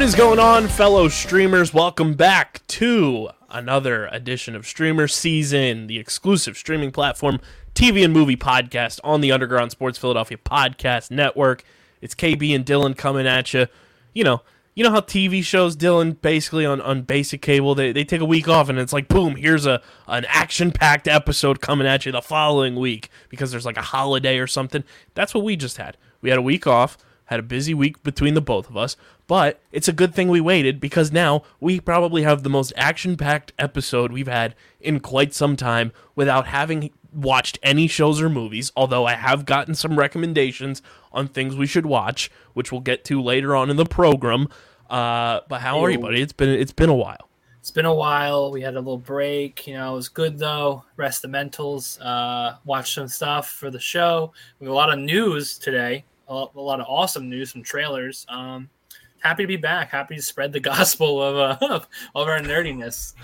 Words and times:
What 0.00 0.08
is 0.08 0.14
going 0.14 0.38
on, 0.38 0.66
fellow 0.66 1.08
streamers? 1.08 1.74
Welcome 1.74 2.14
back 2.14 2.66
to 2.68 3.28
another 3.50 4.06
edition 4.06 4.56
of 4.56 4.66
Streamer 4.66 5.06
Season, 5.06 5.88
the 5.88 5.98
exclusive 5.98 6.56
streaming 6.56 6.90
platform 6.90 7.38
TV 7.74 8.02
and 8.02 8.10
movie 8.10 8.34
podcast 8.34 9.00
on 9.04 9.20
the 9.20 9.30
Underground 9.30 9.72
Sports 9.72 9.98
Philadelphia 9.98 10.38
Podcast 10.38 11.10
Network. 11.10 11.64
It's 12.00 12.14
KB 12.14 12.54
and 12.54 12.64
Dylan 12.64 12.96
coming 12.96 13.26
at 13.26 13.52
you. 13.52 13.66
You 14.14 14.24
know, 14.24 14.40
you 14.74 14.84
know 14.84 14.90
how 14.90 15.00
TV 15.00 15.44
shows, 15.44 15.76
Dylan, 15.76 16.18
basically 16.18 16.64
on, 16.64 16.80
on 16.80 17.02
basic 17.02 17.42
cable, 17.42 17.74
they, 17.74 17.92
they 17.92 18.02
take 18.02 18.22
a 18.22 18.24
week 18.24 18.48
off 18.48 18.70
and 18.70 18.78
it's 18.78 18.94
like, 18.94 19.06
boom, 19.06 19.36
here's 19.36 19.66
a 19.66 19.82
an 20.08 20.24
action 20.28 20.72
packed 20.72 21.08
episode 21.08 21.60
coming 21.60 21.86
at 21.86 22.06
you 22.06 22.12
the 22.12 22.22
following 22.22 22.76
week 22.76 23.10
because 23.28 23.50
there's 23.50 23.66
like 23.66 23.76
a 23.76 23.82
holiday 23.82 24.38
or 24.38 24.46
something. 24.46 24.82
That's 25.12 25.34
what 25.34 25.44
we 25.44 25.56
just 25.56 25.76
had. 25.76 25.98
We 26.22 26.30
had 26.30 26.38
a 26.38 26.42
week 26.42 26.66
off, 26.66 26.96
had 27.30 27.40
a 27.40 27.44
busy 27.44 27.72
week 27.72 28.02
between 28.02 28.34
the 28.34 28.40
both 28.40 28.68
of 28.68 28.76
us, 28.76 28.96
but 29.28 29.60
it's 29.70 29.86
a 29.86 29.92
good 29.92 30.12
thing 30.14 30.28
we 30.28 30.40
waited 30.40 30.80
because 30.80 31.12
now 31.12 31.42
we 31.60 31.78
probably 31.78 32.22
have 32.24 32.42
the 32.42 32.50
most 32.50 32.72
action 32.76 33.16
packed 33.16 33.52
episode 33.56 34.10
we've 34.10 34.26
had 34.26 34.56
in 34.80 34.98
quite 34.98 35.32
some 35.32 35.56
time 35.56 35.92
without 36.16 36.48
having 36.48 36.90
watched 37.12 37.56
any 37.62 37.86
shows 37.86 38.20
or 38.20 38.28
movies, 38.28 38.72
although 38.76 39.06
I 39.06 39.14
have 39.14 39.44
gotten 39.44 39.76
some 39.76 39.96
recommendations 39.96 40.82
on 41.12 41.28
things 41.28 41.54
we 41.54 41.68
should 41.68 41.86
watch, 41.86 42.32
which 42.52 42.72
we'll 42.72 42.80
get 42.80 43.04
to 43.06 43.22
later 43.22 43.54
on 43.54 43.70
in 43.70 43.76
the 43.76 43.86
program. 43.86 44.48
Uh, 44.88 45.40
but 45.48 45.60
how 45.60 45.78
are 45.84 45.90
you, 45.90 46.00
buddy? 46.00 46.20
It's 46.20 46.32
been 46.32 46.48
it's 46.48 46.72
been 46.72 46.88
a 46.88 46.94
while. 46.94 47.28
It's 47.60 47.70
been 47.70 47.86
a 47.86 47.94
while. 47.94 48.50
We 48.50 48.62
had 48.62 48.74
a 48.74 48.80
little 48.80 48.98
break. 48.98 49.68
You 49.68 49.74
know, 49.74 49.92
it 49.92 49.96
was 49.96 50.08
good 50.08 50.38
though. 50.38 50.84
Rest 50.96 51.22
the 51.22 51.28
mentals. 51.28 51.98
Uh, 52.00 52.56
watch 52.64 52.94
some 52.94 53.06
stuff 53.06 53.48
for 53.50 53.70
the 53.70 53.78
show. 53.78 54.32
We 54.58 54.66
have 54.66 54.72
a 54.72 54.74
lot 54.74 54.92
of 54.92 54.98
news 54.98 55.58
today. 55.58 56.04
A 56.30 56.48
lot, 56.54 56.80
of 56.80 56.86
awesome 56.88 57.28
news, 57.28 57.52
some 57.52 57.62
trailers. 57.64 58.24
Um, 58.28 58.70
happy 59.18 59.42
to 59.42 59.48
be 59.48 59.56
back. 59.56 59.90
Happy 59.90 60.14
to 60.14 60.22
spread 60.22 60.52
the 60.52 60.60
gospel 60.60 61.20
of 61.20 61.60
uh, 61.60 61.80
of 62.14 62.28
our 62.28 62.38
nerdiness. 62.38 63.14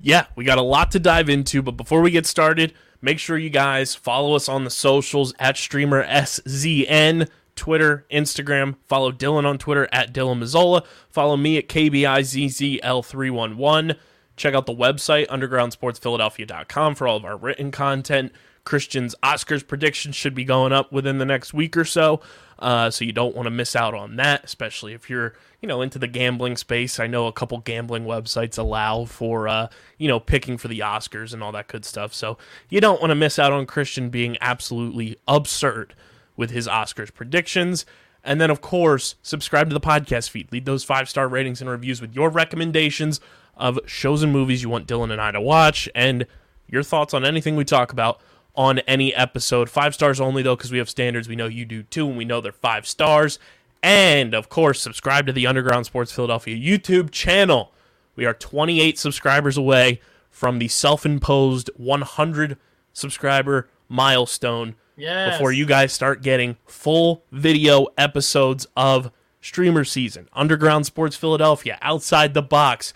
Yeah, 0.00 0.26
we 0.34 0.42
got 0.44 0.58
a 0.58 0.62
lot 0.62 0.90
to 0.92 0.98
dive 0.98 1.28
into, 1.28 1.60
but 1.62 1.76
before 1.76 2.00
we 2.00 2.10
get 2.10 2.26
started, 2.26 2.72
make 3.00 3.20
sure 3.20 3.38
you 3.38 3.50
guys 3.50 3.94
follow 3.94 4.34
us 4.34 4.48
on 4.48 4.64
the 4.64 4.70
socials 4.70 5.32
at 5.38 5.56
streamer 5.56 6.04
SZN. 6.04 7.28
Twitter, 7.54 8.04
Instagram. 8.10 8.74
Follow 8.86 9.12
Dylan 9.12 9.44
on 9.44 9.58
Twitter 9.58 9.86
at 9.92 10.12
Dylan 10.14 10.40
Mazzola. 10.40 10.84
Follow 11.10 11.36
me 11.36 11.58
at 11.58 11.68
KBIZZL311. 11.68 13.96
Check 14.36 14.54
out 14.54 14.64
the 14.64 14.74
website, 14.74 15.26
undergroundsportsphiladelphia.com, 15.26 16.94
for 16.94 17.06
all 17.06 17.18
of 17.18 17.26
our 17.26 17.36
written 17.36 17.70
content. 17.70 18.32
Christian's 18.64 19.14
Oscars 19.22 19.66
predictions 19.66 20.16
should 20.16 20.34
be 20.34 20.44
going 20.44 20.72
up 20.72 20.92
within 20.92 21.18
the 21.18 21.24
next 21.24 21.54
week 21.54 21.76
or 21.76 21.84
so. 21.84 22.20
Uh, 22.58 22.90
so 22.90 23.04
you 23.04 23.12
don't 23.12 23.34
want 23.34 23.46
to 23.46 23.50
miss 23.50 23.74
out 23.74 23.94
on 23.94 24.16
that, 24.16 24.44
especially 24.44 24.92
if 24.92 25.08
you're, 25.08 25.32
you 25.62 25.66
know, 25.66 25.80
into 25.80 25.98
the 25.98 26.06
gambling 26.06 26.56
space. 26.56 27.00
I 27.00 27.06
know 27.06 27.26
a 27.26 27.32
couple 27.32 27.58
gambling 27.58 28.04
websites 28.04 28.58
allow 28.58 29.06
for, 29.06 29.48
uh, 29.48 29.68
you 29.96 30.08
know, 30.08 30.20
picking 30.20 30.58
for 30.58 30.68
the 30.68 30.80
Oscars 30.80 31.32
and 31.32 31.42
all 31.42 31.52
that 31.52 31.68
good 31.68 31.86
stuff. 31.86 32.12
So 32.12 32.36
you 32.68 32.80
don't 32.80 33.00
want 33.00 33.12
to 33.12 33.14
miss 33.14 33.38
out 33.38 33.52
on 33.52 33.64
Christian 33.64 34.10
being 34.10 34.36
absolutely 34.42 35.16
absurd 35.26 35.94
with 36.36 36.50
his 36.50 36.68
Oscars 36.68 37.12
predictions. 37.12 37.86
And 38.22 38.38
then, 38.38 38.50
of 38.50 38.60
course, 38.60 39.14
subscribe 39.22 39.70
to 39.70 39.74
the 39.74 39.80
podcast 39.80 40.28
feed. 40.28 40.52
Leave 40.52 40.66
those 40.66 40.84
five 40.84 41.08
star 41.08 41.28
ratings 41.28 41.62
and 41.62 41.70
reviews 41.70 42.02
with 42.02 42.14
your 42.14 42.28
recommendations 42.28 43.20
of 43.56 43.78
shows 43.86 44.22
and 44.22 44.32
movies 44.32 44.62
you 44.62 44.68
want 44.68 44.86
Dylan 44.86 45.10
and 45.10 45.20
I 45.20 45.30
to 45.30 45.40
watch 45.40 45.88
and 45.94 46.26
your 46.68 46.82
thoughts 46.82 47.14
on 47.14 47.24
anything 47.24 47.56
we 47.56 47.64
talk 47.64 47.92
about 47.92 48.20
on 48.54 48.80
any 48.80 49.14
episode. 49.14 49.70
Five 49.70 49.94
stars 49.94 50.20
only, 50.20 50.42
though, 50.42 50.56
because 50.56 50.72
we 50.72 50.78
have 50.78 50.90
standards. 50.90 51.28
We 51.28 51.36
know 51.36 51.46
you 51.46 51.64
do 51.64 51.82
too, 51.82 52.08
and 52.08 52.16
we 52.16 52.24
know 52.24 52.40
they're 52.40 52.52
five 52.52 52.86
stars. 52.86 53.38
And, 53.82 54.34
of 54.34 54.48
course, 54.48 54.80
subscribe 54.80 55.26
to 55.26 55.32
the 55.32 55.46
Underground 55.46 55.86
Sports 55.86 56.12
Philadelphia 56.12 56.56
YouTube 56.56 57.10
channel. 57.10 57.72
We 58.16 58.26
are 58.26 58.34
28 58.34 58.98
subscribers 58.98 59.56
away 59.56 60.00
from 60.30 60.58
the 60.58 60.68
self 60.68 61.06
imposed 61.06 61.70
100 61.76 62.56
subscriber 62.92 63.68
milestone 63.88 64.74
Yes. 64.96 65.32
before 65.34 65.50
you 65.52 65.64
guys 65.64 65.92
start 65.92 66.20
getting 66.22 66.56
full 66.66 67.24
video 67.32 67.86
episodes 67.96 68.66
of 68.76 69.10
streamer 69.40 69.84
season 69.84 70.28
underground 70.34 70.84
sports 70.84 71.16
philadelphia 71.16 71.78
outside 71.80 72.34
the 72.34 72.42
box 72.42 72.92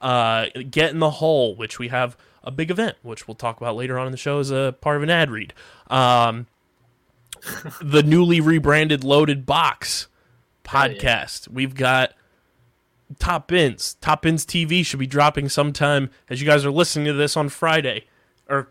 uh, 0.00 0.46
get 0.70 0.92
in 0.92 1.00
the 1.00 1.10
hole 1.10 1.56
which 1.56 1.78
we 1.80 1.88
have 1.88 2.16
a 2.48 2.50
big 2.50 2.70
event 2.70 2.96
which 3.02 3.28
we'll 3.28 3.34
talk 3.34 3.58
about 3.58 3.76
later 3.76 3.98
on 3.98 4.06
in 4.06 4.10
the 4.10 4.16
show 4.16 4.38
as 4.38 4.50
a 4.50 4.74
part 4.80 4.96
of 4.96 5.02
an 5.02 5.10
ad 5.10 5.30
read 5.30 5.52
um, 5.88 6.46
the 7.82 8.02
newly 8.02 8.40
rebranded 8.40 9.04
loaded 9.04 9.44
box 9.44 10.08
podcast 10.64 11.46
we've 11.48 11.74
got 11.74 12.14
top 13.18 13.48
bins 13.48 13.96
top 14.00 14.22
bins 14.22 14.44
tv 14.44 14.84
should 14.84 14.98
be 14.98 15.06
dropping 15.06 15.48
sometime 15.48 16.10
as 16.28 16.40
you 16.40 16.46
guys 16.46 16.64
are 16.64 16.70
listening 16.70 17.04
to 17.04 17.12
this 17.12 17.36
on 17.36 17.48
friday 17.48 18.04
or 18.48 18.68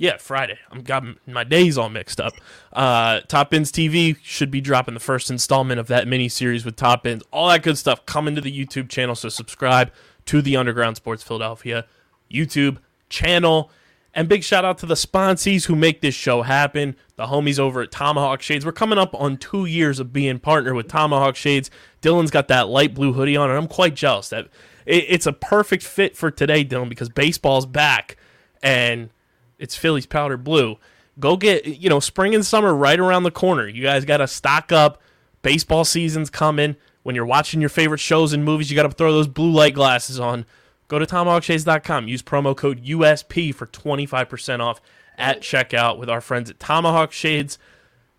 yeah, 0.00 0.16
Friday. 0.16 0.56
I'm 0.70 0.82
got 0.82 1.02
my 1.26 1.42
days 1.42 1.76
all 1.76 1.88
mixed 1.88 2.20
up. 2.20 2.32
Uh, 2.72 3.20
Top 3.26 3.50
Bins 3.50 3.72
TV 3.72 4.16
should 4.22 4.48
be 4.48 4.60
dropping 4.60 4.94
the 4.94 5.00
first 5.00 5.28
installment 5.28 5.80
of 5.80 5.88
that 5.88 6.06
mini 6.06 6.28
series 6.28 6.64
with 6.64 6.76
Top 6.76 7.02
Bins. 7.02 7.24
All 7.32 7.48
that 7.48 7.64
good 7.64 7.76
stuff 7.76 8.06
coming 8.06 8.36
to 8.36 8.40
the 8.40 8.56
YouTube 8.56 8.88
channel. 8.88 9.16
So 9.16 9.28
subscribe 9.28 9.90
to 10.26 10.40
the 10.40 10.56
Underground 10.56 10.96
Sports 10.96 11.24
Philadelphia 11.24 11.84
YouTube 12.32 12.78
channel. 13.08 13.70
And 14.14 14.28
big 14.28 14.42
shout 14.42 14.64
out 14.64 14.78
to 14.78 14.86
the 14.86 14.94
sponsees 14.94 15.66
who 15.66 15.76
make 15.76 16.00
this 16.00 16.14
show 16.14 16.42
happen. 16.42 16.96
The 17.16 17.26
homies 17.26 17.58
over 17.58 17.82
at 17.82 17.90
Tomahawk 17.90 18.42
Shades. 18.42 18.64
We're 18.64 18.72
coming 18.72 18.98
up 18.98 19.14
on 19.14 19.36
two 19.36 19.64
years 19.64 20.00
of 20.00 20.12
being 20.12 20.38
partner 20.38 20.74
with 20.74 20.88
Tomahawk 20.88 21.36
Shades. 21.36 21.70
Dylan's 22.02 22.30
got 22.30 22.48
that 22.48 22.68
light 22.68 22.94
blue 22.94 23.12
hoodie 23.12 23.36
on, 23.36 23.50
and 23.50 23.58
I'm 23.58 23.68
quite 23.68 23.94
jealous 23.94 24.28
that 24.30 24.48
it, 24.86 25.04
it's 25.08 25.26
a 25.26 25.32
perfect 25.32 25.82
fit 25.82 26.16
for 26.16 26.30
today, 26.30 26.64
Dylan, 26.64 26.88
because 26.88 27.08
baseball's 27.08 27.66
back 27.66 28.16
and 28.62 29.10
it's 29.58 29.76
Phillies 29.76 30.06
powder 30.06 30.36
blue. 30.36 30.78
Go 31.20 31.36
get 31.36 31.66
you 31.66 31.88
know 31.88 32.00
spring 32.00 32.34
and 32.34 32.44
summer 32.44 32.74
right 32.74 32.98
around 32.98 33.24
the 33.24 33.30
corner. 33.30 33.68
You 33.68 33.82
guys 33.82 34.04
got 34.04 34.18
to 34.18 34.26
stock 34.26 34.72
up. 34.72 35.00
Baseball 35.42 35.84
season's 35.84 36.30
coming. 36.30 36.76
When 37.02 37.14
you're 37.14 37.26
watching 37.26 37.60
your 37.60 37.70
favorite 37.70 38.00
shows 38.00 38.32
and 38.32 38.44
movies, 38.44 38.70
you 38.70 38.76
got 38.76 38.82
to 38.82 38.90
throw 38.90 39.12
those 39.12 39.28
blue 39.28 39.50
light 39.50 39.74
glasses 39.74 40.20
on. 40.20 40.44
Go 40.88 40.98
to 40.98 41.06
tomahawkshades.com. 41.06 42.08
Use 42.08 42.22
promo 42.22 42.56
code 42.56 42.84
USP 42.84 43.54
for 43.54 43.66
25% 43.66 44.60
off 44.60 44.80
at 45.16 45.40
checkout 45.40 45.98
with 45.98 46.08
our 46.08 46.20
friends 46.20 46.48
at 46.50 46.58
Tomahawk 46.58 47.12
Shades. 47.12 47.58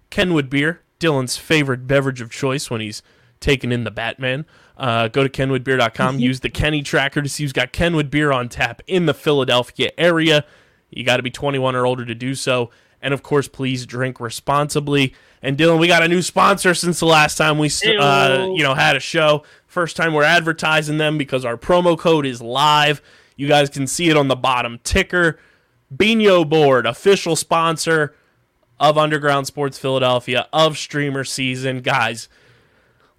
Kenwood 0.09 0.49
beer, 0.49 0.81
Dylan's 0.99 1.37
favorite 1.37 1.87
beverage 1.87 2.21
of 2.21 2.31
choice 2.31 2.69
when 2.69 2.81
he's 2.81 3.01
taking 3.39 3.71
in 3.71 3.83
the 3.83 3.91
Batman. 3.91 4.45
Uh, 4.77 5.07
go 5.07 5.27
to 5.27 5.29
kenwoodbeer.com. 5.29 6.19
use 6.19 6.41
the 6.41 6.49
Kenny 6.49 6.81
tracker 6.81 7.21
to 7.21 7.29
see 7.29 7.43
who's 7.43 7.53
got 7.53 7.71
Kenwood 7.71 8.09
beer 8.09 8.31
on 8.31 8.49
tap 8.49 8.81
in 8.87 9.05
the 9.05 9.13
Philadelphia 9.13 9.91
area. 9.97 10.45
You 10.89 11.03
got 11.03 11.17
to 11.17 11.23
be 11.23 11.31
21 11.31 11.75
or 11.75 11.85
older 11.85 12.05
to 12.05 12.15
do 12.15 12.35
so. 12.35 12.69
And 13.01 13.13
of 13.13 13.23
course, 13.23 13.47
please 13.47 13.85
drink 13.85 14.19
responsibly. 14.19 15.13
And 15.41 15.57
Dylan, 15.57 15.79
we 15.79 15.87
got 15.87 16.03
a 16.03 16.07
new 16.07 16.21
sponsor 16.21 16.73
since 16.73 16.99
the 16.99 17.05
last 17.05 17.37
time 17.37 17.57
we 17.57 17.69
uh, 17.97 18.47
you 18.53 18.63
know 18.63 18.73
had 18.73 18.97
a 18.97 18.99
show. 18.99 19.43
First 19.69 19.95
time 19.95 20.13
we're 20.13 20.23
advertising 20.23 20.97
them 20.97 21.17
because 21.17 21.45
our 21.45 21.55
promo 21.55 21.97
code 21.97 22.25
is 22.25 22.41
live. 22.41 23.01
You 23.35 23.47
guys 23.47 23.69
can 23.69 23.85
see 23.87 24.09
it 24.09 24.17
on 24.17 24.27
the 24.27 24.35
bottom 24.35 24.79
ticker. 24.83 25.39
Binho 25.95 26.47
Board, 26.47 26.85
official 26.85 27.35
sponsor 27.35 28.15
of 28.79 28.97
Underground 28.97 29.45
Sports 29.47 29.77
Philadelphia 29.77 30.47
of 30.51 30.77
streamer 30.77 31.23
season. 31.23 31.81
Guys, 31.81 32.27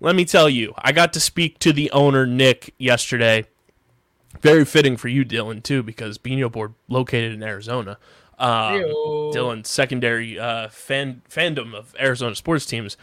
let 0.01 0.17
me 0.17 0.25
tell 0.25 0.49
you, 0.49 0.75
I 0.77 0.91
got 0.91 1.13
to 1.13 1.21
speak 1.21 1.61
to 1.61 1.73
the 1.73 1.91
owner 1.93 2.27
Nick 2.27 2.75
yesterday 2.79 3.47
very 4.41 4.65
fitting 4.65 4.97
for 4.97 5.09
you, 5.09 5.25
Dylan, 5.25 5.63
too, 5.63 5.83
because 5.85 6.19
Binho 6.19 6.51
Board 6.51 6.75
located 6.89 7.33
in 7.33 7.43
Arizona. 7.43 7.99
Um, 8.39 8.83
Dylan's 9.33 9.69
secondary 9.69 10.39
uh, 10.39 10.69
fan 10.69 11.23
fandom 11.31 11.75
of 11.75 11.95
Arizona 12.01 12.35
sports 12.35 12.67
teams. 12.67 12.97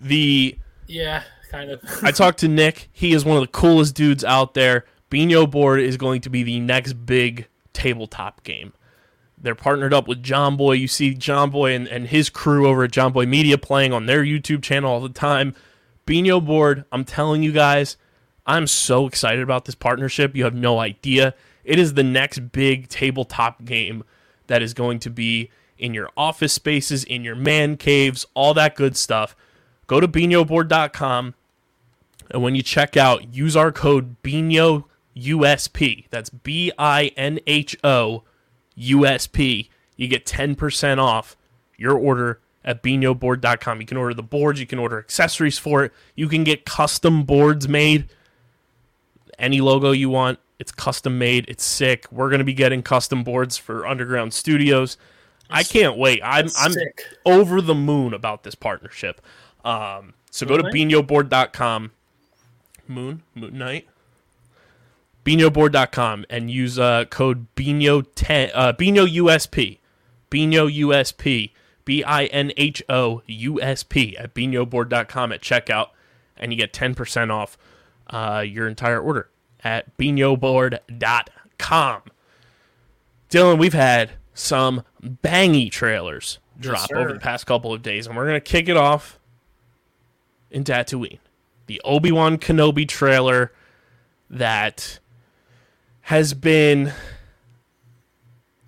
The 0.00 0.56
yeah, 0.86 1.24
kind 1.54 1.70
of. 1.70 1.82
I 2.02 2.10
talked 2.10 2.38
to 2.40 2.48
Nick. 2.48 2.88
He 2.92 3.12
is 3.12 3.24
one 3.24 3.36
of 3.36 3.42
the 3.42 3.48
coolest 3.48 3.94
dudes 3.94 4.24
out 4.24 4.54
there. 4.54 4.84
Binho 5.10 5.50
Board 5.50 5.80
is 5.80 5.96
going 5.96 6.20
to 6.22 6.30
be 6.30 6.42
the 6.42 6.60
next 6.60 6.94
big 7.06 7.46
tabletop 7.72 8.42
game. 8.42 8.72
They're 9.38 9.54
partnered 9.54 9.92
up 9.92 10.08
with 10.08 10.22
Jomboy. 10.22 10.78
You 10.78 10.88
see 10.88 11.14
Jomboy 11.14 11.76
and, 11.76 11.86
and 11.86 12.08
his 12.08 12.30
crew 12.30 12.66
over 12.66 12.84
at 12.84 12.90
Jomboy 12.90 13.28
Media 13.28 13.58
playing 13.58 13.92
on 13.92 14.06
their 14.06 14.24
YouTube 14.24 14.62
channel 14.62 14.90
all 14.90 15.00
the 15.00 15.08
time. 15.08 15.54
Binho 16.06 16.44
Board, 16.44 16.84
I'm 16.90 17.04
telling 17.04 17.42
you 17.42 17.52
guys, 17.52 17.96
I'm 18.46 18.66
so 18.66 19.06
excited 19.06 19.42
about 19.42 19.64
this 19.64 19.74
partnership. 19.74 20.34
You 20.34 20.44
have 20.44 20.54
no 20.54 20.78
idea. 20.78 21.34
It 21.64 21.78
is 21.78 21.94
the 21.94 22.02
next 22.02 22.52
big 22.52 22.88
tabletop 22.88 23.64
game 23.64 24.04
that 24.48 24.62
is 24.62 24.74
going 24.74 24.98
to 25.00 25.10
be 25.10 25.50
in 25.78 25.94
your 25.94 26.10
office 26.16 26.52
spaces, 26.52 27.04
in 27.04 27.24
your 27.24 27.34
man 27.34 27.76
caves, 27.76 28.26
all 28.34 28.54
that 28.54 28.74
good 28.74 28.96
stuff. 28.96 29.34
Go 29.86 30.00
to 30.00 30.08
binhoboard.com 30.08 31.34
and 32.34 32.42
when 32.42 32.56
you 32.56 32.62
check 32.64 32.96
out, 32.96 33.32
use 33.32 33.54
our 33.56 33.70
code 33.70 34.20
BINHO 34.24 34.84
USP. 35.16 36.06
That's 36.10 36.30
B 36.30 36.72
I 36.76 37.12
N 37.16 37.38
H 37.46 37.76
O 37.84 38.24
USP. 38.76 39.68
You 39.96 40.08
get 40.08 40.26
10% 40.26 40.98
off 40.98 41.36
your 41.78 41.96
order 41.96 42.40
at 42.64 42.82
binhoboard.com. 42.82 43.80
You 43.80 43.86
can 43.86 43.96
order 43.96 44.14
the 44.14 44.24
boards, 44.24 44.58
you 44.58 44.66
can 44.66 44.80
order 44.80 44.98
accessories 44.98 45.58
for 45.58 45.84
it, 45.84 45.92
you 46.16 46.28
can 46.28 46.42
get 46.42 46.64
custom 46.64 47.22
boards 47.22 47.68
made 47.68 48.08
any 49.38 49.60
logo 49.60 49.92
you 49.92 50.10
want. 50.10 50.40
It's 50.58 50.72
custom 50.72 51.16
made. 51.16 51.44
It's 51.46 51.64
sick. 51.64 52.10
We're 52.10 52.30
gonna 52.30 52.42
be 52.42 52.52
getting 52.52 52.82
custom 52.82 53.22
boards 53.22 53.56
for 53.56 53.86
Underground 53.86 54.34
Studios. 54.34 54.96
I 55.50 55.62
can't 55.62 55.96
wait. 55.96 56.20
I'm 56.24 56.48
I'm 56.58 56.72
Sick. 56.72 57.06
over 57.24 57.60
the 57.60 57.74
moon 57.76 58.12
about 58.12 58.42
this 58.42 58.56
partnership. 58.56 59.20
Um, 59.64 60.14
so 60.32 60.46
go 60.46 60.56
to 60.56 60.64
binhoboard.com. 60.64 61.92
Moon 62.88 63.22
Moon 63.34 63.58
Night. 63.58 63.88
Binhoboard.com 65.24 66.26
and 66.28 66.50
use 66.50 66.78
uh, 66.78 67.06
code 67.06 67.46
Binho 67.56 68.06
ten 68.14 68.50
uh, 68.54 68.72
Binho 68.72 69.06
USP. 69.06 69.78
Binho 70.30 70.80
USP. 70.80 71.50
B 71.84 72.02
I 72.02 72.24
N 72.26 72.52
H 72.56 72.82
O 72.88 73.22
U 73.26 73.60
S 73.60 73.82
P 73.82 74.16
at 74.16 74.34
binhoboard.com 74.34 75.32
at 75.32 75.42
checkout, 75.42 75.88
and 76.36 76.52
you 76.52 76.58
get 76.58 76.72
ten 76.72 76.94
percent 76.94 77.30
off 77.30 77.58
uh, 78.08 78.44
your 78.46 78.66
entire 78.66 79.00
order 79.00 79.28
at 79.62 79.96
binhoboard.com. 79.96 82.02
Dylan, 83.30 83.58
we've 83.58 83.74
had 83.74 84.12
some 84.32 84.82
bangy 85.02 85.70
trailers 85.70 86.38
drop 86.58 86.88
sir. 86.88 86.96
over 86.96 87.12
the 87.12 87.20
past 87.20 87.46
couple 87.46 87.72
of 87.72 87.82
days, 87.82 88.06
and 88.06 88.16
we're 88.16 88.26
gonna 88.26 88.40
kick 88.40 88.68
it 88.68 88.76
off 88.76 89.18
in 90.50 90.64
Tatooine. 90.64 91.18
The 91.66 91.80
Obi 91.84 92.12
Wan 92.12 92.38
Kenobi 92.38 92.86
trailer 92.88 93.52
that 94.30 94.98
has 96.02 96.34
been 96.34 96.92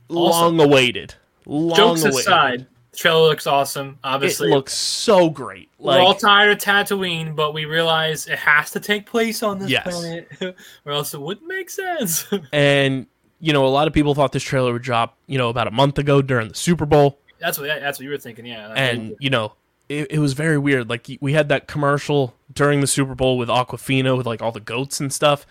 long 0.08 0.60
awaited. 0.60 1.14
Long 1.46 1.76
Jokes 1.76 2.02
awaited. 2.02 2.20
aside, 2.20 2.66
the 2.92 2.96
trailer 2.96 3.28
looks 3.28 3.46
awesome. 3.46 3.98
Obviously, 4.02 4.50
it 4.50 4.54
looks 4.54 4.72
so 4.74 5.30
great. 5.30 5.68
we're 5.78 5.98
all 5.98 6.14
tired 6.14 6.52
of 6.52 6.58
Tatooine, 6.58 7.36
but 7.36 7.52
we 7.54 7.64
realize 7.64 8.26
it 8.26 8.38
has 8.38 8.70
to 8.72 8.80
take 8.80 9.06
place 9.06 9.42
on 9.42 9.58
this 9.58 9.70
Yes. 9.70 9.84
planet, 9.84 10.28
or 10.84 10.92
else 10.92 11.14
it 11.14 11.20
wouldn't 11.20 11.46
make 11.46 11.70
sense. 11.70 12.26
and 12.52 13.06
you 13.38 13.52
know, 13.52 13.66
a 13.66 13.68
lot 13.68 13.86
of 13.86 13.92
people 13.92 14.14
thought 14.14 14.32
this 14.32 14.42
trailer 14.42 14.72
would 14.72 14.82
drop, 14.82 15.18
you 15.26 15.36
know, 15.38 15.50
about 15.50 15.68
a 15.68 15.70
month 15.70 15.98
ago 15.98 16.22
during 16.22 16.48
the 16.48 16.54
Super 16.54 16.86
Bowl. 16.86 17.18
that's 17.38 17.58
what 17.58 17.66
that's 17.68 17.98
what 17.98 18.04
you 18.04 18.10
were 18.10 18.18
thinking, 18.18 18.46
yeah. 18.46 18.72
and 18.74 19.14
you 19.20 19.28
know 19.30 19.52
it, 19.88 20.10
it 20.12 20.18
was 20.18 20.32
very 20.32 20.58
weird. 20.58 20.88
Like 20.90 21.06
we 21.20 21.32
had 21.32 21.48
that 21.48 21.66
commercial 21.68 22.34
during 22.52 22.80
the 22.80 22.86
super 22.86 23.14
bowl 23.14 23.38
with 23.38 23.48
aquafina 23.48 24.16
with 24.16 24.26
like 24.26 24.42
all 24.42 24.52
the 24.52 24.60
goats 24.60 25.00
and 25.00 25.12
stuff. 25.12 25.46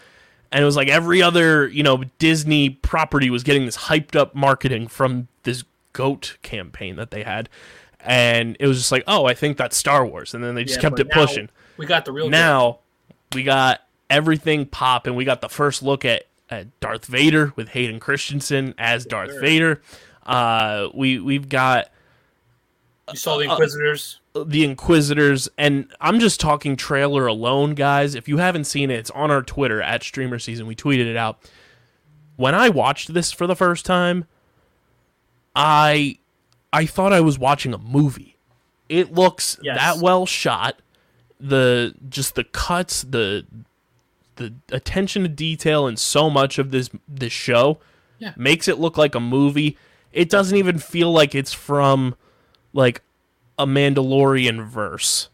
And 0.52 0.62
it 0.62 0.66
was 0.66 0.76
like 0.76 0.88
every 0.88 1.22
other 1.22 1.68
you 1.68 1.84
know 1.84 2.04
disney 2.20 2.70
property 2.70 3.30
was 3.30 3.44
getting 3.44 3.66
this 3.66 3.78
hyped 3.78 4.16
up 4.16 4.36
marketing 4.36 4.88
from 4.88 5.28
this 5.44 5.64
goat 5.94 6.38
campaign 6.42 6.96
that 6.98 7.12
they 7.12 7.24
had. 7.24 7.50
And 8.00 8.56
it 8.60 8.68
was 8.68 8.78
just 8.78 8.92
like 8.92 9.04
oh 9.08 9.26
i 9.26 9.34
think 9.34 9.58
that's 9.58 9.76
star 9.76 10.06
wars. 10.06 10.34
And 10.34 10.44
then 10.44 10.56
they 10.56 10.64
just 10.64 10.78
Yeah, 10.78 10.90
kept 10.90 11.00
it 11.00 11.10
pushing. 11.12 11.50
we 11.78 11.86
got 11.86 12.06
the 12.06 12.12
real 12.12 12.30
now 12.30 12.80
we 13.34 13.44
got 13.44 13.82
everything 14.10 14.66
pop 14.66 15.08
and 15.08 15.16
we 15.16 15.26
got 15.26 15.42
the 15.42 15.50
first 15.50 15.82
look 15.82 16.06
at, 16.06 16.26
at 16.50 16.80
darth 16.80 17.06
vader 17.06 17.52
with 17.56 17.70
hayden 17.70 18.00
christensen 18.00 18.74
as 18.78 19.06
darth 19.06 19.32
sir. 19.32 19.42
vader. 19.42 19.82
Uh 20.26 20.88
we 20.94 21.20
we've 21.20 21.50
got 21.50 21.90
You 23.12 23.18
saw 23.18 23.38
the 23.38 23.48
uh, 23.48 23.52
Inquisitors. 23.52 24.20
The 24.46 24.66
Inquisitors, 24.66 25.48
and 25.58 25.92
I'm 26.02 26.20
just 26.20 26.40
talking 26.40 26.76
trailer 26.76 27.28
alone, 27.28 27.74
guys. 27.76 28.16
If 28.16 28.28
you 28.28 28.38
haven't 28.38 28.66
seen 28.66 28.92
it, 28.92 28.96
it's 29.00 29.12
on 29.12 29.32
our 29.32 29.42
Twitter 29.42 29.82
at 29.82 30.04
Streamer 30.04 30.40
Season. 30.40 30.66
We 30.68 30.76
tweeted 30.76 31.06
it 31.06 31.16
out. 31.16 31.40
When 32.36 32.54
I 32.54 32.70
watched 32.70 33.14
this 33.14 33.32
for 33.32 33.48
the 33.48 33.56
first 33.56 33.86
time, 33.86 34.26
I 35.56 36.18
I 36.74 36.86
thought 36.86 37.14
I 37.14 37.22
was 37.22 37.40
watching 37.40 37.74
a 37.74 37.78
movie. 37.78 38.36
It 38.90 39.14
looks 39.14 39.58
Yes. 39.62 39.78
that 39.78 39.98
well 40.04 40.26
shot. 40.26 40.80
The 41.40 41.96
just 42.10 42.36
the 42.36 42.44
cuts, 42.44 43.04
the 43.04 43.46
the 44.36 44.54
attention 44.72 45.24
to 45.24 45.30
detail 45.30 45.88
and 45.88 45.98
so 45.98 46.30
much 46.30 46.60
of 46.60 46.72
this 46.72 46.90
this 47.08 47.32
show 47.32 47.80
Yeah. 48.20 48.34
makes 48.36 48.68
it 48.68 48.80
look 48.80 48.98
like 48.98 49.16
a 49.16 49.20
movie. 49.22 49.78
It 50.12 50.30
doesn't 50.30 50.58
even 50.58 50.78
feel 50.78 51.12
like 51.12 51.34
it's 51.36 51.54
from 51.54 52.16
like 52.74 53.02
a 53.57 53.66
Mandalorian 53.66 54.66
verse. 54.66 55.30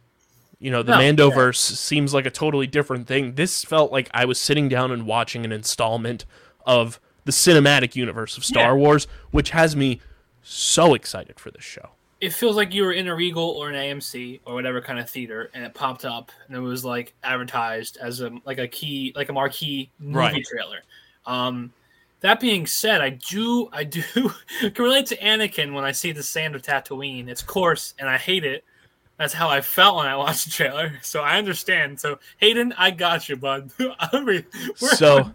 You 0.60 0.70
know, 0.70 0.84
the 0.84 0.92
No, 0.92 0.98
Mando 1.00 1.30
yeah. 1.30 1.36
verse 1.36 1.60
seems 1.60 2.14
like 2.14 2.26
a 2.26 2.30
totally 2.32 2.68
different 2.68 3.08
thing. 3.08 3.34
This 3.34 3.64
felt 3.64 3.92
like 3.92 4.10
I 4.14 4.26
was 4.26 4.40
sitting 4.40 4.70
down 4.70 4.92
and 4.92 5.08
watching 5.08 5.44
an 5.44 5.52
installment 5.52 6.26
of 6.68 7.00
the 7.26 7.32
cinematic 7.32 7.96
universe 7.96 8.38
of 8.38 8.46
Star 8.46 8.66
Yeah. 8.66 8.74
Wars, 8.74 9.08
which 9.32 9.50
has 9.52 9.76
me 9.76 10.00
so 10.44 10.94
excited 10.94 11.40
for 11.40 11.50
this 11.52 11.64
show. 11.64 11.90
It 12.20 12.32
feels 12.34 12.56
like 12.56 12.72
you 12.76 12.84
were 12.84 12.92
in 12.94 13.08
a 13.08 13.16
Regal 13.16 13.44
or 13.44 13.70
an 13.70 13.76
AMC 13.76 14.42
or 14.46 14.54
whatever 14.54 14.80
kind 14.82 15.00
of 15.00 15.10
theater, 15.10 15.50
and 15.56 15.64
it 15.64 15.74
popped 15.74 16.06
up 16.06 16.32
and 16.48 16.56
it 16.56 16.60
was 16.60 16.86
like 16.86 17.16
advertised 17.24 17.98
as 17.98 18.22
a 18.22 18.32
like 18.46 18.60
a 18.60 18.68
key 18.68 19.12
like 19.16 19.30
a 19.30 19.34
marquee 19.34 19.90
movie 19.98 20.16
Right. 20.20 20.46
trailer. 20.46 20.82
Um, 21.26 21.74
that 22.22 22.40
being 22.40 22.66
said, 22.66 23.02
I 23.02 23.10
do 23.10 23.70
I 23.72 23.84
do 23.84 24.02
can 24.62 24.84
relate 24.84 25.08
to 25.08 25.18
Anakin 25.18 25.74
when 25.74 25.84
I 25.84 25.92
see 25.92 26.12
the 26.12 26.24
sand 26.24 26.56
of 26.56 26.62
Tatooine. 26.62 27.28
It's 27.28 27.42
coarse 27.44 27.94
and 28.00 28.10
I 28.10 28.18
hate 28.18 28.46
it. 28.46 28.64
That's 29.18 29.34
how 29.34 29.50
I 29.50 29.62
felt 29.62 29.98
when 29.98 30.08
I 30.08 30.16
watched 30.18 30.46
the 30.46 30.52
trailer. 30.52 30.94
So 31.02 31.22
I 31.22 31.38
understand. 31.38 32.00
So 32.00 32.20
Hayden, 32.38 32.74
I 32.78 32.92
got 32.92 33.30
you, 33.30 33.36
bud. 33.36 33.72
Re- 34.24 34.46
So 34.76 35.34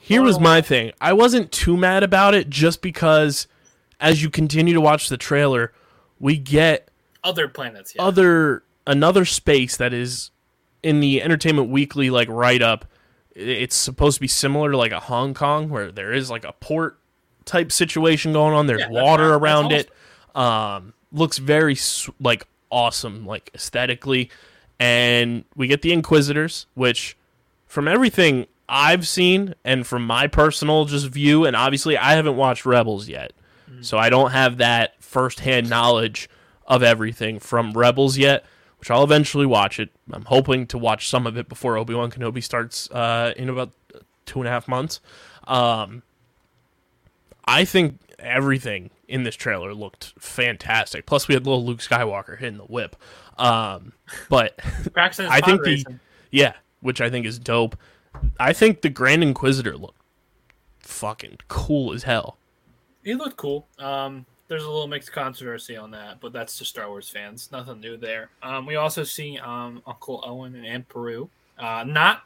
here 0.00 0.22
was 0.22 0.38
my 0.40 0.60
thing. 0.60 0.92
I 1.00 1.12
wasn't 1.12 1.52
too 1.52 1.76
mad 1.76 2.02
about 2.02 2.34
it 2.34 2.50
just 2.50 2.82
because 2.82 3.46
as 4.00 4.22
you 4.22 4.30
continue 4.30 4.74
to 4.74 4.80
watch 4.80 5.08
the 5.08 5.16
trailer, 5.16 5.72
we 6.18 6.36
get 6.36 6.88
other 7.24 7.46
planets. 7.48 7.94
Yeah. 7.94 8.02
other 8.04 8.64
another 8.86 9.24
space 9.24 9.76
that 9.76 9.92
is 9.92 10.30
in 10.82 10.98
the 11.00 11.22
Entertainment 11.22 11.68
Weekly 11.68 12.10
like 12.10 12.28
write 12.28 12.62
up. 12.62 12.84
It's 13.34 13.76
supposed 13.76 14.16
to 14.16 14.20
be 14.20 14.28
similar 14.28 14.70
to 14.70 14.76
like 14.76 14.92
a 14.92 15.00
Hong 15.00 15.34
Kong 15.34 15.68
where 15.68 15.90
there 15.90 16.12
is 16.12 16.30
like 16.30 16.44
a 16.44 16.52
port 16.52 16.98
type 17.44 17.72
situation 17.72 18.32
going 18.32 18.54
on. 18.54 18.66
There's 18.66 18.80
Yeah, 18.80 18.88
water 18.90 19.30
that's 19.30 19.40
around 19.40 19.72
it. 19.72 19.90
Um, 20.34 20.94
looks 21.12 21.38
very 21.38 21.76
like 22.20 22.46
awesome, 22.70 23.26
like 23.26 23.50
aesthetically. 23.54 24.30
And 24.78 25.44
we 25.54 25.66
get 25.66 25.82
the 25.82 25.92
Inquisitors, 25.92 26.66
which 26.74 27.16
from 27.66 27.86
everything 27.88 28.46
I've 28.68 29.06
seen 29.06 29.54
and 29.64 29.86
from 29.86 30.06
my 30.06 30.26
personal 30.26 30.84
just 30.86 31.06
view, 31.06 31.44
and 31.44 31.54
obviously 31.54 31.96
I 31.96 32.14
haven't 32.14 32.36
watched 32.36 32.66
Rebels 32.66 33.08
yet, 33.08 33.32
so 33.82 33.98
I 33.98 34.10
don't 34.10 34.30
have 34.32 34.58
that 34.58 34.94
firsthand 35.02 35.68
knowledge 35.70 36.28
of 36.66 36.82
everything 36.82 37.38
from 37.38 37.72
Rebels 37.72 38.16
yet, 38.16 38.44
which 38.82 38.90
I'll 38.90 39.04
eventually 39.04 39.46
watch 39.46 39.78
it. 39.78 39.90
I'm 40.10 40.24
hoping 40.24 40.66
to 40.66 40.76
watch 40.76 41.08
some 41.08 41.24
of 41.24 41.36
it 41.36 41.48
before 41.48 41.76
Obi 41.76 41.94
Wan 41.94 42.10
Kenobi 42.10 42.42
starts 42.42 42.90
uh, 42.90 43.32
in 43.36 43.48
about 43.48 43.70
two 44.26 44.40
and 44.40 44.48
a 44.48 44.50
half 44.50 44.66
months. 44.66 44.98
Um, 45.46 46.02
I 47.44 47.64
think 47.64 48.00
everything 48.18 48.90
in 49.06 49.22
this 49.22 49.36
trailer 49.36 49.72
looked 49.72 50.14
fantastic. 50.18 51.06
Plus, 51.06 51.28
we 51.28 51.34
had 51.34 51.46
little 51.46 51.64
Luke 51.64 51.78
Skywalker 51.78 52.36
hitting 52.36 52.58
the 52.58 52.64
whip. 52.64 52.96
Um, 53.38 53.92
but 54.28 54.58
I 54.96 55.10
think 55.10 55.62
the 55.62 55.70
racing. 55.70 56.00
yeah, 56.32 56.54
which 56.80 57.00
I 57.00 57.08
think 57.08 57.24
is 57.24 57.38
dope. 57.38 57.76
I 58.40 58.52
think 58.52 58.80
the 58.80 58.90
Grand 58.90 59.22
Inquisitor 59.22 59.76
looked 59.76 60.02
fucking 60.80 61.38
cool 61.46 61.92
as 61.92 62.02
hell. 62.02 62.36
He 63.04 63.14
looked 63.14 63.36
cool. 63.36 63.68
Um, 63.78 64.26
there's 64.52 64.64
a 64.64 64.70
little 64.70 64.86
mixed 64.86 65.12
controversy 65.12 65.78
on 65.78 65.90
that, 65.92 66.20
but 66.20 66.30
that's 66.30 66.58
just 66.58 66.72
Star 66.72 66.86
Wars 66.90 67.08
fans. 67.08 67.48
Nothing 67.50 67.80
new 67.80 67.96
there. 67.96 68.28
Um, 68.42 68.66
we 68.66 68.76
also 68.76 69.02
see 69.02 69.38
um, 69.38 69.82
Uncle 69.86 70.22
Owen 70.26 70.54
and 70.54 70.66
Aunt 70.66 70.86
Beru, 70.90 71.30
uh, 71.58 71.84
not 71.86 72.24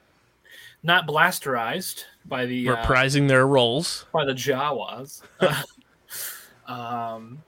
not 0.83 1.06
blasterized 1.06 2.02
by 2.25 2.45
the 2.45 2.68
uh, 2.68 2.76
reprising 2.76 3.28
their 3.28 3.47
roles. 3.47 4.06
by 4.12 4.25
the 4.25 4.33
Jawas. 4.33 5.23
um, 6.66 7.40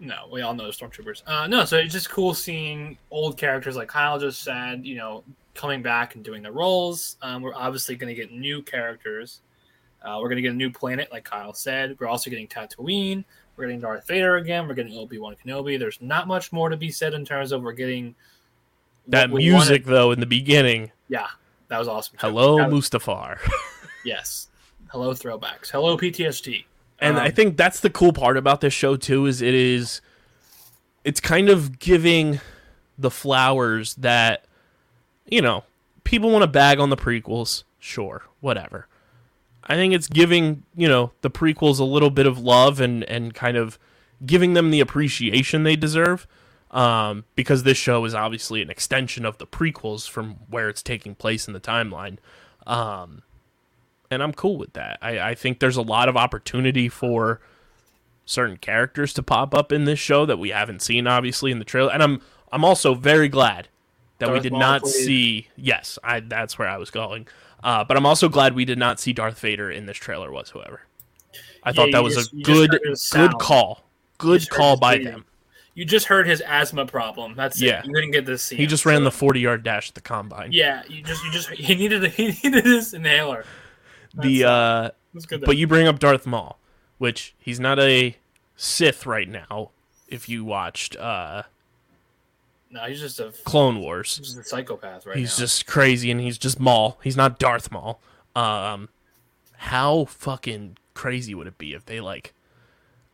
no, 0.00 0.28
we 0.32 0.40
all 0.40 0.54
know 0.54 0.64
the 0.64 0.72
stormtroopers. 0.72 1.22
Uh, 1.26 1.46
no, 1.46 1.66
so 1.66 1.76
it's 1.76 1.92
just 1.92 2.08
cool 2.08 2.32
seeing 2.32 2.96
old 3.10 3.36
characters 3.36 3.76
like 3.76 3.88
Kyle 3.88 4.18
just 4.18 4.42
said, 4.42 4.86
you 4.86 4.96
know, 4.96 5.24
coming 5.52 5.82
back 5.82 6.14
and 6.14 6.24
doing 6.24 6.42
the 6.42 6.50
roles. 6.50 7.18
Um, 7.20 7.42
we're 7.42 7.54
obviously 7.54 7.96
going 7.96 8.08
to 8.08 8.18
get 8.18 8.32
new 8.32 8.62
characters. 8.62 9.42
Uh, 10.02 10.16
we're 10.22 10.28
going 10.28 10.36
to 10.36 10.42
get 10.42 10.52
a 10.52 10.56
new 10.56 10.70
planet, 10.70 11.12
like 11.12 11.24
Kyle 11.24 11.52
said. 11.52 11.98
We're 12.00 12.08
also 12.08 12.30
getting 12.30 12.48
Tatooine. 12.48 13.24
We're 13.62 13.68
getting 13.68 13.80
Darth 13.80 14.08
Vader 14.08 14.38
again. 14.38 14.66
We're 14.66 14.74
getting 14.74 14.98
Obi 14.98 15.18
Wan 15.18 15.36
Kenobi. 15.46 15.78
There's 15.78 15.98
not 16.02 16.26
much 16.26 16.52
more 16.52 16.68
to 16.68 16.76
be 16.76 16.90
said 16.90 17.14
in 17.14 17.24
terms 17.24 17.52
of 17.52 17.62
we're 17.62 17.70
getting 17.70 18.16
That 19.06 19.30
we 19.30 19.42
music, 19.48 19.82
wanted. 19.82 19.84
though, 19.84 20.10
in 20.10 20.18
the 20.18 20.26
beginning. 20.26 20.90
Yeah, 21.08 21.28
that 21.68 21.78
was 21.78 21.86
awesome. 21.86 22.16
too. 22.18 22.26
Hello, 22.26 22.56
was- 22.68 22.88
Mustafar. 22.90 23.38
yes. 24.04 24.48
Hello, 24.88 25.12
throwbacks. 25.12 25.70
Hello, 25.70 25.96
PTSD. 25.96 26.64
and 26.98 27.16
Um, 27.16 27.22
I 27.22 27.30
think 27.30 27.56
that's 27.56 27.78
the 27.78 27.88
cool 27.88 28.12
part 28.12 28.36
about 28.36 28.62
this 28.62 28.74
show 28.74 28.96
too 28.96 29.26
is 29.26 29.40
it 29.40 29.54
is 29.54 30.00
it's 31.04 31.20
kind 31.20 31.48
of 31.48 31.78
giving 31.78 32.40
the 32.98 33.12
flowers 33.12 33.94
that 33.94 34.44
you 35.28 35.40
know 35.40 35.62
people 36.02 36.30
want 36.32 36.42
to 36.42 36.48
bag 36.48 36.80
on 36.80 36.90
the 36.90 36.96
prequels 36.96 37.62
sure 37.78 38.22
whatever 38.40 38.86
i 39.66 39.74
think 39.74 39.94
it's 39.94 40.08
giving 40.08 40.62
you 40.76 40.88
know 40.88 41.12
the 41.22 41.30
prequels 41.30 41.78
a 41.78 41.84
little 41.84 42.10
bit 42.10 42.26
of 42.26 42.38
love 42.38 42.80
and 42.80 43.04
and 43.04 43.34
kind 43.34 43.56
of 43.56 43.78
giving 44.24 44.54
them 44.54 44.70
the 44.70 44.80
appreciation 44.80 45.62
they 45.62 45.76
deserve 45.76 46.26
um, 46.70 47.24
because 47.34 47.64
this 47.64 47.76
show 47.76 48.02
is 48.06 48.14
obviously 48.14 48.62
an 48.62 48.70
extension 48.70 49.26
of 49.26 49.36
the 49.36 49.46
prequels 49.46 50.08
from 50.08 50.36
where 50.48 50.70
it's 50.70 50.82
taking 50.82 51.14
place 51.14 51.46
in 51.46 51.52
the 51.52 51.60
timeline 51.60 52.16
um, 52.66 53.22
and 54.12 54.22
I'm 54.22 54.32
cool 54.32 54.58
with 54.58 54.74
that. 54.74 54.98
I, 55.00 55.18
I 55.30 55.34
think 55.34 55.58
there's 55.58 55.78
a 55.78 55.82
lot 55.82 56.08
of 56.08 56.16
opportunity 56.16 56.88
for 56.88 57.40
certain 58.26 58.58
characters 58.58 59.12
to 59.14 59.22
pop 59.22 59.54
up 59.54 59.72
in 59.72 59.84
this 59.84 59.98
show 59.98 60.26
that 60.26 60.38
we 60.38 60.50
haven't 60.50 60.82
seen, 60.82 61.06
obviously, 61.06 61.50
in 61.50 61.58
the 61.58 61.64
trailer. 61.64 61.90
And 61.90 62.02
I'm 62.02 62.20
I'm 62.52 62.64
also 62.64 62.94
very 62.94 63.28
glad 63.28 63.68
that 64.26 64.32
we 64.32 64.40
did 64.40 64.52
Maul, 64.52 64.60
not 64.60 64.86
see. 64.86 65.48
Yes, 65.56 65.98
I 66.02 66.20
that's 66.20 66.58
where 66.58 66.68
I 66.68 66.76
was 66.78 66.90
going. 66.90 67.26
Uh, 67.62 67.84
but 67.84 67.96
I'm 67.96 68.06
also 68.06 68.28
glad 68.28 68.54
we 68.54 68.64
did 68.64 68.78
not 68.78 68.98
see 68.98 69.12
Darth 69.12 69.38
Vader 69.38 69.70
in 69.70 69.86
this 69.86 69.96
trailer 69.96 70.32
whatsoever. 70.32 70.82
I 71.62 71.68
Yeah, 71.70 71.72
thought 71.74 71.92
that 71.92 72.02
was 72.02 72.14
just- 72.16 72.32
a 72.32 72.36
good 72.42 72.78
good 73.12 73.32
call. 73.38 73.84
Good 74.18 74.48
call 74.50 74.76
by 74.76 74.98
them. 74.98 75.24
You 75.74 75.84
just 75.84 76.06
heard 76.06 76.26
his 76.26 76.40
asthma 76.42 76.84
problem. 76.86 77.34
That's 77.34 77.60
Yeah. 77.60 77.78
it. 77.80 77.86
You 77.86 77.94
didn't 77.94 78.10
get 78.10 78.26
to 78.26 78.36
see. 78.36 78.56
He 78.56 78.64
him, 78.64 78.68
just 78.68 78.84
ran 78.84 78.98
so- 78.98 79.04
the 79.04 79.10
40 79.10 79.40
yard 79.40 79.62
dash 79.62 79.88
at 79.88 79.94
the 79.94 80.00
combine. 80.00 80.50
Yeah, 80.52 80.82
you 80.88 81.02
just 81.02 81.24
you 81.24 81.30
just 81.30 81.48
he 81.52 81.74
needed 81.74 82.04
he 82.12 82.28
needed 82.42 82.64
his 82.64 82.92
inhaler. 82.94 83.44
the 84.14 84.44
uh, 84.44 84.90
good. 85.28 85.42
but 85.44 85.56
you 85.56 85.66
bring 85.66 85.86
up 85.86 85.98
Darth 85.98 86.26
Maul, 86.26 86.58
which 86.98 87.34
he's 87.38 87.58
not 87.60 87.78
a 87.78 88.16
Sith 88.56 89.06
right 89.06 89.28
now. 89.28 89.70
If 90.08 90.28
you 90.28 90.44
watched 90.44 90.94
uh, 90.96 91.44
no, 92.72 92.80
he's 92.84 93.00
just 93.00 93.20
a 93.20 93.32
Clone 93.44 93.80
Wars, 93.80 94.16
he's 94.16 94.36
a 94.36 94.42
psychopath 94.42 95.06
right 95.06 95.16
he's 95.16 95.38
now. 95.38 95.44
just 95.44 95.66
crazy 95.66 96.10
and 96.10 96.20
he's 96.20 96.38
just 96.38 96.58
Maul. 96.58 96.98
He's 97.04 97.16
not 97.16 97.38
Darth 97.38 97.70
Maul. 97.70 98.00
Um, 98.34 98.88
how 99.56 100.06
fucking 100.06 100.78
crazy 100.94 101.34
would 101.34 101.46
it 101.46 101.58
be 101.58 101.74
if 101.74 101.84
they 101.84 102.00
like? 102.00 102.34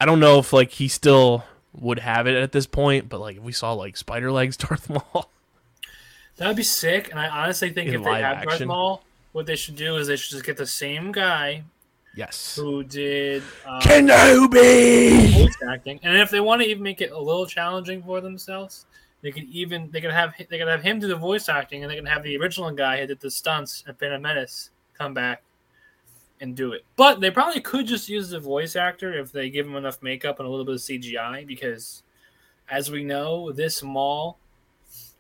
I 0.01 0.07
don't 0.07 0.21
know 0.21 0.39
if 0.39 0.53
like 0.53 0.71
he 0.71 0.89
still 0.89 1.45
would 1.73 1.99
have 1.99 2.27
it 2.27 2.37
at 2.37 2.53
this 2.53 2.67
point, 2.67 3.09
but 3.09 3.21
like 3.21 3.37
if 3.37 3.43
we 3.43 3.53
saw 3.53 3.73
like 3.73 3.97
Spider 3.97 4.31
Legs 4.31 4.57
Darth 4.57 4.89
Maul, 4.89 5.31
That'd 6.37 6.57
be 6.57 6.63
sick. 6.63 7.11
And 7.11 7.19
I 7.19 7.29
honestly 7.29 7.71
think 7.71 7.89
In 7.89 7.97
if 7.97 8.05
they 8.05 8.21
have 8.23 8.45
Darth. 8.45 8.65
Maul, 8.65 9.03
what 9.33 9.47
they 9.47 9.57
should 9.57 9.77
do 9.77 9.97
is 9.97 10.07
they 10.07 10.17
should 10.17 10.31
just 10.31 10.45
get 10.45 10.57
the 10.57 10.67
same 10.67 11.11
guy 11.11 11.65
yes, 12.15 12.55
who 12.57 12.85
did 12.85 13.43
uh, 13.67 13.81
Kenobi. 13.81 15.33
voice 15.45 15.57
acting, 15.69 15.99
and 16.03 16.17
if 16.17 16.31
they 16.31 16.41
want 16.41 16.63
to 16.63 16.69
even 16.69 16.83
make 16.83 17.01
it 17.01 17.11
a 17.11 17.19
little 17.19 17.45
challenging 17.47 18.03
for 18.03 18.21
themselves, 18.21 18.87
they 19.23 19.33
could 19.33 19.45
even 19.45 19.91
they 19.91 20.01
could 20.01 20.13
have 20.13 20.35
they 20.37 20.59
could 20.59 20.69
have 20.69 20.83
him 20.83 21.01
do 21.01 21.09
the 21.09 21.17
voice 21.17 21.49
acting, 21.49 21.83
and 21.83 21.91
they 21.91 21.97
can 21.97 22.07
have 22.07 22.23
the 22.23 22.37
original 22.37 22.71
guy 22.71 23.01
who 23.01 23.07
did 23.07 23.21
the 23.21 23.31
stunts 23.31 23.85
and 23.87 23.99
Phantom 23.99 24.23
Menace 24.23 24.71
come 24.97 25.15
back 25.15 25.43
and 26.41 26.55
do 26.55 26.73
it. 26.73 26.85
But 26.97 27.21
they 27.21 27.31
probably 27.31 27.61
could 27.61 27.87
just 27.87 28.09
use 28.09 28.31
the 28.31 28.41
voice 28.41 28.77
actor 28.77 29.19
if 29.19 29.33
they 29.33 29.51
give 29.51 29.67
him 29.67 29.77
enough 29.77 30.03
makeup 30.03 30.39
and 30.39 30.47
a 30.47 30.51
little 30.51 30.65
bit 30.65 30.77
of 30.77 30.81
CGI, 30.81 31.47
because 31.47 32.03
as 32.69 32.91
we 32.91 33.03
know, 33.05 33.51
this 33.53 33.83
Maul 33.83 34.39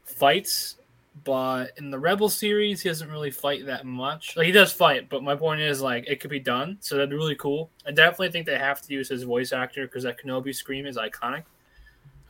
fights. 0.05 0.76
But 1.25 1.73
in 1.76 1.90
the 1.90 1.99
Rebel 1.99 2.28
series, 2.28 2.81
he 2.83 2.88
doesn't 2.88 3.11
really 3.11 3.33
fight 3.33 3.67
that 3.67 3.85
much. 3.85 4.37
Like 4.37 4.47
he 4.47 4.52
does 4.52 4.73
fight, 4.73 5.09
but 5.09 5.25
my 5.25 5.35
point 5.35 5.61
is 5.61 5.81
like 5.81 6.07
it 6.07 6.21
could 6.21 6.31
be 6.31 6.38
done, 6.38 6.78
so 6.81 6.95
that'd 6.95 7.11
be 7.11 7.17
really 7.17 7.35
cool. 7.35 7.71
I 7.85 7.90
definitely 7.90 8.31
think 8.31 8.47
they 8.47 8.57
have 8.57 8.81
to 8.83 8.93
use 8.93 9.09
his 9.09 9.25
voice 9.25 9.52
actor 9.52 9.87
because 9.87 10.05
that 10.05 10.23
Kenobi 10.23 10.55
scream 10.55 10.87
is 10.87 10.97
iconic. 10.97 11.43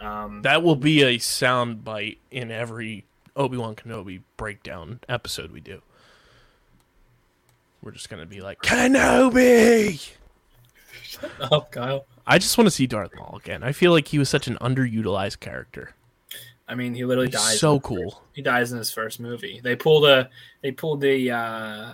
Um, 0.00 0.42
That 0.42 0.62
will 0.62 0.76
be 0.76 1.02
a 1.02 1.18
sound 1.18 1.84
bite 1.84 2.18
in 2.30 2.50
every 2.50 3.04
Obi 3.36 3.56
Wan 3.56 3.74
Kenobi 3.74 4.20
breakdown 4.36 5.00
episode 5.08 5.50
we 5.52 5.60
do. 5.60 5.82
We're 7.82 7.92
just 7.92 8.10
gonna 8.10 8.26
be 8.26 8.40
like 8.40 8.60
Kenobi. 8.62 10.12
Shut 11.02 11.30
up, 11.40 11.70
Kyle. 11.72 12.04
I 12.26 12.38
just 12.38 12.58
want 12.58 12.66
to 12.66 12.70
see 12.70 12.86
Darth 12.86 13.14
Maul 13.16 13.36
again. 13.42 13.62
I 13.62 13.72
feel 13.72 13.92
like 13.92 14.08
he 14.08 14.18
was 14.18 14.28
such 14.28 14.46
an 14.46 14.56
underutilized 14.60 15.40
character. 15.40 15.94
I 16.68 16.74
mean, 16.74 16.94
he 16.94 17.04
literally 17.06 17.28
He's 17.30 17.40
dies. 17.40 17.60
so 17.60 17.80
cool. 17.80 18.10
first- 18.10 18.22
he 18.34 18.42
dies 18.42 18.72
in 18.72 18.78
his 18.78 18.90
first 18.92 19.20
movie. 19.20 19.60
They 19.62 19.74
pulled 19.74 20.04
a 20.06 20.28
they 20.62 20.70
pulled 20.72 21.00
the 21.00 21.30
uh, 21.30 21.92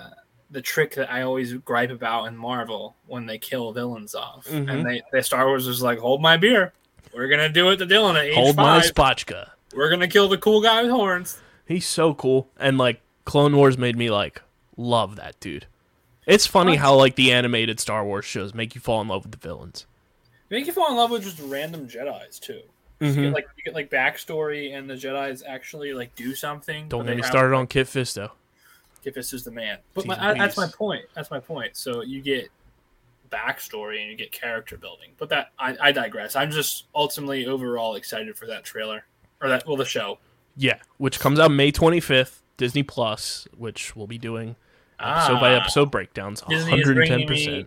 the 0.51 0.61
trick 0.63 0.95
that 0.97 1.13
I 1.13 1.23
always 1.23 1.53
gripe 1.53 1.91
about 1.91 2.25
in 2.27 2.37
Marvel 2.37 2.97
when 3.07 3.27
they 3.27 3.39
kill 3.39 3.73
villains 3.73 4.15
off, 4.15 4.47
Mhm. 4.49 4.71
and 4.71 4.87
they, 4.87 5.03
they 5.13 5.23
Star 5.23 5.47
Wars 5.47 5.67
was 5.69 5.83
like, 5.83 5.99
hold 5.99 6.21
my 6.23 6.37
beer. 6.37 6.73
We're 7.15 7.29
gonna 7.29 7.49
do 7.49 7.71
it 7.71 7.77
to 7.77 7.87
Dylan 7.87 8.17
at 8.17 8.25
age 8.25 8.35
Hold 8.35 8.57
my 8.57 8.81
spotchka. 8.81 9.51
We're 9.75 9.91
gonna 9.91 10.09
kill 10.09 10.29
the 10.29 10.39
cool 10.39 10.61
guy 10.63 10.83
with 10.83 10.91
horns. 10.91 11.39
He's 11.67 11.87
so 11.87 12.15
cool, 12.15 12.49
and 12.59 12.77
like 12.79 13.01
Clone 13.25 13.57
Wars 13.57 13.79
made 13.79 13.97
me 13.97 14.11
like 14.11 14.43
love 14.77 15.17
that 15.17 15.39
dude. 15.41 15.67
It's 16.27 16.47
funny 16.47 16.77
how 16.77 16.95
like 16.95 17.17
the 17.17 17.33
animated 17.33 17.81
Star 17.81 18.05
Wars 18.05 18.25
shows 18.25 18.55
make 18.55 18.75
you 18.75 18.81
fall 18.81 19.01
in 19.01 19.09
love 19.09 19.25
with 19.25 19.33
the 19.33 19.39
villains. 19.39 19.87
Make 20.51 20.67
you 20.67 20.73
fall 20.73 20.91
in 20.91 20.97
love 20.97 21.11
with 21.11 21.23
just 21.23 21.41
random 21.41 21.89
Jedi's 21.89 22.39
too. 22.39 22.61
You 23.01 23.09
Mhm. 23.09 23.15
get 23.23 23.33
like 23.33 23.49
you 23.57 23.65
get 23.65 23.75
like 23.75 23.91
backstory, 23.91 24.75
and 24.77 24.89
the 24.89 24.95
Jedi's 24.95 25.43
actually 25.47 25.93
like 25.93 26.15
do 26.15 26.35
something. 26.35 26.89
Don't 26.89 27.07
get 27.07 27.17
me 27.17 27.23
started 27.23 27.55
on 27.55 27.67
Kit 27.67 27.87
Fisto. 27.87 28.31
Kit 29.03 29.15
Fisto's 29.15 29.45
the 29.45 29.51
man. 29.51 29.79
But 29.93 30.07
my, 30.07 30.31
I, 30.31 30.35
that's 30.35 30.57
my 30.57 30.67
point. 30.69 31.05
That's 31.15 31.31
my 31.31 31.41
point. 31.41 31.77
So 31.77 32.03
you 32.03 32.23
get 32.23 32.49
backstory 33.35 34.01
and 34.03 34.11
you 34.11 34.17
get 34.17 34.31
character 34.33 34.77
building. 34.77 35.11
But 35.19 35.29
that 35.31 35.51
I, 35.59 35.77
I 35.81 35.93
digress. 35.93 36.37
I'm 36.37 36.51
just 36.51 36.87
ultimately 36.95 37.47
overall 37.47 37.95
excited 37.97 38.37
for 38.37 38.47
that 38.47 38.65
trailer 38.65 39.05
or 39.43 39.49
that 39.49 39.67
well 39.67 39.77
the 39.77 39.85
show. 39.85 40.19
Yeah, 40.57 40.79
which 40.99 41.19
comes 41.19 41.41
out 41.41 41.51
May 41.51 41.73
25th, 41.73 42.41
Disney 42.57 42.83
Plus, 42.85 43.49
which 43.57 43.97
we'll 43.97 44.07
be 44.07 44.19
doing 44.19 44.57
episode 45.01 45.41
by 45.41 45.55
Ah. 45.55 45.61
episode 45.61 45.91
breakdowns, 45.91 46.41
Disney 46.49 46.79
is 46.81 46.85
bringing 46.87 47.27
110%. 47.27 47.29
me 47.29 47.67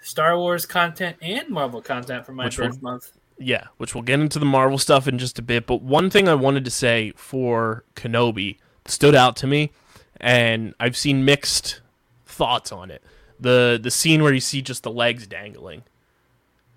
Star 0.00 0.38
Wars 0.38 0.64
content 0.66 1.16
and 1.20 1.48
Marvel 1.48 1.82
content 1.82 2.24
for 2.24 2.32
my 2.32 2.44
Which 2.44 2.58
will- 2.58 2.70
month. 2.80 3.10
Yeah, 3.38 3.64
which 3.76 3.94
we'll 3.94 4.04
get 4.04 4.20
into 4.20 4.38
the 4.38 4.46
Marvel 4.46 4.78
stuff 4.78 5.06
in 5.08 5.18
just 5.18 5.38
a 5.38 5.42
bit. 5.42 5.66
But 5.66 5.82
one 5.82 6.08
thing 6.08 6.26
I 6.28 6.34
wanted 6.34 6.64
to 6.64 6.70
say 6.70 7.12
for 7.16 7.84
Kenobi 7.94 8.56
stood 8.86 9.14
out 9.14 9.36
to 9.38 9.46
me, 9.46 9.72
and 10.18 10.74
I've 10.80 10.96
seen 10.96 11.24
mixed 11.24 11.80
thoughts 12.24 12.72
on 12.72 12.90
it. 12.90 13.02
The 13.40 13.78
the 13.82 13.90
scene 13.90 14.22
where 14.22 14.32
you 14.32 14.40
see 14.40 14.62
just 14.62 14.82
the 14.82 14.90
legs 14.90 15.26
dangling. 15.26 15.82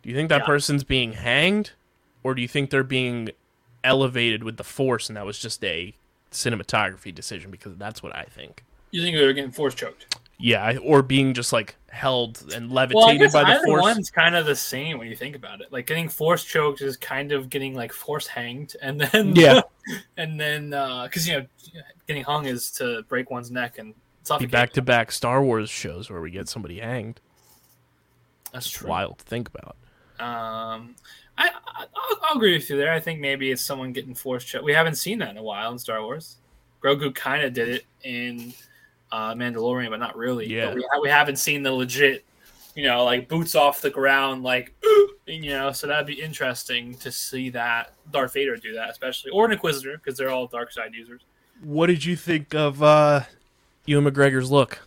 Do 0.03 0.09
you 0.09 0.15
think 0.15 0.29
that 0.29 0.41
Yeah. 0.41 0.45
person's 0.45 0.83
being 0.83 1.13
hanged, 1.13 1.71
or 2.23 2.33
do 2.33 2.41
you 2.41 2.47
think 2.47 2.69
they're 2.69 2.83
being 2.83 3.29
elevated 3.83 4.43
with 4.43 4.57
the 4.57 4.63
Force, 4.63 5.09
and 5.09 5.17
that 5.17 5.25
was 5.25 5.39
just 5.39 5.63
a 5.63 5.93
cinematography 6.31 7.13
decision? 7.13 7.51
Because 7.51 7.75
that's 7.77 8.01
what 8.03 8.15
I 8.15 8.23
think. 8.23 8.63
You 8.91 9.01
think 9.01 9.15
they're 9.17 9.33
getting 9.33 9.51
force 9.51 9.75
choked? 9.75 10.17
Yeah, 10.41 10.77
or 10.81 11.01
being 11.03 11.33
just 11.33 11.51
like 11.53 11.75
held 11.89 12.41
and 12.55 12.69
Well, 12.71 12.79
I 12.79 12.81
levitated 12.87 13.19
guess 13.19 13.33
by 13.33 13.53
the 13.57 13.61
Force. 13.65 13.81
one's 13.81 14.09
kind 14.09 14.35
of 14.35 14.45
the 14.45 14.55
same 14.55 14.97
when 14.97 15.07
you 15.09 15.15
think 15.15 15.35
about 15.35 15.59
it. 15.61 15.71
Like 15.71 15.85
getting 15.85 16.07
force 16.07 16.43
choked 16.45 16.81
is 16.81 16.95
kind 16.97 17.31
of 17.33 17.49
getting 17.49 17.75
like 17.75 17.91
force 17.91 18.25
hanged, 18.25 18.75
and 18.81 19.01
then 19.01 19.35
Yeah. 19.35 19.61
and 20.17 20.39
then 20.39 20.73
uh, 20.73 21.03
because 21.03 21.27
you 21.27 21.35
know 21.39 21.45
getting 22.07 22.23
hung 22.23 22.45
is 22.45 22.71
to 22.71 23.03
break 23.09 23.29
one's 23.29 23.51
neck 23.51 23.77
and 23.79 23.93
The 24.37 24.45
back 24.47 24.73
to 24.73 24.81
back 24.81 25.11
Star 25.11 25.43
Wars 25.43 25.69
shows 25.69 26.09
where 26.09 26.21
we 26.21 26.31
get 26.31 26.47
somebody 26.47 26.79
hanged. 26.79 27.19
That's 28.53 28.65
It's 28.65 28.75
true. 28.75 28.89
wild 28.89 29.19
to 29.19 29.25
think 29.25 29.49
about. 29.49 29.75
Um, 30.19 30.95
I, 31.37 31.49
I 31.49 31.85
I'll, 31.95 32.19
I'll 32.23 32.37
agree 32.37 32.53
with 32.53 32.69
you 32.69 32.77
there. 32.77 32.91
I 32.91 32.99
think 32.99 33.19
maybe 33.19 33.51
it's 33.51 33.63
someone 33.63 33.93
getting 33.93 34.13
force 34.13 34.43
choked. 34.43 34.65
We 34.65 34.73
haven't 34.73 34.95
seen 34.95 35.19
that 35.19 35.29
in 35.29 35.37
a 35.37 35.43
while 35.43 35.71
in 35.71 35.79
Star 35.79 36.01
Wars. 36.01 36.37
Grogu 36.83 37.13
kind 37.13 37.43
of 37.43 37.53
did 37.53 37.69
it 37.69 37.85
in 38.03 38.53
uh, 39.11 39.33
Mandalorian, 39.33 39.89
but 39.89 39.99
not 39.99 40.17
really. 40.17 40.47
Yeah. 40.47 40.73
We, 40.73 40.85
we 41.01 41.09
haven't 41.09 41.37
seen 41.37 41.63
the 41.63 41.71
legit, 41.71 42.25
you 42.75 42.83
know, 42.83 43.03
like 43.03 43.27
boots 43.27 43.55
off 43.55 43.81
the 43.81 43.89
ground, 43.89 44.43
like 44.43 44.73
you 45.27 45.51
know. 45.51 45.71
So 45.71 45.87
that'd 45.87 46.07
be 46.07 46.21
interesting 46.21 46.95
to 46.95 47.11
see 47.11 47.49
that 47.51 47.93
Darth 48.11 48.33
Vader 48.33 48.55
do 48.57 48.73
that, 48.73 48.89
especially 48.89 49.31
or 49.31 49.45
an 49.45 49.51
Inquisitor 49.51 49.97
because 49.97 50.17
they're 50.17 50.29
all 50.31 50.47
dark 50.47 50.71
side 50.71 50.93
users. 50.93 51.21
What 51.61 51.87
did 51.87 52.03
you 52.05 52.15
think 52.15 52.53
of 52.53 52.81
uh, 52.81 53.21
Ewan 53.89 54.05
McGregor's 54.05 54.51
look? 54.51 54.85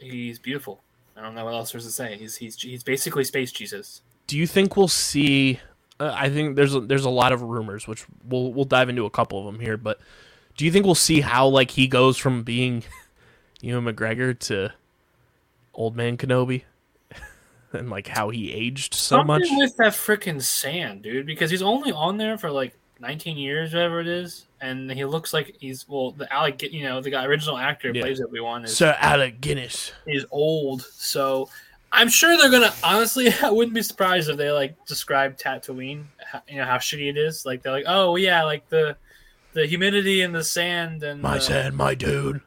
He's 0.00 0.40
beautiful. 0.40 0.82
I 1.16 1.22
don't 1.22 1.36
know 1.36 1.44
what 1.44 1.54
else 1.54 1.70
there's 1.70 1.84
to 1.84 1.92
say. 1.92 2.16
He's 2.16 2.34
he's 2.34 2.60
he's 2.60 2.82
basically 2.82 3.22
space 3.22 3.52
Jesus. 3.52 4.00
Do 4.26 4.36
you 4.36 4.48
think 4.48 4.76
we'll 4.76 4.88
see? 4.88 5.60
Uh, 6.00 6.12
I 6.12 6.28
think 6.30 6.56
there's 6.56 6.74
a, 6.74 6.80
there's 6.80 7.04
a 7.04 7.10
lot 7.10 7.30
of 7.32 7.42
rumors, 7.42 7.86
which 7.86 8.04
we'll 8.28 8.52
we'll 8.52 8.64
dive 8.64 8.88
into 8.88 9.04
a 9.06 9.10
couple 9.10 9.38
of 9.38 9.46
them 9.46 9.60
here. 9.60 9.76
But 9.76 10.00
do 10.56 10.64
you 10.64 10.72
think 10.72 10.84
we'll 10.84 10.96
see 10.96 11.20
how 11.20 11.46
like 11.46 11.70
he 11.70 11.86
goes 11.86 12.18
from 12.18 12.42
being 12.42 12.82
Ewan 13.60 13.84
McGregor 13.84 14.36
to 14.40 14.72
old 15.72 15.94
man 15.94 16.16
Kenobi, 16.16 16.64
and 17.72 17.88
like 17.88 18.08
how 18.08 18.30
he 18.30 18.52
aged 18.52 18.94
so 18.94 19.18
Something 19.18 19.26
much? 19.28 19.48
with 19.52 19.76
that 19.76 19.92
freaking 19.92 20.42
sand, 20.42 21.02
dude. 21.02 21.24
Because 21.24 21.52
he's 21.52 21.62
only 21.62 21.92
on 21.92 22.16
there 22.16 22.36
for 22.36 22.50
like 22.50 22.76
19 23.00 23.36
years, 23.36 23.72
whatever 23.74 24.00
it 24.00 24.06
is, 24.08 24.46
and 24.60 24.90
he 24.90 25.04
looks 25.04 25.32
like 25.32 25.56
he's 25.60 25.86
well. 25.88 26.12
The 26.12 26.32
Alec, 26.32 26.62
you 26.62 26.84
know, 26.84 27.00
the 27.00 27.10
guy 27.10 27.24
original 27.24 27.58
actor 27.58 27.90
Yeah. 27.92 28.02
plays 28.02 28.20
Obi 28.20 28.40
Wan 28.40 28.64
is 28.64 28.76
Sir 28.76 28.96
Alec 29.00 29.40
Guinness. 29.40 29.92
is 30.06 30.24
old. 30.30 30.82
So 30.82 31.48
I'm 31.92 32.08
sure 32.08 32.36
they're 32.36 32.50
gonna. 32.50 32.72
Honestly, 32.82 33.32
I 33.42 33.50
wouldn't 33.50 33.74
be 33.74 33.82
surprised 33.82 34.28
if 34.30 34.36
they 34.36 34.50
like 34.50 34.84
describe 34.86 35.36
Tatooine. 35.38 36.04
You 36.48 36.56
know 36.58 36.64
how 36.64 36.76
shitty 36.78 37.08
it 37.10 37.16
is. 37.16 37.44
Like 37.44 37.62
they're 37.62 37.72
like, 37.72 37.84
oh 37.86 38.16
yeah, 38.16 38.44
like 38.44 38.68
the 38.68 38.96
the 39.52 39.66
humidity 39.66 40.22
and 40.22 40.34
the 40.34 40.42
sand 40.44 41.02
and 41.02 41.20
My 41.22 41.36
uh, 41.36 41.40
sand, 41.40 41.76
my 41.76 41.94
dude. 41.94 42.40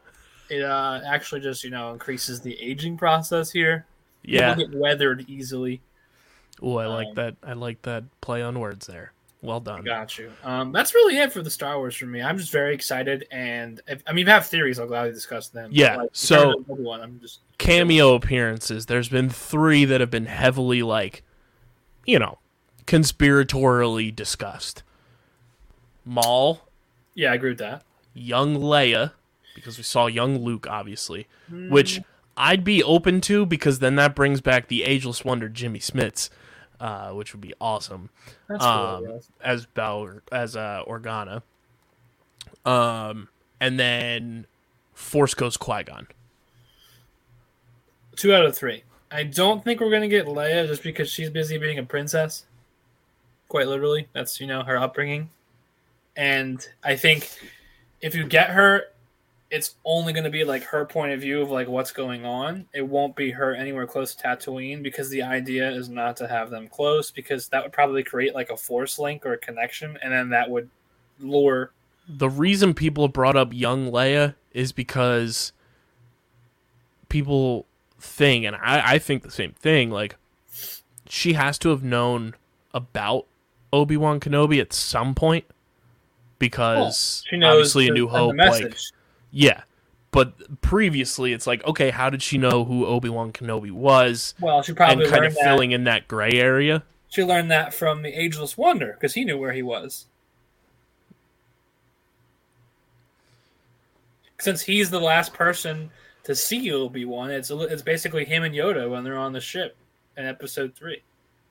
it 0.50 0.62
uh, 0.64 1.02
actually 1.06 1.42
just 1.42 1.64
you 1.64 1.70
know 1.70 1.92
increases 1.94 2.42
the 2.42 2.60
aging 2.62 2.98
process 2.98 3.52
here. 3.52 3.86
Yeah. 4.24 4.54
People 4.56 4.72
get 4.72 4.80
weathered 4.80 5.26
easily. 5.30 5.82
Oh, 6.62 6.78
I 6.78 6.88
like 6.88 7.08
Um, 7.10 7.14
that. 7.16 7.36
I 7.44 7.54
like 7.54 7.82
that 7.84 8.04
play 8.22 8.42
on 8.42 8.60
words 8.60 8.88
there. 8.88 9.12
Well 9.42 9.60
done. 9.60 9.84
Got 9.84 10.18
you. 10.18 10.32
Um, 10.44 10.72
that's 10.72 10.96
really 10.96 11.18
it 11.18 11.32
for 11.32 11.44
the 11.44 11.50
Star 11.52 11.78
Wars 11.78 11.96
for 11.96 12.08
me. 12.08 12.22
I'm 12.22 12.38
just 12.40 12.52
very 12.52 12.74
excited, 12.74 13.28
and 13.32 13.80
if, 13.88 14.02
I 14.08 14.12
mean, 14.12 14.24
if 14.24 14.28
you 14.28 14.34
have 14.34 14.48
theories, 14.48 14.80
I'll 14.80 14.88
gladly 14.88 15.14
discuss 15.14 15.50
them. 15.50 15.70
Yeah, 15.72 15.98
like, 15.98 16.10
so- 16.12 16.54
terms 16.68 16.88
I'm 17.02 17.20
just 17.20 17.40
cameo 17.60 18.16
appearances, 18.16 18.88
there's 18.88 19.10
been 19.10 19.30
three 19.30 19.86
that 19.86 20.02
have 20.02 20.10
been 20.12 20.26
heavily 20.26 20.82
like, 20.84 21.24
you 22.06 22.18
know, 22.20 22.40
conspiratorially 22.88 24.16
discussed. 24.16 24.82
Maul, 26.06 26.62
Yeah, 27.16 27.32
I 27.32 27.36
agree 27.36 27.52
with 27.52 27.60
that. 27.60 27.84
young 28.14 28.58
Leia, 28.58 29.12
because 29.56 29.78
we 29.78 29.84
saw 29.84 30.08
young 30.08 30.40
Luke, 30.44 30.66
obviously, 30.70 31.28
Hmm. 31.50 31.70
which 31.70 32.00
I'd 32.36 32.64
be 32.64 32.84
open 32.84 33.22
to 33.22 33.46
because 33.46 33.80
then 33.80 33.96
that 33.96 34.16
brings 34.16 34.42
back 34.42 34.68
the 34.68 34.84
ageless 34.84 35.26
wonder 35.26 35.50
Jimmy 35.50 35.80
Smits, 35.80 36.30
uh, 36.80 37.10
which 37.12 37.34
would 37.34 37.42
be 37.42 37.54
awesome 37.60 38.10
That's 38.48 38.64
cool. 38.64 38.72
um, 38.72 39.06
yes. 39.10 39.30
as 39.44 39.66
Bail 39.66 40.20
as 40.32 40.56
uh, 40.56 40.84
Organa. 40.88 41.42
Um, 42.66 43.30
and 43.60 43.80
then 43.80 44.46
Force 44.94 45.34
Ghost 45.34 45.60
Qui 45.60 45.84
Gon. 45.84 46.08
Two 48.16 48.34
out 48.34 48.46
of 48.46 48.56
three. 48.56 48.84
I 49.12 49.24
don't 49.24 49.64
think 49.64 49.80
we're 49.80 49.92
gonna 49.92 50.08
get 50.08 50.26
Leia 50.26 50.68
just 50.68 50.84
because 50.84 51.10
she's 51.10 51.30
busy 51.30 51.58
being 51.58 51.78
a 51.78 51.84
princess. 51.84 52.46
Quite 53.48 53.68
literally, 53.68 54.08
that's 54.12 54.42
you 54.42 54.48
know 54.48 54.64
her 54.64 54.78
upbringing, 54.78 55.30
and 56.18 56.68
I 56.84 56.96
think 56.98 57.30
if 58.02 58.14
you 58.16 58.26
get 58.26 58.50
her, 58.50 58.86
it's 59.50 59.76
only 59.86 60.14
gonna 60.14 60.30
be 60.30 60.44
like 60.44 60.64
her 60.64 60.86
point 60.86 61.14
of 61.14 61.22
view 61.22 61.42
of 61.42 61.50
like 61.50 61.68
what's 61.68 61.92
going 61.92 62.26
on. 62.26 62.66
It 62.74 62.82
won't 62.82 63.16
be 63.16 63.32
her 63.32 63.56
anywhere 63.56 63.88
close 63.88 64.14
to 64.16 64.24
Tatooine 64.28 64.84
because 64.84 65.10
the 65.10 65.24
idea 65.24 65.70
is 65.70 65.90
not 65.90 66.18
to 66.18 66.28
have 66.28 66.50
them 66.50 66.68
close 66.68 67.12
because 67.12 67.48
that 67.50 67.64
would 67.64 67.72
probably 67.72 68.04
create 68.04 68.36
like 68.36 68.50
a 68.50 68.58
force 68.58 69.00
link 69.00 69.26
or 69.26 69.34
a 69.34 69.38
connection, 69.38 69.98
and 70.04 70.12
then 70.12 70.30
that 70.30 70.50
would 70.50 70.70
lure. 71.20 71.72
The 72.10 72.30
reason 72.30 72.74
people 72.74 73.08
brought 73.08 73.36
up 73.36 73.54
young 73.54 73.92
Leia 73.92 74.36
is 74.54 74.72
because 74.72 75.54
people 77.10 77.66
think, 78.00 78.46
and 78.46 78.56
I, 78.56 78.94
I 78.94 79.00
think 79.00 79.24
the 79.24 79.32
same 79.32 79.54
thing, 79.54 79.92
like 79.92 80.18
she 81.08 81.34
has 81.34 81.58
to 81.60 81.70
have 81.70 81.84
known 81.84 82.36
about 82.74 83.26
Obi 83.72 83.98
Wan 83.98 84.20
Kenobi 84.20 84.60
at 84.60 84.74
some 84.74 85.16
point 85.16 85.46
because 86.40 87.24
She 87.30 87.38
knows 87.38 87.54
obviously 87.54 87.88
a 87.88 87.92
New 87.92 88.08
the 88.08 88.18
Hope, 88.18 88.36
like 88.38 88.78
yeah. 89.32 89.62
But 90.12 90.62
previously, 90.62 91.34
it's 91.34 91.46
like, 91.46 91.66
okay, 91.66 91.90
how 91.90 92.10
did 92.10 92.24
she 92.24 92.38
know 92.38 92.64
who 92.64 92.86
Obi 92.86 93.10
Wan 93.10 93.32
Kenobi 93.32 93.72
was, 93.72 94.34
well, 94.40 94.62
she 94.64 94.74
probably 94.74 95.06
and 95.06 95.14
kind 95.14 95.26
of 95.26 95.36
that. 95.36 95.44
filling 95.44 95.72
in 95.72 95.84
that 95.84 96.08
gray 96.08 96.32
area? 96.32 96.84
She 97.10 97.24
learned 97.24 97.52
that 97.52 97.74
from 97.74 98.02
the 98.02 98.10
Ageless 98.10 98.58
Wonder 98.58 98.94
because 98.94 99.14
he 99.14 99.26
knew 99.26 99.38
where 99.38 99.54
he 99.54 99.62
was. 99.62 100.06
Since 104.40 104.62
he's 104.62 104.90
the 104.90 105.00
last 105.00 105.34
person 105.34 105.90
to 106.24 106.36
see 106.36 106.72
Obi 106.72 107.06
Wan, 107.06 107.32
it's 107.32 107.50
a 107.50 107.60
it's 107.60 107.82
basically 107.82 108.24
him 108.24 108.44
and 108.44 108.54
Yoda 108.56 108.90
when 108.90 109.04
they're 109.04 109.18
on 109.18 109.34
the 109.34 109.42
ship 109.42 109.76
in 110.16 110.26
Episode 110.26 110.76
Three. 110.76 111.02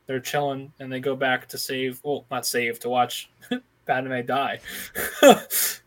They're 0.06 0.20
chilling 0.20 0.72
and 0.78 0.92
they 0.92 1.00
go 1.00 1.16
back 1.16 1.48
to 1.48 1.58
save. 1.58 2.00
Well, 2.04 2.24
not 2.30 2.46
save 2.46 2.78
to 2.80 2.88
watch 2.88 3.28
Padme 3.86 4.20
die. 4.22 4.60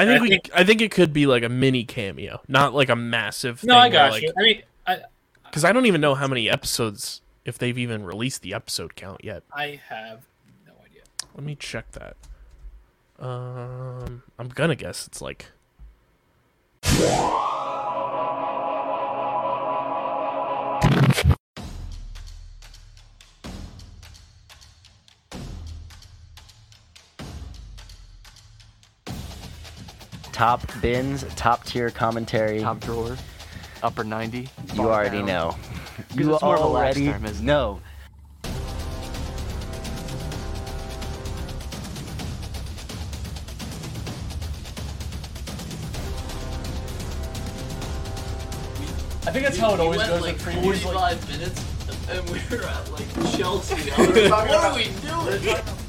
I 0.00 0.04
think 0.06 0.18
I 0.18 0.22
we, 0.22 0.28
think- 0.28 0.50
I 0.54 0.64
think 0.64 0.80
it 0.80 0.90
could 0.90 1.12
be 1.12 1.26
like 1.26 1.42
a 1.42 1.48
mini 1.48 1.84
cameo, 1.84 2.40
not 2.48 2.74
like 2.74 2.88
a 2.88 2.96
massive. 2.96 3.62
no, 3.64 3.76
I 3.76 3.88
got 3.88 4.12
like, 4.12 4.22
you. 4.22 4.32
I 4.36 4.42
mean, 4.42 4.62
I 4.86 4.98
Because 5.44 5.64
I 5.64 5.72
don't 5.72 5.86
even 5.86 6.00
know 6.00 6.14
how 6.14 6.26
many 6.26 6.48
episodes, 6.48 7.20
if 7.44 7.58
they've 7.58 7.76
even 7.78 8.04
released 8.04 8.42
the 8.42 8.54
episode 8.54 8.94
count 8.96 9.24
yet. 9.24 9.42
I 9.52 9.80
have 9.88 10.20
no 10.66 10.72
idea. 10.84 11.02
Let 11.34 11.44
me 11.44 11.54
check 11.54 11.90
that. 11.92 12.16
Um, 13.18 14.22
I'm 14.38 14.48
gonna 14.48 14.76
guess 14.76 15.06
it's 15.06 15.20
like. 15.20 15.46
Top 30.40 30.62
bins, 30.80 31.22
top 31.36 31.66
tier 31.66 31.90
commentary. 31.90 32.60
top 32.60 32.80
drawer, 32.80 33.14
upper 33.82 34.02
90. 34.02 34.48
you 34.72 34.80
already 34.88 35.18
down. 35.18 35.26
know. 35.26 35.56
You 36.14 36.32
it's 36.32 36.42
more 36.42 36.54
of 36.54 36.60
a 36.62 36.64
already 36.64 37.08
term, 37.08 37.26
isn't 37.26 37.44
it? 37.44 37.46
know. 37.46 37.82
I 49.26 49.30
think 49.30 49.44
that's 49.44 49.58
how 49.58 49.74
it 49.74 49.80
always 49.80 50.02
goes. 50.02 50.22
like 50.22 50.36
with 50.36 50.42
previews, 50.42 50.86
like- 50.86 51.18
45 51.18 51.28
minutes 51.28 51.64
and 52.08 52.30
we 52.30 52.40
were 52.50 52.64
at 52.64 52.90
like 52.92 53.36
Chelsea. 53.36 53.90
I 53.92 54.06
was 54.06 54.30
like, 54.30 54.48
what 54.48 54.64
are 54.64 54.74
we 54.74 54.84
doing? 55.44 55.79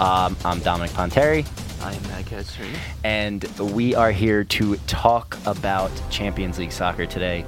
Um, 0.00 0.34
I'm 0.46 0.60
Dominic 0.60 0.92
Ponteri, 0.92 1.46
I 1.82 1.92
am 1.92 2.02
Matt 2.04 2.24
Ketchery. 2.24 2.74
and 3.04 3.44
we 3.74 3.94
are 3.94 4.10
here 4.10 4.44
to 4.44 4.76
talk 4.86 5.36
about 5.44 5.90
Champions 6.10 6.58
League 6.58 6.72
soccer 6.72 7.04
today. 7.04 7.44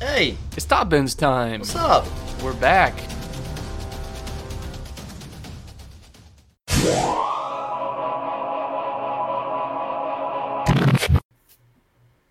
Hey, 0.00 0.36
It's 0.56 0.64
top 0.64 0.88
bins 0.88 1.14
time. 1.14 1.60
what's 1.60 1.76
up? 1.76 2.06
We're 2.42 2.54
back. 2.54 2.94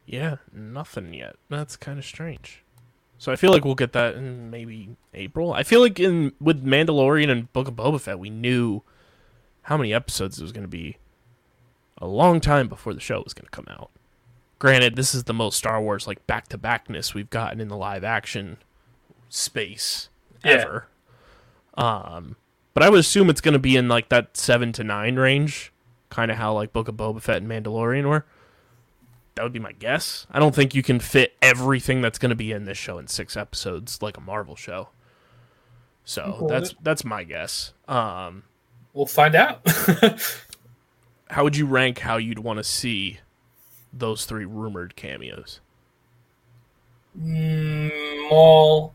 Yeah, 0.10 0.38
nothing 0.52 1.14
yet. 1.14 1.36
That's 1.50 1.78
kind 1.78 2.00
of 2.00 2.06
strange. 2.06 2.64
So 3.20 3.32
I 3.32 3.36
feel 3.36 3.52
like 3.52 3.64
we'll 3.64 3.76
get 3.76 3.94
that 3.94 4.16
in 4.16 4.50
maybe 4.50 4.98
April. 5.14 5.54
I 5.54 5.62
feel 5.62 5.82
like 5.82 6.00
in 6.00 6.34
with 6.42 6.66
Mandalorian 6.66 7.30
and 7.30 7.54
Book 7.54 7.68
of 7.68 7.76
Boba 7.76 8.02
Fett, 8.02 8.18
we 8.18 8.32
knew 8.32 8.82
how 9.64 9.78
many 9.78 9.94
episodes 9.94 10.40
it 10.40 10.42
was 10.42 10.52
going 10.52 10.64
to 10.64 10.68
be 10.68 10.98
a 12.00 12.08
long 12.08 12.40
time 12.40 12.68
before 12.68 12.96
the 12.96 13.00
show 13.00 13.22
was 13.22 13.36
going 13.36 13.46
to 13.46 13.52
come 13.52 13.68
out. 13.70 13.92
Granted, 14.58 14.96
this 14.96 15.14
is 15.14 15.26
the 15.26 15.34
most 15.34 15.58
Star 15.58 15.80
Wars 15.80 16.08
like 16.08 16.26
back 16.26 16.48
to 16.48 16.58
backness 16.58 17.14
we've 17.14 17.30
gotten 17.30 17.62
in 17.62 17.68
the 17.68 17.78
live 17.78 18.04
action 18.04 18.58
space 19.30 20.10
ever. 20.44 20.88
Yeah. 21.78 21.84
Um, 21.84 22.36
but 22.74 22.82
I 22.82 22.90
would 22.90 23.00
assume 23.00 23.30
it's 23.30 23.42
going 23.42 23.54
to 23.54 23.60
be 23.60 23.76
in 23.76 23.88
like 23.88 24.10
that 24.10 24.36
seven 24.36 24.72
to 24.74 24.84
nine 24.84 25.18
range, 25.18 25.72
kind 26.10 26.32
of 26.32 26.38
how 26.38 26.54
like 26.54 26.74
Book 26.74 26.88
of 26.88 26.96
Boba 26.96 27.22
Fett 27.22 27.44
and 27.44 27.48
Mandalorian 27.48 28.10
were. 28.10 28.26
That 29.40 29.44
would 29.44 29.54
be 29.54 29.60
my 29.60 29.72
guess. 29.72 30.28
I 30.30 30.38
don't 30.38 30.54
think 30.54 30.76
you 30.76 30.84
can 30.84 31.00
fit 31.00 31.38
everything 31.42 32.02
that's 32.02 32.20
going 32.20 32.32
to 32.32 32.36
be 32.36 32.52
in 32.52 32.66
this 32.66 32.78
show 32.78 32.98
in 32.98 33.08
six 33.08 33.38
episodes 33.38 34.02
like 34.02 34.18
a 34.18 34.20
Marvel 34.20 34.58
show. 34.58 34.90
So 36.04 36.36
cool 36.40 36.50
that's 36.50 36.76
that's 36.84 37.06
my 37.06 37.24
guess. 37.24 37.72
Um, 37.88 38.44
We'll 38.92 39.06
find 39.06 39.36
out. 39.36 39.66
how 41.30 41.46
would 41.46 41.56
you 41.56 41.68
rank 41.68 42.00
how 42.00 42.18
you'd 42.18 42.40
want 42.40 42.58
to 42.58 42.66
see 42.66 43.20
those 43.94 44.26
three 44.26 44.44
rumored 44.44 44.98
cameos? 44.98 45.62
Mm, 47.18 48.30
Maul, 48.30 48.94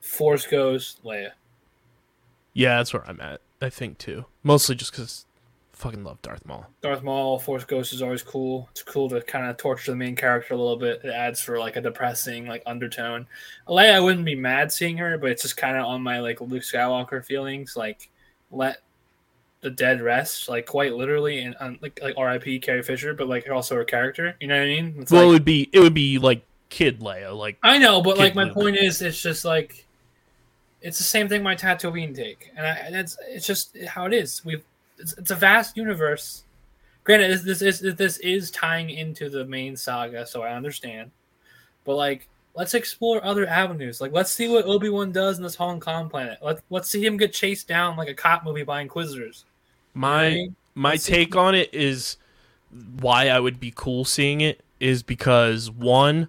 Force 0.00 0.44
Ghost, 0.44 1.04
Leia. 1.04 1.30
Yeah, 2.52 2.78
that's 2.78 2.92
where 2.92 3.08
I'm 3.08 3.20
at. 3.20 3.40
I 3.60 3.70
think 3.70 3.98
too. 3.98 4.24
Mostly 4.42 4.74
just 4.74 4.90
because 4.90 5.24
fucking 5.82 6.04
love 6.04 6.22
Darth 6.22 6.46
Maul. 6.46 6.64
Darth 6.80 7.02
Maul, 7.02 7.38
Force 7.40 7.64
Ghost 7.64 7.92
is 7.92 8.02
always 8.02 8.22
cool. 8.22 8.68
It's 8.70 8.82
cool 8.82 9.08
to 9.10 9.20
kind 9.20 9.46
of 9.46 9.56
torture 9.56 9.90
the 9.90 9.96
main 9.96 10.14
character 10.14 10.54
a 10.54 10.56
little 10.56 10.76
bit. 10.76 11.00
It 11.02 11.10
adds 11.10 11.40
for 11.40 11.58
like 11.58 11.76
a 11.76 11.80
depressing 11.80 12.46
like 12.46 12.62
undertone. 12.66 13.26
Leia, 13.66 13.94
I 13.94 14.00
wouldn't 14.00 14.24
be 14.24 14.36
mad 14.36 14.70
seeing 14.70 14.96
her, 14.98 15.18
but 15.18 15.30
it's 15.30 15.42
just 15.42 15.56
kind 15.56 15.76
of 15.76 15.84
on 15.84 16.00
my 16.00 16.20
like 16.20 16.40
Luke 16.40 16.62
Skywalker 16.62 17.24
feelings. 17.24 17.76
Like 17.76 18.08
let 18.52 18.78
the 19.60 19.70
dead 19.70 20.00
rest, 20.00 20.48
like 20.48 20.66
quite 20.66 20.94
literally, 20.94 21.40
and 21.40 21.56
um, 21.58 21.78
like 21.82 21.98
like 22.00 22.14
R.I.P. 22.16 22.60
Carrie 22.60 22.84
Fisher, 22.84 23.12
but 23.12 23.28
like 23.28 23.50
also 23.50 23.74
her 23.74 23.84
character. 23.84 24.36
You 24.40 24.46
know 24.46 24.56
what 24.56 24.64
I 24.64 24.66
mean? 24.66 24.94
It's 25.00 25.10
well, 25.10 25.28
it 25.28 25.32
would 25.32 25.44
be 25.44 25.68
it 25.72 25.80
would 25.80 25.94
be 25.94 26.18
like 26.18 26.44
Kid 26.68 27.00
Leia, 27.00 27.36
like 27.36 27.58
I 27.62 27.78
know, 27.78 28.02
but 28.02 28.18
like 28.18 28.36
my 28.36 28.44
Luke. 28.44 28.54
point 28.54 28.76
is, 28.76 29.02
it's 29.02 29.20
just 29.20 29.44
like 29.44 29.84
it's 30.80 30.98
the 30.98 31.04
same 31.04 31.28
thing 31.28 31.42
my 31.42 31.56
Tatooine 31.56 32.14
take, 32.14 32.50
and, 32.56 32.66
I, 32.66 33.00
it's 33.00 33.16
it's 33.28 33.46
just 33.46 33.76
how 33.88 34.06
it 34.06 34.12
is. 34.12 34.44
We've 34.44 34.62
it's, 35.02 35.12
it's 35.18 35.30
a 35.30 35.34
vast 35.34 35.76
universe. 35.76 36.44
Granted, 37.04 37.30
this, 37.44 37.58
this 37.60 37.82
is 37.82 37.94
this 37.96 38.18
is 38.18 38.50
tying 38.50 38.88
into 38.90 39.28
the 39.28 39.44
main 39.44 39.76
saga, 39.76 40.24
so 40.26 40.42
I 40.42 40.54
understand. 40.54 41.10
But 41.84 41.96
like 41.96 42.28
let's 42.54 42.74
explore 42.74 43.24
other 43.24 43.46
avenues. 43.46 44.00
Like 44.00 44.12
let's 44.12 44.30
see 44.30 44.48
what 44.48 44.64
Obi 44.66 44.88
Wan 44.88 45.10
does 45.12 45.36
in 45.38 45.42
this 45.42 45.56
Hong 45.56 45.80
Kong 45.80 46.08
planet. 46.08 46.38
Let 46.42 46.60
let's 46.70 46.88
see 46.88 47.04
him 47.04 47.16
get 47.16 47.32
chased 47.32 47.66
down 47.68 47.96
like 47.96 48.08
a 48.08 48.14
cop 48.14 48.44
movie 48.44 48.62
by 48.62 48.80
Inquisitors. 48.80 49.44
My 49.94 50.30
mean? 50.30 50.56
my 50.74 50.90
Let's 50.92 51.04
see- 51.04 51.12
take 51.12 51.34
on 51.36 51.54
it 51.54 51.74
is 51.74 52.16
why 53.00 53.28
I 53.28 53.38
would 53.40 53.58
be 53.60 53.72
cool 53.74 54.04
seeing 54.04 54.40
it 54.40 54.62
is 54.80 55.02
because 55.02 55.70
one, 55.70 56.28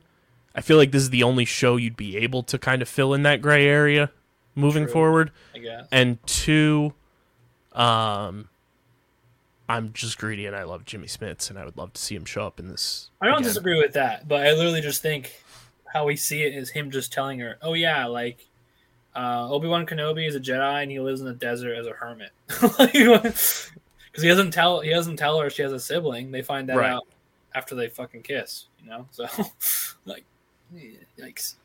I 0.56 0.62
feel 0.62 0.78
like 0.78 0.92
this 0.92 1.04
is 1.04 1.10
the 1.12 1.24
only 1.24 1.46
show 1.46 1.78
you'd 1.78 1.96
be 1.96 2.18
able 2.18 2.44
to 2.44 2.58
kind 2.58 2.82
of 2.82 2.90
fill 2.90 3.14
in 3.14 3.24
that 3.24 3.42
gray 3.42 3.66
area 3.68 4.12
moving 4.56 4.84
True. 4.84 4.94
forward, 4.94 5.32
I 5.56 5.60
guess. 5.60 5.88
and 5.92 6.22
two, 6.28 6.94
um, 7.72 8.50
I'm 9.74 9.92
just 9.94 10.18
greedy 10.18 10.46
and 10.46 10.56
I 10.56 10.64
love 10.64 10.86
Jimmy 10.86 11.08
Smits 11.08 11.50
and 11.50 11.58
I 11.58 11.66
would 11.66 11.78
love 11.78 11.94
to 11.94 12.02
see 12.02 12.16
him 12.16 12.26
show 12.26 12.46
up 12.46 12.60
in 12.60 12.68
this. 12.68 13.10
I 13.22 13.26
don't 13.26 13.36
again. 13.36 13.48
disagree 13.48 13.78
with 13.78 13.94
that, 13.94 14.28
but 14.28 14.46
I 14.46 14.52
literally 14.54 14.82
just 14.82 15.02
think 15.02 15.44
how 15.92 16.06
we 16.06 16.16
see 16.16 16.44
it 16.44 16.54
is 16.56 16.70
him 16.70 16.92
just 16.92 17.12
telling 17.14 17.40
her, 17.40 17.58
"Oh 17.62 17.74
yeah, 17.74 18.06
like 18.06 18.46
uh, 19.16 19.48
Obi 19.50 19.68
Wan 19.68 19.86
Kenobi 19.86 20.28
is 20.28 20.36
a 20.36 20.40
Jedi 20.40 20.82
and 20.84 20.92
he 20.92 21.00
lives 21.00 21.22
in 21.22 21.28
the 21.28 21.34
desert 21.34 21.76
as 21.76 21.88
a 21.88 21.92
hermit." 21.92 22.32
Because 22.78 23.72
he 24.22 24.28
doesn't 24.28 24.52
tell 24.52 24.82
he 24.82 24.90
doesn't 24.92 25.18
tell 25.18 25.40
her 25.40 25.50
she 25.50 25.62
has 25.64 25.72
a 25.74 25.80
sibling. 25.80 26.32
They 26.32 26.42
find 26.44 26.70
that 26.70 26.78
Right. 26.78 26.92
out 26.92 27.08
after 27.56 27.74
they 27.76 27.88
fucking 27.88 28.22
kiss, 28.24 28.66
you 28.82 28.90
know. 28.90 29.08
So 29.12 29.26
like, 30.06 30.24
yikes. 31.20 31.56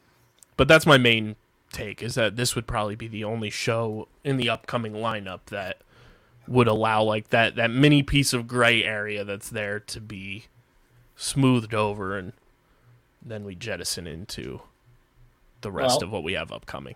But 0.56 0.68
that's 0.68 0.86
my 0.86 0.98
main 0.98 1.36
take 1.72 2.02
is 2.02 2.14
that 2.14 2.36
this 2.36 2.54
would 2.54 2.66
probably 2.66 2.96
be 2.96 3.08
the 3.08 3.24
only 3.24 3.50
show 3.50 4.08
in 4.24 4.38
the 4.38 4.48
upcoming 4.48 4.94
lineup 4.94 5.40
that 5.46 5.82
would 6.48 6.66
allow 6.68 7.02
like 7.02 7.28
that 7.30 7.56
that 7.56 7.70
mini 7.70 8.02
piece 8.02 8.32
of 8.32 8.46
gray 8.48 8.82
area 8.82 9.22
that's 9.24 9.50
there 9.50 9.78
to 9.78 10.00
be 10.00 10.46
smoothed 11.16 11.74
over 11.74 12.16
and 12.16 12.32
then 13.20 13.44
we 13.44 13.54
jettison 13.54 14.06
into 14.06 14.60
the 15.60 15.70
rest 15.70 15.98
Well- 16.00 16.04
of 16.04 16.12
what 16.12 16.22
we 16.22 16.32
have 16.34 16.50
upcoming. 16.52 16.94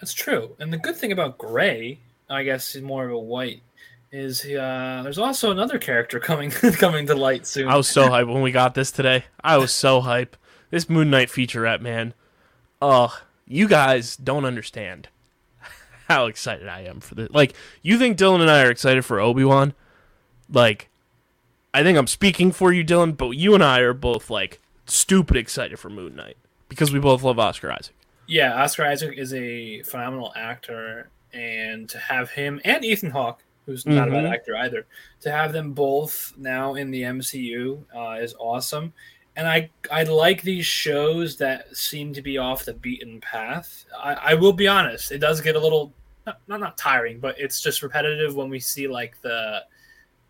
That's 0.00 0.12
true. 0.12 0.56
And 0.58 0.72
the 0.72 0.78
good 0.78 0.96
thing 0.96 1.12
about 1.12 1.38
Gray, 1.38 1.98
I 2.28 2.42
guess, 2.42 2.74
is 2.74 2.82
more 2.82 3.04
of 3.04 3.12
a 3.12 3.18
white. 3.18 3.62
Is 4.10 4.44
uh, 4.44 5.00
there's 5.04 5.16
also 5.18 5.50
another 5.52 5.78
character 5.78 6.20
coming 6.20 6.50
coming 6.72 7.06
to 7.06 7.14
light 7.14 7.46
soon. 7.46 7.68
I 7.68 7.76
was 7.76 7.88
so 7.88 8.08
hyped 8.08 8.30
when 8.30 8.42
we 8.42 8.52
got 8.52 8.74
this 8.74 8.90
today. 8.90 9.24
I 9.42 9.56
was 9.56 9.72
so 9.72 10.00
hype. 10.02 10.36
This 10.70 10.90
Moon 10.90 11.08
Knight 11.08 11.28
featurette, 11.28 11.80
man. 11.80 12.12
Oh, 12.82 13.16
you 13.46 13.68
guys 13.68 14.16
don't 14.16 14.44
understand 14.44 15.08
how 16.12 16.26
excited 16.26 16.68
I 16.68 16.82
am 16.82 17.00
for 17.00 17.14
this. 17.14 17.28
Like, 17.30 17.54
you 17.82 17.98
think 17.98 18.18
Dylan 18.18 18.40
and 18.40 18.50
I 18.50 18.62
are 18.64 18.70
excited 18.70 19.04
for 19.04 19.18
Obi 19.20 19.44
Wan? 19.44 19.74
Like, 20.50 20.88
I 21.74 21.82
think 21.82 21.96
I'm 21.98 22.06
speaking 22.06 22.52
for 22.52 22.72
you, 22.72 22.84
Dylan, 22.84 23.16
but 23.16 23.30
you 23.30 23.54
and 23.54 23.64
I 23.64 23.80
are 23.80 23.94
both 23.94 24.28
like 24.30 24.60
stupid 24.86 25.36
excited 25.36 25.78
for 25.78 25.88
Moon 25.88 26.14
Knight 26.14 26.36
because 26.68 26.92
we 26.92 26.98
both 26.98 27.22
love 27.22 27.38
Oscar 27.38 27.72
Isaac. 27.72 27.94
Yeah, 28.26 28.54
Oscar 28.62 28.84
Isaac 28.84 29.16
is 29.16 29.32
a 29.34 29.82
phenomenal 29.82 30.32
actor, 30.36 31.08
and 31.32 31.88
to 31.88 31.98
have 31.98 32.30
him 32.30 32.60
and 32.64 32.84
Ethan 32.84 33.10
Hawke, 33.10 33.42
who's 33.66 33.86
not 33.86 34.08
a 34.08 34.10
bad 34.10 34.24
Mhm. 34.24 34.32
actor 34.32 34.56
either, 34.56 34.86
to 35.22 35.30
have 35.30 35.52
them 35.52 35.72
both 35.72 36.32
now 36.36 36.74
in 36.74 36.90
the 36.90 37.02
MCU 37.04 37.84
uh, 37.96 38.18
is 38.20 38.34
awesome. 38.38 38.92
And 39.34 39.48
I 39.48 39.70
I 39.90 40.02
like 40.02 40.42
these 40.42 40.66
shows 40.66 41.38
that 41.38 41.74
seem 41.74 42.12
to 42.12 42.20
be 42.22 42.36
off 42.36 42.66
the 42.66 42.74
beaten 42.74 43.20
path. 43.22 43.86
I, 43.98 44.12
I 44.14 44.34
will 44.34 44.52
be 44.52 44.68
honest, 44.68 45.10
it 45.10 45.18
does 45.18 45.40
get 45.40 45.56
a 45.56 45.60
little 45.60 45.94
not, 46.26 46.40
not 46.48 46.60
not 46.60 46.78
tiring, 46.78 47.18
but 47.20 47.38
it's 47.38 47.60
just 47.60 47.82
repetitive 47.82 48.34
when 48.36 48.48
we 48.48 48.60
see 48.60 48.88
like 48.88 49.20
the 49.22 49.62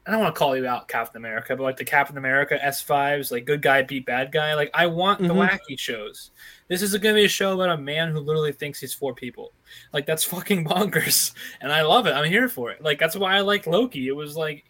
I 0.05 0.11
don't 0.11 0.21
want 0.21 0.35
to 0.35 0.39
call 0.39 0.57
you 0.57 0.67
out, 0.67 0.89
Captain 0.89 1.17
America, 1.19 1.55
but 1.55 1.63
like 1.63 1.77
the 1.77 1.85
Captain 1.85 2.19
America 2.19 2.59
S5s, 2.61 3.31
like 3.31 3.45
good 3.45 3.63
guy 3.63 3.83
beat 3.83 4.05
bad 4.05 4.33
guy. 4.33 4.55
Like 4.55 4.71
I 4.75 4.87
want 4.87 5.21
the 5.21 5.29
Mhm. 5.29 5.49
wacky 5.49 5.79
shows. 5.79 6.33
This 6.67 6.83
is 6.83 6.91
going 6.97 7.15
to 7.15 7.21
be 7.21 7.27
a 7.27 7.29
show 7.29 7.55
about 7.55 7.79
a 7.79 7.81
man 7.81 8.11
who 8.11 8.19
literally 8.19 8.51
thinks 8.51 8.81
he's 8.81 8.93
four 8.93 9.15
people. 9.15 9.53
Like 9.93 10.05
that's 10.07 10.25
fucking 10.35 10.65
bonkers, 10.65 11.35
and 11.61 11.71
I 11.73 11.83
love 11.83 12.07
it. 12.07 12.13
I'm 12.15 12.25
here 12.29 12.49
for 12.49 12.71
it. 12.73 12.83
Like 12.83 12.99
that's 12.99 13.15
why 13.15 13.37
I 13.37 13.41
like 13.43 13.69
Loki. 13.69 14.09
It 14.09 14.17
was 14.17 14.37
like 14.37 14.65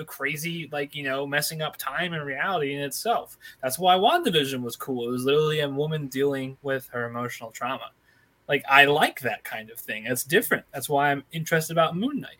a 0.00 0.04
crazy, 0.04 0.68
like 0.72 0.96
you 0.96 1.04
know, 1.04 1.26
messing 1.28 1.62
up 1.62 1.76
time 1.76 2.12
and 2.14 2.24
reality 2.24 2.74
in 2.74 2.80
itself. 2.80 3.38
That's 3.62 3.78
why 3.78 3.94
WandaVision 3.94 4.62
was 4.62 4.74
cool. 4.74 5.06
It 5.06 5.12
was 5.12 5.24
literally 5.24 5.60
a 5.60 5.68
woman 5.68 6.08
dealing 6.08 6.56
with 6.62 6.88
her 6.88 7.04
emotional 7.04 7.52
trauma. 7.52 7.92
Like 8.48 8.64
I 8.68 8.84
like 8.86 9.20
that 9.20 9.44
kind 9.44 9.70
of 9.70 9.78
thing. 9.78 10.04
That's 10.04 10.24
different. 10.24 10.64
That's 10.72 10.88
why 10.88 11.10
I'm 11.10 11.24
interested 11.32 11.72
about 11.72 11.96
Moon 11.96 12.20
Knight. 12.20 12.38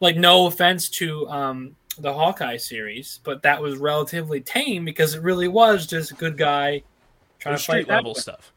Like 0.00 0.16
no 0.16 0.46
offense 0.46 0.88
to 0.90 1.28
um, 1.28 1.76
the 1.98 2.12
Hawkeye 2.12 2.56
series, 2.56 3.20
but 3.24 3.42
that 3.42 3.60
was 3.60 3.76
relatively 3.76 4.40
tame 4.40 4.84
because 4.84 5.14
it 5.14 5.22
really 5.22 5.48
was 5.48 5.86
just 5.86 6.10
a 6.10 6.14
good 6.14 6.36
guy 6.38 6.82
trying 7.38 7.56
to 7.56 7.62
fight 7.62 7.88
level 7.88 8.12
way. 8.12 8.20
stuff. 8.20 8.52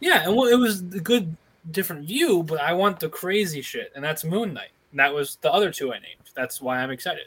Yeah, 0.00 0.24
and 0.24 0.36
well, 0.36 0.46
it 0.46 0.58
was 0.58 0.80
a 0.80 1.00
good 1.00 1.36
different 1.70 2.06
view, 2.06 2.42
but 2.42 2.60
I 2.60 2.74
want 2.74 3.00
the 3.00 3.08
crazy 3.08 3.62
shit, 3.62 3.92
and 3.94 4.04
that's 4.04 4.24
Moon 4.24 4.52
Knight. 4.52 4.70
And 4.90 5.00
that 5.00 5.14
was 5.14 5.36
the 5.40 5.52
other 5.52 5.70
two 5.70 5.92
I 5.92 5.98
named. 5.98 6.30
That's 6.34 6.60
why 6.60 6.78
I'm 6.78 6.90
excited. 6.90 7.26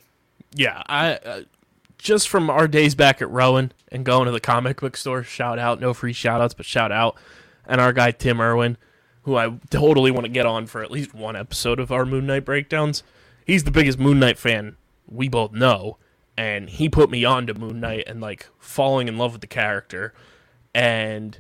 Yeah, 0.54 0.82
I 0.88 1.14
uh, 1.14 1.42
just 1.98 2.30
from 2.30 2.50
our 2.50 2.68
days 2.68 2.96
back 2.96 3.22
at 3.22 3.30
Rowan 3.30 3.72
and 3.92 4.06
going 4.06 4.26
to 4.26 4.32
the 4.32 4.40
comic 4.40 4.80
book 4.82 4.96
store. 4.98 5.24
Shout 5.24 5.60
out, 5.60 5.80
no 5.80 5.94
free 5.94 6.14
shout 6.14 6.42
outs, 6.42 6.54
but 6.54 6.66
shout 6.66 6.92
out, 6.92 7.18
and 7.66 7.82
our 7.82 7.94
guy 7.94 8.12
Tim 8.12 8.40
Irwin, 8.40 8.78
who 9.30 9.38
I 9.38 9.60
totally 9.70 10.10
want 10.10 10.26
to 10.26 10.32
get 10.32 10.48
on 10.48 10.66
for 10.66 10.84
at 10.84 10.90
least 10.90 11.14
one 11.14 11.36
episode 11.36 11.80
of 11.80 11.92
our 11.92 12.04
Moon 12.04 12.26
Knight 12.26 12.46
breakdowns. 12.46 13.04
He's 13.46 13.64
the 13.64 13.72
biggest 13.72 14.00
Moon 14.00 14.20
Knight 14.20 14.40
fan 14.40 14.76
we 15.08 15.30
both 15.30 15.52
know, 15.52 15.98
and 16.36 16.68
he 16.68 16.90
put 16.90 17.12
me 17.12 17.24
on 17.24 17.46
to 17.46 17.54
Moon 17.54 17.80
Knight 17.80 18.06
and 18.08 18.20
like 18.20 18.50
falling 18.58 19.08
in 19.08 19.18
love 19.18 19.34
with 19.34 19.42
the 19.42 19.48
character, 19.48 20.14
and. 20.74 21.40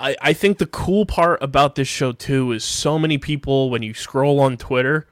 I, 0.00 0.14
I 0.22 0.32
think 0.32 0.58
the 0.58 0.66
cool 0.66 1.06
part 1.06 1.42
about 1.42 1.74
this 1.74 1.88
show 1.88 2.12
too 2.12 2.52
is 2.52 2.62
so 2.62 3.00
many 3.00 3.18
people 3.18 3.68
when 3.68 3.82
you 3.82 3.94
scroll 3.94 4.38
on 4.38 4.56
Twitter 4.56 5.08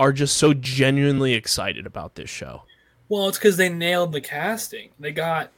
are 0.00 0.12
just 0.12 0.36
so 0.36 0.52
genuinely 0.52 1.34
excited 1.34 1.86
about 1.86 2.16
this 2.16 2.28
show. 2.28 2.64
Well, 3.08 3.28
it's 3.28 3.38
because 3.38 3.56
they 3.56 3.68
nailed 3.68 4.10
the 4.10 4.20
casting. 4.20 4.88
They 4.98 5.12
got 5.12 5.52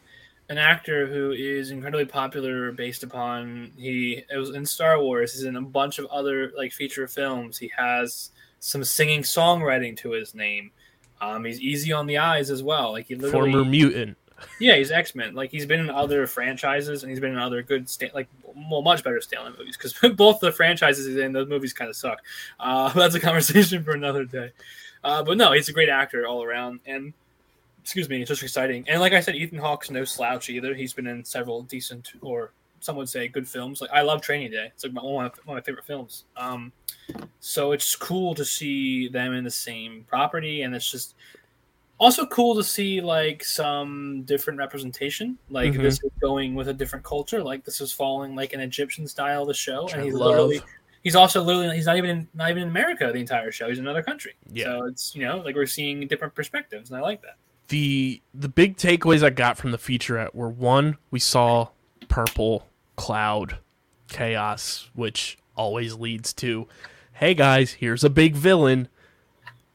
an 0.49 0.59
actor 0.59 1.07
who 1.07 1.33
is 1.33 1.71
incredibly 1.71 2.05
popular 2.05 2.73
based 2.73 3.03
upon 3.03 3.71
he 3.77 4.23
it 4.31 4.37
was 4.37 4.51
in 4.51 4.67
Star 4.67 5.01
Wars. 5.01 5.33
He's 5.33 5.45
in 5.45 5.57
a 5.57 5.63
bunch 5.63 5.99
of 5.99 6.07
other 6.07 6.53
like 6.57 6.73
feature 6.73 7.07
films. 7.09 7.57
He 7.59 7.71
has 7.77 8.31
some 8.61 8.85
singing 8.85 9.23
songwriting 9.23 9.97
to 9.99 10.11
his 10.11 10.35
name. 10.35 10.71
Um, 11.21 11.45
he's 11.45 11.61
easy 11.61 11.93
on 11.93 12.07
the 12.07 12.19
eyes 12.19 12.51
as 12.51 12.63
well. 12.63 12.93
Like 12.93 13.07
he 13.07 13.15
literally, 13.15 13.53
Former 13.53 13.65
mutant. 13.69 14.17
yeah, 14.59 14.77
he's 14.77 14.91
X 14.91 15.15
Men. 15.15 15.35
Like 15.35 15.51
he's 15.51 15.67
been 15.67 15.81
in 15.81 15.91
other 15.91 16.27
franchises 16.27 17.03
and 17.03 17.11
he's 17.11 17.21
been 17.21 17.33
in 17.33 17.39
other 17.39 17.63
good, 17.63 17.89
sta- 17.89 18.11
like 18.13 18.29
well, 18.43 18.83
much 18.83 19.03
better 19.05 19.21
Stanley 19.21 19.53
movies 19.57 19.77
because 19.77 19.95
both 20.17 20.41
the 20.41 20.53
franchises 20.53 21.07
he's 21.07 21.17
in 21.17 21.33
those 21.33 21.49
movies 21.49 21.73
kind 21.73 21.89
of 21.89 21.97
suck. 21.97 22.21
Uh, 22.59 22.93
that's 22.95 23.15
a 23.15 23.21
conversation 23.21 23.83
for 23.85 23.93
another 23.93 24.25
day. 24.25 24.51
Uh, 25.05 25.23
but 25.23 25.37
no, 25.37 25.53
he's 25.53 25.69
a 25.69 25.73
great 25.73 25.89
actor 25.89 26.27
all 26.27 26.45
around, 26.45 26.81
and 26.87 27.13
excuse 27.83 28.09
me, 28.09 28.21
it's 28.21 28.29
just 28.29 28.43
exciting. 28.43 28.85
And 28.89 29.01
like 29.01 29.13
I 29.13 29.21
said, 29.21 29.35
Ethan 29.35 29.59
Hawke's 29.59 29.91
no 29.91 30.05
slouch 30.05 30.49
either. 30.51 30.75
He's 30.75 30.93
been 30.93 31.07
in 31.07 31.25
several 31.25 31.63
decent 31.63 32.13
or 32.21 32.53
some 32.81 32.97
would 32.97 33.09
say 33.09 33.29
good 33.29 33.49
films. 33.49 33.81
Like 33.81 33.91
I 33.93 34.03
love 34.03 34.23
Training 34.23 34.51
Day. 34.51 34.71
It's 34.75 34.85
like 34.85 34.93
my, 34.93 35.03
one, 35.03 35.27
of 35.27 35.33
my, 35.33 35.43
one 35.45 35.59
of 35.59 35.63
my 35.63 35.65
favorite 35.65 35.85
films. 35.85 36.25
Um, 36.37 36.73
so 37.41 37.73
it's 37.73 37.95
cool 37.97 38.35
to 38.35 38.45
see 38.45 39.09
them 39.09 39.35
in 39.35 39.45
the 39.45 39.51
same 39.51 40.05
property, 40.09 40.63
and 40.63 40.75
it's 40.75 40.91
just 40.91 41.15
also 41.99 42.27
cool 42.27 42.55
to 42.57 42.65
see 42.65 43.01
like 43.01 43.45
some 43.45 44.23
different 44.25 44.59
representation. 44.59 45.39
Like 45.51 45.73
Mhm. 45.75 45.83
this 45.83 45.95
is 46.03 46.11
going 46.21 46.55
with 46.55 46.69
a 46.69 46.73
different 46.73 47.05
culture. 47.05 47.43
Like 47.43 47.65
this 47.65 47.81
is 47.81 47.93
following 47.93 48.35
like 48.35 48.53
an 48.53 48.61
Egyptian 48.61 49.07
style 49.07 49.43
of 49.43 49.49
the 49.49 49.55
show, 49.55 49.85
Which 49.85 49.95
and 49.95 50.03
he's 50.05 50.15
literally 50.15 50.61
he's 51.05 51.15
also 51.17 51.43
literally 51.43 51.77
he's 51.77 51.87
not 51.87 51.97
even 51.97 52.11
in, 52.11 52.29
not 52.35 52.51
even 52.51 52.65
in 52.65 52.69
America 52.69 53.11
the 53.13 53.21
entire 53.21 53.53
show. 53.53 53.69
He's 53.69 53.79
in 53.79 53.85
another 53.85 54.03
country. 54.03 54.35
Yeah. 54.53 54.65
So 54.65 54.87
it's 54.87 55.15
you 55.15 55.25
know 55.25 55.39
like 55.39 55.55
we're 55.55 55.67
seeing 55.67 56.07
different 56.09 56.35
perspectives, 56.35 56.91
and 56.91 56.99
I 56.99 57.03
like 57.03 57.23
that. 57.23 57.37
The 57.73 58.21
the 58.35 58.51
big 58.51 58.77
takeaways 58.77 59.23
I 59.23 59.31
got 59.31 59.57
from 59.57 59.71
the 59.71 59.79
featurette 59.79 60.35
were 60.35 60.51
one, 60.51 60.99
we 61.11 61.19
saw 61.19 61.69
purple 62.07 62.67
cloud 62.97 63.61
chaos, 64.09 64.91
which 64.93 65.39
always 65.57 65.95
leads 65.95 66.35
to, 66.35 66.69
hey 67.15 67.33
guys, 67.33 67.73
here's 67.73 68.05
a 68.05 68.11
big 68.11 68.35
villain 68.35 68.89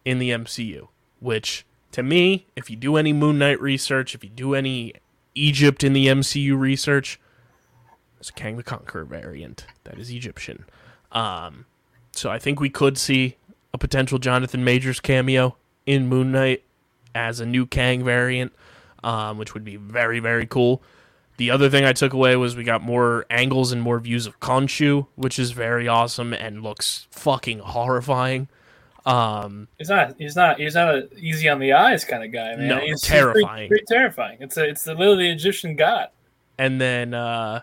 in 0.05 0.19
the 0.19 0.29
MCU. 0.29 0.89
Which 1.19 1.65
to 1.91 2.03
me, 2.03 2.45
if 2.55 2.69
you 2.69 2.75
do 2.75 2.97
any 2.97 3.13
Moon 3.13 3.39
Knight 3.39 3.59
research, 3.59 4.13
if 4.13 4.23
you 4.23 4.29
do 4.29 4.53
any 4.53 4.93
Egypt 5.33 5.83
in 5.83 5.93
the 5.93 6.05
MCU 6.05 6.55
research, 6.55 7.19
there's 8.17 8.29
a 8.29 8.33
Kang 8.33 8.57
the 8.57 8.63
Conqueror 8.63 9.05
variant 9.05 9.65
that 9.85 9.97
is 9.97 10.11
Egyptian. 10.11 10.65
Um, 11.11 11.65
so 12.11 12.29
I 12.29 12.37
think 12.37 12.59
we 12.59 12.69
could 12.69 12.99
see 12.99 13.37
a 13.73 13.79
potential 13.79 14.19
Jonathan 14.19 14.63
Majors 14.63 14.99
cameo 14.99 15.57
in 15.87 16.05
Moon 16.05 16.31
Knight 16.31 16.61
as 17.17 17.39
a 17.39 17.45
new 17.45 17.65
Kang 17.65 18.05
variant, 18.05 18.53
um, 19.03 19.37
which 19.37 19.53
would 19.53 19.63
be 19.63 19.75
very, 19.75 20.19
very 20.19 20.45
cool. 20.45 20.83
The 21.37 21.51
other 21.51 21.69
thing 21.69 21.83
I 21.83 21.93
took 21.93 22.13
away 22.13 22.35
was 22.35 22.55
we 22.55 22.63
got 22.63 22.81
more 22.81 23.25
angles 23.29 23.71
and 23.71 23.81
more 23.81 23.99
views 23.99 24.25
of 24.25 24.39
Khonshu, 24.39 25.07
which 25.15 25.37
is 25.39 25.51
very 25.51 25.87
awesome 25.87 26.33
and 26.33 26.63
looks 26.63 27.07
fucking 27.11 27.59
horrifying. 27.59 28.47
Um, 29.05 29.67
He's 29.77 29.89
not. 29.89 30.15
He's 30.17 30.35
not. 30.35 30.59
He's 30.59 30.75
not 30.75 30.95
an 30.95 31.09
easy 31.17 31.47
on 31.49 31.59
the 31.59 31.73
eyes 31.73 32.03
kind 32.03 32.23
of 32.23 32.31
guy, 32.31 32.55
man. 32.55 32.67
No, 32.67 32.79
he's, 32.79 32.89
he's 32.89 33.01
terrifying. 33.01 33.67
pretty, 33.67 33.67
pretty 33.67 33.85
terrifying. 33.87 34.37
It's 34.41 34.57
a. 34.57 34.67
It's 34.67 34.83
the 34.83 34.95
literally 34.95 35.29
Egyptian 35.29 35.75
god. 35.75 36.09
And 36.57 36.81
then 36.81 37.13
uh, 37.13 37.61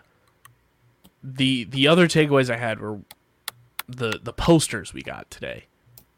the 1.23 1.65
the 1.65 1.87
other 1.87 2.07
takeaways 2.07 2.49
I 2.49 2.57
had 2.57 2.79
were 2.79 2.99
the 3.87 4.19
the 4.23 4.33
posters 4.33 4.93
we 4.93 5.01
got 5.01 5.29
today 5.29 5.65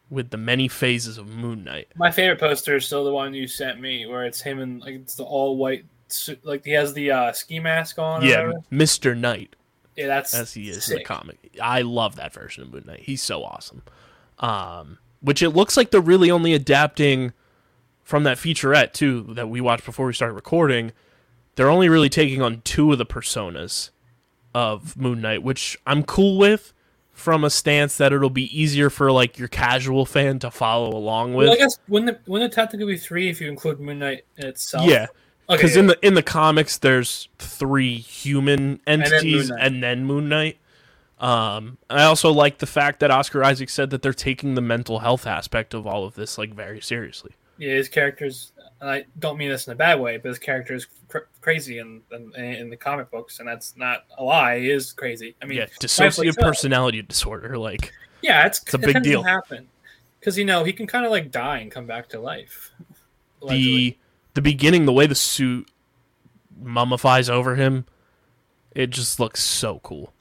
with 0.10 0.30
the 0.30 0.38
many 0.38 0.68
phases 0.68 1.18
of 1.18 1.28
Moon 1.28 1.64
Knight. 1.64 1.90
My 1.96 2.12
favorite 2.12 2.40
poster 2.40 2.76
is 2.76 2.86
still 2.86 3.04
the 3.04 3.12
one 3.12 3.34
you 3.34 3.48
sent 3.48 3.80
me, 3.80 4.06
where 4.06 4.24
it's 4.26 4.42
him 4.42 4.60
and 4.60 4.82
like 4.82 4.96
it's 4.96 5.16
the 5.16 5.24
all 5.24 5.58
white 5.58 5.86
suit, 6.08 6.40
like 6.46 6.64
he 6.64 6.72
has 6.72 6.94
the 6.94 7.12
uh, 7.12 7.32
ski 7.34 7.60
mask 7.60 8.00
on. 8.00 8.24
Yeah. 8.24 8.54
Mister 8.70 9.16
Knight 9.16 9.56
yeah, 9.96 10.08
that's 10.08 10.34
as 10.34 10.54
he 10.54 10.70
is 10.70 10.90
in 10.90 11.00
the 11.00 11.04
comic. 11.04 11.38
I 11.62 11.82
love 11.82 12.16
that 12.16 12.34
version 12.34 12.64
of 12.64 12.72
Moon 12.72 12.84
Knight. 12.86 13.02
He's 13.02 13.22
so 13.22 13.44
awesome. 13.44 13.82
Um, 14.40 15.00
which 15.20 15.42
it 15.42 15.50
looks 15.50 15.76
like 15.76 15.92
they're 15.92 16.00
really 16.00 16.30
only 16.30 16.54
adapting 16.54 17.34
from 18.04 18.24
that 18.24 18.38
featurette 18.38 18.94
too 18.94 19.24
that 19.34 19.50
we 19.50 19.60
watched 19.60 19.86
before 19.86 20.06
we 20.06 20.14
started 20.14 20.36
recording. 20.36 20.92
They're 21.56 21.70
only 21.70 21.90
really 21.90 22.10
taking 22.10 22.42
on 22.42 22.62
two 22.62 22.92
of 22.92 23.00
the 23.00 23.06
personas 23.06 23.90
of 24.54 24.96
Moon 24.96 25.20
Knight, 25.22 25.42
which 25.42 25.78
I'm 25.88 26.04
cool 26.04 26.38
with 26.38 26.72
from 27.18 27.44
a 27.44 27.50
stance 27.50 27.98
that 27.98 28.14
it'll 28.14 28.30
be 28.30 28.58
easier 28.58 28.92
for 28.92 29.12
like 29.12 29.40
your 29.40 29.48
casual 29.48 30.06
fan 30.06 30.38
to 30.38 30.52
follow 30.52 30.96
along 30.96 31.34
with. 31.34 31.48
Well, 31.48 31.56
I 31.56 31.58
guess 31.58 31.80
wouldn't 31.88 32.12
it, 32.12 32.22
wouldn't 32.28 32.54
it 32.54 32.56
technically 32.56 32.94
be 32.94 32.98
three 32.98 33.28
if 33.28 33.42
you 33.42 33.50
include 33.50 33.80
Moon 33.80 33.98
Knight 33.98 34.24
itself? 34.38 34.88
yeah, 34.88 35.08
okay. 35.50 35.58
because 35.58 35.76
in 35.76 35.88
the 35.88 35.98
in 36.06 36.14
the 36.14 36.22
comics 36.22 36.78
there's 36.78 37.28
three 37.40 37.98
human 37.98 38.80
entities 38.86 39.50
and 39.50 39.82
then 39.82 40.06
Moon 40.06 40.30
Knight. 40.30 40.60
Um, 41.20 41.80
I 41.90 42.04
also 42.04 42.32
like 42.32 42.60
the 42.60 42.68
fact 42.68 43.00
that 43.00 43.10
Oscar 43.10 43.44
Isaac 43.44 43.70
said 43.70 43.90
that 43.90 44.04
they're 44.04 44.14
taking 44.14 44.54
the 44.54 44.62
mental 44.62 45.00
health 45.00 45.26
aspect 45.26 45.74
of 45.74 45.88
all 45.88 46.06
of 46.06 46.14
this 46.14 46.38
like 46.38 46.54
very 46.54 46.82
seriously. 46.82 47.32
yeah, 47.58 47.74
his 47.74 47.90
characters. 47.90 48.52
And 48.80 48.90
I 48.90 49.06
don't 49.18 49.38
mean 49.38 49.50
this 49.50 49.66
in 49.68 49.74
a 49.74 49.76
bad 49.76 50.00
way, 50.00 50.18
but 50.18 50.30
his 50.30 50.38
character 50.40 50.76
is 50.76 50.88
cr- 51.08 51.30
crazy 51.42 51.80
in, 51.80 52.02
in 52.12 52.32
in 52.36 52.70
the 52.70 52.78
comic 52.78 53.10
books, 53.10 53.40
and 53.40 53.48
that's 53.48 53.76
not 53.76 54.06
a 54.18 54.24
lie. 54.24 54.60
He 54.60 54.70
is 54.70 54.94
crazy. 54.94 55.36
I 55.42 55.46
mean, 55.46 55.58
yeah, 55.58 55.66
dissociative 55.82 56.36
so. 56.36 56.42
personality 56.42 57.02
disorder. 57.02 57.58
Like, 57.58 57.92
Yeah, 58.22 58.46
it's, 58.46 58.62
It's 58.62 58.74
a 58.76 58.78
big 58.78 59.02
deal. 59.02 59.24
happen 59.24 59.68
because 60.20 60.38
you 60.38 60.46
know 60.46 60.64
he 60.64 60.74
can 60.74 60.86
kind 60.86 61.06
of 61.06 61.12
like 61.12 61.32
die 61.32 61.58
and 61.60 61.72
come 61.72 61.88
back 61.88 62.08
to 62.10 62.20
life. 62.20 62.72
allegedly. 63.42 63.66
the 63.66 63.98
the 64.36 64.42
beginning, 64.44 64.86
the 64.86 64.94
way 64.94 65.08
the 65.08 65.16
suit 65.16 65.68
mummifies 66.60 67.30
over 67.30 67.56
him, 67.56 67.86
it 68.76 68.92
just 68.92 69.20
looks 69.20 69.44
so 69.44 69.80
cool. 69.80 70.14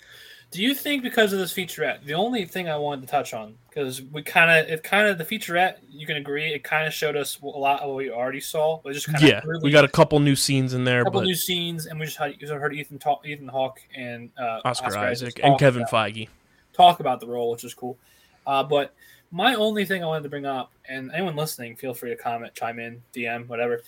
Do 0.51 0.63
you 0.63 0.75
think 0.75 1.03
because 1.03 1.35
of 1.35 1.39
this 1.39 1.53
featurette, 1.53 2.05
the 2.07 2.15
only 2.15 2.47
thing 2.47 2.69
I 2.69 2.77
wanted 2.79 3.03
to 3.03 3.09
touch 3.09 3.35
on, 3.35 3.57
because 3.77 4.01
we 4.01 4.23
kind 4.23 4.51
of, 4.51 4.71
it 4.73 4.83
kind 4.83 5.07
of 5.07 5.19
the 5.19 5.25
featurette, 5.25 5.77
you 5.91 6.07
can 6.07 6.17
agree, 6.17 6.47
it 6.47 6.65
kind 6.65 6.87
of 6.87 6.95
showed 6.95 7.15
us 7.15 7.39
a 7.43 7.47
lot 7.47 7.83
of 7.83 7.89
what 7.89 7.97
we 7.97 8.11
already 8.11 8.41
saw, 8.41 8.81
but 8.83 8.95
just 8.95 9.07
kind 9.07 9.23
of 9.23 9.29
Yeah, 9.29 9.43
we 9.63 9.71
got 9.71 9.85
a 9.85 9.89
couple 9.89 10.19
new 10.19 10.35
scenes 10.35 10.73
in 10.73 10.85
there, 10.85 11.03
a 11.03 11.05
couple 11.05 11.21
new 11.21 11.35
scenes, 11.35 11.85
and 11.85 12.01
we 12.01 12.07
just 12.07 12.17
had, 12.17 12.37
you 12.41 12.49
heard 12.49 12.75
Ethan 12.75 12.99
talk, 12.99 13.27
Ethan 13.27 13.49
Hawke 13.49 13.83
and 13.95 14.31
uh, 14.39 14.61
Oscar, 14.65 14.97
Isaac 14.97 15.41
and 15.43 15.59
Kevin 15.59 15.83
about, 15.83 15.93
Feige. 16.11 16.29
talk 16.73 17.01
about 17.01 17.21
the 17.21 17.27
role, 17.27 17.51
which 17.51 17.65
is 17.65 17.75
cool. 17.75 17.99
Uh, 18.47 18.63
but 18.63 18.95
my 19.31 19.55
only 19.57 19.85
thing 19.85 20.03
I 20.03 20.07
wanted 20.07 20.23
to 20.23 20.31
bring 20.31 20.47
up, 20.47 20.73
and 20.89 21.11
anyone 21.13 21.37
listening, 21.37 21.77
feel 21.77 21.93
free 21.93 22.09
to 22.09 22.17
comment, 22.17 22.55
chime 22.55 22.79
in, 22.79 23.03
DM, 23.13 23.47
whatever. 23.47 23.83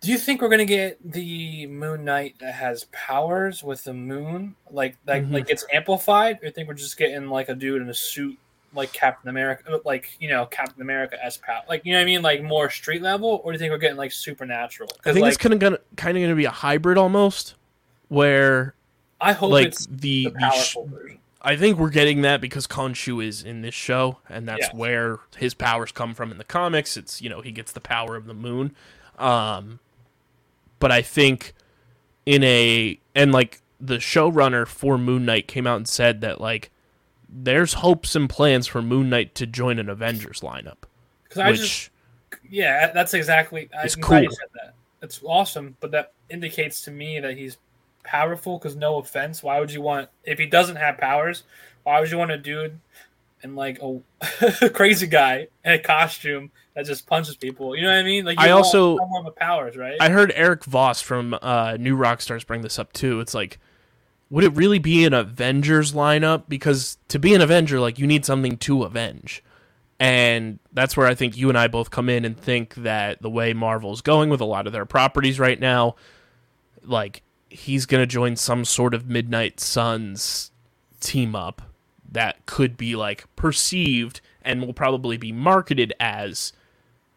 Do 0.00 0.12
you 0.12 0.18
think 0.18 0.40
we're 0.42 0.48
gonna 0.48 0.64
get 0.64 0.98
the 1.12 1.66
Moon 1.66 2.04
Knight 2.04 2.36
that 2.38 2.54
has 2.54 2.84
powers 2.92 3.64
with 3.64 3.82
the 3.82 3.94
moon, 3.94 4.54
like 4.70 4.96
like 5.06 5.24
Mhm. 5.24 5.32
like 5.32 5.46
gets 5.46 5.64
amplified, 5.72 6.38
or 6.42 6.46
you 6.46 6.52
think 6.52 6.68
we're 6.68 6.74
just 6.74 6.96
getting 6.96 7.28
like 7.28 7.48
a 7.48 7.54
dude 7.54 7.82
in 7.82 7.88
a 7.88 7.94
suit 7.94 8.36
like 8.74 8.92
Captain 8.92 9.28
America, 9.28 9.80
like 9.84 10.16
you 10.20 10.28
know 10.28 10.46
Captain 10.46 10.82
America 10.82 11.22
s 11.24 11.36
power, 11.36 11.62
like 11.68 11.84
you 11.84 11.92
know 11.92 11.98
what 11.98 12.02
I 12.02 12.06
mean, 12.06 12.22
like 12.22 12.42
more 12.42 12.70
street 12.70 13.02
level, 13.02 13.40
or 13.44 13.52
do 13.52 13.56
you 13.56 13.58
think 13.58 13.70
we're 13.70 13.78
getting 13.78 13.96
like 13.96 14.12
supernatural? 14.12 14.90
I 15.04 15.12
think 15.12 15.22
like, 15.22 15.32
it's 15.32 15.42
kind 15.42 15.52
of 15.52 15.58
gonna 15.58 15.78
kind 15.96 16.16
of 16.16 16.22
gonna 16.22 16.34
be 16.34 16.44
a 16.44 16.50
hybrid 16.50 16.98
almost, 16.98 17.54
where 18.08 18.74
I 19.20 19.32
hope 19.32 19.52
like 19.52 19.68
it's 19.68 19.86
the, 19.86 20.24
the 20.24 20.30
the 20.30 20.30
sh- 20.30 20.74
powerful 20.74 20.86
version. 20.86 21.18
I 21.44 21.56
think 21.56 21.78
we're 21.78 21.90
getting 21.90 22.22
that 22.22 22.40
because 22.40 22.66
Khonshu 22.68 23.24
is 23.24 23.42
in 23.42 23.62
this 23.62 23.74
show, 23.74 24.18
and 24.28 24.46
that's 24.46 24.66
Yes. 24.66 24.74
where 24.74 25.18
his 25.36 25.54
powers 25.54 25.90
come 25.90 26.14
from 26.14 26.30
in 26.30 26.38
the 26.38 26.44
comics. 26.44 26.96
It's 26.96 27.20
you 27.20 27.28
know 27.28 27.40
he 27.40 27.50
gets 27.52 27.72
the 27.72 27.80
power 27.80 28.16
of 28.16 28.26
the 28.26 28.34
moon, 28.34 28.74
um, 29.18 29.80
but 30.78 30.92
I 30.92 31.02
think 31.02 31.52
in 32.26 32.44
a 32.44 32.98
and 33.14 33.32
like 33.32 33.60
the 33.80 33.96
showrunner 33.96 34.66
for 34.66 34.96
Moon 34.96 35.24
Knight 35.26 35.48
came 35.48 35.66
out 35.66 35.76
and 35.76 35.88
said 35.88 36.20
that 36.20 36.40
like 36.40 36.70
there's 37.32 37.72
hopes 37.74 38.14
and 38.14 38.28
plans 38.28 38.66
for 38.66 38.82
Moon 38.82 39.08
Knight 39.08 39.34
to 39.36 39.46
join 39.46 39.78
an 39.78 39.88
Avengers 39.88 40.40
lineup, 40.40 40.82
Because 41.24 41.38
I 41.38 41.52
just 41.52 41.90
yeah, 42.48 42.92
that's 42.92 43.14
exactly. 43.14 43.68
It's 43.82 43.94
I'm 43.96 44.02
glad 44.02 44.22
you 44.24 44.28
cool. 44.28 44.36
said 44.36 44.48
that. 44.54 44.74
It's 45.00 45.20
awesome, 45.24 45.76
but 45.80 45.90
that 45.92 46.12
indicates 46.30 46.82
to 46.82 46.90
me 46.90 47.18
that 47.20 47.36
he's 47.36 47.56
powerful. 48.04 48.58
Because 48.58 48.76
no 48.76 48.98
offense, 48.98 49.42
why 49.42 49.58
would 49.58 49.72
you 49.72 49.80
want 49.80 50.08
if 50.24 50.38
he 50.38 50.46
doesn't 50.46 50.76
have 50.76 50.98
powers? 50.98 51.44
Why 51.84 51.98
would 52.00 52.10
you 52.10 52.18
want 52.18 52.30
a 52.30 52.38
dude 52.38 52.78
and 53.42 53.56
like 53.56 53.80
a 53.82 54.68
crazy 54.74 55.06
guy 55.06 55.48
in 55.64 55.72
a 55.72 55.78
costume 55.78 56.50
that 56.74 56.84
just 56.86 57.06
punches 57.06 57.36
people? 57.36 57.74
You 57.74 57.82
know 57.82 57.88
what 57.88 57.98
I 57.98 58.02
mean? 58.04 58.24
Like 58.24 58.38
you 58.38 58.46
I 58.46 58.50
also- 58.50 58.98
someone 58.98 59.24
with 59.24 59.36
powers, 59.36 59.76
right? 59.76 59.96
I 60.00 60.10
heard 60.10 60.32
Erik 60.36 60.64
Voss 60.64 61.00
from 61.00 61.36
uh, 61.40 61.76
New 61.80 61.96
Rockstars 61.96 62.46
bring 62.46 62.60
this 62.60 62.78
up 62.78 62.92
too. 62.92 63.20
It's 63.20 63.34
like, 63.34 63.58
would 64.32 64.44
it 64.44 64.56
really 64.56 64.78
be 64.78 65.04
an 65.04 65.12
Avengers 65.12 65.92
lineup? 65.92 66.44
Because 66.48 66.96
to 67.08 67.18
be 67.18 67.34
an 67.34 67.42
Avenger, 67.42 67.78
like 67.78 67.98
you 67.98 68.06
need 68.06 68.24
something 68.24 68.56
to 68.56 68.82
avenge, 68.82 69.44
and 70.00 70.58
that's 70.72 70.96
where 70.96 71.06
I 71.06 71.14
think 71.14 71.36
you 71.36 71.50
and 71.50 71.58
I 71.58 71.68
both 71.68 71.90
come 71.90 72.08
in 72.08 72.24
and 72.24 72.34
think 72.34 72.74
that 72.76 73.20
the 73.20 73.28
way 73.28 73.52
Marvel's 73.52 74.00
going 74.00 74.30
with 74.30 74.40
a 74.40 74.46
lot 74.46 74.66
of 74.66 74.72
their 74.72 74.86
properties 74.86 75.38
right 75.38 75.60
now, 75.60 75.96
like 76.82 77.22
he's 77.50 77.84
gonna 77.84 78.06
join 78.06 78.36
some 78.36 78.64
sort 78.64 78.94
of 78.94 79.06
Midnight 79.06 79.60
Suns 79.60 80.50
team 80.98 81.36
up 81.36 81.60
that 82.10 82.46
could 82.46 82.78
be 82.78 82.96
like 82.96 83.26
perceived 83.36 84.22
and 84.40 84.62
will 84.62 84.72
probably 84.72 85.18
be 85.18 85.30
marketed 85.30 85.92
as 86.00 86.54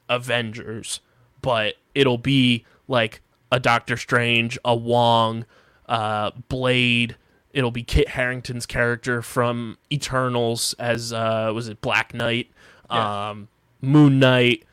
Avengers, 0.10 0.99
but 1.41 1.75
it'll 1.93 2.17
be 2.17 2.65
like 2.89 3.21
a 3.54 3.60
Doctor 3.62 3.95
Strange, 3.95 4.60
a 4.65 4.75
Wong, 4.75 5.45
uh, 5.88 6.32
Blade. 6.50 7.15
It'll 7.54 7.71
be 7.71 7.84
Kit 7.84 8.10
Harington's 8.10 8.65
character 8.65 9.21
from 9.21 9.78
Eternals 9.91 10.74
as 10.78 11.13
uh, 11.13 11.52
was 11.54 11.67
it 11.69 11.80
Black 11.82 12.13
Knight, 12.13 12.50
Yeah. 12.91 13.30
um, 13.30 13.48
Moon 13.82 14.19
Knight. 14.19 14.63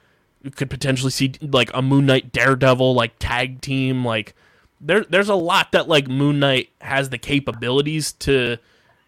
You 0.42 0.50
could 0.50 0.68
potentially 0.70 1.12
see 1.12 1.32
like 1.40 1.70
a 1.74 1.80
Moon 1.82 2.06
Knight 2.06 2.32
Daredevil 2.32 2.94
like 2.94 3.12
tag 3.20 3.60
team. 3.60 4.04
Like 4.04 4.34
there, 4.80 5.04
there's 5.04 5.28
a 5.28 5.36
lot 5.36 5.70
that 5.72 5.86
like 5.88 6.08
Moon 6.08 6.40
Knight 6.40 6.70
has 6.80 7.10
the 7.10 7.18
capabilities 7.18 8.12
to 8.14 8.56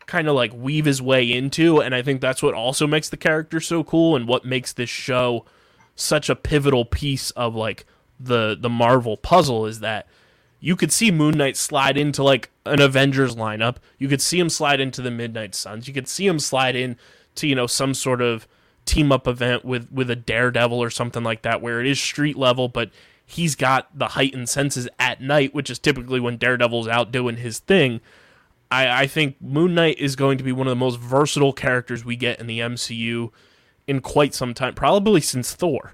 kind 0.06 0.28
of 0.28 0.36
like 0.36 0.52
weave 0.54 0.84
his 0.84 1.02
way 1.02 1.32
into, 1.32 1.80
and 1.80 1.94
I 1.94 2.02
think 2.02 2.20
that's 2.20 2.42
what 2.42 2.54
also 2.54 2.86
makes 2.86 3.08
the 3.08 3.16
character 3.16 3.58
so 3.60 3.82
cool 3.82 4.14
and 4.14 4.28
what 4.28 4.44
makes 4.44 4.72
this 4.72 4.90
show 4.90 5.44
such 5.96 6.28
a 6.28 6.36
pivotal 6.36 6.84
piece 6.84 7.30
of 7.32 7.56
like 7.56 7.86
the 8.20 8.56
the 8.60 8.70
Marvel 8.70 9.16
puzzle 9.16 9.66
is 9.66 9.80
that 9.80 10.06
you 10.64 10.76
could 10.76 10.90
see 10.90 11.10
Moon 11.10 11.36
Knight 11.36 11.58
slide 11.58 11.98
into 11.98 12.22
like 12.22 12.48
an 12.64 12.80
Avengers 12.80 13.36
lineup. 13.36 13.76
You 13.98 14.08
could 14.08 14.22
see 14.22 14.40
him 14.40 14.48
slide 14.48 14.80
into 14.80 15.02
the 15.02 15.10
Midnight 15.10 15.54
Suns. 15.54 15.86
You 15.86 15.92
could 15.92 16.08
see 16.08 16.26
him 16.26 16.38
slide 16.38 16.74
in 16.74 16.96
to 17.34 17.46
you 17.46 17.54
know 17.54 17.66
some 17.66 17.92
sort 17.92 18.22
of 18.22 18.48
team 18.86 19.12
up 19.12 19.28
event 19.28 19.66
with 19.66 19.92
with 19.92 20.08
a 20.08 20.16
Daredevil 20.16 20.82
or 20.82 20.88
something 20.88 21.22
like 21.22 21.42
that 21.42 21.60
where 21.60 21.82
it 21.82 21.86
is 21.86 22.00
street 22.00 22.38
level, 22.38 22.68
but 22.68 22.90
he's 23.26 23.54
got 23.54 23.90
the 23.98 24.08
heightened 24.08 24.48
senses 24.48 24.88
at 24.98 25.20
night, 25.20 25.54
which 25.54 25.68
is 25.68 25.78
typically 25.78 26.18
when 26.18 26.38
Daredevil's 26.38 26.88
out 26.88 27.12
doing 27.12 27.36
his 27.36 27.58
thing. 27.58 28.00
I, 28.70 29.02
I 29.02 29.06
think 29.06 29.36
Moon 29.42 29.74
Knight 29.74 29.98
is 29.98 30.16
going 30.16 30.38
to 30.38 30.44
be 30.44 30.52
one 30.52 30.66
of 30.66 30.70
the 30.70 30.76
most 30.76 30.98
versatile 30.98 31.52
characters 31.52 32.06
we 32.06 32.16
get 32.16 32.40
in 32.40 32.46
the 32.46 32.60
MCU 32.60 33.30
in 33.86 34.00
quite 34.00 34.32
some 34.32 34.54
time, 34.54 34.74
probably 34.74 35.20
since 35.20 35.52
Thor. 35.52 35.92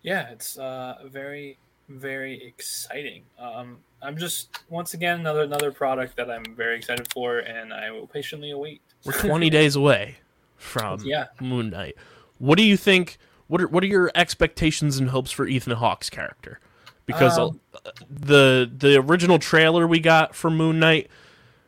Yeah, 0.00 0.30
it's 0.30 0.56
uh, 0.56 1.00
very, 1.04 1.58
very 1.90 2.42
exciting. 2.46 3.22
Um, 3.38 3.78
I'm 4.02 4.16
just 4.16 4.58
once 4.70 4.94
again 4.94 5.20
another 5.20 5.42
another 5.42 5.72
product 5.72 6.16
that 6.16 6.30
I'm 6.30 6.44
very 6.56 6.76
excited 6.76 7.06
for, 7.12 7.38
and 7.40 7.72
I 7.72 7.90
will 7.90 8.06
patiently 8.06 8.50
await. 8.52 8.80
We're 9.04 9.12
20 9.20 9.50
days 9.50 9.76
away 9.76 10.16
from 10.56 11.00
Yeah. 11.04 11.26
Moon 11.40 11.70
Knight. 11.70 11.96
What 12.38 12.56
do 12.56 12.64
you 12.64 12.76
think? 12.76 13.18
What 13.48 13.60
are, 13.60 13.68
what 13.68 13.82
are 13.82 13.88
your 13.88 14.10
expectations 14.14 14.98
and 14.98 15.10
hopes 15.10 15.30
for 15.32 15.46
Ethan 15.46 15.74
Hawke's 15.76 16.08
character? 16.08 16.60
Because 17.06 17.36
Um, 17.38 17.60
uh, 17.74 17.90
the 18.08 18.70
the 18.74 18.96
original 19.00 19.38
trailer 19.40 19.86
we 19.86 19.98
got 19.98 20.34
for 20.36 20.50
Moon 20.50 20.78
Knight, 20.78 21.10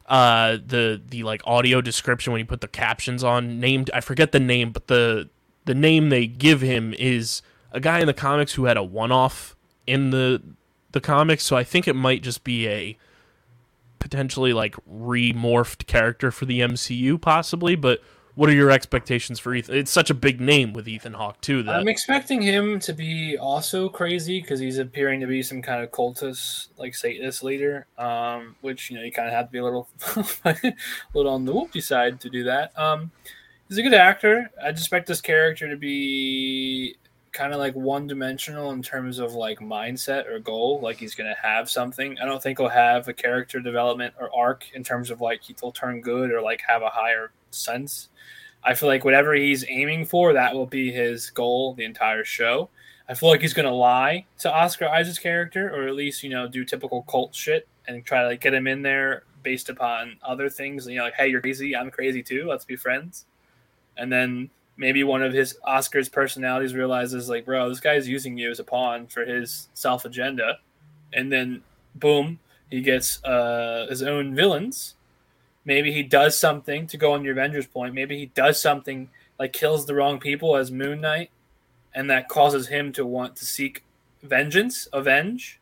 uh, 0.07 0.59
the 0.65 1.01
the 1.09 1.25
like 1.25 1.43
audio 1.45 1.81
description 1.81 2.33
when 2.33 2.39
you 2.39 2.47
put 2.47 2.61
the 2.61 2.69
captions 2.69 3.25
on, 3.25 3.59
named 3.59 3.91
I 3.93 4.01
forget 4.01 4.31
the 4.33 4.41
name, 4.41 4.71
but 4.71 4.87
the 4.87 5.29
the 5.65 5.75
name 5.75 6.09
they 6.11 6.27
give 6.29 6.61
him 6.61 6.95
is 6.99 7.43
a 7.73 7.81
guy 7.81 7.99
in 8.01 8.07
the 8.07 8.15
comics 8.15 8.55
who 8.55 8.67
had 8.67 8.77
a 8.77 8.83
one 8.83 9.11
off 9.11 9.57
in 9.87 10.11
the 10.11 10.43
the 10.93 11.01
comics. 11.01 11.45
So 11.45 11.57
I 11.57 11.65
think 11.65 11.89
it 11.89 11.95
might 11.95 12.23
just 12.23 12.45
be 12.45 12.69
a 12.69 12.97
potentially 13.99 14.53
like 14.53 14.75
remorphed 14.91 15.87
character 15.87 16.31
for 16.31 16.45
the 16.45 16.61
MCU, 16.61 17.21
possibly. 17.21 17.77
But 17.77 18.03
what 18.35 18.49
are 18.49 18.55
your 18.55 18.71
expectations 18.71 19.39
for 19.39 19.55
Ethan? 19.55 19.77
It's 19.77 19.91
such 19.91 20.11
a 20.11 20.15
big 20.15 20.41
name 20.41 20.73
with 20.73 20.89
Ethan 20.89 21.15
Hawke 21.15 21.41
too. 21.41 21.63
That 21.63 21.77
I'm 21.77 21.89
expecting 21.89 22.41
him 22.41 22.79
to 22.81 22.93
be 22.93 23.37
also 23.37 23.89
crazy 23.89 24.41
because 24.41 24.59
he's 24.59 24.79
appearing 24.79 25.21
to 25.21 25.27
be 25.27 25.43
some 25.43 25.63
kind 25.63 25.83
of 25.83 25.91
cultist, 25.91 26.69
like 26.79 26.95
Satanist 26.95 27.43
leader. 27.43 27.87
Um, 27.99 28.57
which 28.61 28.91
you 28.91 28.97
know 28.97 29.03
you 29.03 29.13
kind 29.13 29.29
of 29.29 29.35
have 29.35 29.47
to 29.47 29.53
be 29.53 29.59
a 29.59 29.65
little, 29.65 29.89
a 30.45 30.75
little 31.15 31.33
on 31.33 31.45
the 31.45 31.53
whoopty 31.53 31.83
side 31.83 32.21
to 32.21 32.31
do 32.31 32.45
that. 32.45 32.77
Um, 32.79 33.13
he's 33.69 33.79
a 33.79 33.83
good 33.83 33.95
actor. 33.95 34.51
I 34.63 34.69
expect 34.69 35.07
this 35.07 35.21
character 35.21 35.69
to 35.69 35.77
be 35.77 36.97
kind 37.33 37.55
of 37.55 37.59
like 37.59 37.75
one 37.75 38.07
dimensional 38.07 38.73
in 38.73 38.83
terms 38.83 39.19
of 39.19 39.33
like 39.33 39.59
mindset 39.59 40.29
or 40.31 40.39
goal. 40.39 40.81
Like 40.83 40.99
he's 40.99 41.15
gonna 41.15 41.37
have 41.41 41.71
something. 41.71 42.19
I 42.23 42.27
don't 42.27 42.43
think 42.43 42.59
he'll 42.59 42.69
have 42.69 43.09
a 43.09 43.13
character 43.13 43.59
development 43.59 44.15
or 44.21 44.31
arc 44.37 44.65
in 44.75 44.85
terms 44.85 45.11
of 45.11 45.21
like 45.21 45.41
he'll 45.43 45.73
turn 45.73 46.03
good 46.03 46.31
or 46.31 46.43
like 46.43 46.61
have 46.67 46.83
a 46.83 46.91
higher 46.91 47.33
sense. 47.51 48.11
I 48.65 48.75
feel 48.75 48.89
like 48.89 49.05
whatever 49.05 49.35
he's 49.35 49.65
aiming 49.69 50.05
for, 50.05 50.33
that 50.35 50.55
will 50.55 50.67
be 50.67 50.93
his 50.93 51.31
goal 51.31 51.75
the 51.75 51.85
entire 51.85 52.25
show. 52.25 52.69
I 53.09 53.15
feel 53.15 53.31
like 53.31 53.41
he's 53.41 53.55
gonna 53.55 53.75
lie 53.75 54.27
to 54.41 54.53
Oscar 54.53 54.87
Isaac's 54.89 55.19
character, 55.19 55.75
or 55.75 55.89
at 55.89 55.95
least 55.95 56.23
you 56.23 56.31
know 56.31 56.47
do 56.47 56.65
typical 56.65 57.03
cult 57.03 57.35
shit 57.35 57.67
and 57.89 58.05
try 58.05 58.23
to 58.23 58.29
like, 58.29 58.41
get 58.41 58.55
him 58.55 58.67
in 58.67 58.83
there 58.83 59.25
based 59.43 59.71
upon 59.71 60.17
other 60.23 60.49
things. 60.49 60.87
And 60.87 60.93
You 60.93 60.99
know, 60.99 61.05
like 61.07 61.15
hey, 61.15 61.29
you're 61.29 61.41
crazy, 61.41 61.75
I'm 61.75 61.91
crazy 61.91 62.23
too. 62.23 62.47
Let's 62.47 62.67
be 62.67 62.77
friends. 62.77 63.25
And 63.97 64.13
then 64.13 64.51
maybe 64.77 65.05
one 65.05 65.23
of 65.23 65.33
his 65.33 65.57
Oscar's 65.65 66.09
personalities 66.09 66.75
realizes 66.75 67.29
like, 67.29 67.45
bro, 67.45 67.69
this 67.69 67.81
guy's 67.81 68.09
using 68.09 68.37
you 68.39 68.51
as 68.51 68.59
a 68.59 68.65
pawn 68.65 69.07
for 69.07 69.25
his 69.25 69.69
self 69.75 70.05
agenda, 70.05 70.59
and 71.13 71.31
then 71.31 71.63
boom, 71.95 72.39
he 72.71 72.81
gets 72.81 73.23
uh, 73.25 73.87
his 73.89 74.03
own 74.03 74.35
villains 74.35 74.95
Maybe 75.65 75.93
he 75.93 76.03
does 76.03 76.39
something 76.39 76.87
to 76.89 76.97
go 76.97 77.13
on 77.13 77.23
your 77.23 77.33
Avengers 77.33 77.67
point. 77.67 77.95
Maybe 77.95 78.19
he 78.19 78.27
does 78.27 78.61
something 78.61 79.11
like 79.39 79.53
kills 79.53 79.87
the 79.87 79.95
wrong 79.95 80.19
people 80.19 80.57
as 80.57 80.73
Moon 80.73 81.01
Knight, 81.01 81.31
and 81.95 82.11
that 82.11 82.29
causes 82.29 82.69
him 82.69 82.93
to 82.95 83.07
want 83.07 83.37
to 83.37 83.45
seek 83.45 83.85
vengeance, 84.23 84.89
avenge, 84.93 85.61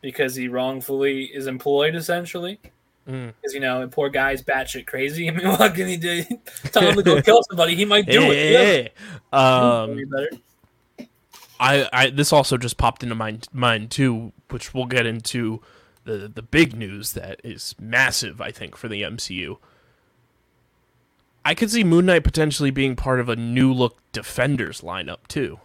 because 0.00 0.34
he 0.34 0.48
wrongfully 0.48 1.24
is 1.24 1.46
employed 1.46 1.94
essentially. 1.94 2.60
Mm. 3.08 3.32
Because 3.40 3.54
you 3.54 3.60
know, 3.60 3.88
poor 3.88 4.10
guy's 4.10 4.42
batshit 4.42 4.86
crazy. 4.86 5.28
I 5.30 5.32
mean, 5.32 5.48
what 5.48 5.74
can 5.74 5.88
he 5.88 5.96
do? 5.96 6.24
Tell 6.72 6.82
him 6.82 6.96
to 6.96 7.02
go 7.02 7.22
kill 7.22 7.42
somebody. 7.48 7.74
He 7.74 7.84
might 7.84 8.06
do 8.06 8.30
it. 8.30 8.52
Yeah. 8.52 8.58
Hey, 8.58 8.92
um, 9.32 11.08
I, 11.60 11.88
I 11.92 12.10
this 12.10 12.32
also 12.32 12.56
just 12.56 12.76
popped 12.76 13.02
into 13.02 13.14
my 13.14 13.38
mind 13.52 13.90
too, 13.90 14.32
which 14.50 14.74
we'll 14.74 14.86
get 14.86 15.06
into 15.06 15.60
the 16.04 16.30
the 16.32 16.42
big 16.42 16.76
news 16.76 17.14
that 17.14 17.40
is 17.42 17.74
massive, 17.80 18.40
I 18.40 18.50
think, 18.50 18.76
for 18.76 18.88
the 18.88 19.02
MCU. 19.02 19.56
I 21.44 21.54
could 21.54 21.70
see 21.70 21.82
Moon 21.82 22.06
Knight 22.06 22.24
potentially 22.24 22.70
being 22.70 22.94
part 22.94 23.20
of 23.20 23.28
a 23.28 23.36
new 23.36 23.72
look 23.72 23.98
Defenders 24.12 24.82
lineup 24.82 25.26
too. 25.28 25.60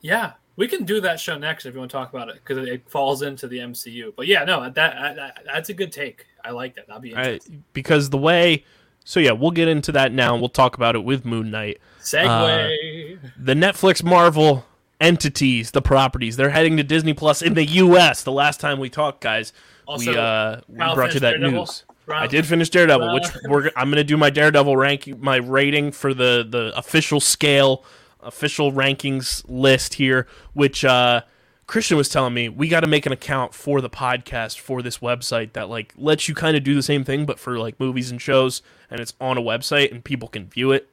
Yeah, 0.00 0.32
we 0.60 0.68
can 0.68 0.84
do 0.84 1.00
that 1.00 1.18
show 1.18 1.38
next 1.38 1.64
if 1.64 1.72
you 1.72 1.80
want 1.80 1.90
to 1.90 1.96
talk 1.96 2.12
about 2.12 2.28
it 2.28 2.34
because 2.34 2.68
it 2.68 2.82
falls 2.86 3.22
into 3.22 3.48
the 3.48 3.56
MCU. 3.56 4.12
But 4.14 4.26
yeah, 4.26 4.44
no, 4.44 4.62
that, 4.62 4.74
that 4.74 5.38
that's 5.46 5.70
a 5.70 5.74
good 5.74 5.90
take. 5.90 6.26
I 6.44 6.50
like 6.50 6.74
that. 6.74 6.86
That'd 6.86 7.00
be 7.02 7.10
interesting. 7.12 7.64
because 7.72 8.10
the 8.10 8.18
way 8.18 8.64
so 9.02 9.20
yeah, 9.20 9.32
we'll 9.32 9.52
get 9.52 9.68
into 9.68 9.90
that 9.92 10.12
now. 10.12 10.36
We'll 10.36 10.50
talk 10.50 10.76
about 10.76 10.94
it 10.94 11.02
with 11.02 11.24
Moon 11.24 11.50
Knight. 11.50 11.80
Segue. 12.02 13.18
The 13.38 13.54
Netflix 13.54 14.04
Marvel 14.04 14.66
entities, 15.00 15.70
the 15.70 15.80
properties, 15.80 16.36
they're 16.36 16.50
heading 16.50 16.76
to 16.76 16.82
Disney 16.82 17.14
Plus 17.14 17.40
in 17.40 17.54
the 17.54 17.64
US. 17.64 18.22
The 18.22 18.32
last 18.32 18.60
time 18.60 18.78
we 18.78 18.90
talked, 18.90 19.22
guys, 19.22 19.54
Also, 19.86 20.10
we 20.10 20.16
uh 20.18 20.60
we 20.68 20.76
brought 20.76 21.14
you 21.14 21.20
that 21.20 21.30
Daredevil? 21.38 21.58
news. 21.60 21.84
Round- 22.04 22.24
I 22.24 22.26
did 22.26 22.44
finish 22.44 22.68
Daredevil, 22.68 23.08
Uh, 23.08 23.14
which 23.14 23.24
we're 23.48 23.70
I'm 23.76 23.88
gonna 23.88 24.04
do 24.04 24.18
my 24.18 24.28
Daredevil 24.28 24.76
ranking, 24.76 25.18
my 25.22 25.36
rating 25.36 25.90
for 25.92 26.12
the 26.12 26.46
the 26.46 26.70
official 26.76 27.18
scale, 27.18 27.82
official 28.22 28.72
rankings 28.72 29.44
list 29.48 29.94
here. 29.94 30.26
Which 30.52 30.84
uh, 30.84 31.22
Christian 31.66 31.96
was 31.96 32.08
telling 32.08 32.34
me 32.34 32.48
we 32.48 32.68
got 32.68 32.80
to 32.80 32.86
make 32.86 33.06
an 33.06 33.12
account 33.12 33.54
for 33.54 33.80
the 33.80 33.90
podcast 33.90 34.58
for 34.58 34.82
this 34.82 34.98
website 34.98 35.52
that 35.52 35.68
like 35.68 35.92
lets 35.96 36.28
you 36.28 36.34
kind 36.34 36.56
of 36.56 36.64
do 36.64 36.74
the 36.74 36.82
same 36.82 37.04
thing, 37.04 37.26
but 37.26 37.38
for 37.38 37.58
like 37.58 37.78
movies 37.78 38.10
and 38.10 38.20
shows, 38.20 38.62
and 38.90 39.00
it's 39.00 39.14
on 39.20 39.38
a 39.38 39.42
website 39.42 39.90
and 39.92 40.04
people 40.04 40.28
can 40.28 40.46
view 40.48 40.72
it. 40.72 40.88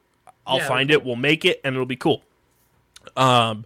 I'll 0.46 0.58
Yeah, 0.58 0.68
find 0.68 0.92
it. 0.92 1.04
We'll 1.04 1.16
make 1.18 1.44
it, 1.44 1.60
and 1.64 1.76
it'll 1.76 1.86
be 1.86 1.98
cool. 1.98 2.24
Um, 3.16 3.66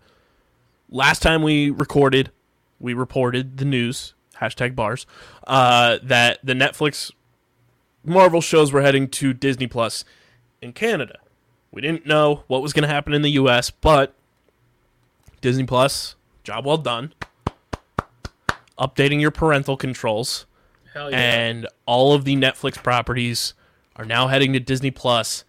last 0.90 1.22
time 1.22 1.44
we 1.44 1.70
recorded, 1.70 2.32
we 2.80 2.94
reported 2.94 3.58
the 3.58 3.66
news 3.66 4.14
hashtag 4.40 4.76
bars 4.76 5.06
uh, 5.46 6.00
that 6.02 6.40
the 6.44 6.54
Netflix 6.54 7.12
Marvel 8.04 8.42
shows 8.42 8.72
were 8.72 8.82
heading 8.82 9.08
to 9.10 9.34
Disney 9.34 9.68
Plus 9.68 10.04
in 10.62 10.74
Canada. 10.74 11.20
We 11.72 11.82
didn't 11.82 12.06
know 12.06 12.44
what 12.48 12.62
was 12.62 12.74
going 12.74 12.84
to 12.84 12.94
happen 12.94 13.14
in 13.14 13.22
the 13.22 13.32
U.S., 13.32 13.70
but 13.70 14.14
Disney 15.40 15.64
Plus, 15.66 16.16
job 16.44 16.66
well 16.66 16.78
done. 16.78 17.14
Updating 18.78 19.22
your 19.22 19.32
parental 19.32 19.78
controls, 19.78 20.46
Hell 20.94 21.12
yeah. 21.12 21.18
and 21.18 21.68
all 21.86 22.14
of 22.14 22.26
the 22.26 22.36
Netflix 22.36 22.82
properties 22.82 23.54
are 23.96 24.06
now 24.06 24.28
heading 24.28 24.54
to 24.54 24.60
Disney 24.60 24.92
Plus 24.92 25.44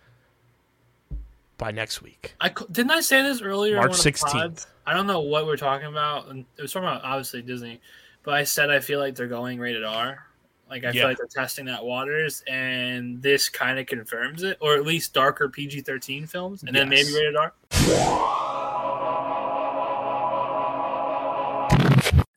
by 1.57 1.71
next 1.71 2.03
week. 2.03 2.35
I 2.41 2.51
didn't 2.71 2.91
I 2.91 3.01
say 3.01 3.23
this 3.23 3.41
earlier. 3.41 3.77
March 3.77 3.91
one 3.91 3.99
of 3.99 4.03
the 4.03 4.11
16th. 4.11 4.67
I 4.87 4.95
don't 4.95 5.07
know 5.07 5.21
what 5.21 5.47
we're 5.47 5.57
talking 5.57 5.87
about. 5.87 6.29
It 6.29 6.45
was 6.61 6.73
talking 6.73 6.89
about 6.89 7.05
obviously 7.05 7.41
Disney, 7.43 7.81
but 8.23 8.35
I 8.35 8.45
said 8.45 8.69
I 8.71 8.81
feel 8.81 8.99
like 8.99 9.15
they're 9.15 9.29
going 9.29 9.59
rated 9.59 9.85
R. 9.85 10.27
Like 10.73 10.85
I 10.85 10.87
Yeah. 10.87 10.93
feel 10.93 11.09
like 11.09 11.19
they're 11.19 11.27
testing 11.27 11.67
that 11.67 11.85
waters, 11.85 12.43
and 12.49 13.21
this 13.21 13.51
kind 13.51 13.79
of 13.79 13.85
confirms 13.85 14.43
it, 14.43 14.57
or 14.59 14.75
at 14.75 14.87
least 14.87 15.13
darker 15.13 15.51
PG 15.51 15.83
thirteen 15.83 16.27
films, 16.27 16.63
and 16.63 16.75
then 16.75 16.91
Yes. 16.91 17.05
maybe 17.13 17.19
rated 17.19 17.37
R. 17.37 17.53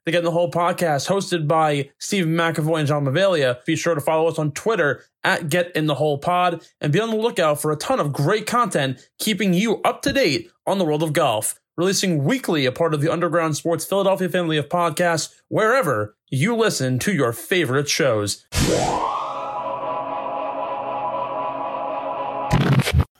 The 0.05 0.11
Get 0.11 0.19
in 0.19 0.25
the 0.25 0.31
Hole 0.31 0.51
podcast, 0.51 1.07
hosted 1.07 1.47
by 1.47 1.89
Steve 1.97 2.25
McAvoy 2.25 2.79
and 2.79 2.87
John 2.89 3.05
Mavalia. 3.05 3.63
Be 3.65 3.75
sure 3.77 3.95
to 3.95 4.01
follow 4.01 4.27
us 4.27 4.37
on 4.37 4.51
Twitter 4.51 5.03
at 5.23 5.49
Get 5.49 5.75
in 5.75 5.87
the 5.87 5.95
Hole 5.95 6.17
Pod 6.19 6.63
and 6.81 6.91
be 6.93 6.99
on 6.99 7.09
the 7.09 7.15
lookout 7.15 7.59
for 7.61 7.71
a 7.71 7.75
ton 7.77 7.99
of 8.01 8.11
great 8.13 8.45
content 8.45 8.99
keeping 9.17 9.53
you 9.53 9.81
up 9.83 10.01
to 10.03 10.11
date 10.13 10.51
on 10.67 10.77
the 10.77 10.83
world 10.85 11.01
of 11.01 11.13
golf. 11.13 11.59
Releasing 11.77 12.23
weekly, 12.23 12.65
a 12.65 12.71
part 12.71 12.93
of 12.93 13.01
the 13.01 13.11
Underground 13.11 13.57
Sports 13.57 13.83
Philadelphia 13.83 14.29
family 14.29 14.57
of 14.57 14.69
podcasts, 14.69 15.33
wherever 15.49 16.15
you 16.29 16.55
listen 16.55 16.99
to 16.99 17.11
your 17.11 17.33
favorite 17.33 17.89
shows. 17.89 18.45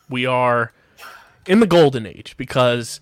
we 0.09 0.25
are 0.25 0.71
in 1.45 1.59
the 1.59 1.67
golden 1.67 2.05
age 2.05 2.35
because 2.37 3.01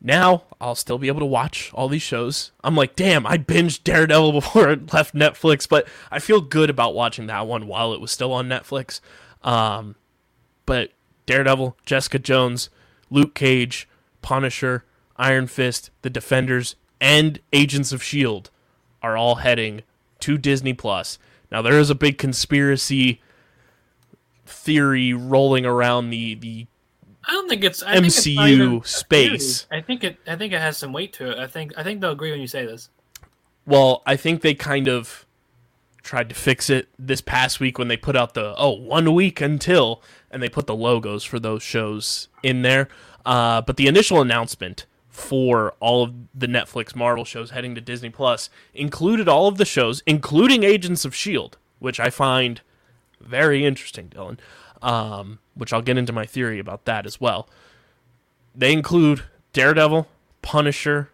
now 0.00 0.42
I'll 0.60 0.74
still 0.74 0.98
be 0.98 1.06
able 1.06 1.20
to 1.20 1.26
watch 1.26 1.70
all 1.72 1.88
these 1.88 2.02
shows. 2.02 2.50
I'm 2.64 2.74
like, 2.74 2.96
damn, 2.96 3.26
I 3.28 3.38
binged 3.38 3.84
Daredevil 3.84 4.32
before 4.40 4.70
it 4.70 4.92
left 4.92 5.14
Netflix, 5.14 5.68
but 5.68 5.86
I 6.10 6.18
feel 6.18 6.40
good 6.40 6.68
about 6.68 6.94
watching 6.94 7.28
that 7.28 7.46
one 7.46 7.68
while 7.68 7.92
it 7.92 8.00
was 8.00 8.10
still 8.10 8.32
on 8.32 8.48
Netflix. 8.48 9.00
Um, 9.44 9.94
but 10.66 10.90
Daredevil, 11.26 11.76
Jessica 11.86 12.18
Jones, 12.18 12.70
Luke 13.08 13.34
Cage, 13.36 13.88
Punisher, 14.24 14.84
Iron 15.16 15.46
Fist, 15.46 15.90
The 16.02 16.10
Defenders, 16.10 16.74
and 17.00 17.38
Agents 17.52 17.92
of 17.92 18.00
S.H.I.E.L.D. 18.00 18.50
Are 19.02 19.16
all 19.16 19.36
heading 19.36 19.82
to 20.20 20.38
Disney 20.38 20.72
Plus. 20.72 21.18
Now, 21.52 21.60
there 21.60 21.78
is 21.78 21.90
a 21.90 21.94
big 21.94 22.16
conspiracy 22.16 23.20
theory 24.46 25.12
rolling 25.12 25.66
around 25.66 26.08
the, 26.08 26.34
the 26.34 26.66
I 27.26 27.32
don't 27.32 27.48
think 27.48 27.64
it's 27.64 27.82
I 27.82 27.94
think 27.94 28.06
it's 28.06 28.26
MCU 28.26 28.86
space. 28.86 29.66
I 29.70 29.82
think 29.82 30.04
it. 30.04 30.18
I 30.26 30.36
think 30.36 30.54
it 30.54 30.60
has 30.60 30.78
some 30.78 30.92
weight 30.92 31.12
to 31.14 31.30
it. 31.30 31.38
I 31.38 31.46
think. 31.46 31.72
I 31.76 31.82
think 31.82 32.00
they'll 32.00 32.12
agree 32.12 32.30
when 32.30 32.40
you 32.40 32.46
say 32.46 32.64
this. 32.64 32.88
Well, 33.66 34.02
I 34.06 34.16
think 34.16 34.40
they 34.40 34.54
kind 34.54 34.88
of 34.88 35.26
tried 36.02 36.28
to 36.28 36.34
fix 36.34 36.68
it 36.68 36.88
this 36.98 37.20
past 37.20 37.60
week 37.60 37.78
when 37.78 37.88
they 37.88 37.96
put 37.96 38.16
out 38.16 38.34
the 38.34 38.54
oh 38.56 38.70
one 38.70 39.14
week 39.14 39.40
until 39.40 40.02
and 40.30 40.42
they 40.42 40.48
put 40.48 40.66
the 40.66 40.74
logos 40.74 41.24
for 41.24 41.38
those 41.38 41.62
shows 41.62 42.28
in 42.42 42.62
there. 42.62 42.88
Uh, 43.24 43.60
but 43.62 43.76
the 43.76 43.86
initial 43.86 44.20
announcement 44.20 44.86
for 45.08 45.74
all 45.80 46.02
of 46.02 46.12
the 46.34 46.46
Netflix 46.46 46.94
Marvel 46.94 47.24
shows 47.24 47.50
heading 47.50 47.74
to 47.74 47.80
Disney 47.80 48.10
Plus 48.10 48.50
included 48.74 49.28
all 49.28 49.46
of 49.46 49.58
the 49.58 49.64
shows, 49.64 50.02
including 50.06 50.64
Agents 50.64 51.04
of 51.04 51.14
Shield, 51.14 51.56
which 51.78 52.00
I 52.00 52.10
find 52.10 52.60
very 53.20 53.64
interesting, 53.64 54.08
Dylan. 54.08 54.38
Um, 54.82 55.38
which 55.54 55.72
I'll 55.72 55.82
get 55.82 55.96
into 55.96 56.12
my 56.12 56.26
theory 56.26 56.58
about 56.58 56.84
that 56.84 57.06
as 57.06 57.20
well. 57.20 57.48
They 58.54 58.72
include 58.72 59.22
Daredevil, 59.52 60.08
Punisher, 60.42 61.10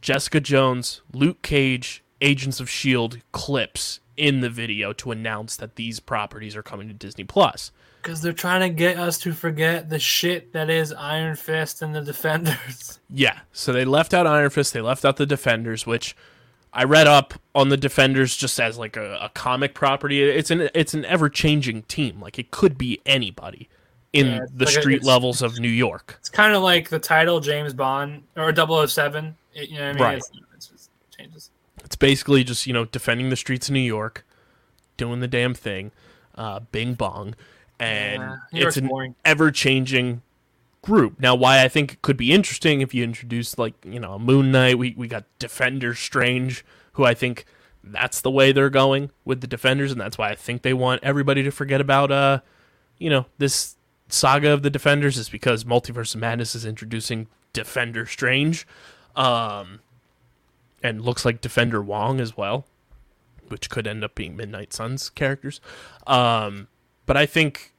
Jessica 0.00 0.40
Jones, 0.40 1.02
Luke 1.12 1.42
Cage, 1.42 2.02
Agents 2.20 2.60
of 2.60 2.68
S.H.I.E.L.D. 2.68 3.22
clips 3.32 4.00
in 4.16 4.40
the 4.40 4.50
video 4.50 4.92
to 4.94 5.10
announce 5.10 5.56
that 5.56 5.76
these 5.76 6.00
properties 6.00 6.56
are 6.56 6.62
coming 6.62 6.88
to 6.88 6.94
Disney 6.94 7.24
Plus. 7.24 7.70
Because 8.06 8.22
they're 8.22 8.32
trying 8.32 8.60
to 8.60 8.68
get 8.68 8.98
us 8.98 9.18
to 9.18 9.32
forget 9.32 9.88
the 9.88 9.98
shit 9.98 10.52
that 10.52 10.70
is 10.70 10.92
Iron 10.92 11.34
Fist 11.34 11.82
and 11.82 11.92
the 11.94 12.02
Defenders. 12.02 13.00
Yeah, 13.08 13.38
so 13.52 13.72
they 13.72 13.84
left 13.84 14.12
out 14.14 14.26
Iron 14.26 14.50
Fist, 14.50 14.72
they 14.72 14.80
left 14.80 15.04
out 15.04 15.16
the 15.16 15.26
Defenders, 15.26 15.86
which 15.86 16.16
I 16.72 16.82
read 16.84 17.06
up 17.06 17.34
on 17.54 17.68
the 17.68 17.76
Defenders 17.76 18.36
just 18.36 18.58
as 18.60 18.78
like 18.78 18.96
a, 18.96 19.16
a 19.22 19.28
comic 19.28 19.74
property. 19.74 20.22
It's 20.22 20.50
an 20.50 20.68
it's 20.74 20.92
an 20.92 21.04
ever 21.04 21.28
changing 21.28 21.82
team. 21.84 22.20
Like 22.20 22.36
it 22.38 22.50
could 22.50 22.76
be 22.76 23.00
anybody 23.06 23.68
in 24.12 24.26
Yeah, 24.26 24.46
the 24.52 24.64
like 24.66 24.74
street 24.74 24.96
it's- 24.96 25.06
levels 25.06 25.40
of 25.40 25.58
New 25.60 25.68
York. 25.68 26.16
It's 26.18 26.28
kind 26.28 26.54
of 26.54 26.62
like 26.62 26.88
the 26.88 26.98
title 26.98 27.38
James 27.40 27.72
Bond 27.74 28.24
or 28.36 28.52
007. 28.54 29.36
It, 29.54 29.68
you 29.70 29.78
know 29.78 29.84
what 29.84 29.88
I 29.88 29.92
mean? 29.92 30.02
Right. 30.02 30.18
It's, 30.18 30.30
it's 30.54 30.66
just 30.68 30.90
changes. 31.16 31.50
It's 31.84 31.96
basically 31.96 32.42
just 32.44 32.66
you 32.66 32.72
know 32.72 32.84
defending 32.86 33.30
the 33.30 33.36
streets 33.36 33.68
of 33.68 33.72
New 33.74 33.80
York, 33.80 34.26
doing 34.96 35.20
the 35.20 35.28
damn 35.28 35.54
thing, 35.54 35.92
uh, 36.34 36.60
Bing 36.72 36.94
Bong, 36.94 37.34
and 37.78 38.22
Yeah, 38.52 38.66
it's 38.66 38.76
an 38.76 39.14
ever 39.24 39.50
changing 39.50 40.22
group. 40.82 41.20
Now, 41.20 41.34
why 41.34 41.62
I 41.62 41.68
think 41.68 41.94
it 41.94 42.02
could 42.02 42.16
be 42.16 42.32
interesting 42.32 42.80
if 42.80 42.94
you 42.94 43.04
introduce 43.04 43.58
like 43.58 43.74
you 43.84 44.00
know 44.00 44.14
a 44.14 44.18
Moon 44.18 44.52
Knight, 44.52 44.78
we 44.78 44.94
we 44.96 45.08
got 45.08 45.24
Defender 45.38 45.94
Strange, 45.94 46.64
who 46.92 47.04
I 47.04 47.14
think 47.14 47.44
that's 47.82 48.20
the 48.20 48.30
way 48.30 48.52
they're 48.52 48.70
going 48.70 49.10
with 49.24 49.40
the 49.40 49.46
Defenders, 49.46 49.92
and 49.92 50.00
that's 50.00 50.16
why 50.16 50.30
I 50.30 50.34
think 50.34 50.62
they 50.62 50.74
want 50.74 51.02
everybody 51.04 51.42
to 51.42 51.50
forget 51.50 51.80
about 51.80 52.10
uh 52.10 52.40
you 52.98 53.10
know 53.10 53.26
this 53.38 53.76
saga 54.08 54.50
of 54.50 54.62
the 54.62 54.70
Defenders 54.70 55.18
is 55.18 55.28
because 55.28 55.64
Multiverse 55.64 56.14
of 56.14 56.20
Madness 56.20 56.54
is 56.54 56.64
introducing 56.64 57.26
Defender 57.52 58.06
Strange, 58.06 58.66
um, 59.14 59.80
and 60.82 61.02
looks 61.02 61.24
like 61.24 61.40
Defender 61.40 61.82
Wong 61.82 62.20
as 62.20 62.36
well, 62.36 62.66
which 63.48 63.68
could 63.70 63.86
end 63.86 64.04
up 64.04 64.14
being 64.14 64.36
Midnight 64.36 64.72
Suns 64.72 65.10
characters. 65.10 65.60
Um, 66.06 66.68
but 67.06 67.16
I 67.16 67.26
think 67.26 67.72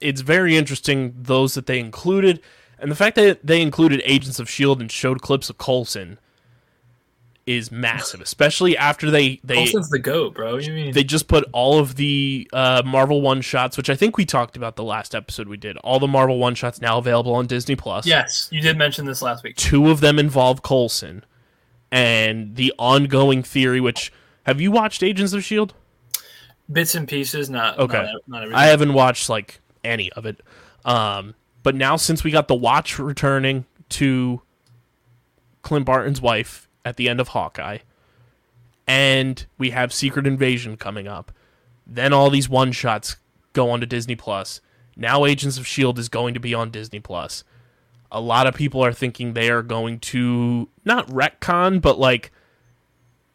it's 0.00 0.20
very 0.20 0.56
interesting 0.56 1.14
those 1.16 1.54
that 1.54 1.66
they 1.66 1.78
included, 1.78 2.40
and 2.78 2.90
the 2.90 2.96
fact 2.96 3.16
that 3.16 3.46
they 3.46 3.60
included 3.62 4.02
Agents 4.04 4.38
of 4.38 4.48
Shield 4.48 4.80
and 4.80 4.90
showed 4.90 5.22
clips 5.22 5.50
of 5.50 5.58
Coulson 5.58 6.18
is 7.46 7.72
massive, 7.72 8.20
especially 8.20 8.76
after 8.76 9.10
they 9.10 9.40
they 9.42 9.54
Coulson's 9.54 9.88
the 9.88 9.98
goat, 9.98 10.34
bro. 10.34 10.58
You 10.58 10.72
mean? 10.72 10.92
they 10.92 11.02
just 11.02 11.28
put 11.28 11.44
all 11.52 11.78
of 11.78 11.96
the 11.96 12.48
uh, 12.52 12.82
Marvel 12.84 13.22
one 13.22 13.40
shots, 13.40 13.76
which 13.76 13.88
I 13.88 13.96
think 13.96 14.18
we 14.18 14.26
talked 14.26 14.56
about 14.56 14.76
the 14.76 14.84
last 14.84 15.14
episode 15.14 15.48
we 15.48 15.56
did. 15.56 15.78
All 15.78 15.98
the 15.98 16.06
Marvel 16.06 16.38
one 16.38 16.54
shots 16.54 16.80
now 16.80 16.98
available 16.98 17.34
on 17.34 17.46
Disney 17.46 17.74
Plus. 17.74 18.06
yes, 18.06 18.48
you 18.52 18.60
did 18.60 18.76
mention 18.76 19.06
this 19.06 19.22
last 19.22 19.42
week. 19.42 19.56
two 19.56 19.90
of 19.90 20.00
them 20.00 20.18
involve 20.18 20.62
Coulson, 20.62 21.24
and 21.90 22.54
the 22.56 22.72
ongoing 22.78 23.42
theory. 23.42 23.80
Which 23.80 24.12
have 24.44 24.60
you 24.60 24.70
watched 24.70 25.02
Agents 25.02 25.32
of 25.32 25.42
Shield? 25.42 25.74
Bits 26.70 26.94
and 26.94 27.08
pieces, 27.08 27.48
not 27.48 27.78
Okay. 27.78 28.02
Not, 28.02 28.22
not 28.26 28.42
everything. 28.42 28.58
I 28.58 28.66
haven't 28.66 28.92
watched 28.92 29.28
like 29.28 29.60
any 29.84 30.12
of 30.12 30.26
it. 30.26 30.40
Um, 30.84 31.34
but 31.62 31.74
now 31.74 31.96
since 31.96 32.24
we 32.24 32.30
got 32.30 32.48
the 32.48 32.54
Watch 32.54 32.98
returning 32.98 33.64
to 33.90 34.42
Clint 35.62 35.86
Barton's 35.86 36.20
wife 36.20 36.68
at 36.84 36.96
the 36.96 37.08
end 37.08 37.20
of 37.20 37.28
Hawkeye, 37.28 37.78
and 38.86 39.44
we 39.58 39.70
have 39.70 39.92
Secret 39.92 40.26
Invasion 40.26 40.76
coming 40.76 41.06
up, 41.06 41.32
then 41.86 42.12
all 42.12 42.30
these 42.30 42.48
one 42.48 42.72
shots 42.72 43.16
go 43.52 43.70
onto 43.70 43.86
Disney 43.86 44.16
Plus. 44.16 44.60
Now 44.96 45.24
Agents 45.24 45.58
of 45.58 45.66
Shield 45.66 45.98
is 45.98 46.08
going 46.08 46.34
to 46.34 46.40
be 46.40 46.54
on 46.54 46.70
Disney 46.70 47.00
Plus. 47.00 47.44
A 48.10 48.20
lot 48.20 48.46
of 48.46 48.54
people 48.54 48.82
are 48.84 48.92
thinking 48.92 49.32
they 49.32 49.50
are 49.50 49.62
going 49.62 50.00
to 50.00 50.68
not 50.84 51.06
retcon, 51.08 51.80
but 51.80 51.98
like 51.98 52.32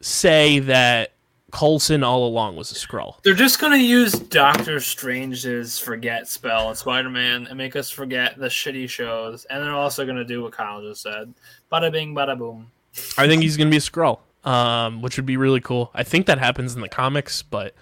say 0.02 0.60
that 0.60 1.12
Coulson 1.54 2.04
all 2.04 2.26
along 2.28 2.56
was 2.56 2.72
a 2.72 2.76
Skrull. 2.76 3.22
They're 3.24 3.34
just 3.34 3.60
gonna 3.60 3.78
use 3.78 4.12
Doctor 4.14 4.80
Strange's 4.80 5.78
forget 5.80 6.28
spell 6.28 6.70
and 6.70 6.78
Spider 6.78 7.10
Man 7.10 7.47
and 7.47 7.58
make 7.58 7.76
us 7.76 7.89
forget 7.89 8.38
the 8.38 8.47
shitty 8.47 8.89
shows, 8.89 9.45
and 9.45 9.64
they're 9.64 9.76
also 9.76 10.06
gonna 10.06 10.26
do 10.26 10.41
what 10.41 10.51
Kyle 10.51 10.82
just 10.82 11.01
said. 11.04 11.34
Bada 11.72 11.91
bing, 11.91 12.14
bada 12.16 12.38
boom. 12.38 12.72
I 13.18 13.28
think 13.28 13.41
he's 13.41 13.58
going 13.58 13.68
to 13.68 13.72
be 13.72 13.78
a 13.78 13.80
Skrull, 13.80 14.20
um, 14.47 15.01
which 15.01 15.18
would 15.18 15.26
be 15.26 15.36
really 15.38 15.60
cool. 15.62 15.89
I 15.95 16.04
think 16.04 16.28
that 16.28 16.38
happens 16.38 16.76
in 16.76 16.82
the 16.82 16.88
comics, 16.89 17.41
but 17.41 17.74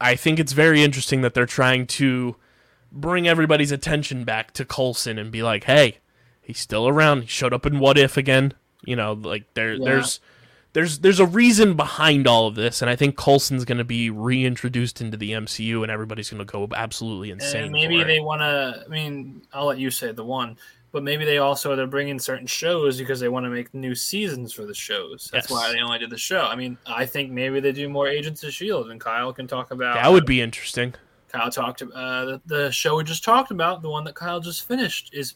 I 0.00 0.16
think 0.16 0.40
it's 0.40 0.52
very 0.52 0.82
interesting 0.82 1.20
that 1.20 1.32
they're 1.32 1.46
trying 1.46 1.86
to 1.88 2.34
bring 2.90 3.28
everybody's 3.28 3.70
attention 3.70 4.24
back 4.24 4.52
to 4.54 4.64
Coulson 4.64 5.16
and 5.18 5.30
be 5.30 5.44
like, 5.44 5.64
"Hey, 5.64 5.98
he's 6.40 6.58
still 6.58 6.88
around. 6.88 7.22
He 7.22 7.26
showed 7.28 7.52
up 7.52 7.66
in 7.66 7.78
What 7.78 7.96
If 7.96 8.16
again." 8.16 8.54
You 8.84 8.96
know, 8.96 9.12
like 9.12 9.44
there, 9.54 9.74
Yeah. 9.74 9.84
there's, 9.84 10.18
there's, 10.72 11.00
there's 11.00 11.20
a 11.20 11.26
reason 11.26 11.74
behind 11.74 12.26
all 12.26 12.46
of 12.46 12.54
this, 12.54 12.80
and 12.80 12.90
I 12.90 12.96
think 12.96 13.16
Coulson's 13.16 13.64
going 13.64 13.78
to 13.78 13.84
be 13.84 14.10
reintroduced 14.10 15.00
into 15.00 15.16
the 15.16 15.32
MCU, 15.32 15.82
and 15.82 15.90
everybody's 15.90 16.30
going 16.30 16.44
to 16.44 16.50
go 16.50 16.68
absolutely 16.74 17.30
insane. 17.30 17.64
And 17.64 17.72
maybe 17.72 18.02
they 18.04 18.20
want 18.20 18.40
to. 18.40 18.82
I 18.84 18.88
mean, 18.88 19.42
I'll 19.52 19.66
let 19.66 19.78
you 19.78 19.90
say 19.90 20.12
the 20.12 20.24
one, 20.24 20.56
but 20.90 21.02
maybe 21.02 21.24
they 21.24 21.38
also 21.38 21.76
they're 21.76 21.86
bringing 21.86 22.18
certain 22.18 22.46
shows 22.46 22.98
because 22.98 23.20
they 23.20 23.28
want 23.28 23.44
to 23.44 23.50
make 23.50 23.72
new 23.74 23.94
seasons 23.94 24.52
for 24.52 24.64
the 24.64 24.74
shows. 24.74 25.28
That's 25.32 25.50
Yes. 25.50 25.50
why 25.50 25.72
they 25.72 25.80
only 25.80 25.98
did 25.98 26.10
the 26.10 26.18
show. 26.18 26.42
I 26.42 26.54
mean, 26.56 26.78
I 26.86 27.04
think 27.04 27.30
maybe 27.30 27.60
they 27.60 27.72
do 27.72 27.88
more 27.88 28.08
Agents 28.08 28.42
of 28.44 28.52
Shield, 28.52 28.90
and 28.90 29.00
Kyle 29.00 29.32
can 29.32 29.46
talk 29.46 29.70
about 29.72 29.96
that 29.96 30.10
would 30.10 30.26
be 30.26 30.40
interesting. 30.40 30.94
Kyle 31.28 31.50
talked 31.50 31.80
about 31.82 31.96
uh, 31.96 32.24
the, 32.24 32.40
the 32.46 32.70
show 32.72 32.96
we 32.96 33.04
just 33.04 33.24
talked 33.24 33.50
about, 33.50 33.80
the 33.82 33.88
one 33.88 34.04
that 34.04 34.14
Kyle 34.14 34.40
just 34.40 34.66
finished. 34.66 35.10
Is 35.12 35.34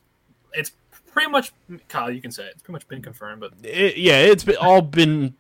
it's 0.52 0.72
pretty 1.16 1.30
much 1.30 1.52
Kyle? 1.88 2.10
You 2.10 2.20
can 2.20 2.30
say 2.30 2.44
it. 2.44 2.52
it's 2.52 2.62
pretty 2.62 2.74
much 2.74 2.86
been 2.88 3.00
confirmed, 3.00 3.40
but 3.40 3.52
it, 3.62 3.96
yeah, 3.96 4.18
it's 4.18 4.44
been, 4.44 4.56
all 4.56 4.82
been 4.82 5.34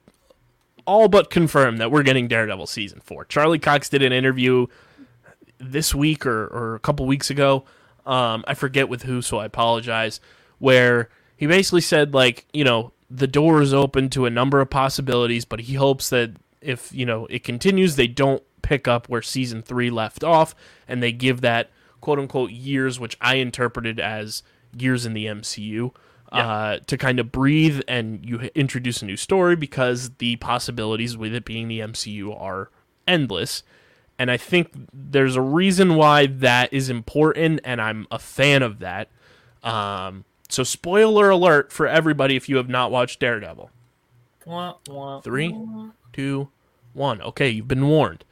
all 0.86 1.06
but 1.08 1.28
confirmed 1.28 1.78
that 1.80 1.90
we're 1.90 2.02
getting 2.02 2.28
Daredevil 2.28 2.66
season 2.66 3.00
four. 3.00 3.26
Charlie 3.26 3.58
Cox 3.58 3.90
did 3.90 4.02
an 4.02 4.12
interview 4.12 4.68
this 5.58 5.94
week 5.94 6.24
or, 6.24 6.46
or 6.46 6.74
a 6.76 6.78
couple 6.78 7.04
weeks 7.04 7.28
ago. 7.28 7.64
Um, 8.06 8.42
I 8.48 8.54
forget 8.54 8.88
with 8.88 9.02
who, 9.02 9.20
so 9.20 9.36
I 9.36 9.44
apologize. 9.44 10.18
Where 10.58 11.10
he 11.36 11.46
basically 11.46 11.82
said 11.82 12.14
like, 12.14 12.46
you 12.54 12.64
know, 12.64 12.92
the 13.10 13.26
door 13.26 13.60
is 13.60 13.74
open 13.74 14.08
to 14.10 14.24
a 14.24 14.30
number 14.30 14.62
of 14.62 14.70
possibilities, 14.70 15.44
but 15.44 15.60
he 15.60 15.74
hopes 15.74 16.08
that 16.08 16.30
if 16.62 16.90
you 16.90 17.04
know 17.04 17.26
it 17.26 17.44
continues, 17.44 17.96
they 17.96 18.08
don't 18.08 18.42
pick 18.62 18.88
up 18.88 19.10
where 19.10 19.20
season 19.20 19.60
three 19.60 19.90
left 19.90 20.24
off, 20.24 20.54
and 20.88 21.02
they 21.02 21.12
give 21.12 21.42
that 21.42 21.68
quote 22.00 22.18
unquote 22.18 22.50
years, 22.50 22.98
which 22.98 23.18
I 23.20 23.34
interpreted 23.34 24.00
as 24.00 24.42
years 24.80 25.06
in 25.06 25.14
the 25.14 25.26
MCU 25.26 25.92
uh, 26.32 26.78
to 26.86 26.98
kind 26.98 27.18
of 27.18 27.32
breathe 27.32 27.80
and 27.88 28.24
you 28.24 28.40
introduce 28.54 29.02
a 29.02 29.04
new 29.06 29.16
story 29.16 29.56
because 29.56 30.10
the 30.18 30.36
possibilities 30.36 31.16
with 31.16 31.34
it 31.34 31.44
being 31.44 31.68
the 31.68 31.80
MCU 31.80 32.38
are 32.40 32.70
endless. 33.06 33.62
And 34.18 34.30
I 34.30 34.36
think 34.36 34.72
there's 34.92 35.36
a 35.36 35.40
reason 35.42 35.94
why 35.94 36.26
that 36.26 36.72
is 36.72 36.88
important, 36.88 37.60
and 37.64 37.80
I'm 37.80 38.06
a 38.10 38.18
fan 38.18 38.62
of 38.62 38.78
that. 38.78 39.08
Um, 39.62 40.24
so, 40.48 40.62
spoiler 40.62 41.28
alert 41.28 41.70
for 41.70 41.86
everybody 41.86 42.34
if 42.34 42.48
you 42.48 42.56
have 42.56 42.68
not 42.68 42.90
watched 42.90 43.20
Daredevil. 43.20 43.70
Three, 45.22 45.54
two, 46.12 46.48
one. 46.94 47.20
Okay, 47.20 47.50
you've 47.50 47.68
been 47.68 47.88
warned. 47.88 48.24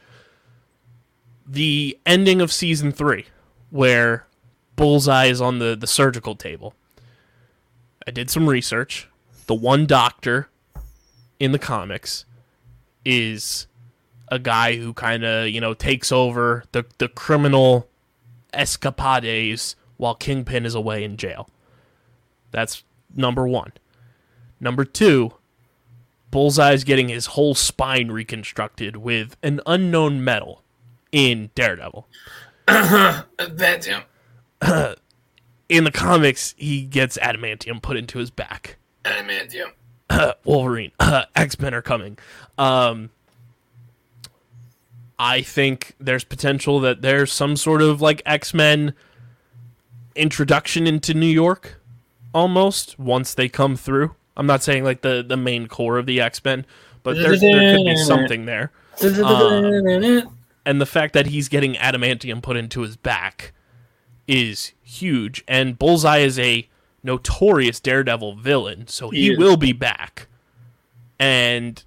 The 1.47 1.99
ending 2.07 2.41
of 2.41 2.51
season 2.53 2.93
three, 2.93 3.27
where 3.71 4.27
Bullseye 4.77 5.27
is 5.27 5.41
on 5.41 5.59
the, 5.59 5.77
the 5.77 5.87
surgical 5.87 6.35
table. 6.35 6.75
I 8.07 8.11
did 8.11 8.31
some 8.31 8.49
research. 8.49 9.09
The 9.47 9.55
one 9.55 9.87
doctor 9.87 10.49
in 11.39 11.53
the 11.53 11.59
comics 11.59 12.25
is 13.05 13.67
a 14.29 14.39
guy 14.39 14.77
who 14.77 14.93
kind 14.93 15.25
of, 15.25 15.49
you 15.49 15.61
know, 15.61 15.75
takes 15.75 16.11
over 16.11 16.65
the, 16.73 16.85
the 16.99 17.09
criminal 17.09 17.89
escapades 18.53 19.77
while 19.97 20.15
Kingpin 20.15 20.65
is 20.67 20.75
away 20.75 21.05
in 21.05 21.17
jail. 21.17 21.49
That's 22.51 22.85
number 23.15 23.47
one. 23.47 23.73
Number 24.61 24.85
two, 24.85 25.35
Bullseye's 26.31 26.85
getting 26.85 27.09
his 27.09 27.27
whole 27.27 27.55
spine 27.55 28.11
reconstructed 28.11 28.97
with 28.97 29.37
an 29.43 29.61
unknown 29.67 30.25
metal 30.25 30.63
in 31.13 31.51
Daredevil. 31.55 32.09
That's 32.67 33.87
him. 33.87 34.03
In 35.69 35.85
the 35.85 35.91
comics, 35.91 36.55
he 36.59 36.83
gets 36.83 37.17
adamantium 37.19 37.81
put 37.81 37.97
into 37.97 38.19
his 38.19 38.31
back. 38.31 38.77
Adamantium. 39.05 39.73
Wolverine, 40.45 40.93
X 41.37 41.59
Men 41.59 41.75
are 41.75 41.83
coming. 41.83 42.19
Um, 42.59 43.11
I 45.19 45.43
think 45.43 45.95
there's 45.99 46.25
potential 46.25 46.81
that 46.81 47.03
there's 47.03 47.33
some 47.33 47.57
sort 47.57 47.83
of 47.83 48.01
like 48.03 48.23
X 48.27 48.53
Men 48.53 48.95
introduction 50.15 50.87
into 50.87 51.15
New 51.15 51.27
York, 51.27 51.81
almost 52.35 52.99
once 52.99 53.35
they 53.35 53.49
come 53.49 53.77
through. 53.77 54.15
I'm 54.37 54.47
not 54.47 54.63
saying 54.63 54.85
like 54.85 55.03
the 55.03 55.25
the 55.27 55.37
main 55.37 55.67
core 55.67 55.99
of 55.99 56.07
the 56.07 56.21
X 56.21 56.45
Men, 56.45 56.67
but 57.03 57.17
there, 57.17 57.37
there 57.37 57.77
could 57.77 57.85
be 57.85 57.97
something 57.97 58.45
there. 58.45 58.71
and 60.67 60.81
the 60.81 60.87
fact 60.87 61.15
that 61.15 61.27
he's 61.27 61.49
getting 61.49 61.75
adamantium 61.75 62.43
put 62.43 62.57
into 62.57 62.81
his 62.81 62.97
back 62.97 63.53
is 64.27 64.73
huge. 64.83 65.45
And 65.47 65.79
Bullseye 65.79 66.19
is 66.19 66.39
a 66.39 66.69
notorious 67.03 67.81
Daredevil 67.81 68.37
villain, 68.37 68.87
so 68.89 69.11
he, 69.11 69.31
He 69.31 69.37
will 69.37 69.57
be 69.57 69.73
back. 69.73 70.27
And 71.19 71.83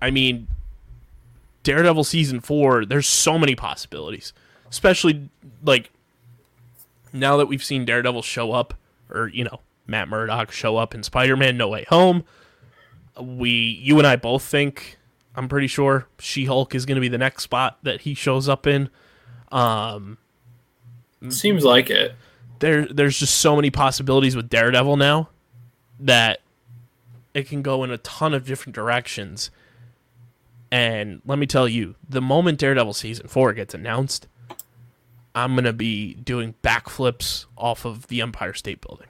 I 0.00 0.10
mean, 0.10 0.48
Daredevil 1.62 2.04
season 2.04 2.40
four, 2.40 2.84
there's 2.84 3.08
so 3.08 3.38
many 3.38 3.54
possibilities, 3.54 4.32
especially 4.70 5.28
like 5.62 5.90
now 7.12 7.36
that 7.36 7.46
we've 7.46 7.64
seen 7.64 7.84
Daredevil 7.84 8.22
show 8.22 8.52
up, 8.52 8.74
or 9.10 9.28
you 9.28 9.44
know, 9.44 9.60
Matt 9.86 10.08
Murdock 10.08 10.52
show 10.52 10.76
up 10.76 10.94
in 10.94 11.02
Spider-Man: 11.02 11.56
No 11.56 11.68
Way 11.68 11.84
Home. 11.88 12.24
We, 13.20 13.50
you 13.50 13.98
and 13.98 14.06
I 14.06 14.16
both 14.16 14.42
think, 14.44 14.96
I'm 15.34 15.48
pretty 15.48 15.66
sure 15.66 16.06
She-Hulk 16.20 16.74
is 16.74 16.86
going 16.86 16.94
to 16.94 17.00
be 17.00 17.08
the 17.08 17.18
next 17.18 17.42
spot 17.42 17.78
that 17.82 18.02
he 18.02 18.14
shows 18.14 18.48
up 18.48 18.66
in. 18.66 18.88
Um, 19.52 20.16
Seems 21.28 21.64
like 21.64 21.90
it. 21.90 22.14
there 22.60 22.86
there's 22.86 23.18
just 23.18 23.38
so 23.38 23.54
many 23.54 23.70
possibilities 23.70 24.34
with 24.34 24.48
Daredevil 24.48 24.96
now 24.96 25.28
that 25.98 26.40
it 27.34 27.46
can 27.48 27.62
go 27.62 27.84
in 27.84 27.90
a 27.90 27.98
ton 27.98 28.34
of 28.34 28.46
different 28.46 28.74
directions. 28.74 29.50
And 30.72 31.20
let 31.26 31.38
me 31.38 31.46
tell 31.46 31.68
you, 31.68 31.96
the 32.08 32.22
moment 32.22 32.58
Daredevil 32.58 32.94
season 32.94 33.28
4 33.28 33.52
gets 33.54 33.74
announced, 33.74 34.28
I'm 35.34 35.54
going 35.54 35.64
to 35.64 35.72
be 35.72 36.14
doing 36.14 36.54
backflips 36.62 37.46
off 37.56 37.84
of 37.84 38.06
the 38.06 38.20
Empire 38.20 38.54
State 38.54 38.80
Building. 38.80 39.08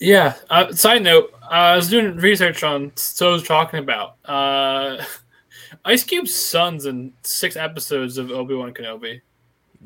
Yeah. 0.00 0.34
Uh, 0.48 0.72
side 0.72 1.02
note, 1.02 1.32
uh, 1.42 1.46
I 1.46 1.76
was 1.76 1.88
doing 1.88 2.16
research 2.16 2.62
on 2.62 2.92
so 2.94 3.30
I 3.30 3.32
was 3.32 3.42
talking 3.42 3.80
about 3.80 4.16
uh, 4.24 5.04
Ice 5.84 6.04
Cube's 6.04 6.34
sons 6.34 6.86
in 6.86 7.12
six 7.22 7.56
episodes 7.56 8.18
of 8.18 8.30
Obi 8.30 8.54
Wan 8.54 8.72
Kenobi. 8.72 9.20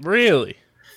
Really? 0.00 0.56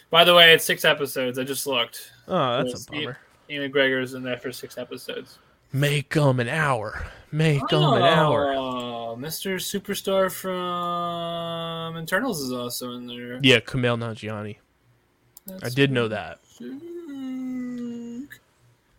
By 0.09 0.23
the 0.23 0.33
way, 0.33 0.53
it's 0.53 0.65
six 0.65 0.85
episodes. 0.85 1.37
I 1.37 1.43
just 1.43 1.67
looked. 1.67 2.11
Oh, 2.27 2.63
that's 2.63 2.87
a 2.87 2.91
bummer. 2.91 3.17
Ewan 3.47 3.71
McGregor's 3.71 4.13
in 4.13 4.23
there 4.23 4.37
for 4.37 4.51
six 4.51 4.77
episodes. 4.77 5.39
Make 5.73 6.13
them 6.13 6.39
an 6.39 6.47
hour. 6.47 7.05
Make 7.31 7.67
them 7.67 7.83
an 7.83 8.01
hour. 8.01 8.53
Oh, 8.53 9.17
Mr. 9.19 9.55
Superstar 9.55 10.31
from 10.31 11.97
Eternals 11.97 12.41
is 12.41 12.51
also 12.51 12.93
in 12.93 13.07
there. 13.07 13.39
Yeah, 13.43 13.59
Kumail 13.59 13.97
Nanjiani. 13.99 14.57
I 15.61 15.69
did 15.69 15.91
know 15.91 16.07
that. 16.07 16.39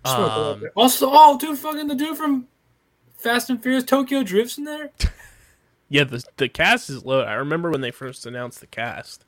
Um, 0.04 0.62
also, 0.76 1.08
oh, 1.10 1.38
dude, 1.38 1.58
fucking 1.58 1.88
the 1.88 1.94
dude 1.94 2.16
from 2.16 2.46
Fast 3.16 3.50
and 3.50 3.60
Furious 3.60 3.84
Tokyo 3.84 4.22
Drift's 4.22 4.58
in 4.58 4.64
there. 4.64 4.90
Yeah, 5.88 6.02
the 6.04 6.24
the 6.36 6.48
cast 6.48 6.90
is 6.90 7.04
low. 7.04 7.20
I 7.20 7.34
remember 7.34 7.70
when 7.70 7.80
they 7.80 7.92
first 7.92 8.26
announced 8.26 8.60
the 8.60 8.66
cast, 8.66 9.24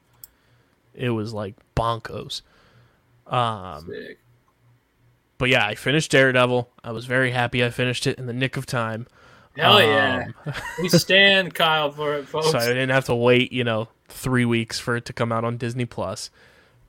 it 0.99 1.11
was 1.11 1.33
like 1.33 1.55
bonkos. 1.77 2.43
Um, 3.27 3.87
Sick. 3.87 4.19
but 5.39 5.49
yeah, 5.49 5.67
I 5.67 5.75
finished 5.75 6.11
Daredevil. 6.11 6.69
I 6.83 6.93
was 6.93 7.07
very 7.07 7.31
happy 7.31 7.65
I 7.65 7.71
finished 7.71 8.07
it 8.07 8.19
in 8.19 8.27
the 8.27 8.33
nick 8.33 8.57
of 8.57 8.67
time, 8.67 9.07
Hell 9.59 9.83
yeah. 9.83 10.27
Um, 10.47 10.55
we 10.81 10.89
stand 10.89 11.55
Kyle 11.55 11.91
for 11.91 12.15
it, 12.15 12.29
folks. 12.29 12.51
so 12.51 12.59
I 12.59 12.67
didn't 12.67 12.91
have 12.91 13.07
to 13.07 13.15
wait, 13.15 13.53
you 13.53 13.65
know, 13.65 13.89
three 14.07 14.45
weeks 14.45 14.79
for 14.79 14.97
it 14.97 15.05
to 15.07 15.13
come 15.13 15.33
out 15.33 15.45
on 15.45 15.57
Disney 15.57 15.85
Plus. 15.85 16.31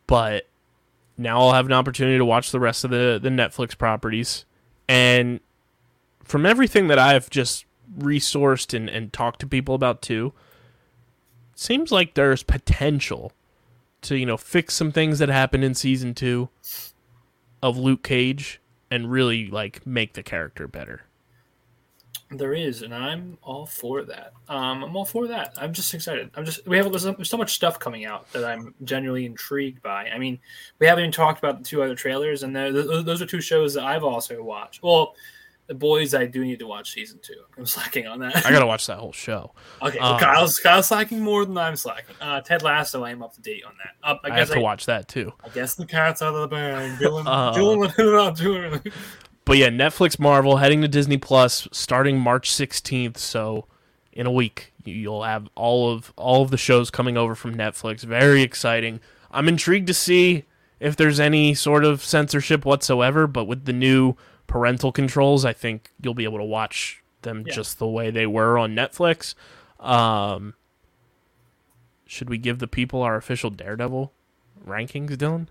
But 0.05 0.47
now 1.17 1.39
I'll 1.39 1.53
have 1.53 1.65
an 1.65 1.73
opportunity 1.73 2.17
to 2.17 2.25
watch 2.25 2.51
the 2.51 2.59
rest 2.59 2.83
of 2.83 2.91
the 2.91 3.19
the 3.21 3.29
Netflix 3.29 3.77
properties, 3.77 4.45
and 4.87 5.39
from 6.23 6.45
everything 6.45 6.87
that 6.87 6.99
I've 6.99 7.29
just 7.29 7.65
resourced 7.97 8.75
and, 8.75 8.87
and 8.87 9.11
talked 9.11 9.39
to 9.41 9.47
people 9.47 9.73
about 9.73 10.03
too, 10.03 10.33
seems 11.55 11.91
like 11.91 12.13
there's 12.13 12.43
potential 12.43 13.33
to 14.01 14.17
you 14.17 14.25
know 14.25 14.37
fix 14.37 14.73
some 14.73 14.91
things 14.91 15.19
that 15.19 15.29
happened 15.29 15.63
in 15.63 15.73
season 15.73 16.13
two 16.13 16.49
of 17.61 17.77
Luke 17.77 18.03
Cage 18.03 18.61
and 18.91 19.11
really 19.11 19.47
like 19.47 19.85
make 19.85 20.13
the 20.13 20.23
character 20.23 20.67
better. 20.67 21.03
There 22.31 22.53
is, 22.53 22.83
and 22.83 22.93
I'm 22.93 23.39
all 23.41 23.65
for 23.65 24.03
that. 24.03 24.33
Um, 24.47 24.83
I'm 24.83 24.95
all 24.95 25.05
for 25.05 25.27
that. 25.27 25.55
I'm 25.57 25.73
just 25.73 25.91
excited. 25.95 26.29
I'm 26.35 26.45
just 26.45 26.67
we 26.67 26.77
have 26.77 26.91
there's 26.91 27.27
so- 27.29 27.37
much 27.37 27.53
stuff 27.55 27.79
coming 27.79 28.05
out 28.05 28.31
that 28.33 28.45
I'm 28.45 28.75
genuinely 28.83 29.25
intrigued 29.25 29.81
by. 29.81 30.09
I 30.09 30.19
mean, 30.19 30.39
we 30.77 30.85
haven't 30.85 31.05
even 31.05 31.11
talked 31.11 31.39
about 31.39 31.57
the 31.57 31.63
two 31.63 31.81
other 31.81 31.95
trailers, 31.95 32.43
and 32.43 32.55
those 32.55 33.03
those 33.03 33.21
are 33.21 33.25
two 33.25 33.41
shows 33.41 33.73
that 33.73 33.83
I've 33.83 34.03
also 34.03 34.43
watched. 34.43 34.83
Well, 34.83 35.15
the 35.69 35.75
boys, 35.75 36.15
I 36.15 36.25
do 36.25 36.43
need 36.43 36.57
to 36.59 36.67
watch 36.67 36.91
season 36.91 37.19
two. 37.21 37.43
I'm 37.55 37.65
slacking 37.67 38.07
on 38.07 38.17
that. 38.19 38.43
I 38.43 38.49
gotta 38.49 38.65
watch 38.65 38.87
that 38.87 38.97
whole 38.97 39.13
show. 39.13 39.51
okay, 39.83 39.99
well, 39.99 40.15
um, 40.15 40.19
Kyle's 40.19 40.57
Kyle's 40.57 40.87
slacking 40.87 41.21
more 41.21 41.45
than 41.45 41.57
I'm 41.59 41.75
slacking. 41.75 42.15
Uh, 42.19 42.41
Ted 42.41 42.63
Lasso, 42.63 43.03
I 43.03 43.11
am 43.11 43.21
up 43.21 43.35
to 43.35 43.41
date 43.41 43.63
on 43.63 43.73
that. 43.77 44.09
Up, 44.09 44.19
I 44.23 44.31
I, 44.31 44.39
have 44.39 44.49
to 44.49 44.57
I, 44.57 44.61
watch 44.61 44.87
that 44.87 45.07
too. 45.07 45.31
I 45.45 45.49
guess 45.49 45.75
the 45.75 45.85
cat's 45.85 46.23
out 46.23 46.33
of 46.33 46.41
the 46.41 46.47
bag. 46.47 46.99
Dylan, 46.99 47.23
Uh, 47.27 47.53
Dylan, 47.55 47.97
not 48.13 48.35
doing 48.35 48.73
it. 48.73 48.93
But 49.45 49.57
yeah, 49.57 49.69
Netflix 49.69 50.19
Marvel 50.19 50.57
heading 50.57 50.81
to 50.81 50.87
Disney 50.87 51.17
Plus 51.17 51.67
starting 51.71 52.19
March 52.19 52.49
16th, 52.51 53.17
so 53.17 53.67
in 54.11 54.25
a 54.25 54.31
week 54.31 54.73
you'll 54.83 55.23
have 55.23 55.47
all 55.53 55.91
of 55.91 56.11
all 56.15 56.41
of 56.41 56.49
the 56.49 56.57
shows 56.57 56.89
coming 56.89 57.15
over 57.15 57.35
from 57.35 57.53
Netflix. 57.53 58.01
Very 58.01 58.41
exciting. 58.41 59.01
I'm 59.29 59.47
intrigued 59.47 59.85
to 59.85 59.93
see 59.93 60.45
if 60.79 60.95
there's 60.95 61.19
any 61.19 61.53
sort 61.53 61.85
of 61.85 62.03
censorship 62.03 62.65
whatsoever, 62.65 63.27
but 63.27 63.45
with 63.45 63.65
the 63.65 63.73
new 63.73 64.15
parental 64.49 64.91
controls, 64.91 65.45
I 65.45 65.53
think 65.53 65.91
you'll 66.01 66.13
be 66.13 66.25
able 66.25 66.39
to 66.39 66.43
watch 66.43 67.01
them 67.21 67.43
Yeah. 67.47 67.53
just 67.53 67.79
the 67.79 67.87
way 67.87 68.11
they 68.11 68.25
were 68.25 68.57
on 68.57 68.75
Netflix. 68.75 69.33
Um 69.79 70.55
should 72.05 72.29
we 72.29 72.37
give 72.37 72.59
the 72.59 72.67
people 72.67 73.01
our 73.03 73.15
official 73.15 73.49
Daredevil 73.51 74.11
rankings, 74.67 75.11
Dylan? 75.11 75.47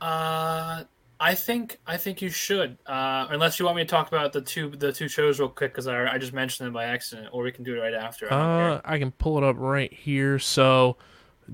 Uh, 0.00 0.82
I 1.20 1.34
think 1.36 1.78
I 1.86 1.96
think 1.96 2.20
you 2.20 2.28
should. 2.28 2.76
Uh, 2.84 3.28
unless 3.30 3.60
you 3.60 3.64
want 3.64 3.76
me 3.76 3.84
to 3.84 3.88
talk 3.88 4.08
about 4.08 4.32
the 4.32 4.40
two 4.40 4.70
the 4.70 4.92
two 4.92 5.06
shows 5.08 5.38
real 5.38 5.48
quick 5.48 5.70
because 5.72 5.86
I, 5.86 6.14
I 6.14 6.18
just 6.18 6.32
mentioned 6.32 6.66
them 6.66 6.72
by 6.74 6.84
accident, 6.86 7.28
or 7.30 7.44
we 7.44 7.52
can 7.52 7.62
do 7.62 7.76
it 7.76 7.78
right 7.80 7.94
after. 7.94 8.32
I 8.32 8.70
Uh, 8.72 8.80
I 8.84 8.98
can 8.98 9.12
pull 9.12 9.38
it 9.38 9.44
up 9.44 9.54
right 9.58 9.92
here. 9.92 10.40
So, 10.40 10.96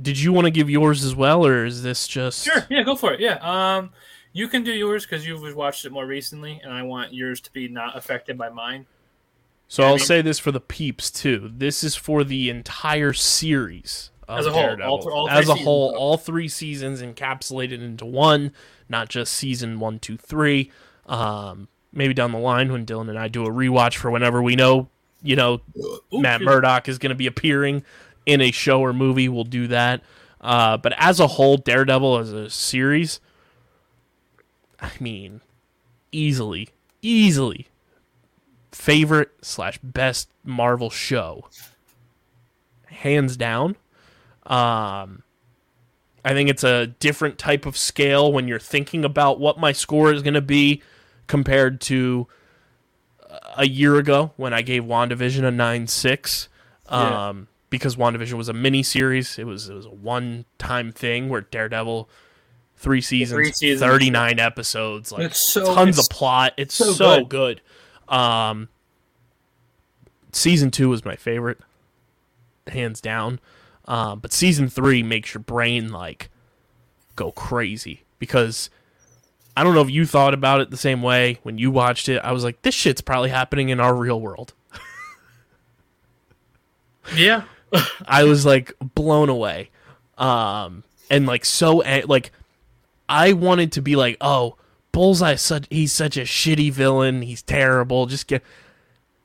did 0.01 0.19
you 0.19 0.33
want 0.33 0.47
to 0.47 0.51
give 0.51 0.71
yours 0.71 1.05
as 1.05 1.15
well, 1.15 1.45
or 1.45 1.67
is 1.67 1.83
this 1.83 2.09
just. 2.09 2.47
Sure, 2.47 2.65
yeah, 2.71 2.83
go 2.85 2.97
for 2.97 3.13
it. 3.13 3.21
Yeah. 3.21 3.35
Um, 3.43 3.91
you 4.33 4.49
can 4.49 4.63
do 4.65 4.73
yours 4.73 5.05
because 5.05 5.27
you've 5.27 5.55
watched 5.57 5.85
it 5.85 5.93
more 5.93 6.07
recently, 6.07 6.61
and 6.63 6.73
I 6.73 6.83
want 6.83 7.13
yours 7.15 7.41
to 7.43 7.53
be 7.53 7.69
not 7.69 7.97
affected 7.97 8.37
by 8.39 8.49
mine. 8.49 8.87
So 9.69 9.83
Yeah, 9.83 9.87
I 9.89 9.91
I'll 9.91 9.97
mean- 9.97 10.07
say 10.07 10.23
this 10.23 10.39
for 10.39 10.53
the 10.53 10.61
peeps 10.61 11.11
too. 11.11 11.51
This 11.55 11.83
is 11.85 11.95
for 11.97 12.25
the 12.25 12.49
entire 12.51 13.13
series 13.13 14.11
of 14.27 14.41
As 14.41 14.47
a 14.47 14.53
whole, 14.53 14.83
all 14.83 15.11
all 15.11 15.29
as 15.31 15.47
three 15.47 15.53
a 15.55 15.57
whole, 15.65 15.89
seasons. 15.89 16.01
all 16.01 16.17
three 16.17 16.49
seasons 16.49 17.03
encapsulated 17.03 17.83
into 17.83 18.05
one, 18.05 18.53
not 18.89 19.09
just 19.09 19.33
season 19.33 19.79
one, 19.81 19.99
two, 19.99 20.17
three. 20.17 20.71
Um, 21.07 21.69
maybe 21.93 22.13
down 22.15 22.33
the 22.33 22.39
line 22.39 22.71
when 22.73 22.85
Dylan 22.87 23.09
and 23.09 23.19
I 23.19 23.29
do 23.29 23.45
a 23.47 23.51
rewatch 23.51 23.97
for 23.97 24.11
whenever 24.11 24.43
we 24.43 24.57
know, 24.57 24.89
you 25.23 25.37
know, 25.37 25.61
Matt 26.13 26.43
Murdock 26.43 26.89
is 26.89 26.99
going 26.99 27.11
to 27.11 27.15
be 27.17 27.27
appearing 27.27 27.83
in 28.27 28.41
a 28.43 28.51
show 28.51 28.81
or 28.83 28.93
movie, 28.93 29.29
we'll 29.29 29.45
do 29.45 29.67
that. 29.69 30.03
Uh, 30.41 30.77
but 30.77 30.93
as 30.99 31.19
a 31.19 31.27
whole, 31.27 31.57
Daredevil 31.57 32.19
as 32.19 32.33
a 32.33 32.51
series, 32.51 33.21
I 34.81 34.91
mean, 35.01 35.41
easily, 36.13 36.69
easily 37.03 37.69
favorite 38.73 39.31
slash 39.43 39.79
best 39.83 40.29
Marvel 40.45 40.91
show, 40.91 41.49
hands 42.87 43.37
down. 43.37 43.77
Um, 44.47 45.23
I 46.25 46.33
think 46.33 46.49
it's 46.49 46.65
a 46.65 46.87
different 46.87 47.39
type 47.39 47.67
of 47.67 47.77
scale 47.77 48.33
when 48.33 48.49
you're 48.49 48.59
thinking 48.59 49.05
about 49.05 49.41
what 49.41 49.59
my 49.59 49.73
score 49.73 50.13
is 50.13 50.23
going 50.23 50.35
to 50.35 50.41
be 50.41 50.83
compared 51.27 51.81
to 51.83 52.27
a 53.57 53.67
year 53.67 53.97
ago 53.97 54.33
when 54.37 54.55
I 54.55 54.63
gave 54.63 54.85
WandaVision 54.85 55.45
a 55.45 55.51
9 55.51 55.87
6. 55.87 56.49
Um, 56.89 57.01
Yeah. 57.01 57.35
Because 57.71 57.97
WandaVision 57.97 58.33
was 58.35 58.49
a 58.49 58.55
mini 58.55 58.83
series, 58.83 59.39
it 59.39 59.45
was 59.45 59.69
it 59.69 59.75
was 59.75 59.85
a 59.85 59.91
one 59.91 60.47
time 60.57 60.91
thing 60.91 61.29
where 61.29 61.43
Daredevil, 61.43 62.09
three 62.79 63.01
seasons, 63.01 63.37
Three 63.37 63.53
seasons. 63.53 63.81
39 63.81 64.39
episodes, 64.41 65.13
like 65.13 65.23
It's 65.25 65.53
so- 65.53 65.75
tons 65.75 65.99
it's 65.99 66.09
of 66.09 66.11
plot. 66.17 66.55
It's 66.57 66.75
so 66.75 66.93
so, 66.93 67.25
good. 67.25 67.61
good. 68.09 68.15
Um, 68.15 68.69
season 70.33 70.71
two 70.71 70.89
was 70.89 71.05
my 71.05 71.17
favorite, 71.17 71.59
hands 72.69 73.01
down. 73.01 73.41
Um, 73.87 74.21
but 74.21 74.33
season 74.33 74.69
three 74.69 75.03
makes 75.03 75.35
your 75.35 75.43
brain 75.43 75.91
like 75.93 76.31
go 77.17 77.33
crazy 77.33 78.05
because 78.19 78.71
I 79.57 79.65
don't 79.65 79.75
know 79.75 79.81
if 79.81 79.91
you 79.91 80.07
thought 80.07 80.35
about 80.35 80.61
it 80.61 80.71
the 80.71 80.77
same 80.77 81.03
way 81.03 81.39
when 81.43 81.59
you 81.59 81.71
watched 81.71 82.09
it. 82.09 82.19
I 82.23 82.33
was 82.33 82.45
like, 82.45 82.63
this 82.63 82.75
shit's 82.75 83.01
probably 83.01 83.31
happening 83.31 83.71
in 83.71 83.81
our 83.81 83.95
real 83.95 84.21
world. 84.21 84.55
Yeah. 87.17 87.45
I 88.07 88.25
was 88.25 88.45
like 88.47 88.73
blown 88.95 89.29
away. 89.29 89.71
Um 90.17 90.85
and 91.11 91.27
like 91.27 91.45
so 91.45 91.77
like 92.07 92.33
I 93.09 93.33
wanted 93.33 93.73
to 93.73 93.83
be 93.83 93.97
like, 93.97 94.17
"Oh, 94.21 94.57
Bullseye 94.93 95.37
such 95.37 95.67
he's 95.71 95.93
such 95.93 96.17
a 96.17 96.23
shitty 96.23 96.73
villain. 96.73 97.23
He's 97.23 97.43
terrible. 97.43 98.07
Just 98.07 98.27
get 98.27 98.43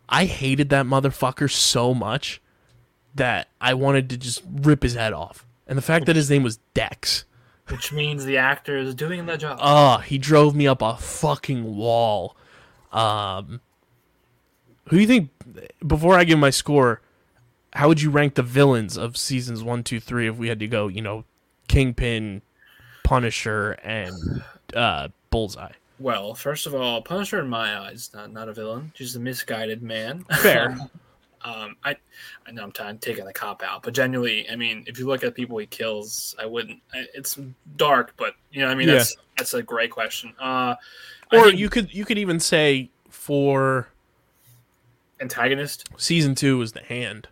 I 0.09 0.25
hated 0.25 0.69
that 0.69 0.85
motherfucker 0.85 1.49
so 1.49 1.93
much 1.93 2.41
that 3.15 3.47
I 3.61 3.73
wanted 3.73 4.09
to 4.09 4.17
just 4.17 4.43
rip 4.47 4.83
his 4.83 4.95
head 4.95 5.13
off. 5.13 5.45
And 5.67 5.77
the 5.77 5.81
fact 5.81 6.05
that 6.05 6.15
his 6.15 6.29
name 6.29 6.43
was 6.43 6.57
Dex. 6.73 7.25
Which 7.69 7.93
means 7.93 8.25
the 8.25 8.37
actor 8.37 8.77
is 8.77 8.93
doing 8.93 9.25
the 9.25 9.37
job. 9.37 9.57
Oh, 9.61 9.97
he 9.97 10.17
drove 10.17 10.55
me 10.55 10.67
up 10.67 10.81
a 10.81 10.97
fucking 10.97 11.75
wall. 11.75 12.35
Um, 12.91 13.61
who 14.89 14.97
do 14.97 15.01
you 15.01 15.07
think? 15.07 15.29
Before 15.85 16.15
I 16.15 16.25
give 16.25 16.37
my 16.37 16.49
score, 16.49 17.01
how 17.73 17.87
would 17.87 18.01
you 18.01 18.09
rank 18.09 18.35
the 18.35 18.43
villains 18.43 18.97
of 18.97 19.15
seasons 19.15 19.63
one, 19.63 19.83
two, 19.83 19.99
three? 19.99 20.27
If 20.27 20.37
we 20.37 20.49
had 20.49 20.59
to 20.59 20.67
go, 20.67 20.89
you 20.89 21.01
know, 21.01 21.23
Kingpin, 21.69 22.41
Punisher, 23.13 23.73
and 23.83 24.41
uh, 24.75 25.07
Bullseye. 25.29 25.71
Well, 25.99 26.33
first 26.33 26.65
of 26.65 26.73
all, 26.73 26.99
Punisher 27.03 27.39
in 27.39 27.47
my 27.47 27.77
eyes 27.77 28.09
not 28.13 28.31
not 28.33 28.49
a 28.49 28.53
villain, 28.53 28.91
just 28.95 29.15
a 29.15 29.19
misguided 29.19 29.83
man. 29.83 30.25
Fair. 30.41 30.75
Um, 31.45 31.75
I 31.83 31.97
I 32.47 32.51
know 32.51 32.71
I'm 32.79 32.97
taking 32.99 33.25
the 33.25 33.33
cop 33.33 33.63
out, 33.63 33.83
but 33.83 33.93
genuinely, 33.93 34.49
I 34.49 34.55
mean, 34.55 34.85
if 34.87 34.97
you 34.97 35.05
look 35.07 35.25
at 35.25 35.35
people 35.35 35.57
he 35.57 35.65
kills, 35.65 36.33
I 36.39 36.45
wouldn't. 36.45 36.79
I- 36.93 37.05
It's 37.13 37.37
dark, 37.75 38.13
but 38.15 38.35
you 38.53 38.61
know, 38.61 38.69
I 38.69 38.75
mean, 38.75 38.87
Yeah. 38.87 38.93
that's 38.99 39.17
that's 39.37 39.53
a 39.53 39.61
great 39.61 39.91
question. 39.91 40.33
Uh, 40.39 40.75
Or 41.33 41.47
think 41.47 41.59
you 41.59 41.69
could 41.69 41.93
you 41.93 42.05
could 42.05 42.17
even 42.17 42.39
say 42.39 42.91
for 43.09 43.89
antagonist. 45.19 45.89
season 45.97 46.33
two 46.33 46.57
was 46.59 46.71
the 46.71 46.79
hand. 46.81 47.27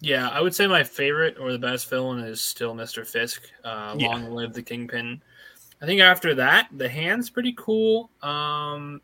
Yeah, 0.00 0.28
I 0.28 0.40
would 0.40 0.54
say 0.54 0.66
my 0.66 0.84
favorite 0.84 1.36
or 1.40 1.50
the 1.52 1.58
best 1.58 1.88
villain 1.90 2.20
is 2.20 2.40
still 2.40 2.74
Mr. 2.74 3.06
Fisk. 3.06 3.42
Uh, 3.64 3.94
Yeah. 3.98 4.08
Long 4.08 4.30
live 4.30 4.52
the 4.52 4.62
Kingpin. 4.62 5.20
I 5.82 5.86
think 5.86 6.00
after 6.00 6.34
that, 6.36 6.68
the 6.76 6.88
hand's 6.88 7.30
pretty 7.30 7.54
cool. 7.56 8.10
Um, 8.22 9.00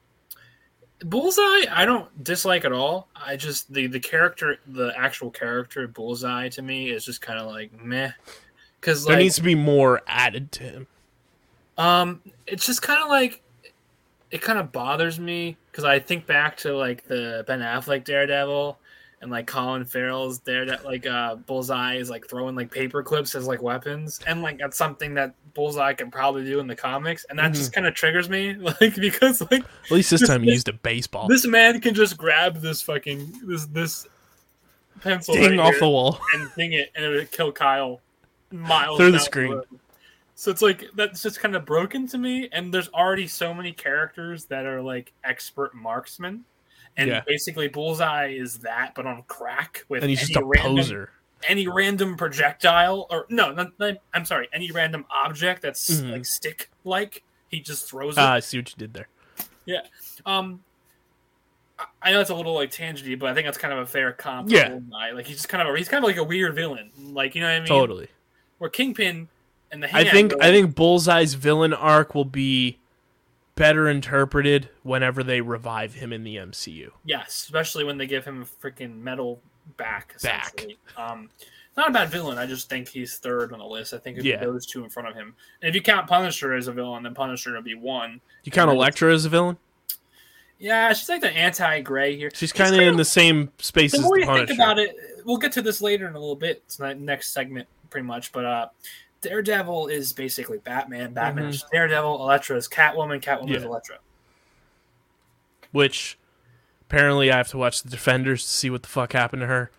Bullseye, 1.01 1.67
I 1.71 1.85
don't 1.85 2.23
dislike 2.25 2.65
at 2.65 2.73
all. 2.73 3.09
I 3.15 3.37
just 3.37 3.73
the 3.73 3.87
the 3.89 4.01
character, 4.01 4.59
the 4.69 4.93
actual 4.97 5.31
character 5.31 5.87
Bullseye 5.87 6.49
to 6.51 6.63
me 6.63 6.91
is 6.91 7.05
just 7.05 7.21
kind 7.21 7.39
of 7.39 7.47
like 7.47 7.73
meh. 7.83 8.13
Because 8.81 9.05
There 9.05 9.17
like, 9.17 9.23
needs 9.25 9.37
to 9.37 9.43
be 9.43 9.55
more 9.55 10.03
added 10.07 10.53
to 10.53 10.63
him. 10.63 10.87
um, 11.79 12.21
it's 12.47 12.67
just 12.67 12.83
kind 12.83 13.03
of 13.03 13.09
like 13.09 13.43
it 14.31 14.41
kind 14.43 14.59
of 14.59 14.73
bothers 14.73 15.19
me 15.21 15.57
because 15.71 15.85
I 15.85 15.99
think 15.99 16.27
back 16.27 16.57
to 16.59 16.77
like 16.77 17.05
the 17.07 17.45
Ben 17.47 17.61
Affleck 17.61 18.05
Daredevil 18.05 18.79
and 19.25 19.33
like 19.33 19.49
Colin 19.49 19.85
Farrell's 19.85 20.39
there 20.41 20.65
that 20.67 20.85
like 20.85 21.05
uh, 21.07 21.35
Bullseye 21.35 21.95
is 21.97 22.09
like 22.11 22.29
throwing 22.29 22.55
like 22.55 22.71
paper 22.71 23.03
clips 23.03 23.35
as 23.35 23.49
like 23.49 23.61
weapons, 23.63 24.21
and 24.27 24.41
like 24.43 24.59
that's 24.59 24.77
something 24.79 25.15
that 25.15 25.35
Bullseye 25.55 25.95
can 25.95 26.11
probably 26.13 26.45
do 26.45 26.61
in 26.61 26.67
the 26.69 26.77
comics, 26.77 27.25
and 27.31 27.39
that 27.39 27.53
just 27.55 27.73
kind 27.73 27.87
of 27.87 27.95
triggers 27.95 28.29
me, 28.29 28.55
like 28.81 28.95
because 28.95 29.41
like 29.51 29.65
At 29.87 29.91
least 29.91 30.11
this 30.11 30.21
This- 30.21 30.29
time 30.29 30.43
he 30.45 30.53
used 30.53 30.69
a 30.69 30.73
baseball. 30.75 31.27
this 31.27 31.47
man 31.47 31.81
can 31.81 31.95
just 31.95 32.17
grab 32.17 32.61
this 32.61 32.83
fucking 32.83 33.41
this 33.47 33.67
this 33.67 34.07
pencil 35.01 35.35
Ding 35.35 35.53
right 35.59 35.61
off 35.61 35.75
the 35.81 35.89
wall. 35.89 36.21
and 36.35 36.49
ding 36.57 36.73
it, 36.75 36.91
and 36.95 37.05
it 37.05 37.09
would 37.09 37.31
kill 37.33 37.51
Kyle 37.51 38.01
miles 38.53 38.99
Through 38.99 39.13
the 39.13 39.19
screen. 39.19 39.53
road. 39.53 39.67
So 40.37 40.51
it's 40.51 40.63
like 40.63 40.85
that's 40.95 41.23
just 41.23 41.41
kind 41.41 41.55
of 41.57 41.65
broken 41.65 42.07
to 42.09 42.19
me, 42.19 42.49
and 42.53 42.75
there's 42.75 42.89
already 42.89 43.27
so 43.27 43.55
many 43.55 43.73
characters 43.73 44.45
that 44.47 44.67
are 44.67 44.83
like 44.83 45.13
expert 45.25 45.75
marksmen, 45.75 46.45
and 46.97 47.09
Yeah. 47.11 47.23
basically 47.27 47.69
Bullseye 47.69 48.29
is 48.29 48.59
that, 48.59 48.95
but 48.95 49.07
on 49.07 49.23
crack 49.27 49.85
with 49.89 50.03
And 50.03 50.11
he's 50.11 50.21
any 50.21 50.27
just 50.29 50.37
a 50.41 50.45
random, 50.45 50.77
poser. 50.77 51.11
any 51.49 51.67
random 51.69 52.17
projectile 52.17 53.07
or 53.11 53.27
no, 53.29 53.53
not, 53.53 53.79
not- 53.79 53.99
I'm 54.13 54.25
sorry, 54.25 54.49
any 54.53 54.71
random 54.71 55.05
object 55.11 55.63
that's 55.63 55.91
Mhm. 55.91 56.13
like 56.13 56.25
stick 56.25 56.71
like 56.85 57.23
he 57.49 57.61
just 57.61 57.89
throws 57.89 58.17
it. 58.17 58.21
Ah, 58.21 58.35
I 58.35 58.41
see 58.41 58.59
what 58.59 58.71
you 58.71 58.77
did 58.77 58.95
there. 58.95 59.09
Yeah. 59.65 59.83
Um, 60.27 60.63
I- 62.03 62.13
know 62.13 62.21
it's 62.21 62.31
a 62.31 62.35
little 62.35 62.55
like 62.55 62.71
tangenty, 62.71 63.19
but 63.19 63.29
I 63.31 63.35
think 63.35 63.47
that's 63.47 63.59
kind 63.59 63.73
of 63.73 63.81
a 63.81 63.87
fair 63.87 64.13
comp. 64.13 64.51
Yeah. 64.51 64.69
Bullseye. 64.71 65.11
like 65.13 65.27
he's 65.27 65.37
just 65.37 65.49
kind 65.49 65.67
of 65.69 65.75
he's 65.77 65.89
kind 65.89 66.05
of 66.05 66.09
like 66.09 66.17
a 66.19 66.25
weird 66.25 66.55
villain, 66.55 66.91
like 67.13 67.35
you 67.35 67.41
know 67.41 67.49
what 67.49 67.55
I 67.57 67.59
mean? 67.61 67.69
Totally. 67.69 68.09
Where 68.59 68.71
Kingpin 68.71 69.29
and 69.73 69.83
the 69.83 69.95
I 69.95 70.05
think 70.05 70.33
I 70.41 70.51
think 70.53 70.75
Bullseye's 70.77 71.35
villain 71.35 71.75
arc 71.75 72.15
will 72.15 72.25
be 72.25 72.79
better 73.57 73.89
interpreted 73.89 74.69
whenever 74.83 75.23
they 75.23 75.41
revive 75.41 75.95
him 75.95 76.13
in 76.13 76.25
the 76.25 76.37
MCU. 76.37 76.91
yes, 77.05 77.29
especially 77.29 77.85
when 77.85 77.99
they 77.99 78.07
give 78.07 78.25
him 78.25 78.43
a 78.43 78.45
freaking 78.45 78.99
metal 79.01 79.41
back. 79.77 80.21
Back. 80.23 80.65
Um, 80.97 81.31
not 81.77 81.91
a 81.91 81.93
bad 81.93 82.09
villain. 82.11 82.39
I 82.39 82.47
just 82.47 82.69
think 82.69 82.89
he's 82.89 83.19
third 83.19 83.53
on 83.53 83.59
the 83.59 83.65
list. 83.65 83.95
I 83.95 83.99
think 83.99 84.19
Yeah. 84.23 84.39
those 84.45 84.67
two 84.67 84.85
in 84.85 84.91
front 84.91 85.09
of 85.09 85.15
him. 85.15 85.35
And 85.63 85.69
if 85.69 85.75
you 85.75 85.83
count 85.83 86.07
Punisher 86.09 86.55
as 86.55 86.69
a 86.69 86.73
villain, 86.73 87.03
then 87.05 87.15
Punisher 87.15 87.53
would 87.53 87.65
be 87.65 87.75
one. 87.75 88.21
You 88.45 88.53
count 88.53 88.71
Elektra 88.71 89.13
as 89.13 89.25
a 89.25 89.29
villain? 89.29 89.57
Yeah, 90.59 90.93
she's 90.93 91.09
like 91.09 91.21
the 91.21 91.31
anti-gray 91.33 92.17
here. 92.17 92.31
She's 92.33 92.53
kind 92.53 92.75
of 92.75 92.81
in 92.81 92.97
the 92.97 93.05
same 93.05 93.51
space 93.59 93.93
the 93.93 93.99
as 93.99 94.05
the 94.05 94.19
you 94.21 94.25
Punisher. 94.25 94.47
think 94.47 94.59
about 94.59 94.79
it, 94.79 94.97
we'll 95.25 95.37
get 95.37 95.53
to 95.53 95.63
this 95.63 95.81
later 95.83 96.07
in 96.07 96.15
a 96.15 96.19
little 96.19 96.37
bit. 96.37 96.63
It's 96.67 96.79
not 96.79 96.97
next 96.99 97.33
segment, 97.33 97.67
pretty 97.91 98.07
much. 98.07 98.31
But 98.33 98.45
uh, 98.45 98.69
Daredevil 99.25 99.89
is 99.89 100.13
basically 100.13 100.59
Batman. 100.59 101.13
Batman 101.13 101.47
is 101.47 101.65
Daredevil. 101.73 102.21
Elektra 102.23 102.57
is 102.57 102.69
Catwoman. 102.69 103.21
Catwoman 103.21 103.51
is 103.51 103.57
Mm-hmm. 103.59 103.67
Elektra. 103.67 103.99
which 105.73 106.19
apparently 106.83 107.31
I 107.33 107.37
have 107.39 107.49
to 107.49 107.59
watch 107.59 107.83
the 107.83 107.91
Defenders 107.91 108.43
to 108.45 108.49
see 108.49 108.71
what 108.71 108.83
the 108.83 108.89
fuck 108.89 109.13
happened 109.13 109.41
to 109.41 109.47
her. 109.47 109.71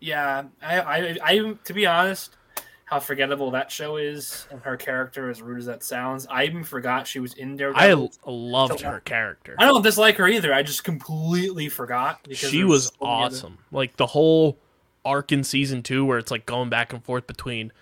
Yeah, 0.00 0.44
I, 0.62 0.78
I, 0.80 1.16
I, 1.22 1.54
to 1.64 1.72
be 1.74 1.86
honest, 1.86 2.36
how 2.84 3.00
forgettable 3.00 3.50
that 3.52 3.72
show 3.72 3.96
is, 3.96 4.46
and 4.50 4.60
her 4.60 4.76
character, 4.76 5.30
as 5.30 5.42
rude 5.42 5.58
as 5.58 5.66
that 5.66 5.82
sounds, 5.82 6.26
I 6.30 6.44
even 6.44 6.62
forgot 6.62 7.06
she 7.06 7.18
was 7.18 7.32
in 7.34 7.54
I 7.54 7.56
Daredevil. 7.56 8.12
l- 8.26 8.48
loved 8.50 8.80
So- 8.80 8.90
her 8.90 9.00
character. 9.00 9.56
I 9.58 9.64
don't 9.64 9.82
dislike 9.82 10.16
her 10.16 10.28
either. 10.28 10.52
I 10.54 10.62
just 10.62 10.84
completely 10.84 11.68
forgot 11.68 12.20
because 12.22 12.50
She 12.50 12.62
was 12.62 12.88
other- 13.00 13.10
awesome. 13.10 13.58
Like 13.72 13.96
the 13.96 14.06
whole 14.06 14.58
arc 15.04 15.32
in 15.32 15.42
season 15.42 15.82
two, 15.82 16.04
where 16.04 16.18
it's 16.18 16.30
like 16.30 16.46
going 16.46 16.68
back 16.68 16.92
and 16.92 17.02
forth 17.02 17.26
between, 17.26 17.72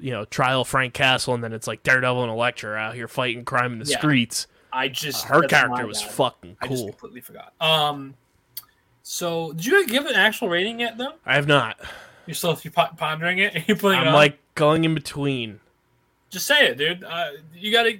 you 0.00 0.10
know, 0.10 0.24
trial 0.24 0.64
Frank 0.64 0.94
Castle, 0.94 1.34
and 1.34 1.44
then 1.44 1.52
it's 1.52 1.66
like 1.66 1.82
Daredevil 1.82 2.22
and 2.22 2.32
Elektra 2.32 2.74
out 2.76 2.94
here 2.94 3.06
fighting 3.08 3.44
crime 3.44 3.72
in 3.74 3.78
the 3.78 3.84
Yeah. 3.84 3.98
streets. 3.98 4.46
I 4.72 4.88
just 4.88 5.24
Her 5.26 5.42
character 5.46 5.86
was 5.86 6.00
bad. 6.02 6.10
fucking 6.12 6.56
I 6.60 6.68
just 6.68 6.78
cool. 6.80 6.88
completely 6.90 7.20
forgot. 7.20 7.52
Um, 7.60 8.14
so 9.02 9.52
did 9.52 9.66
you 9.66 9.86
give 9.86 10.06
an 10.06 10.14
actual 10.14 10.48
rating 10.48 10.80
yet? 10.80 10.96
Though 10.98 11.14
I 11.26 11.34
have 11.34 11.46
not. 11.46 11.78
you're 12.26 12.34
still 12.34 12.58
you 12.62 12.70
po- 12.70 12.90
pondering 12.96 13.38
it. 13.38 13.64
You're 13.68 13.76
putting 13.76 14.00
I'm 14.00 14.08
on? 14.08 14.14
like 14.14 14.38
going 14.54 14.84
in 14.84 14.94
between. 14.94 15.60
just 16.30 16.46
say 16.46 16.66
it, 16.68 16.78
dude. 16.78 17.02
Uh, 17.02 17.30
you 17.54 17.72
gotta 17.72 17.98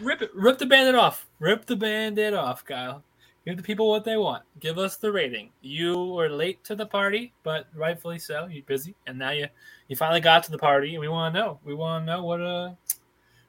rip 0.00 0.20
it, 0.22 0.30
rip 0.34 0.58
the 0.58 0.66
bandit 0.66 0.94
off, 0.96 1.26
rip 1.38 1.66
the 1.66 1.76
bandit 1.76 2.34
off, 2.34 2.64
Kyle. 2.64 3.04
Give 3.46 3.56
the 3.56 3.62
people 3.62 3.88
what 3.88 4.04
they 4.04 4.16
want. 4.16 4.42
Give 4.60 4.78
us 4.78 4.96
the 4.96 5.10
rating. 5.10 5.50
You 5.62 5.96
were 5.96 6.28
late 6.28 6.62
to 6.64 6.74
the 6.74 6.84
party, 6.84 7.32
but 7.42 7.66
rightfully 7.74 8.18
so. 8.18 8.46
You're 8.46 8.64
busy, 8.64 8.94
and 9.06 9.18
now 9.18 9.30
you 9.30 9.46
you 9.88 9.96
finally 9.96 10.20
got 10.20 10.42
to 10.44 10.50
the 10.50 10.58
party, 10.58 10.90
and 10.90 11.00
we 11.00 11.08
want 11.08 11.34
to 11.34 11.40
know. 11.40 11.58
We 11.64 11.74
want 11.74 12.02
to 12.02 12.06
know 12.06 12.24
what 12.24 12.40
uh 12.42 12.72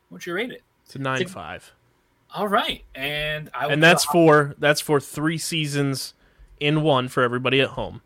what 0.10 0.26
you 0.26 0.34
rate 0.34 0.52
it. 0.52 0.64
It's 0.86 0.96
a 0.96 1.00
nine 1.00 1.28
five, 1.28 1.74
All 2.34 2.48
right, 2.48 2.84
and 2.96 3.50
I 3.54 3.68
and 3.68 3.84
that's 3.84 4.06
for 4.06 4.56
that's 4.58 4.82
for 4.82 5.00
three 5.00 5.38
seasons 5.38 6.14
in 6.60 6.82
one 6.82 7.08
for 7.08 7.22
everybody 7.22 7.60
at 7.60 7.70
home. 7.70 8.02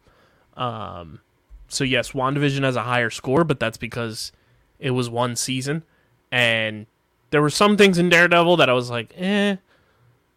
Um, 0.55 1.21
so 1.67 1.83
yes, 1.83 2.11
WandaVision 2.11 2.63
has 2.63 2.75
a 2.75 2.83
higher 2.83 3.09
score, 3.09 3.43
but 3.43 3.59
that's 3.59 3.77
because 3.77 4.31
it 4.79 4.91
was 4.91 5.09
one 5.09 5.35
season, 5.35 5.83
and 6.31 6.87
there 7.29 7.41
were 7.41 7.49
some 7.49 7.77
things 7.77 7.97
in 7.97 8.09
Daredevil 8.09 8.57
that 8.57 8.69
I 8.69 8.73
was 8.73 8.89
like, 8.89 9.13
eh. 9.15 9.57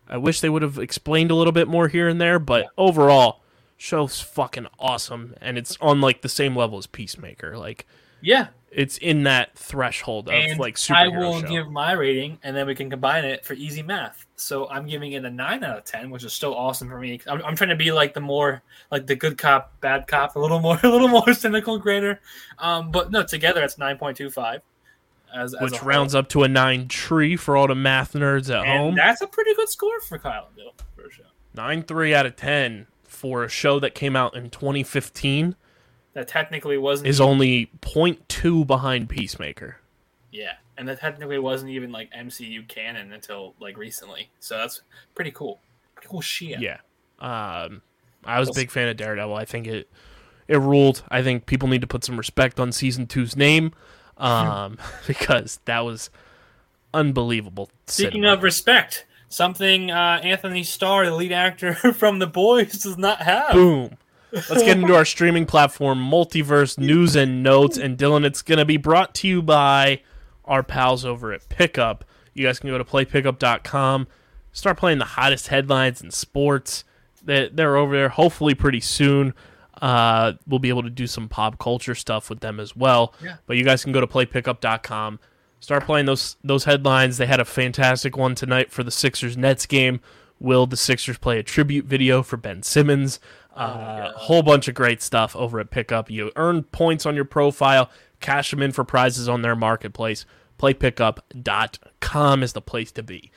I 0.09 0.17
wish 0.17 0.41
they 0.41 0.49
would 0.49 0.63
have 0.63 0.79
explained 0.79 1.31
a 1.31 1.35
little 1.35 1.53
bit 1.53 1.69
more 1.69 1.89
here 1.89 2.09
and 2.09 2.21
there, 2.21 2.39
but 2.39 2.67
overall, 2.79 3.43
show's 3.77 4.21
fucking 4.21 4.67
awesome, 4.79 5.35
and 5.41 5.59
it's 5.59 5.77
on 5.81 6.01
like 6.01 6.23
the 6.23 6.29
same 6.29 6.57
level 6.57 6.79
as 6.79 6.87
Peacemaker. 6.87 7.57
Like 7.57 7.87
yeah. 8.21 8.49
it's 8.71 8.99
in 8.99 9.25
that 9.25 9.57
threshold 9.57 10.29
of 10.29 10.35
and 10.35 10.59
like 10.59 10.79
I 10.91 11.09
will 11.09 11.41
show. 11.41 11.49
give 11.49 11.71
my 11.71 11.93
rating, 11.93 12.39
and 12.43 12.57
then 12.57 12.67
we 12.67 12.75
can 12.75 12.89
combine 12.91 13.25
it 13.25 13.45
for 13.45 13.55
easy 13.55 13.83
math. 13.83 14.27
So 14.37 14.69
I'm 14.69 14.87
giving 14.87 15.13
it 15.13 15.25
a 15.25 15.31
nine 15.31 15.65
out 15.65 15.79
of 15.79 15.85
ten, 15.85 16.11
which 16.11 16.25
is 16.25 16.33
still 16.33 16.55
awesome 16.55 16.89
for 16.89 16.99
me. 16.99 17.21
I'm, 17.27 17.43
I'm 17.43 17.57
trying 17.57 17.71
to 17.71 17.77
be 17.77 17.93
like 17.93 18.15
the 18.15 18.21
more 18.21 18.63
like 18.91 19.07
the 19.07 19.17
good 19.17 19.39
cop, 19.39 19.81
bad 19.81 20.07
cop, 20.07 20.37
a 20.37 20.39
little 20.39 20.61
more, 20.61 20.79
a 20.83 20.89
little 20.89 21.09
more 21.09 21.33
cynical 21.33 21.79
grader. 21.79 22.21
Um, 22.59 22.91
but 22.91 23.11
no, 23.11 23.23
together 23.23 23.63
it's 23.63 23.79
nine 23.79 23.99
point 23.99 24.17
two 24.17 24.31
five. 24.31 24.63
As, 25.35 25.55
as 25.55 25.61
which 25.61 25.83
rounds 25.83 26.15
up 26.15 26.29
to 26.31 26.43
a 26.45 26.49
nine 26.49 26.89
tree 26.89 27.37
for 27.37 27.57
all 27.57 27.67
the 27.67 27.75
math 27.75 28.13
nerds 28.15 28.49
at 28.49 28.65
and 28.65 28.79
home. 28.79 28.95
that's 28.95 29.21
a 29.21 29.27
pretty 29.27 29.55
good 29.55 29.69
score 29.69 30.01
for 30.01 30.19
Kyle 30.19 30.47
and 30.47 30.57
Bill 30.57 30.73
for 30.95 31.07
a 31.09 31.11
show. 31.13 31.25
Nine 31.55 31.83
three 31.83 32.15
out 32.15 32.27
of 32.27 32.37
ten 32.37 32.87
for 33.05 33.45
a 33.45 33.49
show 33.49 33.79
that 33.81 33.95
came 33.95 34.15
out 34.17 34.35
in 34.37 34.51
2015 34.51 35.57
That 36.15 36.29
technically 36.29 36.77
wasn't 36.79 37.09
is 37.09 37.21
only 37.21 37.71
0.2 37.81 38.67
behind 38.67 39.09
Peacemaker. 39.09 39.77
yeah, 40.31 40.53
and 40.79 40.89
that 40.89 41.01
technically 41.01 41.39
wasn't 41.39 41.71
even 41.71 41.91
like 41.93 42.11
MCU 42.13 42.67
canon 42.69 43.13
until 43.13 43.55
like 43.61 43.77
recently. 43.77 44.31
So 44.41 44.57
that's 44.59 44.83
pretty 45.15 45.31
cool. 45.31 45.61
Pretty 45.95 46.09
cool 46.09 46.21
shit. 46.21 46.61
Yeah. 46.61 46.79
Um, 47.19 47.83
I 48.25 48.39
was 48.41 48.49
a 48.51 48.53
big 48.55 48.71
fan 48.71 48.89
of 48.89 48.97
Daredevil. 48.97 49.35
I 49.35 49.45
think 49.45 49.67
it 49.67 49.89
it 50.49 50.59
ruled. 50.59 51.03
I 51.11 51.23
think 51.23 51.47
people 51.47 51.69
need 51.69 51.81
to 51.81 51.87
put 51.87 52.05
some 52.05 52.17
respect 52.17 52.61
on 52.61 52.71
season 52.73 53.07
two's 53.07 53.35
name 53.37 53.73
um, 54.19 54.79
because 55.07 55.61
that 55.67 55.81
was 55.81 56.11
unbelievable. 56.95 57.71
Speaking 57.87 58.23
cinema. 58.23 58.35
of 58.35 58.43
respect, 58.43 59.07
something 59.29 59.91
uh, 59.91 60.21
Antony 60.23 60.63
Starr, 60.63 61.05
the 61.07 61.15
lead 61.15 61.33
actor 61.33 61.75
from 61.95 62.19
The 62.19 62.27
Boys, 62.27 62.73
does 62.83 62.99
not 62.99 63.21
have. 63.23 63.53
Boom. 63.53 63.97
Let's 64.33 64.63
get 64.65 64.77
into 64.77 64.95
our 64.95 65.05
streaming 65.05 65.47
platform, 65.47 65.99
Multiverse 65.99 66.77
News 66.79 67.17
and 67.17 67.43
Notes. 67.43 67.79
And 67.79 67.97
Dylan, 67.97 68.25
it's 68.25 68.43
going 68.43 68.59
to 68.59 68.65
be 68.65 68.77
brought 68.77 69.15
to 69.17 69.29
you 69.29 69.41
by 69.41 70.03
our 70.45 70.63
pals 70.63 71.05
over 71.05 71.33
at 71.33 71.49
Pickup. 71.49 72.05
You 72.35 72.45
guys 72.45 72.59
can 72.59 72.69
go 72.69 72.77
to 72.77 72.85
playpickup.com, 72.85 74.09
start 74.53 74.77
playing 74.77 74.99
the 74.99 75.05
hottest 75.07 75.49
headlines 75.49 76.03
in 76.03 76.11
sports. 76.11 76.85
They- 77.25 77.49
They're 77.49 77.77
over 77.77 77.97
there 77.97 78.09
hopefully 78.11 78.55
pretty 78.55 78.81
soon. 78.81 79.33
Uh, 79.81 80.33
we'll 80.47 80.59
be 80.59 80.69
able 80.69 80.83
to 80.83 80.91
do 80.91 81.07
some 81.07 81.29
pop 81.29 81.59
culture 81.59 81.95
stuff 81.95 82.31
with 82.31 82.41
them 82.41 82.59
as 82.61 82.75
well. 82.75 83.15
Yeah. 83.23 83.37
But 83.47 83.57
you 83.57 83.65
guys 83.65 83.85
can 83.85 83.93
go 83.93 84.01
to 84.01 84.07
playpickup.com, 84.07 85.21
start 85.61 85.85
playing 85.85 86.07
those 86.07 86.37
those 86.43 86.65
headlines. 86.65 87.19
They 87.19 87.27
had 87.27 87.41
a 87.41 87.45
fantastic 87.45 88.17
one 88.17 88.35
tonight 88.35 88.73
for 88.73 88.83
the 88.83 88.91
Sixers 88.91 89.37
Nets 89.37 89.67
game 89.67 90.01
Will 90.39 90.67
the 90.67 90.77
Sixers 90.77 91.19
play 91.19 91.39
a 91.39 91.43
tribute 91.43 91.87
video 91.87 92.23
for 92.23 92.37
Ben 92.37 92.63
Simmons? 92.63 93.21
A 93.55 94.13
whole 94.15 94.43
bunch 94.43 94.69
of 94.69 94.75
great 94.75 95.01
stuff 95.01 95.35
over 95.35 95.59
at 95.59 95.71
Pickup. 95.71 96.11
You 96.11 96.31
earn 96.37 96.65
points 96.65 97.07
on 97.07 97.15
your 97.15 97.25
profile, 97.25 97.91
cash 98.21 98.51
them 98.51 98.61
in 98.61 98.73
for 98.73 98.85
prizes 98.85 99.31
on 99.31 99.41
their 99.41 99.57
marketplace. 99.57 100.27
PlayPickup.com 100.59 102.43
is 102.43 102.53
the 102.53 102.61
place 102.61 102.93
to 102.93 103.03
be. 103.03 103.31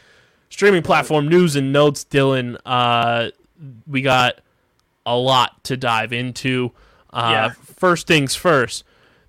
Streaming 0.49 0.83
platform 0.83 1.29
news 1.29 1.55
and 1.55 1.71
notes, 1.71 2.03
Dylan. 2.03 2.57
Uh, 2.65 3.29
we 3.87 4.01
got 4.01 4.41
a 5.05 5.15
lot 5.17 5.63
to 5.65 5.77
dive 5.77 6.13
into. 6.13 6.71
Uh, 7.11 7.29
Yeah. 7.31 7.49
First 7.75 8.07
things 8.07 8.35
first. 8.35 8.83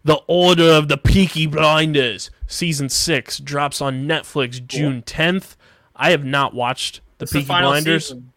The 0.05 0.17
Order 0.27 0.71
of 0.73 0.89
the 0.89 0.97
Peaky 0.97 1.47
Blinders, 1.47 2.31
season 2.47 2.89
six, 2.89 3.39
drops 3.39 3.81
on 3.83 4.07
Netflix 4.07 4.67
June 4.67 5.03
10th. 5.03 5.57
I 5.95 6.11
have 6.11 6.25
not 6.25 6.55
watched 6.55 7.01
the 7.19 7.25
It's 7.25 7.33
Peaky 7.33 7.45
final 7.47 7.71
Blinders. 7.73 8.05
season. 8.07 8.33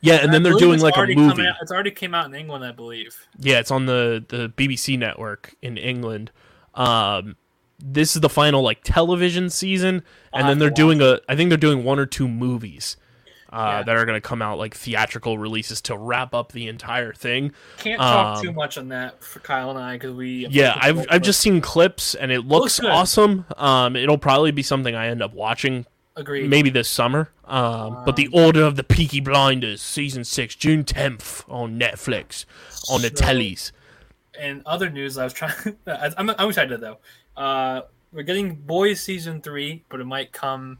Yeah, 0.00 0.14
and 0.16 0.28
I 0.30 0.32
then 0.32 0.44
they're 0.44 0.52
doing 0.54 0.78
like 0.80 0.96
a 0.96 1.04
movie. 1.06 1.44
out- 1.44 1.56
it's 1.60 1.72
already 1.72 1.90
came 1.90 2.14
out 2.14 2.26
in 2.26 2.34
England, 2.34 2.64
I 2.64 2.70
believe. 2.70 3.16
Yeah, 3.40 3.58
it's 3.58 3.72
on 3.72 3.86
the 3.86 4.24
the 4.28 4.48
BBC 4.50 4.96
network 4.96 5.54
in 5.60 5.76
England. 5.76 6.30
Um, 6.76 7.34
this 7.80 8.14
is 8.14 8.20
the 8.22 8.28
final 8.28 8.62
like 8.62 8.80
television 8.84 9.50
season, 9.50 10.04
I'll 10.32 10.40
and 10.42 10.48
then 10.48 10.58
they're 10.60 10.70
doing 10.70 11.00
a. 11.02 11.18
I 11.28 11.34
think 11.34 11.48
they're 11.50 11.58
doing 11.58 11.82
one 11.82 11.98
or 11.98 12.06
two 12.06 12.28
movies. 12.28 12.96
Uh, 13.50 13.76
Yeah. 13.78 13.82
that 13.84 13.96
are 13.96 14.04
going 14.04 14.16
to 14.20 14.26
come 14.28 14.42
out 14.42 14.58
like 14.58 14.74
theatrical 14.74 15.38
releases 15.38 15.80
to 15.82 15.96
wrap 15.96 16.34
up 16.34 16.52
the 16.52 16.68
entire 16.68 17.12
thing. 17.14 17.52
Can't 17.78 17.98
talk 18.00 18.36
Um, 18.38 18.42
too 18.44 18.52
much 18.52 18.76
on 18.76 18.88
that 18.88 19.22
for 19.24 19.38
Kyle 19.40 19.70
and 19.70 19.78
I 19.78 19.94
because 19.94 20.14
we. 20.14 20.46
Yeah, 20.48 20.76
I've 20.78 21.06
I've 21.10 21.22
just 21.22 21.40
seen 21.40 21.60
clips 21.62 22.14
and 22.14 22.30
it 22.30 22.40
looks 22.46 22.78
Looks 22.78 22.80
awesome. 22.94 23.46
Um, 23.56 23.96
it'll 23.96 24.18
probably 24.18 24.50
be 24.50 24.62
something 24.62 24.94
I 24.94 25.06
end 25.08 25.22
up 25.22 25.32
watching 25.32 25.86
agreed. 26.14 26.50
maybe 26.50 26.68
this 26.68 26.88
summer. 26.90 27.30
Um, 27.46 28.02
but 28.04 28.16
the 28.16 28.28
Order 28.28 28.64
of 28.64 28.76
the 28.76 28.84
Peaky 28.84 29.20
Blinders, 29.20 29.80
season 29.80 30.24
six, 30.24 30.54
June 30.54 30.84
tenth 30.84 31.42
on 31.48 31.78
Netflix 31.80 32.44
on 32.90 33.00
the 33.00 33.10
tellies. 33.10 33.72
and 34.38 34.60
other 34.66 34.90
news 34.90 35.16
I 35.16 35.24
was 35.24 35.32
trying. 35.32 35.54
I- 35.86 36.12
I'm, 36.18 36.28
I'm 36.30 36.48
excited 36.50 36.80
though. 36.82 36.98
Uh, 37.34 37.80
we're 38.12 38.24
getting 38.24 38.56
Boys 38.56 39.00
season 39.00 39.40
three, 39.40 39.84
but 39.88 40.00
it 40.00 40.04
might 40.04 40.32
come 40.32 40.78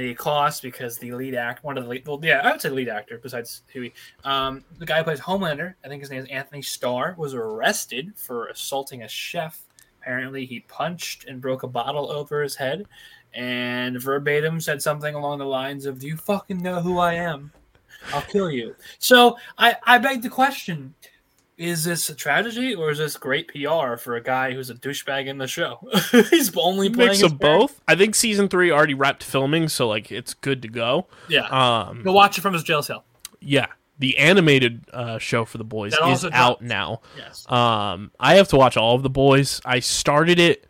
a 0.00 0.14
cost 0.14 0.62
because 0.62 0.96
the 0.98 1.12
lead 1.12 1.34
act, 1.34 1.62
one 1.62 1.76
of 1.76 1.84
the 1.84 1.90
lead, 1.90 2.06
well, 2.06 2.18
yeah, 2.22 2.40
I 2.42 2.52
would 2.52 2.60
say 2.60 2.70
lead 2.70 2.88
actor 2.88 3.18
besides 3.22 3.62
Huey, 3.70 3.92
um, 4.24 4.64
the 4.78 4.86
guy 4.86 4.98
who 4.98 5.04
plays 5.04 5.20
Homelander, 5.20 5.74
I 5.84 5.88
think 5.88 6.00
his 6.00 6.10
name 6.10 6.22
is 6.22 6.28
Antony 6.30 6.62
Starr, 6.62 7.14
was 7.18 7.34
arrested 7.34 8.12
for 8.16 8.46
assaulting 8.46 9.02
a 9.02 9.08
chef. 9.08 9.60
Apparently, 10.00 10.46
he 10.46 10.60
punched 10.60 11.26
and 11.26 11.40
broke 11.40 11.62
a 11.62 11.68
bottle 11.68 12.10
over 12.10 12.42
his 12.42 12.56
head, 12.56 12.86
and 13.34 14.00
verbatim 14.00 14.60
said 14.60 14.80
something 14.82 15.14
along 15.14 15.38
the 15.38 15.46
lines 15.46 15.86
of, 15.86 15.98
"Do 15.98 16.06
you 16.08 16.16
fucking 16.16 16.58
know 16.58 16.80
who 16.80 16.98
I 16.98 17.14
am? 17.14 17.52
I'll 18.12 18.22
kill 18.22 18.50
you." 18.50 18.74
So 18.98 19.36
I, 19.58 19.76
I 19.84 19.98
beg 19.98 20.22
the 20.22 20.28
question: 20.28 20.94
is 21.62 21.84
this 21.84 22.08
a 22.08 22.14
tragedy 22.14 22.74
or 22.74 22.90
is 22.90 22.98
this 22.98 23.16
great 23.16 23.48
PR 23.48 23.96
for 23.96 24.16
a 24.16 24.22
guy 24.22 24.52
who's 24.52 24.68
a 24.70 24.74
douchebag 24.74 25.26
in 25.26 25.38
the 25.38 25.46
show? 25.46 25.78
He's 26.30 26.54
only 26.56 26.90
playing 26.90 27.10
Mix 27.10 27.22
of 27.22 27.38
both. 27.38 27.80
I 27.86 27.94
think 27.94 28.14
season 28.14 28.48
three 28.48 28.70
already 28.70 28.94
wrapped 28.94 29.22
filming, 29.22 29.68
so 29.68 29.88
like 29.88 30.10
it's 30.10 30.34
good 30.34 30.62
to 30.62 30.68
go. 30.68 31.06
Yeah, 31.28 31.46
Um, 31.46 32.02
go 32.02 32.12
watch 32.12 32.36
it 32.38 32.40
from 32.40 32.54
his 32.54 32.62
jail 32.64 32.82
cell. 32.82 33.04
yeah, 33.40 33.66
the 33.98 34.18
animated 34.18 34.84
uh, 34.92 35.18
show 35.18 35.44
for 35.44 35.58
the 35.58 35.64
boys 35.64 35.94
is 35.94 36.24
out 36.32 36.62
now. 36.62 37.00
Yes, 37.16 37.46
Um, 37.50 38.10
I 38.18 38.34
have 38.34 38.48
to 38.48 38.56
watch 38.56 38.76
all 38.76 38.96
of 38.96 39.02
the 39.02 39.10
boys. 39.10 39.60
I 39.64 39.78
started 39.80 40.38
it 40.40 40.66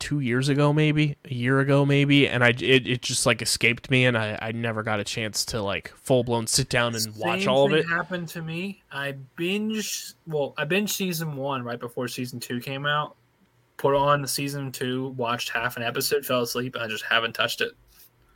two 0.00 0.18
years 0.20 0.48
ago, 0.48 0.72
maybe 0.72 1.16
a 1.24 1.32
year 1.32 1.60
ago, 1.60 1.86
maybe, 1.86 2.26
and 2.26 2.42
I 2.42 2.48
it, 2.48 2.86
it 2.86 3.02
just 3.02 3.26
like 3.26 3.40
escaped 3.40 3.90
me, 3.90 4.06
and 4.06 4.18
I, 4.18 4.36
I 4.42 4.52
never 4.52 4.82
got 4.82 4.98
a 4.98 5.04
chance 5.04 5.44
to 5.46 5.62
like 5.62 5.92
full 5.96 6.24
blown 6.24 6.48
sit 6.48 6.68
down 6.68 6.96
and 6.96 7.14
watch 7.16 7.40
Same 7.40 7.48
all 7.50 7.66
of 7.66 7.72
it. 7.72 7.86
Happened 7.86 8.28
to 8.30 8.42
me. 8.42 8.82
I 8.90 9.12
binge. 9.36 10.14
Well, 10.26 10.54
I 10.58 10.64
binge 10.64 10.92
season 10.92 11.36
one 11.36 11.62
right 11.62 11.78
before 11.78 12.08
season 12.08 12.40
two 12.40 12.60
came 12.60 12.86
out. 12.86 13.14
Put 13.76 13.94
on 13.94 14.20
the 14.22 14.28
season 14.28 14.72
two, 14.72 15.10
watched 15.10 15.50
half 15.50 15.76
an 15.76 15.82
episode, 15.82 16.26
fell 16.26 16.42
asleep, 16.42 16.74
and 16.74 16.82
I 16.82 16.88
just 16.88 17.04
haven't 17.04 17.34
touched 17.34 17.60
it. 17.60 17.72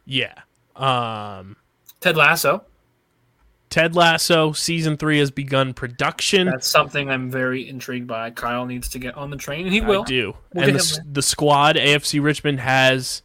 Yeah. 0.06 0.34
Um, 0.76 1.56
Ted 2.00 2.16
Lasso. 2.16 2.64
Ted 3.70 3.96
Lasso 3.96 4.52
season 4.52 4.96
three 4.96 5.18
has 5.18 5.30
begun 5.30 5.74
production. 5.74 6.46
That's 6.46 6.68
something 6.68 7.10
I'm 7.10 7.30
very 7.30 7.68
intrigued 7.68 8.06
by. 8.06 8.30
Kyle 8.30 8.66
needs 8.66 8.88
to 8.90 8.98
get 8.98 9.16
on 9.16 9.30
the 9.30 9.36
train, 9.36 9.66
and 9.66 9.74
he 9.74 9.80
will. 9.80 10.02
I 10.02 10.04
do. 10.04 10.36
We'll 10.52 10.68
and 10.68 10.76
the, 10.76 11.00
the 11.10 11.22
squad, 11.22 11.76
AFC 11.76 12.22
Richmond, 12.22 12.60
has 12.60 13.22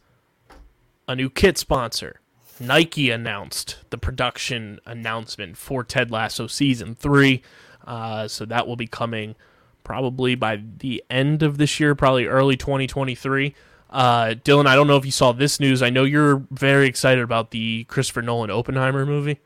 a 1.06 1.14
new 1.14 1.30
kit 1.30 1.56
sponsor. 1.58 2.20
Nike 2.58 3.10
announced 3.10 3.78
the 3.90 3.98
production 3.98 4.80
announcement 4.84 5.56
for 5.56 5.82
Ted 5.82 6.10
Lasso 6.10 6.46
season 6.46 6.94
three. 6.94 7.42
Uh, 7.86 8.28
so 8.28 8.44
that 8.44 8.66
will 8.66 8.76
be 8.76 8.86
coming 8.86 9.34
probably 9.82 10.34
by 10.34 10.62
the 10.78 11.02
end 11.08 11.42
of 11.42 11.58
this 11.58 11.80
year, 11.80 11.94
probably 11.94 12.26
early 12.26 12.56
2023. 12.56 13.54
Uh, 13.88 14.34
Dylan, 14.44 14.66
I 14.66 14.76
don't 14.76 14.86
know 14.86 14.96
if 14.96 15.04
you 15.04 15.10
saw 15.10 15.32
this 15.32 15.58
news. 15.58 15.82
I 15.82 15.90
know 15.90 16.04
you're 16.04 16.44
very 16.50 16.86
excited 16.86 17.24
about 17.24 17.50
the 17.50 17.84
Christopher 17.84 18.22
Nolan 18.22 18.50
Oppenheimer 18.50 19.04
movie. 19.04 19.40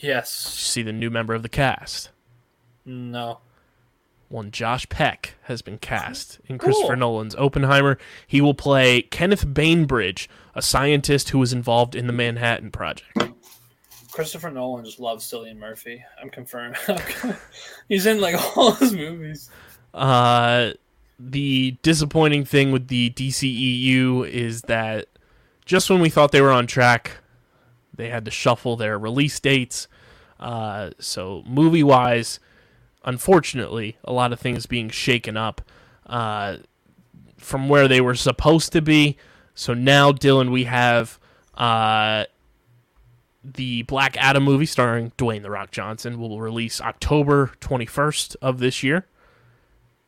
Yes. 0.00 0.44
Did 0.44 0.50
you 0.52 0.56
see 0.64 0.82
the 0.82 0.92
new 0.92 1.10
member 1.10 1.34
of 1.34 1.42
the 1.42 1.48
cast? 1.48 2.10
No. 2.84 3.40
one 4.28 4.50
Josh 4.50 4.88
Peck 4.88 5.34
has 5.42 5.60
been 5.62 5.78
cast 5.78 6.38
in 6.46 6.58
Cool. 6.58 6.66
Christopher 6.72 6.96
Nolan's 6.96 7.34
Oppenheimer. 7.36 7.98
He 8.26 8.40
will 8.40 8.54
play 8.54 9.02
Kenneth 9.02 9.52
Bainbridge, 9.52 10.28
a 10.54 10.62
scientist 10.62 11.30
who 11.30 11.38
was 11.38 11.52
involved 11.52 11.94
in 11.94 12.06
the 12.06 12.12
Manhattan 12.12 12.70
Project. 12.70 13.18
Christopher 14.12 14.50
Nolan 14.50 14.84
just 14.84 14.98
loves 15.00 15.24
Cillian 15.30 15.56
Murphy. 15.58 16.02
I'm 16.20 16.30
confirmed. 16.30 16.76
He's 17.88 18.06
in 18.06 18.20
like 18.20 18.56
all 18.56 18.72
his 18.72 18.92
movies. 18.92 19.50
Uh, 19.94 20.72
the 21.18 21.76
disappointing 21.82 22.44
thing 22.44 22.72
with 22.72 22.88
the 22.88 23.10
DCEU 23.10 24.28
is 24.28 24.62
that 24.62 25.06
just 25.64 25.90
when 25.90 26.00
we 26.00 26.08
thought 26.08 26.32
they 26.32 26.40
were 26.40 26.50
on 26.50 26.66
track, 26.66 27.18
they 27.94 28.08
had 28.08 28.24
to 28.24 28.30
shuffle 28.30 28.76
their 28.76 28.98
release 28.98 29.38
dates. 29.40 29.88
Uh, 30.38 30.90
so 30.98 31.42
movie 31.46 31.82
wise, 31.82 32.40
unfortunately, 33.04 33.96
a 34.04 34.12
lot 34.12 34.32
of 34.32 34.40
things 34.40 34.66
being 34.66 34.88
shaken 34.88 35.36
up 35.36 35.60
uh, 36.06 36.56
from 37.36 37.68
where 37.68 37.88
they 37.88 38.00
were 38.00 38.14
supposed 38.14 38.72
to 38.72 38.80
be. 38.82 39.16
So 39.54 39.74
now, 39.74 40.12
Dylan, 40.12 40.50
we 40.50 40.64
have 40.64 41.18
uh, 41.54 42.24
the 43.44 43.82
Black 43.82 44.16
Adam 44.16 44.42
movie 44.42 44.66
starring 44.66 45.12
Dwayne 45.18 45.42
the 45.42 45.50
Rock 45.50 45.70
Johnson 45.70 46.18
will 46.18 46.40
release 46.40 46.80
October 46.80 47.52
21st 47.60 48.36
of 48.40 48.58
this 48.58 48.82
year, 48.82 49.06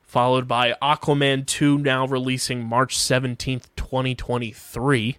followed 0.01 0.47
by 0.47 0.75
Aquaman 0.83 1.47
2 1.47 1.79
now 1.79 2.07
releasing 2.07 2.65
March 2.65 2.97
17th, 2.97 3.67
2023. 3.77 5.19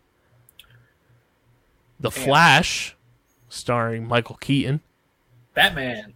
The 2.04 2.12
Flash, 2.12 2.98
starring 3.48 4.06
Michael 4.06 4.36
Keaton, 4.36 4.82
Batman. 5.54 6.14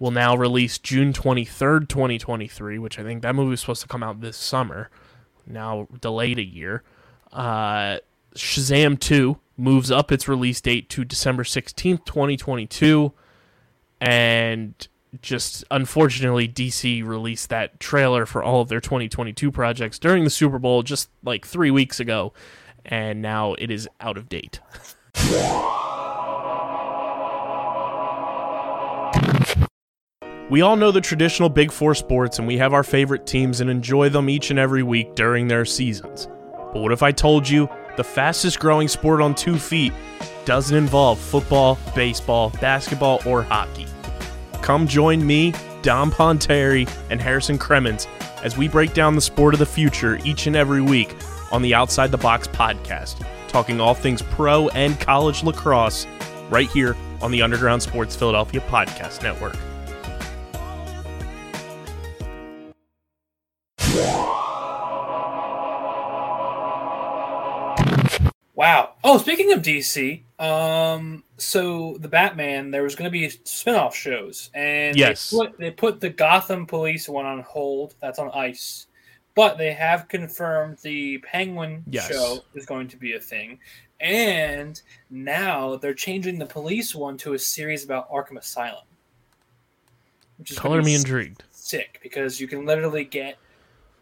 will 0.00 0.10
now 0.10 0.36
release 0.36 0.76
June 0.76 1.12
23rd, 1.12 1.88
2023, 1.88 2.80
which 2.80 2.98
I 2.98 3.04
think 3.04 3.22
that 3.22 3.36
movie 3.36 3.50
was 3.50 3.60
supposed 3.60 3.82
to 3.82 3.86
come 3.86 4.02
out 4.02 4.20
this 4.20 4.36
summer, 4.36 4.90
now 5.46 5.86
delayed 6.00 6.40
a 6.40 6.44
year. 6.44 6.82
Uh, 7.32 7.98
Shazam 8.34 8.98
2 8.98 9.38
moves 9.56 9.92
up 9.92 10.10
its 10.10 10.26
release 10.26 10.60
date 10.60 10.88
to 10.88 11.04
December 11.04 11.44
16th, 11.44 12.04
2022. 12.04 13.12
And 14.00 14.74
just 15.22 15.62
unfortunately, 15.70 16.48
DC 16.48 17.06
released 17.06 17.50
that 17.50 17.78
trailer 17.78 18.26
for 18.26 18.42
all 18.42 18.62
of 18.62 18.68
their 18.68 18.80
2022 18.80 19.52
projects 19.52 20.00
during 20.00 20.24
the 20.24 20.30
Super 20.30 20.58
Bowl 20.58 20.82
just 20.82 21.08
like 21.22 21.46
three 21.46 21.70
weeks 21.70 22.00
ago. 22.00 22.32
And 22.84 23.22
now 23.22 23.54
it 23.54 23.70
is 23.70 23.88
out 24.00 24.16
of 24.16 24.28
date. 24.28 24.58
We 30.50 30.62
all 30.62 30.74
know 30.74 30.90
the 30.90 31.00
traditional 31.00 31.48
Big 31.48 31.70
Four 31.70 31.94
sports, 31.94 32.40
and 32.40 32.48
we 32.48 32.58
have 32.58 32.74
our 32.74 32.82
favorite 32.82 33.24
teams 33.24 33.60
and 33.60 33.70
enjoy 33.70 34.08
them 34.08 34.28
each 34.28 34.50
and 34.50 34.58
every 34.58 34.82
week 34.82 35.14
during 35.14 35.46
their 35.46 35.64
seasons. 35.64 36.26
But 36.72 36.82
what 36.82 36.90
if 36.90 37.04
I 37.04 37.12
told 37.12 37.48
you 37.48 37.68
the 37.96 38.02
fastest 38.02 38.58
growing 38.58 38.88
sport 38.88 39.20
on 39.20 39.36
two 39.36 39.58
feet 39.58 39.92
doesn't 40.44 40.76
involve 40.76 41.20
football, 41.20 41.78
baseball, 41.94 42.50
basketball, 42.60 43.20
or 43.24 43.44
hockey? 43.44 43.86
Come 44.60 44.88
join 44.88 45.24
me, 45.24 45.54
Dom 45.82 46.10
Ponteri, 46.10 46.90
and 47.10 47.20
Harrison 47.20 47.56
Cremens 47.56 48.08
as 48.42 48.56
we 48.56 48.66
break 48.66 48.92
down 48.92 49.14
the 49.14 49.20
sport 49.20 49.54
of 49.54 49.60
the 49.60 49.66
future 49.66 50.18
each 50.24 50.48
and 50.48 50.56
every 50.56 50.80
week 50.80 51.14
on 51.52 51.62
the 51.62 51.74
Outside 51.74 52.10
the 52.10 52.18
Box 52.18 52.48
podcast, 52.48 53.24
talking 53.50 53.80
all 53.80 53.94
things 53.94 54.22
pro 54.22 54.68
and 54.68 54.98
college 55.00 55.42
lacrosse 55.42 56.06
right 56.48 56.68
here 56.70 56.96
on 57.20 57.30
the 57.30 57.42
Underground 57.42 57.82
Sports 57.82 58.16
Philadelphia 58.16 58.60
Podcast 58.62 59.22
Network. 59.22 59.56
Wow. 68.54 68.94
Oh, 69.02 69.16
speaking 69.16 69.52
of 69.52 69.62
DC, 69.62 70.22
um, 70.38 71.24
so 71.38 71.96
the 71.98 72.08
Batman, 72.08 72.70
there 72.70 72.82
was 72.82 72.94
going 72.94 73.06
to 73.06 73.10
be 73.10 73.30
spin-off 73.44 73.96
shows, 73.96 74.50
and 74.52 74.96
Yes. 74.98 75.30
they 75.30 75.36
put, 75.38 75.58
they 75.58 75.70
put 75.70 76.00
the 76.00 76.10
Gotham 76.10 76.66
Police 76.66 77.08
one 77.08 77.24
on 77.24 77.40
hold. 77.40 77.94
That's 78.02 78.18
on 78.18 78.30
ice, 78.34 78.86
but 79.40 79.56
they 79.56 79.72
have 79.72 80.06
confirmed 80.06 80.76
the 80.82 81.16
Penguin 81.18 81.82
Yes. 81.88 82.08
show 82.08 82.40
is 82.54 82.66
going 82.66 82.88
to 82.88 82.98
be 82.98 83.14
a 83.14 83.18
thing, 83.18 83.58
and 83.98 84.82
now 85.08 85.76
they're 85.76 85.94
changing 85.94 86.38
the 86.38 86.44
police 86.44 86.94
one 86.94 87.16
to 87.16 87.32
a 87.32 87.38
series 87.38 87.82
about 87.82 88.10
Arkham 88.10 88.36
Asylum, 88.36 88.84
which 90.36 90.50
is 90.50 90.58
Color 90.58 90.82
me 90.82 90.94
intrigued. 90.94 91.42
sick 91.52 91.98
because 92.02 92.38
you 92.38 92.46
can 92.48 92.66
literally 92.66 93.02
get 93.02 93.38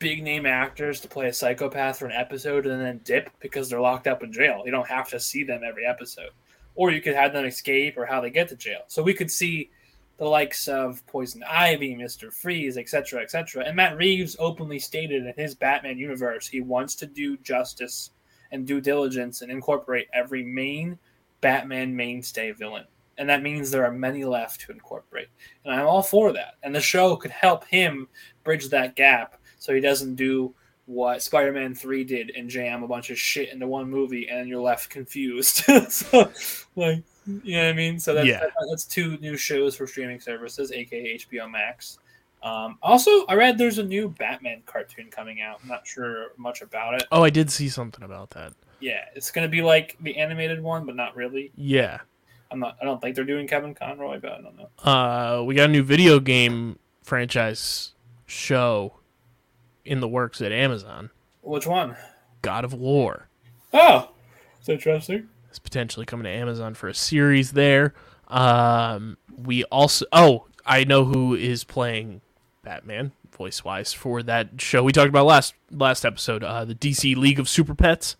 big 0.01 0.25
name 0.25 0.45
actors 0.45 1.01
to 1.03 1.07
play 1.09 1.29
a 1.29 1.33
psychopath 1.33 2.01
for 2.01 2.07
an 2.07 2.13
episode 2.13 2.67
and 2.67 2.81
then 2.81 3.01
dip 3.05 3.31
because 3.39 3.71
they're 3.71 3.81
locked 3.81 4.09
up 4.09 4.25
in 4.25 4.33
jail. 4.33 4.63
You 4.65 4.73
don't 4.73 4.89
have 4.89 5.09
to 5.11 5.21
see 5.21 5.45
them 5.45 5.61
every 5.65 5.87
episode. 5.87 6.31
Or 6.75 6.91
you 6.91 7.01
could 7.01 7.15
have 7.15 7.33
them 7.33 7.45
escape 7.45 7.97
or 7.97 8.07
how 8.07 8.21
they 8.21 8.31
get 8.31 8.49
to 8.49 8.57
jail. 8.57 8.81
So 8.89 9.05
we 9.05 9.15
could 9.15 9.31
see 9.31 9.71
the 10.19 10.25
likes 10.25 10.67
of 10.69 11.07
Poison 11.07 11.43
Ivy, 11.49 11.95
Mr. 11.95 12.33
Freeze, 12.33 12.77
etc., 12.77 13.23
etc. 13.23 13.65
And 13.65 13.77
Matt 13.77 13.97
Reeves 13.97 14.37
openly 14.39 14.79
stated 14.79 15.27
in 15.27 15.33
his 15.37 15.55
Batman 15.55 15.97
universe 15.97 16.47
he 16.47 16.61
wants 16.61 16.95
to 16.97 17.07
do 17.07 17.37
justice 17.39 18.11
and 18.51 18.67
due 18.67 18.81
diligence 18.81 19.43
and 19.43 19.51
incorporate 19.51 20.09
every 20.13 20.43
main 20.43 20.99
Batman 21.41 21.95
mainstay 21.95 22.51
villain. 22.53 22.85
And 23.17 23.29
that 23.29 23.43
means 23.43 23.71
there 23.71 23.85
are 23.85 23.93
many 23.93 24.25
left 24.25 24.61
to 24.63 24.73
incorporate. 24.73 25.29
And 25.65 25.75
I'm 25.75 25.87
all 25.87 26.03
for 26.03 26.33
that. 26.33 26.55
And 26.63 26.75
the 26.75 26.81
show 26.81 27.17
could 27.17 27.33
help 27.33 27.65
him 27.67 28.09
bridge 28.45 28.69
that 28.69 28.97
gap 28.97 29.41
so 29.59 29.75
he 29.75 29.81
doesn't 29.81 30.15
do 30.15 30.55
what 30.87 31.23
Spider-Man 31.23 31.75
3 31.75 32.05
did 32.05 32.33
and 32.37 32.49
jam 32.49 32.83
a 32.83 32.89
bunch 32.89 33.11
of 33.11 33.19
shit 33.19 33.53
into 33.53 33.67
one 33.67 33.91
movie 33.91 34.29
and 34.29 34.49
you're 34.49 34.63
left 34.63 34.89
confused. 34.89 35.57
so, 35.91 36.31
like, 36.77 37.03
you 37.45 37.57
know 37.57 37.65
what 37.65 37.71
I 37.71 37.73
mean? 37.75 37.99
So 38.01 38.15
that's, 38.15 38.27
Yeah. 38.27 38.45
that's 38.71 38.85
two 38.85 39.17
new 39.19 39.37
shows 39.37 39.77
for 39.77 39.87
streaming 39.87 40.21
services, 40.21 40.73
aka 40.73 41.15
HBO 41.19 41.51
Max. 41.51 41.99
Um, 42.43 42.79
also, 42.83 43.27
I 43.27 43.35
read 43.35 43.59
there's 43.59 43.79
a 43.79 43.83
new 43.83 44.09
Batman 44.09 44.63
cartoon 44.65 45.09
coming 45.11 45.41
out. 45.41 45.59
I'm 45.63 45.69
not 45.69 45.87
sure 45.87 46.29
much 46.37 46.63
about 46.63 46.95
it. 46.95 47.05
Oh, 47.11 47.25
I 47.25 47.31
did 47.31 47.51
see 47.51 47.69
something 47.69 48.05
about 48.05 48.31
that. 48.31 48.53
Yeah, 48.81 49.05
it's 49.17 49.31
gonna 49.33 49.49
be 49.49 49.61
like 49.63 49.97
the 50.01 50.17
animated 50.17 50.63
one, 50.63 50.87
but 50.87 50.95
not 50.95 51.17
really. 51.17 51.51
Yeah. 51.57 51.99
I'm 52.51 52.61
not. 52.61 52.77
I 52.81 52.85
don't 52.85 53.01
think 53.01 53.15
they're 53.17 53.25
doing 53.25 53.47
Kevin 53.49 53.75
Conroy, 53.75 54.21
but 54.21 54.33
I 54.33 54.41
don't 54.41 54.57
know. 54.57 54.69
Uh, 54.91 55.43
we 55.45 55.55
got 55.55 55.69
a 55.69 55.73
new 55.73 55.83
video 55.83 56.21
game 56.21 56.79
franchise 57.03 57.93
show 58.27 58.95
in 59.85 60.01
the 60.01 60.09
works 60.09 60.41
at 60.41 60.53
Amazon. 60.53 61.11
Which 61.43 61.67
one? 61.67 61.97
God 62.43 62.65
of 62.65 62.73
War 62.73 63.29
Oh, 63.73 64.13
it's 64.61 64.69
interesting. 64.69 65.29
Potentially 65.59 66.07
coming 66.07 66.25
to 66.25 66.31
Amazon 66.31 66.75
for 66.75 66.89
a 66.89 66.95
series 66.95 67.53
there. 67.53 67.95
Um, 68.29 69.17
we 69.37 69.65
also 69.65 70.07
oh, 70.13 70.47
I 70.67 70.85
know 70.85 71.05
who 71.05 71.35
is 71.35 71.65
playing 71.65 72.21
Batman 72.63 73.13
voice 73.37 73.65
wise 73.65 73.93
for 73.93 74.23
that 74.25 74.61
show 74.61 74.83
we 74.83 74.93
talked 74.93 75.09
about 75.09 75.27
last 75.27 75.55
last 75.71 76.05
episode. 76.05 76.45
Uh, 76.45 76.65
the 76.65 76.75
DC 76.75 77.17
League 77.17 77.39
of 77.39 77.49
Super 77.49 77.75
Pets. 77.75 78.17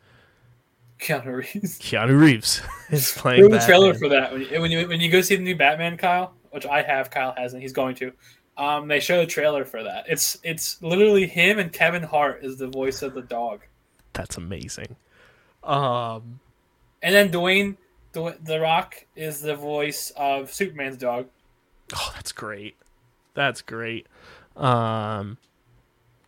Keanu 1.01 1.37
Reeves. 1.37 1.79
Keanu 1.81 2.21
Reeves 2.21 2.63
is 2.91 3.13
playing. 3.13 3.51
The 3.51 3.59
trailer 3.59 3.95
for 3.95 4.09
that. 4.09 4.33
When 4.33 4.43
you, 4.43 4.61
when 4.61 4.71
you 4.71 4.89
when 4.89 5.01
you 5.01 5.11
go 5.11 5.21
see 5.21 5.37
the 5.37 5.43
new 5.43 5.57
Batman, 5.57 5.97
Kyle, 5.97 6.35
which 6.51 6.67
I 6.67 6.83
have, 6.83 7.11
Kyle 7.11 7.35
hasn't. 7.37 7.63
He's 7.63 7.73
going 7.73 7.95
to. 7.97 8.13
Um, 8.57 8.89
they 8.89 8.99
show 8.99 9.19
the 9.19 9.27
trailer 9.27 9.65
for 9.65 9.85
that. 9.85 10.07
It's 10.09 10.39
it's 10.43 10.83
literally 10.83 11.27
him 11.27 11.61
and 11.61 11.73
Kevin 11.73 12.03
Hart 12.03 12.43
is 12.43 12.57
the 12.57 12.67
voice 12.67 13.03
of 13.03 13.15
the 13.15 13.23
dog, 13.23 13.61
That's 14.15 14.37
amazing. 14.37 14.97
Um, 15.63 16.41
and 17.03 17.15
then 17.15 17.31
Dwayne, 17.31 17.77
Dwayne 18.13 18.45
the 18.45 18.61
Rock 18.61 19.07
is 19.17 19.41
the 19.41 19.55
voice 19.55 20.13
of 20.17 20.53
Superman's 20.53 20.97
dog. 20.97 21.27
Oh, 21.95 22.13
that's 22.15 22.33
great. 22.33 22.77
That's 23.35 23.63
great. 23.63 24.07
Um, 24.57 25.39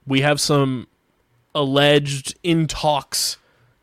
we 0.07 0.21
have 0.21 0.41
some 0.41 0.87
alleged 1.55 2.39
in 2.43 2.67
talks 2.67 3.37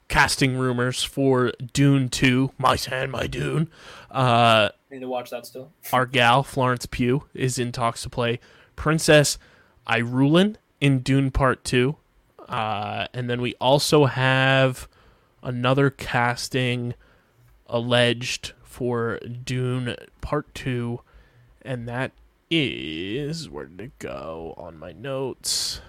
casting 0.07 0.57
rumors 0.57 1.03
for 1.03 1.51
Dune 1.73 2.09
2, 2.09 2.51
My 2.57 2.75
Sand, 2.75 3.11
My 3.11 3.27
Dune. 3.27 3.69
Uh, 4.09 4.69
Need 4.89 5.01
to 5.01 5.07
watch 5.07 5.29
that 5.31 5.45
still. 5.45 5.71
our 5.93 6.05
gal, 6.05 6.43
Florence 6.43 6.85
Pugh, 6.85 7.25
is 7.33 7.59
in 7.59 7.71
talks 7.71 8.03
to 8.03 8.09
play 8.09 8.39
Princess 8.75 9.37
Irulan 9.87 10.55
in 10.79 10.99
Dune 10.99 11.31
Part 11.31 11.63
2. 11.65 11.95
Uh, 12.47 13.07
and 13.13 13.29
then 13.29 13.41
we 13.41 13.55
also 13.55 14.05
have 14.05 14.87
another 15.47 15.89
casting 15.89 16.93
alleged 17.67 18.51
for 18.63 19.17
Dune 19.19 19.95
Part 20.19 20.53
2. 20.53 20.99
And 21.61 21.87
that 21.87 22.11
is. 22.51 23.49
Where 23.49 23.65
did 23.65 23.81
it 23.81 23.99
go 23.99 24.53
on 24.57 24.77
my 24.77 24.91
notes? 24.91 25.79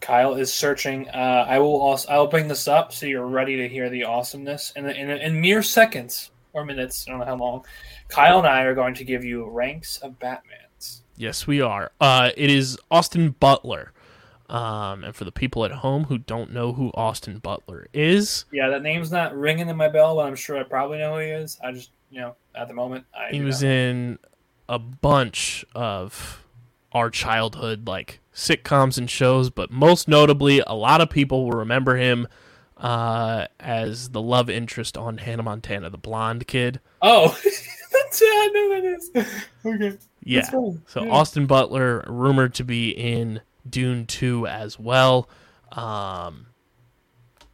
Kyle 0.00 0.34
is 0.34 0.52
searching. 0.52 1.08
Uh, 1.10 1.44
I 1.48 1.58
will 1.58 1.80
also 1.80 2.08
I 2.08 2.18
will 2.18 2.26
bring 2.26 2.48
this 2.48 2.66
up 2.66 2.92
so 2.92 3.06
you're 3.06 3.26
ready 3.26 3.56
to 3.56 3.68
hear 3.68 3.90
the 3.90 4.04
awesomeness. 4.04 4.72
And 4.76 4.86
in, 4.86 5.10
in, 5.10 5.18
in 5.18 5.40
mere 5.40 5.62
seconds 5.62 6.30
or 6.52 6.64
minutes, 6.64 7.04
I 7.06 7.10
don't 7.10 7.20
know 7.20 7.26
how 7.26 7.36
long, 7.36 7.64
Kyle 8.08 8.38
and 8.38 8.46
I 8.46 8.62
are 8.62 8.74
going 8.74 8.94
to 8.94 9.04
give 9.04 9.24
you 9.24 9.48
ranks 9.48 9.98
of 9.98 10.18
Batmans. 10.18 11.02
Yes, 11.16 11.46
we 11.46 11.60
are. 11.60 11.92
Uh, 12.00 12.30
it 12.36 12.50
is 12.50 12.78
Austin 12.90 13.30
Butler. 13.38 13.92
Um, 14.48 15.04
and 15.04 15.16
for 15.16 15.24
the 15.24 15.32
people 15.32 15.64
at 15.64 15.70
home 15.72 16.04
who 16.04 16.18
don't 16.18 16.52
know 16.52 16.72
who 16.72 16.90
Austin 16.94 17.38
Butler 17.38 17.86
is, 17.94 18.44
Yeah, 18.52 18.68
that 18.68 18.82
name's 18.82 19.10
not 19.10 19.36
ringing 19.36 19.68
in 19.68 19.76
my 19.76 19.88
bell, 19.88 20.16
but 20.16 20.26
I'm 20.26 20.36
sure 20.36 20.58
I 20.58 20.62
probably 20.62 20.98
know 20.98 21.14
who 21.14 21.20
he 21.20 21.28
is. 21.28 21.58
I 21.64 21.72
just, 21.72 21.90
you 22.10 22.20
know, 22.20 22.34
at 22.54 22.68
the 22.68 22.74
moment, 22.74 23.06
I 23.14 23.30
he 23.30 23.40
was 23.40 23.62
not. 23.62 23.68
in 23.70 24.18
a 24.68 24.78
bunch 24.78 25.64
of 25.74 26.44
our 26.92 27.08
childhood 27.08 27.86
like 27.86 28.20
sitcoms 28.34 28.98
and 28.98 29.08
shows, 29.08 29.50
but 29.50 29.70
most 29.70 30.08
notably, 30.08 30.62
a 30.66 30.74
lot 30.74 31.00
of 31.00 31.08
people 31.08 31.44
will 31.44 31.58
remember 31.58 31.96
him 31.96 32.28
uh, 32.76 33.46
as 33.60 34.10
the 34.10 34.20
love 34.20 34.50
interest 34.50 34.98
on 34.98 35.18
Hannah 35.18 35.42
Montana, 35.42 35.88
the 35.88 35.98
blonde 35.98 36.46
kid. 36.46 36.80
Oh, 37.00 37.28
that's 37.92 38.20
yeah, 38.20 38.26
I 38.26 38.50
know 38.52 38.80
that 38.80 38.84
is. 38.84 39.10
Okay, 39.64 39.98
Yeah. 40.24 40.42
So 40.42 40.78
yeah. 40.96 41.10
Austin 41.10 41.46
Butler 41.46 42.04
rumored 42.06 42.54
to 42.54 42.64
be 42.64 42.90
in 42.90 43.40
Dune 43.68 44.06
2 44.06 44.46
as 44.46 44.78
well. 44.78 45.28
Um, 45.70 46.46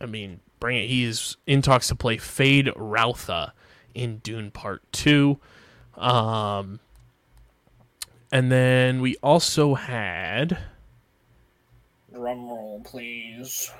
I 0.00 0.06
mean, 0.06 0.40
bring 0.60 0.78
it. 0.78 0.88
He 0.88 1.04
is 1.04 1.36
in 1.46 1.62
talks 1.62 1.88
to 1.88 1.94
play 1.94 2.16
Fade 2.16 2.66
Routha 2.76 3.52
in 3.94 4.18
Dune 4.18 4.50
Part 4.50 4.82
2. 4.92 5.38
Um, 5.96 6.80
and 8.30 8.52
then 8.52 9.00
we 9.00 9.16
also 9.22 9.74
had. 9.74 10.58
drum 12.12 12.48
roll, 12.48 12.82
please. 12.84 13.70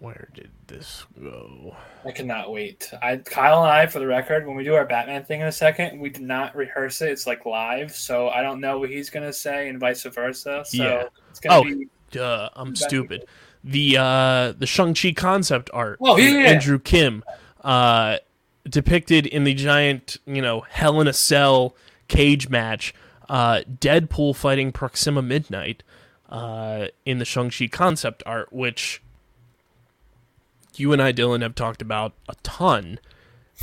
Where 0.00 0.28
did 0.34 0.50
this 0.66 1.04
go? 1.22 1.76
I 2.06 2.10
cannot 2.12 2.50
wait. 2.50 2.90
I 3.02 3.18
Kyle 3.18 3.62
and 3.62 3.70
I, 3.70 3.86
for 3.86 3.98
the 3.98 4.06
record, 4.06 4.46
when 4.46 4.56
we 4.56 4.64
do 4.64 4.74
our 4.74 4.86
Batman 4.86 5.24
thing 5.24 5.42
in 5.42 5.46
a 5.46 5.52
second, 5.52 6.00
we 6.00 6.08
did 6.08 6.22
not 6.22 6.56
rehearse 6.56 7.02
it. 7.02 7.10
It's 7.10 7.26
like 7.26 7.44
live, 7.44 7.94
so 7.94 8.30
I 8.30 8.40
don't 8.40 8.60
know 8.60 8.78
what 8.78 8.88
he's 8.88 9.10
gonna 9.10 9.32
say, 9.32 9.68
and 9.68 9.78
vice 9.78 10.02
versa. 10.04 10.64
So 10.66 10.82
Yeah. 10.82 11.04
it's 11.28 11.38
gonna 11.38 11.60
Oh. 11.60 11.64
be 11.64 11.86
Duh, 12.10 12.48
I'm 12.56 12.74
stupid. 12.74 13.26
The 13.62 13.98
uh 13.98 14.52
the 14.58 14.66
Shang-Chi 14.66 15.12
concept 15.12 15.68
art 15.74 15.98
Oh, 16.00 16.16
yeah. 16.16 16.48
Andrew 16.48 16.78
Kim 16.78 17.22
uh 17.62 18.16
depicted 18.68 19.26
in 19.26 19.44
the 19.44 19.52
giant, 19.54 20.16
you 20.26 20.40
know, 20.40 20.60
Hell 20.62 21.00
in 21.02 21.08
a 21.08 21.12
Cell 21.12 21.74
cage 22.08 22.48
match, 22.48 22.94
uh 23.28 23.60
Deadpool 23.70 24.34
fighting 24.34 24.72
Proxima 24.72 25.20
Midnight 25.20 25.82
uh 26.30 26.86
in 27.04 27.18
the 27.18 27.26
Shang-Chi 27.26 27.66
concept 27.66 28.22
art 28.24 28.50
which 28.50 29.02
you 30.80 30.92
and 30.92 31.00
I 31.02 31.12
Dylan 31.12 31.42
have 31.42 31.54
talked 31.54 31.82
about 31.82 32.14
a 32.28 32.34
ton 32.42 32.98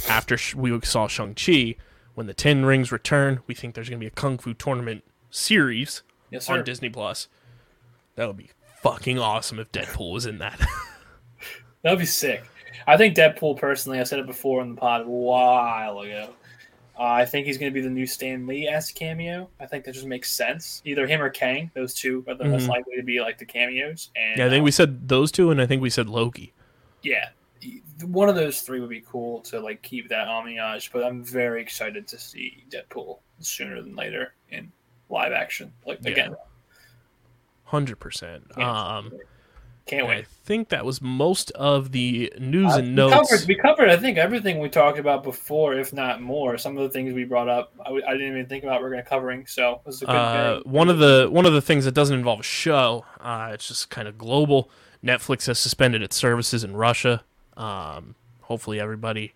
after 0.07 0.37
we 0.55 0.79
saw 0.81 1.07
Shang-Chi 1.07 1.75
when 2.13 2.27
the 2.27 2.33
10 2.33 2.65
rings 2.65 2.91
return, 2.91 3.41
we 3.45 3.53
think 3.53 3.75
there's 3.75 3.89
going 3.89 3.99
to 3.99 4.03
be 4.03 4.07
a 4.07 4.11
kung 4.11 4.37
fu 4.37 4.53
tournament 4.53 5.03
series 5.29 6.01
yes, 6.31 6.49
on 6.49 6.63
Disney 6.63 6.89
Plus. 6.89 7.27
That 8.15 8.27
would 8.27 8.37
be 8.37 8.49
fucking 8.81 9.19
awesome 9.19 9.59
if 9.59 9.71
Deadpool 9.71 10.13
was 10.13 10.25
in 10.25 10.39
that. 10.39 10.59
That'd 11.83 11.99
be 11.99 12.05
sick. 12.05 12.43
I 12.87 12.97
think 12.97 13.15
Deadpool 13.15 13.57
personally. 13.57 13.99
I 13.99 14.03
said 14.03 14.19
it 14.19 14.25
before 14.25 14.61
in 14.61 14.69
the 14.73 14.79
pod 14.81 15.01
a 15.01 15.09
while 15.09 15.99
ago. 15.99 16.29
Uh, 16.97 17.03
I 17.03 17.25
think 17.25 17.45
he's 17.45 17.59
going 17.59 17.71
to 17.71 17.73
be 17.73 17.81
the 17.81 17.89
new 17.91 18.07
Stan 18.07 18.47
Lee 18.47 18.67
s 18.67 18.89
cameo. 18.89 19.49
I 19.59 19.67
think 19.67 19.85
that 19.85 19.91
just 19.93 20.07
makes 20.07 20.31
sense. 20.31 20.81
Either 20.85 21.05
him 21.05 21.21
or 21.21 21.29
Kang. 21.29 21.69
Those 21.75 21.93
two 21.93 22.25
are 22.27 22.33
the 22.33 22.45
most 22.45 22.65
Mhm. 22.65 22.69
likely 22.69 22.95
to 22.95 23.03
be 23.03 23.19
like 23.21 23.37
the 23.37 23.45
cameos. 23.45 24.09
And 24.15 24.39
yeah, 24.39 24.47
I 24.47 24.49
think 24.49 24.61
uh, 24.61 24.65
we 24.65 24.71
said 24.71 25.07
those 25.07 25.31
two, 25.31 25.51
and 25.51 25.61
I 25.61 25.67
think 25.67 25.83
we 25.83 25.91
said 25.91 26.09
Loki. 26.09 26.53
Yeah, 27.03 27.29
one 28.05 28.29
of 28.29 28.35
those 28.35 28.61
three 28.61 28.79
would 28.79 28.89
be 28.89 29.01
cool 29.01 29.41
to 29.41 29.59
like 29.59 29.81
keep 29.81 30.09
that 30.09 30.27
homage. 30.27 30.91
But 30.91 31.03
I'm 31.03 31.23
very 31.23 31.61
excited 31.61 32.07
to 32.07 32.17
see 32.19 32.63
Deadpool 32.69 33.19
sooner 33.39 33.81
than 33.81 33.95
later 33.95 34.33
in 34.51 34.71
live 35.09 35.31
action. 35.31 35.71
Like 35.85 35.99
Yeah. 36.03 36.11
again, 36.11 36.35
Hundred 37.65 37.99
percent. 37.99 38.45
Yeah. 38.57 38.97
Um, 38.97 39.11
Can't 39.85 40.07
wait. 40.07 40.17
I 40.19 40.23
think 40.43 40.69
that 40.69 40.85
was 40.85 41.01
most 41.01 41.51
of 41.51 41.91
the 41.91 42.31
news 42.39 42.73
Uh, 42.73 42.77
and 42.79 42.87
we 42.87 42.93
notes. 42.93 43.29
covered, 43.29 43.47
we 43.47 43.55
covered, 43.55 43.89
I 43.89 43.97
think, 43.97 44.17
everything 44.17 44.59
we 44.59 44.67
talked 44.69 44.99
about 44.99 45.23
before, 45.23 45.73
if 45.75 45.93
not 45.93 46.21
more. 46.21 46.57
Some 46.57 46.77
of 46.77 46.83
the 46.83 46.89
things 46.89 47.13
we 47.13 47.23
brought 47.25 47.47
up, 47.49 47.73
I, 47.85 47.91
I 47.91 48.11
didn't 48.13 48.27
even 48.33 48.45
think 48.47 48.63
about 48.65 48.81
we're 48.81 48.89
going 48.89 49.03
to 49.03 49.09
covering. 49.09 49.45
So 49.47 49.73
it 49.75 49.79
was 49.85 50.01
a 50.01 50.05
good 50.05 50.15
Uh, 50.15 50.59
one 50.63 50.89
of 50.89 50.99
the 50.99 51.27
one 51.31 51.45
of 51.45 51.53
the 51.53 51.61
things 51.61 51.85
that 51.85 51.93
doesn't 51.93 52.17
involve 52.17 52.39
a 52.41 52.43
show, 52.43 53.05
uh, 53.19 53.51
it's 53.53 53.67
just 53.67 53.89
kind 53.89 54.07
of 54.07 54.17
global. 54.17 54.69
Netflix 55.03 55.47
has 55.47 55.59
suspended 55.59 56.01
its 56.01 56.15
services 56.15 56.63
in 56.63 56.75
Russia. 56.75 57.23
Um, 57.55 58.15
hopefully, 58.41 58.79
everybody 58.79 59.33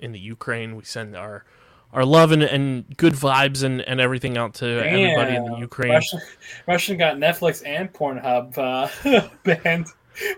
in 0.00 0.12
the 0.12 0.18
Ukraine, 0.18 0.76
we 0.76 0.84
send 0.84 1.16
our 1.16 1.44
our 1.92 2.04
love 2.04 2.32
and, 2.32 2.42
and 2.42 2.96
good 2.98 3.14
vibes 3.14 3.62
and, 3.62 3.80
and 3.80 4.00
everything 4.00 4.36
out 4.36 4.54
to 4.54 4.66
everybody 4.66 5.36
in 5.36 5.44
the 5.44 5.56
Ukraine. 5.56 5.92
Russian, 5.92 6.20
Russian 6.66 6.98
got 6.98 7.16
Netflix 7.16 7.62
and 7.64 7.90
Pornhub 7.92 8.58
uh, 8.58 9.28
banned. 9.44 9.86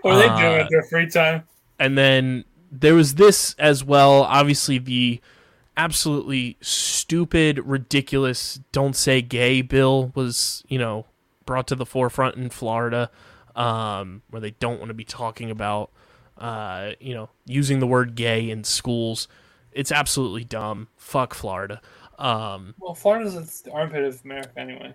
What 0.01 0.13
are 0.13 0.17
they 0.17 0.41
doing 0.41 0.53
Uh, 0.53 0.57
with 0.59 0.69
their 0.69 0.83
free 0.83 1.09
time? 1.09 1.43
And 1.77 1.97
then 1.97 2.45
there 2.71 2.95
was 2.95 3.15
this 3.15 3.53
as 3.59 3.83
well. 3.83 4.23
Obviously, 4.23 4.77
the 4.77 5.19
absolutely 5.75 6.57
stupid, 6.61 7.59
ridiculous 7.59 8.59
"Don't 8.71 8.95
Say 8.95 9.21
Gay" 9.21 9.61
bill 9.61 10.11
was, 10.15 10.63
you 10.67 10.77
know, 10.77 11.07
brought 11.45 11.67
to 11.67 11.75
the 11.75 11.85
forefront 11.85 12.35
in 12.37 12.49
Florida, 12.49 13.09
um, 13.55 14.21
where 14.29 14.41
they 14.41 14.51
don't 14.51 14.79
want 14.79 14.89
to 14.89 14.93
be 14.93 15.03
talking 15.03 15.51
about, 15.51 15.91
uh, 16.37 16.91
you 16.99 17.13
know, 17.13 17.29
using 17.45 17.79
the 17.79 17.87
word 17.87 18.15
"gay" 18.15 18.49
in 18.49 18.63
schools. 18.63 19.27
It's 19.71 19.91
absolutely 19.91 20.43
dumb. 20.43 20.87
Fuck 20.97 21.33
Florida. 21.33 21.81
Um, 22.19 22.75
Well, 22.79 22.93
Florida's 22.93 23.61
the 23.61 23.71
armpit 23.71 24.03
of 24.03 24.23
America 24.23 24.51
anyway. 24.57 24.93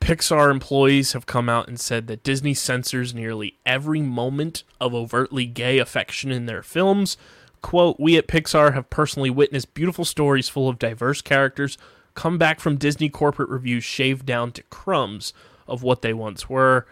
Pixar 0.00 0.50
employees 0.50 1.12
have 1.12 1.24
come 1.24 1.48
out 1.48 1.68
and 1.68 1.80
said 1.80 2.08
that 2.08 2.22
Disney 2.22 2.52
censors 2.52 3.14
nearly 3.14 3.56
every 3.64 4.02
moment 4.02 4.62
of 4.80 4.94
overtly 4.94 5.46
gay 5.46 5.78
affection 5.78 6.30
in 6.30 6.46
their 6.46 6.62
films. 6.62 7.16
Quote, 7.62 7.98
We 7.98 8.18
at 8.18 8.28
Pixar 8.28 8.74
have 8.74 8.90
personally 8.90 9.30
witnessed 9.30 9.72
beautiful 9.72 10.04
stories 10.04 10.50
full 10.50 10.68
of 10.68 10.78
diverse 10.78 11.22
characters 11.22 11.78
come 12.14 12.38
back 12.38 12.60
from 12.60 12.76
Disney 12.76 13.08
corporate 13.08 13.48
reviews 13.48 13.84
shaved 13.84 14.24
down 14.24 14.52
to 14.52 14.62
crumbs 14.64 15.32
of 15.66 15.82
what 15.82 16.02
they 16.02 16.12
once 16.12 16.48
were. 16.48 16.86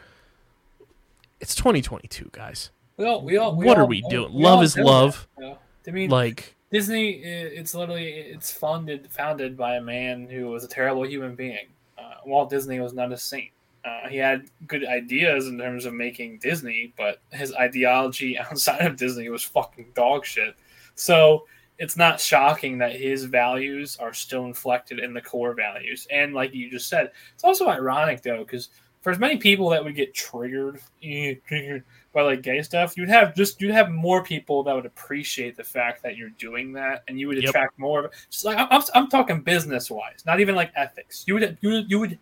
It's 1.43 1.57
2022, 1.57 2.31
guys. 2.31 2.71
We 2.97 3.05
all, 3.05 3.21
we 3.25 3.37
all, 3.37 3.57
we 3.57 3.67
What 3.67 3.77
are 3.77 3.85
we 3.85 4.01
doing? 4.03 4.33
we 4.33 4.45
Love 4.45 4.63
is 4.63 4.75
do 4.75 4.85
love. 4.85 5.27
that? 5.39 5.59
I 5.89 5.91
mean, 5.91 6.09
Like, 6.09 6.55
Disney, 6.71 7.15
it's 7.15 7.75
literally 7.75 8.13
it's 8.13 8.53
funded 8.53 9.11
founded 9.11 9.57
by 9.57 9.75
a 9.75 9.81
man 9.81 10.29
who 10.29 10.47
was 10.51 10.63
a 10.63 10.69
terrible 10.69 11.05
human 11.05 11.35
being. 11.35 11.67
Uh, 11.99 12.15
Walt 12.25 12.49
Disney 12.49 12.79
was 12.79 12.93
not 12.93 13.11
a 13.11 13.17
saint. 13.17 13.51
Uh, 13.85 14.09
he 14.09 14.19
had 14.19 14.47
good 14.69 14.87
ideas 14.87 15.49
in 15.49 15.59
terms 15.59 15.85
of 15.85 15.95
making 15.95 16.39
Disney, 16.39 16.95
but 16.97 17.21
his 17.33 17.53
ideology 17.55 18.39
outside 18.39 18.87
of 18.87 18.97
Disney 18.97 19.29
was 19.29 19.43
fucking 19.43 19.89
dog 19.95 20.25
shit. 20.25 20.55
So 20.95 21.47
it's 21.77 21.97
not 21.97 22.21
shocking 22.21 22.79
that 22.79 22.95
his 22.95 23.25
values 23.25 23.97
are 23.97 24.15
still 24.15 24.45
inflected 24.45 25.01
in 25.01 25.13
the 25.13 25.21
core 25.21 25.55
values. 25.55 26.07
And 26.09 26.35
like 26.35 26.55
you 26.55 26.71
just 26.71 26.89
said, 26.89 27.11
it's 27.35 27.43
also 27.43 27.67
ironic 27.69 28.23
though, 28.23 28.45
because 28.45 28.69
for 29.03 29.11
as 29.11 29.19
many 29.19 29.37
people 29.37 29.69
that 29.71 29.85
would 29.85 29.95
get 29.95 30.15
triggered, 30.15 30.81
eh, 31.03 31.35
triggered 31.47 31.85
by 32.13 32.23
like 32.23 32.43
gay 32.43 32.63
stuff, 32.63 32.97
you'd 32.97 33.09
have 33.09 33.35
just 33.35 33.61
you'd 33.61 33.73
have 33.73 33.91
more 33.91 34.23
people 34.23 34.63
that 34.63 34.75
would 34.75 34.87
appreciate 34.87 35.57
the 35.57 35.65
fact 35.65 36.03
that 36.03 36.17
you're 36.17 36.31
doing 36.31 36.73
that, 36.75 37.03
and 37.09 37.19
you 37.19 37.27
would 37.29 37.37
Yep. 37.43 37.49
attract 37.51 37.79
more. 37.79 37.99
of 38.01 38.05
it. 38.07 38.13
Just 38.31 38.45
like 38.45 38.57
I'm, 38.59 38.69
I'm, 38.71 38.83
I'm 38.95 39.09
talking 39.11 39.43
business 39.43 39.91
wise, 39.91 40.25
not 40.25 40.41
even 40.41 40.55
like 40.55 40.71
ethics. 40.77 41.25
You 41.27 41.35
would 41.35 41.59
you 41.61 41.71
you 41.89 41.99
would 41.99 42.19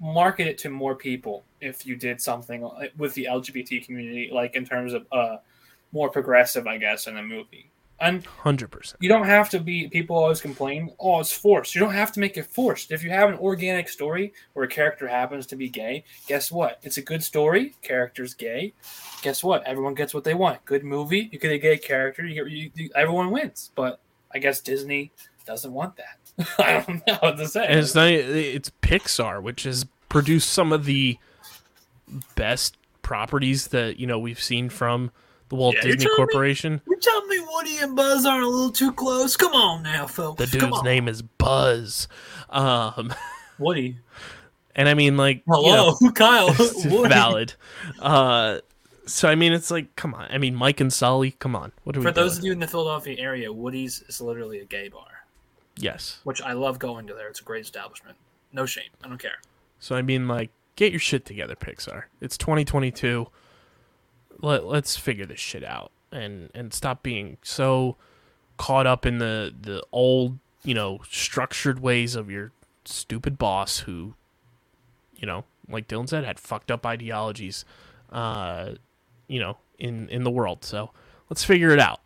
market 0.00 0.46
it 0.48 0.58
to 0.58 0.68
more 0.70 0.96
people 0.96 1.44
if 1.60 1.86
you 1.86 1.94
did 1.96 2.20
something 2.20 2.68
with 2.98 3.14
the 3.14 3.26
LGBT 3.30 3.84
community, 3.86 4.28
like 4.32 4.56
in 4.56 4.64
terms 4.66 4.92
of 4.92 5.06
uh 5.12 5.36
more 5.92 6.10
progressive, 6.10 6.66
I 6.66 6.76
guess, 6.78 7.06
in 7.06 7.16
a 7.18 7.22
movie. 7.22 7.70
And 8.00 8.24
100%. 8.42 8.94
you 9.00 9.08
don't 9.08 9.24
have 9.24 9.48
to 9.50 9.60
be 9.60 9.88
people 9.88 10.16
always 10.16 10.40
complain 10.40 10.90
oh 10.98 11.20
it's 11.20 11.32
forced. 11.32 11.74
You 11.74 11.80
don't 11.80 11.94
have 11.94 12.10
to 12.12 12.20
make 12.20 12.36
it 12.36 12.46
forced. 12.46 12.90
If 12.90 13.02
you 13.04 13.10
have 13.10 13.28
an 13.28 13.38
organic 13.38 13.88
story 13.88 14.32
where 14.52 14.64
a 14.64 14.68
character 14.68 15.06
happens 15.06 15.46
to 15.46 15.56
be 15.56 15.68
gay 15.68 16.04
guess 16.26 16.50
what? 16.50 16.80
It's 16.82 16.96
a 16.96 17.02
good 17.02 17.22
story 17.22 17.74
character's 17.82 18.34
gay. 18.34 18.74
Guess 19.22 19.44
what? 19.44 19.62
Everyone 19.64 19.94
gets 19.94 20.12
what 20.12 20.24
they 20.24 20.34
want. 20.34 20.64
Good 20.64 20.82
movie 20.84 21.28
you 21.32 21.38
get 21.38 21.52
a 21.52 21.58
gay 21.58 21.78
character 21.78 22.26
you 22.26 22.34
get 22.34 22.50
you, 22.50 22.70
you- 22.74 22.90
everyone 22.96 23.30
wins. 23.30 23.70
But 23.74 24.00
i 24.32 24.38
guess 24.38 24.60
disney 24.60 25.12
doesn't 25.46 25.72
want 25.72 25.96
that. 25.96 26.48
I 26.58 26.80
don't 26.84 27.06
know 27.06 27.18
what 27.20 27.36
to 27.36 27.46
say. 27.46 27.66
And 27.68 27.78
it's 27.78 27.94
not, 27.94 28.08
it's 28.08 28.70
Pixar, 28.82 29.40
which 29.42 29.62
has 29.64 29.86
produced 30.08 30.50
some 30.50 30.72
of 30.72 30.84
the 30.84 31.18
best 32.34 32.76
properties 33.02 33.68
that, 33.68 33.98
you 33.98 34.06
know, 34.06 34.18
we've 34.18 34.40
seen 34.42 34.68
from 34.68 35.10
the 35.54 35.60
Walt 35.60 35.74
Yeah, 35.76 35.84
you're 35.86 35.96
Disney 35.96 36.04
telling 36.06 36.12
me- 36.20 36.26
Corporation. 36.32 36.80
you 36.88 36.96
telling 37.00 37.28
me 37.28 37.38
woody 37.52 37.76
and 37.78 37.94
buzz 37.96 38.26
aren't 38.26 38.44
a 38.44 38.48
little 38.48 38.70
too 38.72 38.92
close 38.92 39.36
come 39.36 39.52
on 39.54 39.82
now 39.82 40.06
folks 40.06 40.38
The 40.50 40.58
dude's 40.58 40.82
name 40.82 41.06
is 41.08 41.22
Buzz. 41.22 42.08
Um, 42.50 43.12
woody 43.58 43.98
and 44.76 44.88
I 44.88 44.94
mean, 44.94 45.16
like, 45.16 45.36
you 45.46 45.54
hello 45.54 45.94
know, 46.00 46.10
kyle 46.14 46.48
Woody. 46.86 47.08
valid. 47.08 47.54
Uh, 48.00 48.58
so, 49.06 49.28
I 49.28 49.36
mean, 49.36 49.52
it's 49.52 49.70
like, 49.70 49.94
come 49.94 50.14
on. 50.14 50.26
I 50.32 50.38
mean, 50.38 50.56
Mike 50.56 50.80
and 50.80 50.92
Sully, 50.92 51.30
come 51.32 51.54
on. 51.54 51.70
What 51.84 51.96
are 51.96 52.00
we 52.00 52.06
for 52.06 52.10
those 52.10 52.32
doing? 52.32 52.38
of 52.40 52.44
you 52.46 52.52
in 52.54 52.58
the 52.58 52.66
philadelphia 52.66 53.16
area 53.20 53.52
woody's 53.52 54.02
is 54.08 54.20
literally 54.20 54.58
a 54.60 54.64
gay 54.64 54.88
bar 54.88 55.06
Yes. 55.76 56.18
which 56.24 56.42
I 56.42 56.54
love 56.54 56.78
going 56.80 57.06
to 57.06 57.14
there. 57.14 57.28
It's 57.28 57.40
a 57.40 57.44
great 57.44 57.62
establishment. 57.64 58.16
No 58.52 58.66
shame. 58.66 58.88
I 59.04 59.08
don't 59.08 59.18
care. 59.18 59.38
So, 59.78 59.94
I 59.94 60.02
mean, 60.02 60.26
like, 60.26 60.50
get 60.74 60.90
your 60.90 60.98
shit 61.00 61.24
together, 61.24 61.54
Pixar. 61.54 62.04
It's 62.20 62.36
2022. 62.36 63.28
Let, 64.40 64.66
let's 64.66 64.96
figure 64.96 65.26
this 65.26 65.40
shit 65.40 65.64
out 65.64 65.90
and, 66.12 66.50
and 66.54 66.72
stop 66.72 67.02
being 67.02 67.38
so 67.42 67.96
caught 68.56 68.86
up 68.86 69.04
in 69.04 69.18
the, 69.18 69.54
the 69.58 69.82
old, 69.92 70.38
you 70.64 70.74
know, 70.74 71.00
structured 71.10 71.80
ways 71.80 72.14
of 72.14 72.30
your 72.30 72.52
stupid 72.84 73.38
boss 73.38 73.80
who, 73.80 74.14
you 75.16 75.26
know, 75.26 75.44
like 75.68 75.88
Dylan 75.88 76.08
said, 76.08 76.24
had 76.24 76.38
fucked 76.38 76.70
up 76.70 76.84
ideologies, 76.84 77.64
uh, 78.10 78.72
you 79.28 79.40
know, 79.40 79.56
in, 79.78 80.08
in 80.08 80.24
the 80.24 80.30
world. 80.30 80.64
So 80.64 80.90
let's 81.30 81.44
figure 81.44 81.70
it 81.70 81.80
out. 81.80 82.00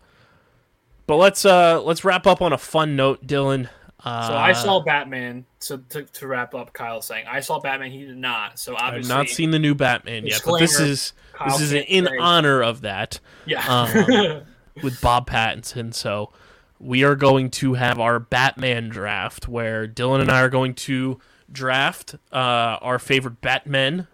But 1.09 1.17
let's 1.17 1.47
uh 1.47 1.81
let's 1.83 2.05
wrap 2.05 2.27
up 2.27 2.43
on 2.43 2.53
a 2.53 2.59
fun 2.59 2.95
note, 2.95 3.27
Dylan. 3.27 3.71
Uh, 4.05 4.29
So 4.29 4.35
I 4.37 4.53
saw 4.53 4.81
Batman. 4.81 5.45
So 5.59 5.79
to, 5.79 6.03
to 6.05 6.27
wrap 6.27 6.55
up, 6.55 6.73
Kyle 6.73 7.03
saying 7.03 7.27
I 7.29 7.41
saw 7.41 7.59
Batman. 7.61 7.91
He 7.91 8.05
did 8.07 8.17
not. 8.17 8.59
So 8.59 8.77
I've 8.77 8.89
obviously, 8.95 9.15
not 9.15 9.29
seen 9.29 9.51
the 9.51 9.59
new 9.59 9.75
Batman 9.75 10.27
yet, 10.27 10.41
but 10.45 10.59
this 10.59 10.79
is 10.79 11.13
Kyle 11.33 11.49
this 11.49 11.61
is 11.61 11.73
in 11.73 12.07
say- 12.07 12.19
honor 12.21 12.63
of 12.63 12.83
that 12.83 13.21
Yeah. 13.47 13.65
um, 13.67 14.43
with 14.83 15.01
Bob 15.01 15.29
Pattinson. 15.29 15.93
So 15.93 16.31
we 16.79 17.03
are 17.03 17.17
going 17.17 17.51
to 17.51 17.75
have 17.75 17.99
our 17.99 18.21
Batman 18.21 18.89
draft 18.89 19.49
where 19.49 19.89
Dylan 19.89 20.21
and 20.21 20.31
I 20.31 20.43
are 20.43 20.49
going 20.49 20.75
to 20.75 21.19
draft 21.51 22.15
uh, 22.33 22.37
our 22.81 22.99
favorite 23.01 23.41
Batmen, 23.41 24.07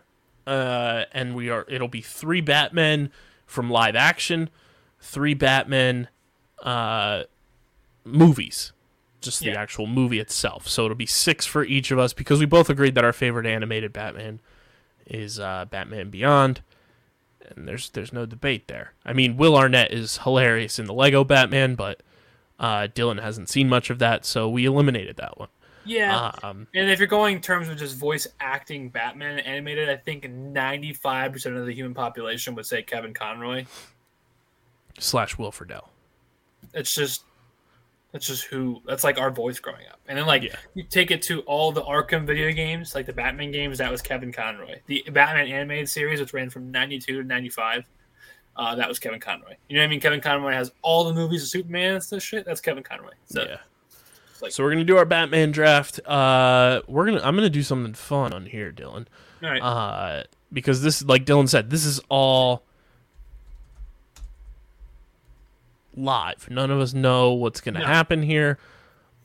uh, 0.47 1.05
and 1.12 1.35
we 1.35 1.51
are 1.51 1.66
it'll 1.68 1.89
be 1.89 2.01
three 2.01 2.41
Batmen 2.41 3.11
from 3.45 3.68
live 3.68 3.97
action, 3.97 4.49
three 4.99 5.35
Batman 5.35 6.09
uh, 6.62 7.24
movies. 8.05 8.72
Just 9.25 9.41
the 9.41 9.47
Yeah. 9.47 9.61
actual 9.61 9.87
movie 9.87 10.18
itself. 10.20 10.68
So 10.68 10.85
it'll 10.85 10.95
be 10.97 11.07
six 11.07 11.45
for 11.47 11.64
each 11.64 11.91
of 11.91 11.99
us 11.99 12.12
because 12.12 12.39
we 12.41 12.47
both 12.47 12.70
agreed 12.70 12.95
that 12.95 13.05
our 13.05 13.12
favorite 13.12 13.47
animated 13.47 13.93
Batman 13.93 14.41
is 15.07 15.39
uh, 15.41 15.64
Batman 15.70 16.11
Beyond 16.11 16.62
and 17.55 17.68
there's 17.68 17.91
there's 17.91 18.12
no 18.12 18.25
debate 18.27 18.68
there. 18.68 18.93
I 19.05 19.12
mean, 19.12 19.37
Will 19.37 19.55
Arnett 19.57 19.93
is 19.93 20.18
hilarious 20.18 20.79
in 20.79 20.87
the 20.87 20.95
Lego 20.95 21.25
Batman, 21.25 21.75
but 21.75 22.01
uh, 22.59 22.89
Dylan 22.95 23.20
hasn't 23.20 23.49
seen 23.51 23.68
much 23.68 23.91
of 23.91 23.99
that, 23.99 24.25
so 24.25 24.49
we 24.49 24.64
eliminated 24.64 25.16
that 25.16 25.39
one. 25.39 25.49
yeah. 25.85 26.31
Um, 26.43 26.66
and 26.75 26.89
if 26.89 26.99
you're 26.99 27.07
going 27.09 27.37
in 27.37 27.43
terms 27.43 27.68
of 27.68 27.77
just 27.77 27.97
voice 27.97 28.27
acting 28.41 28.89
Batman 28.89 29.41
animated, 29.41 29.91
I 29.91 29.97
think 29.97 30.25
95% 30.25 31.59
of 31.59 31.66
the 31.66 31.75
human 31.75 31.93
population 31.93 32.55
would 32.55 32.64
say 32.64 32.83
Kevin 32.83 33.12
Conroy. 33.12 33.66
slash 34.99 35.37
Will 35.37 35.53
Friedle. 35.53 35.89
It's 36.72 36.95
just 36.95 37.25
that's 38.15 38.27
just 38.29 38.45
who 38.45 38.81
that's 38.87 39.03
like 39.03 39.19
our 39.19 39.31
voice 39.31 39.59
growing 39.59 39.87
up. 39.91 39.99
And 40.07 40.17
then 40.17 40.25
like 40.25 40.45
Yeah. 40.45 40.55
you 40.75 40.85
take 40.85 41.11
it 41.11 41.21
to 41.23 41.41
all 41.41 41.73
the 41.73 41.83
Arkham 41.83 42.25
video 42.25 42.51
games, 42.53 42.95
like 42.95 43.07
the 43.07 43.12
Batman 43.12 43.51
games, 43.51 43.77
that 43.79 43.91
was 43.91 44.01
Kevin 44.01 44.33
Conroy. 44.33 44.77
The 44.87 45.05
Batman 45.12 45.49
animated 45.49 45.89
series, 45.89 46.21
which 46.21 46.33
ran 46.33 46.49
from 46.49 46.71
ninety 46.71 46.99
two 47.01 47.21
to 47.21 47.27
ninety 47.29 47.49
five, 47.49 47.85
uh, 48.57 48.77
that 48.77 48.89
was 48.89 49.01
Kevin 49.01 49.19
Conroy. 49.19 49.57
You 49.69 49.77
know 49.77 49.83
what 49.83 49.87
I 49.87 49.91
mean? 49.91 50.01
Kevin 50.01 50.21
Conroy 50.21 50.53
has 50.53 50.71
all 50.81 51.03
the 51.05 51.12
movies 51.12 51.43
of 51.43 51.49
Superman 51.49 51.95
and 51.95 52.03
stuff 52.03 52.23
shit. 52.23 52.47
That's 52.47 52.61
Kevin 52.61 52.85
Conroy. 52.85 53.11
So 53.27 53.43
yeah. 53.43 53.57
like- 54.41 54.53
so 54.53 54.62
we're 54.62 54.71
gonna 54.71 54.85
do 54.85 54.97
our 54.97 55.05
Batman 55.05 55.51
draft. 55.51 55.99
Uh, 56.07 56.83
we're 56.87 57.07
gonna 57.07 57.21
I'm 57.25 57.35
gonna 57.35 57.51
do 57.51 57.65
something 57.65 57.95
fun 57.95 58.33
on 58.33 58.47
here, 58.47 58.71
Dylan. 58.73 59.07
all 59.43 59.51
right. 59.51 59.61
Uh, 59.61 60.23
because 60.53 60.83
this, 60.83 61.03
like 61.05 61.25
Dylan 61.27 61.49
said, 61.49 61.69
this 61.71 61.85
is 61.85 62.01
all 62.09 62.62
live. 65.97 66.49
None 66.51 66.70
of 66.70 66.80
us 66.80 66.92
know 66.95 67.32
what's 67.32 67.61
gonna 67.61 67.80
No. 67.80 67.86
happen 67.86 68.22
here. 68.22 68.59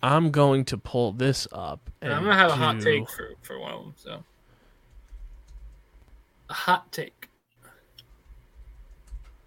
I'm 0.01 0.31
going 0.31 0.63
to 0.65 0.77
pull 0.77 1.11
this 1.11 1.47
up. 1.51 1.89
And 2.01 2.13
I'm 2.13 2.23
gonna 2.23 2.35
have 2.35 2.51
a 2.51 2.55
hot 2.55 2.79
take 2.81 3.09
for, 3.09 3.31
for 3.41 3.59
one 3.59 3.73
of 3.73 3.83
them. 3.83 3.93
So 3.97 4.23
a 6.49 6.53
hot 6.53 6.91
take. 6.91 7.29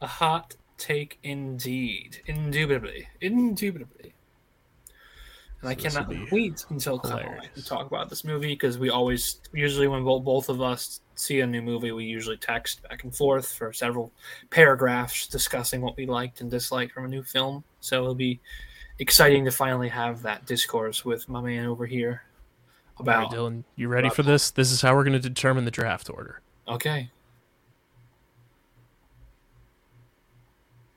A 0.00 0.06
hot 0.06 0.56
take 0.78 1.18
indeed. 1.22 2.20
Indubitably. 2.26 3.08
Indubitably. 3.20 4.14
And 5.62 5.70
I 5.70 5.74
cannot 5.76 6.12
wait 6.32 6.64
until 6.70 6.98
Kyle 6.98 7.12
and 7.12 7.20
I 7.20 7.22
hilarious. 7.22 7.48
can 7.54 7.62
talk 7.62 7.86
about 7.86 8.10
this 8.10 8.24
movie 8.24 8.48
because 8.48 8.78
we 8.78 8.90
always, 8.90 9.40
usually 9.52 9.86
when 9.86 10.02
both, 10.02 10.48
of 10.48 10.60
us 10.60 11.00
see 11.14 11.38
a 11.40 11.46
new 11.46 11.62
movie, 11.62 11.92
we 11.92 12.04
usually 12.04 12.36
text 12.36 12.82
back 12.82 13.04
and 13.04 13.14
forth 13.14 13.52
for 13.52 13.72
several 13.72 14.10
paragraphs 14.50 15.28
discussing 15.28 15.80
what 15.80 15.96
we 15.96 16.04
liked 16.04 16.40
and 16.40 16.50
disliked 16.50 16.92
from 16.92 17.04
a 17.04 17.08
new 17.08 17.22
film. 17.22 17.62
So 17.78 18.02
it'll 18.02 18.14
be 18.16 18.40
exciting 18.98 19.44
to 19.44 19.52
finally 19.52 19.88
have 19.88 20.20
that 20.22 20.46
discourse 20.46 21.04
with 21.04 21.28
my 21.28 21.40
man 21.40 21.66
over 21.66 21.86
here 21.86 22.22
All 22.96 23.06
right, 23.06 23.18
about. 23.18 23.32
Dylan, 23.32 23.62
you 23.76 23.86
ready 23.86 24.10
for 24.10 24.24
this? 24.24 24.50
This 24.50 24.72
is 24.72 24.82
how 24.82 24.96
we're 24.96 25.04
going 25.04 25.20
to 25.20 25.28
determine 25.28 25.64
the 25.64 25.70
draft 25.70 26.10
order. 26.10 26.40
Okay. 26.66 27.08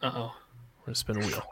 Uh 0.02 0.12
oh. 0.12 0.36
We're 0.80 0.86
going 0.88 0.94
to 0.94 0.96
spin 0.96 1.18
a 1.18 1.26
wheel. 1.28 1.44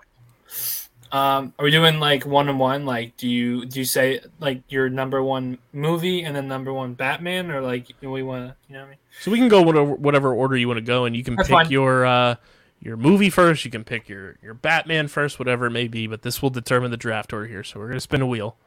Um, 1.14 1.53
are 1.59 1.64
we 1.66 1.70
doing 1.70 1.99
like 1.99 2.26
one 2.26 2.49
on 2.49 2.57
one? 2.57 2.86
Like, 2.88 3.16
do 3.18 3.30
you 3.30 3.66
do 3.66 3.78
you 3.80 3.86
say 3.86 4.20
like 4.39 4.64
your 4.68 4.89
number 4.89 5.22
one 5.22 5.59
movie 5.72 6.24
and 6.24 6.36
then 6.36 6.47
number 6.47 6.74
one 6.74 6.95
Batman, 6.95 7.51
or 7.51 7.61
like 7.61 7.86
we 8.01 8.24
want 8.24 8.47
to, 8.49 8.55
you 8.68 8.74
know 8.74 8.80
what 8.82 8.88
I 8.88 8.89
mean? 8.89 8.97
So 9.22 9.30
we 9.30 9.38
can 9.38 9.47
go 9.47 9.61
whatever, 9.61 9.93
whatever 9.93 10.34
order 10.34 10.57
you 10.57 10.68
want 10.68 10.80
to 10.80 10.82
go, 10.82 11.05
and 11.05 11.16
you 11.16 11.24
can 11.24 11.36
That's 11.36 11.47
pick 11.49 11.53
fine. 11.55 11.70
your 11.72 12.03
uh, 12.03 12.36
your 12.80 12.97
movie 12.97 13.30
first. 13.30 13.64
You 13.64 13.70
can 13.70 13.84
pick 13.84 14.09
your 14.09 14.38
your 14.41 14.55
Batman 14.55 15.07
first, 15.07 15.38
whatever 15.38 15.68
it 15.68 15.72
may 15.72 15.88
be. 15.88 16.07
But 16.07 16.24
this 16.24 16.41
will 16.41 16.49
determine 16.49 16.89
the 16.89 16.97
draft 16.97 17.32
order 17.32 17.45
here. 17.45 17.64
So 17.64 17.80
we're 17.80 17.89
going 17.89 17.97
to 17.97 18.01
spin 18.01 18.22
a 18.22 18.28
wheel 18.28 18.57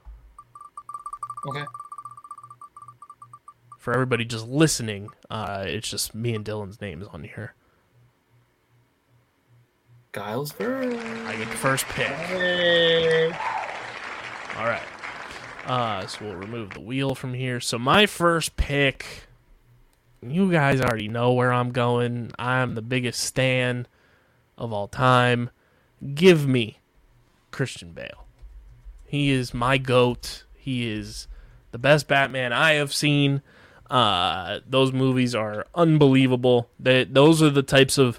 Okay. 1.48 1.64
for 3.80 3.92
everybody 3.92 4.24
just 4.24 4.46
listening. 4.46 5.08
Uh, 5.28 5.64
it's 5.66 5.90
just 5.90 6.14
me 6.14 6.32
and 6.32 6.44
Dylan's 6.44 6.80
names 6.80 7.08
on 7.08 7.24
here. 7.24 7.54
Giles. 10.16 10.54
I 10.58 11.36
get 11.36 11.50
the 11.50 11.56
first 11.58 11.84
pick. 11.88 12.06
Hey. 12.06 13.26
All 14.56 14.64
right. 14.64 14.80
Uh, 15.66 16.06
so 16.06 16.24
we'll 16.24 16.36
remove 16.36 16.70
the 16.70 16.80
wheel 16.80 17.14
from 17.14 17.34
here. 17.34 17.60
So 17.60 17.78
my 17.78 18.06
first 18.06 18.56
pick, 18.56 19.26
you 20.26 20.50
guys 20.50 20.80
already 20.80 21.08
know 21.08 21.34
where 21.34 21.52
I'm 21.52 21.70
going. 21.70 22.32
I'm 22.38 22.76
the 22.76 22.80
biggest 22.80 23.20
stan 23.20 23.86
of 24.56 24.72
all 24.72 24.88
time. 24.88 25.50
Give 26.14 26.48
me 26.48 26.80
Christian 27.50 27.92
Bale. 27.92 28.24
He 29.04 29.30
is 29.30 29.52
my 29.52 29.76
goat. 29.76 30.44
He 30.54 30.90
is 30.90 31.28
the 31.72 31.78
best 31.78 32.08
Batman 32.08 32.54
I 32.54 32.72
have 32.72 32.94
seen. 32.94 33.42
Uh, 33.90 34.60
those 34.66 34.92
movies 34.92 35.34
are 35.34 35.66
unbelievable. 35.74 36.70
They, 36.80 37.04
those 37.04 37.42
are 37.42 37.50
the 37.50 37.62
types 37.62 37.98
of 37.98 38.18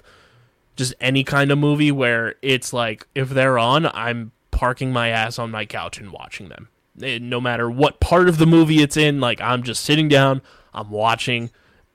just 0.78 0.94
any 1.00 1.22
kind 1.24 1.50
of 1.50 1.58
movie 1.58 1.92
where 1.92 2.36
it's 2.40 2.72
like 2.72 3.06
if 3.14 3.28
they're 3.28 3.58
on, 3.58 3.84
I'm 3.86 4.32
parking 4.50 4.92
my 4.92 5.08
ass 5.08 5.38
on 5.38 5.50
my 5.50 5.66
couch 5.66 5.98
and 5.98 6.10
watching 6.10 6.48
them. 6.48 6.68
Eh, 7.02 7.18
No 7.20 7.40
matter 7.40 7.70
what 7.70 8.00
part 8.00 8.28
of 8.30 8.38
the 8.38 8.46
movie 8.46 8.80
it's 8.82 8.96
in, 8.96 9.20
like 9.20 9.40
I'm 9.42 9.62
just 9.62 9.84
sitting 9.84 10.08
down, 10.08 10.40
I'm 10.72 10.90
watching 10.90 11.50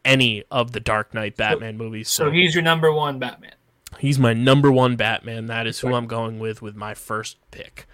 any 0.05 0.43
of 0.51 0.73
the 0.73 0.79
Dark 0.79 1.13
Knight 1.13 1.35
Batman 1.37 1.77
movies. 1.77 2.09
So 2.09 2.25
So 2.25 2.31
he's 2.31 2.53
your 2.53 2.63
number 2.63 2.91
one 2.91 3.17
Batman. 3.19 3.53
he's 3.99 4.19
my 4.19 4.33
number 4.33 4.71
one 4.71 4.95
Batman. 4.97 5.47
That 5.47 5.65
is 5.65 5.79
who 5.79 5.93
I'm 5.95 6.05
going 6.07 6.37
with 6.39 6.61
with 6.61 6.75
my 6.75 6.93
first 6.93 7.37
pick. 7.51 7.87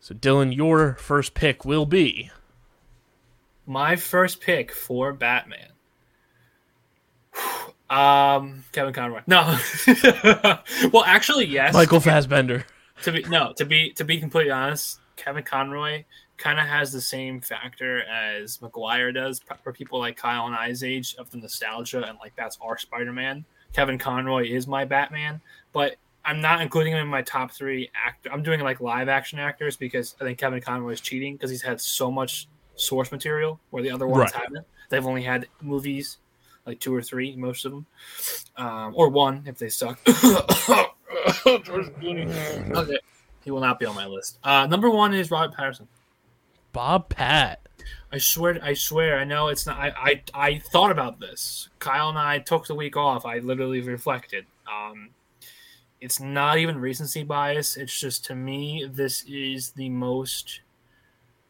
So 0.00 0.14
Dylan, 0.14 0.54
your 0.56 0.94
first 0.94 1.34
pick 1.34 1.64
will 1.64 1.86
be 1.86 2.30
My 3.66 3.96
first 3.96 4.40
pick 4.40 4.72
for 4.72 5.12
Batman. 5.12 5.68
Um, 7.94 8.64
Kevin 8.72 8.92
Conroy. 8.92 9.20
No. 9.26 9.58
well, 10.92 11.04
actually, 11.04 11.46
yes. 11.46 11.74
Michael 11.74 12.00
Fassbender. 12.00 12.64
to 13.02 13.12
be 13.12 13.22
no 13.24 13.52
to 13.56 13.64
be 13.64 13.90
to 13.92 14.04
be 14.04 14.18
completely 14.18 14.50
honest 14.52 15.00
kevin 15.16 15.42
conroy 15.42 16.04
kind 16.36 16.58
of 16.60 16.66
has 16.66 16.92
the 16.92 17.00
same 17.00 17.40
factor 17.40 18.02
as 18.04 18.60
maguire 18.62 19.10
does 19.12 19.40
for 19.64 19.72
people 19.72 19.98
like 19.98 20.16
kyle 20.16 20.46
and 20.46 20.54
i's 20.54 20.82
age 20.84 21.14
of 21.18 21.28
the 21.32 21.36
nostalgia 21.38 22.02
and 22.08 22.16
like 22.20 22.32
that's 22.36 22.56
our 22.62 22.78
spider-man 22.78 23.44
kevin 23.72 23.98
conroy 23.98 24.44
is 24.48 24.66
my 24.68 24.84
batman 24.84 25.40
but 25.72 25.96
i'm 26.24 26.40
not 26.40 26.60
including 26.60 26.92
him 26.92 27.00
in 27.00 27.06
my 27.08 27.22
top 27.22 27.50
three 27.50 27.90
actor 27.94 28.30
i'm 28.32 28.42
doing 28.44 28.60
like 28.60 28.80
live 28.80 29.08
action 29.08 29.38
actors 29.40 29.76
because 29.76 30.14
i 30.20 30.24
think 30.24 30.38
kevin 30.38 30.60
conroy 30.60 30.92
is 30.92 31.00
cheating 31.00 31.34
because 31.34 31.50
he's 31.50 31.62
had 31.62 31.80
so 31.80 32.10
much 32.12 32.46
source 32.76 33.10
material 33.12 33.58
where 33.70 33.82
the 33.82 33.90
other 33.90 34.06
ones 34.06 34.32
Right. 34.32 34.42
haven't 34.42 34.66
they've 34.88 35.06
only 35.06 35.22
had 35.22 35.46
movies 35.60 36.18
like 36.66 36.80
two 36.80 36.94
or 36.94 37.02
three 37.02 37.36
most 37.36 37.64
of 37.64 37.72
them 37.72 37.86
um, 38.56 38.92
or 38.96 39.08
one 39.08 39.42
if 39.46 39.58
they 39.58 39.68
suck 39.68 39.98
Okay. 41.46 42.98
He 43.44 43.50
will 43.50 43.60
not 43.60 43.78
be 43.78 43.86
on 43.86 43.94
my 43.94 44.06
list. 44.06 44.38
Uh, 44.42 44.66
number 44.66 44.88
one 44.88 45.12
is 45.12 45.30
Robert 45.30 45.54
Pattinson. 45.56 45.86
Bob 46.72 47.10
Pat. 47.10 47.60
I 48.10 48.18
swear, 48.18 48.58
I 48.62 48.74
swear, 48.74 49.18
I 49.18 49.24
know 49.24 49.48
it's 49.48 49.66
not. 49.66 49.78
I, 49.78 49.92
I, 49.96 50.22
I 50.34 50.58
thought 50.58 50.90
about 50.90 51.20
this. 51.20 51.68
Kyle 51.78 52.08
and 52.08 52.18
I 52.18 52.38
took 52.38 52.66
the 52.66 52.74
week 52.74 52.96
off. 52.96 53.26
I 53.26 53.38
literally 53.40 53.80
reflected. 53.80 54.46
Um, 54.66 55.10
it's 56.00 56.20
not 56.20 56.58
even 56.58 56.78
recency 56.78 57.22
bias. 57.22 57.76
It's 57.76 57.98
just 57.98 58.24
to 58.26 58.34
me, 58.34 58.88
this 58.90 59.24
is 59.24 59.70
the 59.72 59.90
most 59.90 60.60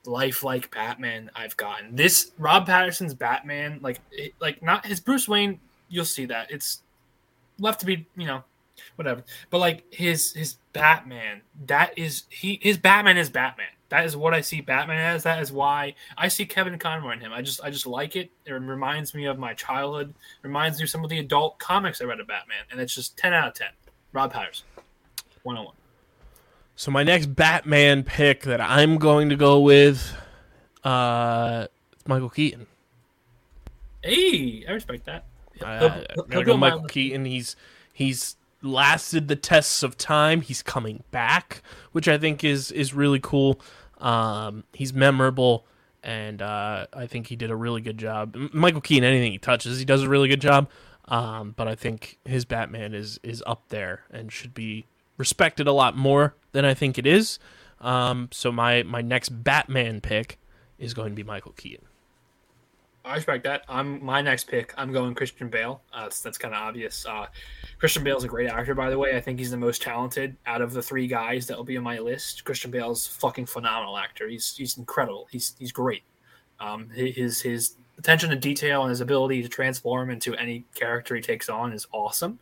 lifelike 0.06 0.70
Batman 0.70 1.30
I've 1.34 1.56
gotten. 1.56 1.96
This 1.96 2.32
Rob 2.38 2.66
Pattinson's 2.66 3.14
Batman, 3.14 3.78
like, 3.82 4.00
it, 4.10 4.34
like 4.40 4.62
not 4.62 4.86
his 4.86 5.00
Bruce 5.00 5.28
Wayne. 5.28 5.60
You'll 5.88 6.04
see 6.04 6.26
that 6.26 6.50
it's 6.50 6.82
left 7.58 7.80
to 7.80 7.86
be, 7.86 8.06
you 8.16 8.26
know, 8.26 8.42
whatever. 8.96 9.24
But 9.50 9.58
like 9.58 9.84
his 9.92 10.32
his 10.32 10.56
Batman, 10.72 11.42
that 11.66 11.96
is 11.98 12.24
he 12.30 12.58
his 12.62 12.78
Batman 12.78 13.16
is 13.16 13.30
Batman. 13.30 13.68
That 13.90 14.06
is 14.06 14.16
what 14.16 14.34
I 14.34 14.40
see 14.40 14.60
Batman 14.60 14.98
as. 14.98 15.22
That 15.22 15.40
is 15.40 15.52
why 15.52 15.94
I 16.16 16.28
see 16.28 16.46
Kevin 16.46 16.78
Conroy 16.78 17.12
in 17.12 17.20
him. 17.20 17.32
I 17.32 17.42
just 17.42 17.62
I 17.62 17.70
just 17.70 17.86
like 17.86 18.16
it. 18.16 18.30
It 18.44 18.52
reminds 18.52 19.14
me 19.14 19.26
of 19.26 19.38
my 19.38 19.54
childhood. 19.54 20.14
Reminds 20.42 20.78
me 20.78 20.84
of 20.84 20.90
some 20.90 21.04
of 21.04 21.10
the 21.10 21.18
adult 21.18 21.58
comics 21.58 22.00
I 22.00 22.04
read 22.04 22.20
of 22.20 22.26
Batman, 22.26 22.64
and 22.70 22.80
it's 22.80 22.94
just 22.94 23.16
ten 23.16 23.32
out 23.32 23.48
of 23.48 23.54
ten. 23.54 23.68
Rob 24.12 24.32
Pattinson, 24.32 24.62
one 25.42 25.56
on 25.56 25.66
one. 25.66 25.74
So 26.76 26.90
my 26.90 27.02
next 27.04 27.26
Batman 27.34 28.02
pick 28.02 28.42
that 28.42 28.60
I'm 28.60 28.98
going 28.98 29.28
to 29.28 29.36
go 29.36 29.60
with, 29.60 30.14
uh, 30.82 31.66
it's 31.92 32.06
Michael 32.08 32.30
Keaton. 32.30 32.66
Hey, 34.02 34.64
I 34.68 34.72
respect 34.72 35.06
that. 35.06 35.24
I, 35.64 35.78
He'll- 35.78 35.88
I, 35.88 35.90
he'll- 35.94 36.04
he'll 36.14 36.24
gotta 36.24 36.40
be 36.40 36.44
go 36.44 36.56
Michael. 36.56 36.84
Keaton. 36.84 37.24
He's 37.24 37.56
he's 37.92 38.36
lasted 38.60 39.28
the 39.28 39.36
tests 39.36 39.82
of 39.82 39.96
time. 39.96 40.40
He's 40.40 40.62
coming 40.62 41.04
back, 41.10 41.62
which 41.92 42.08
I 42.08 42.18
think 42.18 42.42
is 42.44 42.70
is 42.72 42.92
really 42.92 43.20
cool. 43.20 43.60
Um, 43.98 44.64
he's 44.72 44.92
memorable, 44.92 45.64
and 46.02 46.42
uh, 46.42 46.86
I 46.92 47.06
think 47.06 47.28
he 47.28 47.36
did 47.36 47.50
a 47.50 47.56
really 47.56 47.80
good 47.80 47.98
job. 47.98 48.34
Michael 48.52 48.80
Keaton, 48.80 49.04
anything 49.04 49.32
he 49.32 49.38
touches, 49.38 49.78
he 49.78 49.84
does 49.84 50.02
a 50.02 50.08
really 50.08 50.28
good 50.28 50.40
job. 50.40 50.68
Um, 51.06 51.52
but 51.56 51.68
I 51.68 51.74
think 51.76 52.18
his 52.24 52.44
Batman 52.44 52.94
is 52.94 53.20
is 53.22 53.42
up 53.46 53.62
there 53.68 54.02
and 54.10 54.32
should 54.32 54.54
be 54.54 54.86
respected 55.16 55.66
a 55.66 55.72
lot 55.72 55.96
more 55.96 56.34
than 56.52 56.64
I 56.64 56.74
think 56.74 56.98
it 56.98 57.06
is. 57.06 57.38
Um, 57.80 58.28
so 58.32 58.50
my 58.50 58.82
my 58.82 59.02
next 59.02 59.28
Batman 59.28 60.00
pick 60.00 60.38
is 60.78 60.94
going 60.94 61.10
to 61.10 61.14
be 61.14 61.22
Michael 61.22 61.52
Keaton. 61.52 61.86
I 63.04 63.16
respect 63.16 63.44
that. 63.44 63.64
I'm 63.68 64.02
my 64.02 64.22
next 64.22 64.44
pick. 64.44 64.72
I'm 64.78 64.90
going 64.90 65.14
Christian 65.14 65.48
Bale. 65.48 65.82
Uh, 65.92 66.04
that's 66.04 66.22
that's 66.22 66.38
kind 66.38 66.54
of 66.54 66.62
obvious. 66.62 67.04
Uh, 67.04 67.26
Christian 67.78 68.02
Bale's 68.02 68.24
a 68.24 68.28
great 68.28 68.48
actor, 68.48 68.74
by 68.74 68.88
the 68.88 68.98
way. 68.98 69.14
I 69.14 69.20
think 69.20 69.38
he's 69.38 69.50
the 69.50 69.58
most 69.58 69.82
talented 69.82 70.36
out 70.46 70.62
of 70.62 70.72
the 70.72 70.82
three 70.82 71.06
guys 71.06 71.46
that 71.46 71.56
will 71.56 71.64
be 71.64 71.76
on 71.76 71.84
my 71.84 71.98
list. 71.98 72.44
Christian 72.44 72.70
Bale's 72.70 73.06
fucking 73.06 73.44
phenomenal 73.44 73.98
actor. 73.98 74.26
He's 74.26 74.56
he's 74.56 74.78
incredible. 74.78 75.28
He's 75.30 75.54
he's 75.58 75.72
great. 75.72 76.02
Um, 76.60 76.88
his 76.90 77.42
his 77.42 77.76
attention 77.98 78.30
to 78.30 78.36
detail 78.36 78.82
and 78.82 78.90
his 78.90 79.02
ability 79.02 79.42
to 79.42 79.48
transform 79.48 80.10
into 80.10 80.34
any 80.36 80.64
character 80.74 81.14
he 81.14 81.20
takes 81.20 81.50
on 81.50 81.74
is 81.74 81.86
awesome. 81.92 82.38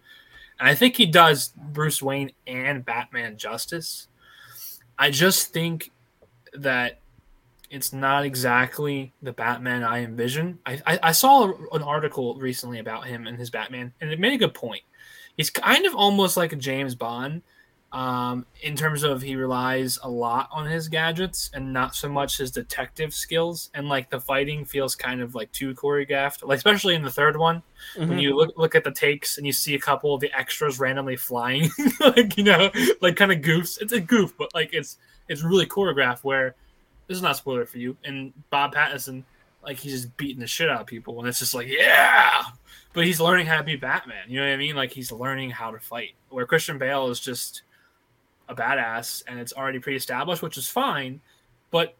And 0.62 0.68
I 0.68 0.76
think 0.76 0.97
he 0.97 1.06
does 1.06 1.48
Bruce 1.56 2.01
Wayne 2.01 2.30
and 2.47 2.84
Batman 2.84 3.36
justice. 3.36 4.06
I 4.97 5.10
just 5.10 5.52
think 5.52 5.90
that 6.52 7.01
it's 7.68 7.93
not 7.93 8.24
exactly 8.24 9.12
the 9.20 9.32
Batman 9.32 9.82
I 9.82 10.05
envision. 10.05 10.60
I, 10.64 10.80
I, 10.86 10.98
I 11.02 11.12
saw 11.12 11.52
an 11.72 11.82
article 11.82 12.36
recently 12.36 12.78
about 12.78 13.09
him 13.09 13.26
and 13.26 13.36
his 13.36 13.51
Batman, 13.51 13.93
and 14.01 14.12
it 14.12 14.20
made 14.20 14.34
a 14.34 14.39
good 14.39 14.55
point. 14.55 14.82
He's 15.36 15.51
kind 15.51 15.84
of 15.84 15.97
almost 15.97 16.36
like 16.36 16.52
a 16.52 16.56
James 16.56 16.94
Bond 16.94 17.43
um, 17.93 18.47
in 18.62 18.74
terms 18.74 19.02
of 19.02 19.20
he 19.20 19.36
relies 19.36 19.98
a 20.02 20.09
lot 20.09 20.48
on 20.51 20.66
his 20.66 20.89
gadgets 20.89 21.51
and 21.52 21.73
not 21.73 21.94
so 21.94 22.09
much 22.09 22.39
his 22.39 22.51
detective 22.51 23.12
skills. 23.12 23.70
And 23.74 23.89
like 23.89 24.09
the 24.09 24.19
fighting 24.19 24.64
feels 24.64 24.94
kind 24.94 25.20
of 25.20 25.35
like 25.35 25.52
too 25.52 25.74
choreographed, 25.74 26.47
like 26.47 26.56
especially 26.56 26.94
in 26.94 27.02
the 27.02 27.10
third 27.10 27.36
one 27.36 27.62
when 27.97 28.19
you 28.19 28.35
look 28.35 28.56
look 28.56 28.74
at 28.74 28.85
the 28.85 28.90
takes 28.90 29.36
and 29.36 29.47
you 29.47 29.52
see 29.52 29.74
a 29.74 29.78
couple 29.78 30.14
of 30.14 30.20
the 30.20 30.32
extras 30.36 30.81
randomly 30.81 31.16
flying, 31.16 31.69
like 32.01 32.36
you 32.39 32.44
know, 32.44 32.70
like 33.02 33.16
kind 33.16 33.31
of 33.31 33.39
goofs. 33.40 33.81
It's 33.81 33.93
a 33.93 34.01
goof, 34.01 34.32
but 34.39 34.55
like 34.55 34.73
it's 34.73 34.97
it's 35.28 35.43
really 35.43 35.66
choreographed. 35.66 36.24
Where 36.24 36.55
this 37.09 37.16
is 37.16 37.23
not 37.23 37.32
a 37.32 37.35
spoiler 37.35 37.66
for 37.66 37.78
you. 37.78 37.97
And 38.05 38.32
Bob 38.48 38.74
Pattinson 38.74 39.24
like 39.62 39.78
he's 39.78 39.93
just 39.93 40.16
beating 40.16 40.40
the 40.40 40.47
shit 40.47 40.69
out 40.69 40.81
of 40.81 40.86
people, 40.86 41.19
and 41.19 41.28
it's 41.28 41.39
just 41.39 41.55
like 41.55 41.69
yeah. 41.69 42.43
But 42.94 43.05
he's 43.06 43.20
learning 43.20 43.47
how 43.47 43.59
to 43.59 43.62
be 43.62 43.77
Batman. 43.77 44.24
You 44.28 44.40
know 44.40 44.47
what 44.47 44.55
I 44.55 44.56
mean? 44.56 44.77
Like 44.77 44.93
he's 44.93 45.12
learning 45.12 45.51
how 45.51 45.70
to 45.70 45.78
fight. 45.78 46.14
Where 46.31 46.47
Christian 46.47 46.78
Bale 46.78 47.09
is 47.09 47.20
just 47.20 47.62
a 48.52 48.60
badass, 48.60 49.22
and 49.26 49.38
it's 49.38 49.52
already 49.52 49.78
pre-established, 49.78 50.42
which 50.42 50.56
is 50.58 50.68
fine. 50.68 51.20
But 51.70 51.96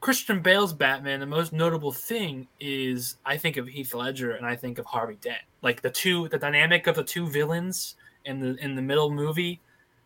Christian 0.00 0.40
Bale's 0.40 0.72
Batman, 0.72 1.20
the 1.20 1.26
most 1.26 1.52
notable 1.52 1.92
thing 1.92 2.46
is 2.60 3.16
I 3.24 3.36
think 3.36 3.56
of 3.56 3.66
Heath 3.66 3.94
Ledger 3.94 4.32
and 4.32 4.46
I 4.46 4.54
think 4.54 4.78
of 4.78 4.86
Harvey 4.86 5.18
Dent. 5.20 5.42
Like 5.62 5.82
the 5.82 5.90
two, 5.90 6.28
the 6.28 6.38
dynamic 6.38 6.86
of 6.86 6.94
the 6.94 7.02
two 7.02 7.26
villains 7.28 7.96
in 8.24 8.38
the 8.40 8.54
in 8.62 8.74
the 8.74 8.82
middle 8.82 9.10
movie, 9.10 9.60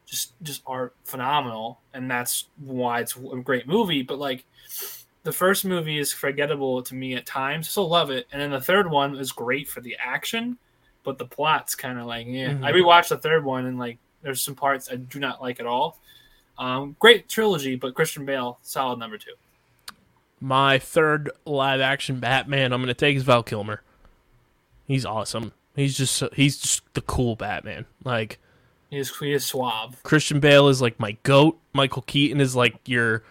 just 0.07 0.33
just 0.43 0.63
are 0.67 0.93
phenomenal, 1.05 1.81
and 1.93 2.11
that's 2.11 2.49
why 2.59 3.01
it's 3.01 3.17
a 3.17 3.37
great 3.37 3.67
movie. 3.67 4.03
But 4.03 4.19
like 4.19 4.45
the 5.25 5.33
first 5.33 5.65
movie 5.65 5.99
is 5.99 6.13
forgettable 6.13 6.83
to 6.83 6.95
me 6.95 7.15
at 7.15 7.27
times, 7.27 7.69
still 7.69 7.89
love 7.89 8.11
it, 8.11 8.27
and 8.33 8.41
then 8.41 8.51
the 8.51 8.61
third 8.61 8.91
one 8.91 9.17
is 9.17 9.31
great 9.31 9.69
for 9.69 9.81
the 9.81 9.97
action, 10.03 10.57
but 11.05 11.19
the 11.19 11.27
plot's 11.27 11.75
kind 11.75 11.99
of 11.99 12.07
like 12.07 12.27
yeah. 12.27 12.51
Mhm. 12.51 12.65
I 12.65 12.73
rewatched 12.73 13.11
the 13.11 13.19
third 13.19 13.45
one 13.45 13.67
and 13.67 13.79
like 13.79 13.99
there's 14.23 14.41
some 14.43 14.55
parts 14.55 14.89
I 14.91 14.97
do 14.97 15.19
not 15.19 15.43
like 15.43 15.61
at 15.61 15.67
all. 15.67 15.99
Um, 16.59 16.97
great 16.99 17.29
trilogy, 17.29 17.77
but 17.77 17.95
Christian 17.95 18.25
Bale 18.25 18.59
solid 18.63 18.99
number 18.99 19.19
two. 19.19 19.33
My 20.41 20.79
third 20.79 21.31
live 21.45 21.81
action 21.81 22.19
Batman 22.21 22.73
I'm 22.73 22.81
going 22.81 22.89
to 22.89 22.95
take 22.95 23.17
is 23.17 23.23
Val 23.23 23.43
Kilmer. 23.43 23.83
He's 24.87 25.07
awesome. 25.07 25.53
He's 25.77 25.97
just 25.97 26.23
he's 26.35 26.59
just 26.59 26.83
the 26.95 27.01
cool 27.01 27.37
Batman. 27.37 27.87
Like 28.05 28.39
He 28.91 28.99
is 28.99 29.17
he 29.19 29.33
is 29.33 29.45
suave. 29.45 30.03
Christian 30.03 30.41
Bale 30.41 30.69
is 30.69 30.83
like 30.83 30.99
my 31.01 31.17
goat. 31.23 31.59
Michael 31.73 32.03
Keaton 32.03 32.41
is 32.41 32.55
like 32.57 32.77
your 32.87 33.23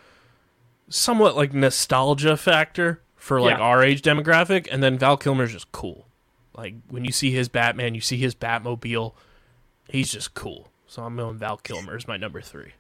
somewhat 0.90 1.36
like 1.36 1.54
nostalgia 1.54 2.36
factor 2.38 3.02
for 3.16 3.40
like 3.40 3.58
Yeah. 3.58 3.64
our 3.64 3.84
age 3.84 4.02
demographic, 4.02 4.68
and 4.72 4.82
then 4.82 4.98
Val 4.98 5.18
Kilmer's 5.18 5.52
just 5.52 5.72
cool. 5.72 6.08
Like 6.58 6.76
when 6.90 7.06
you 7.06 7.12
see 7.12 7.32
his 7.32 7.50
Batman, 7.50 7.94
you 7.94 8.02
see 8.02 8.18
his 8.18 8.34
Batmobile. 8.34 9.14
He's 9.90 10.12
just 10.12 10.34
cool. 10.34 10.71
So 10.92 11.04
I'm 11.04 11.16
going 11.16 11.38
Val 11.38 11.56
Kilmer 11.56 11.96
is 11.96 12.06
my 12.06 12.18
number 12.18 12.42
three. 12.42 12.74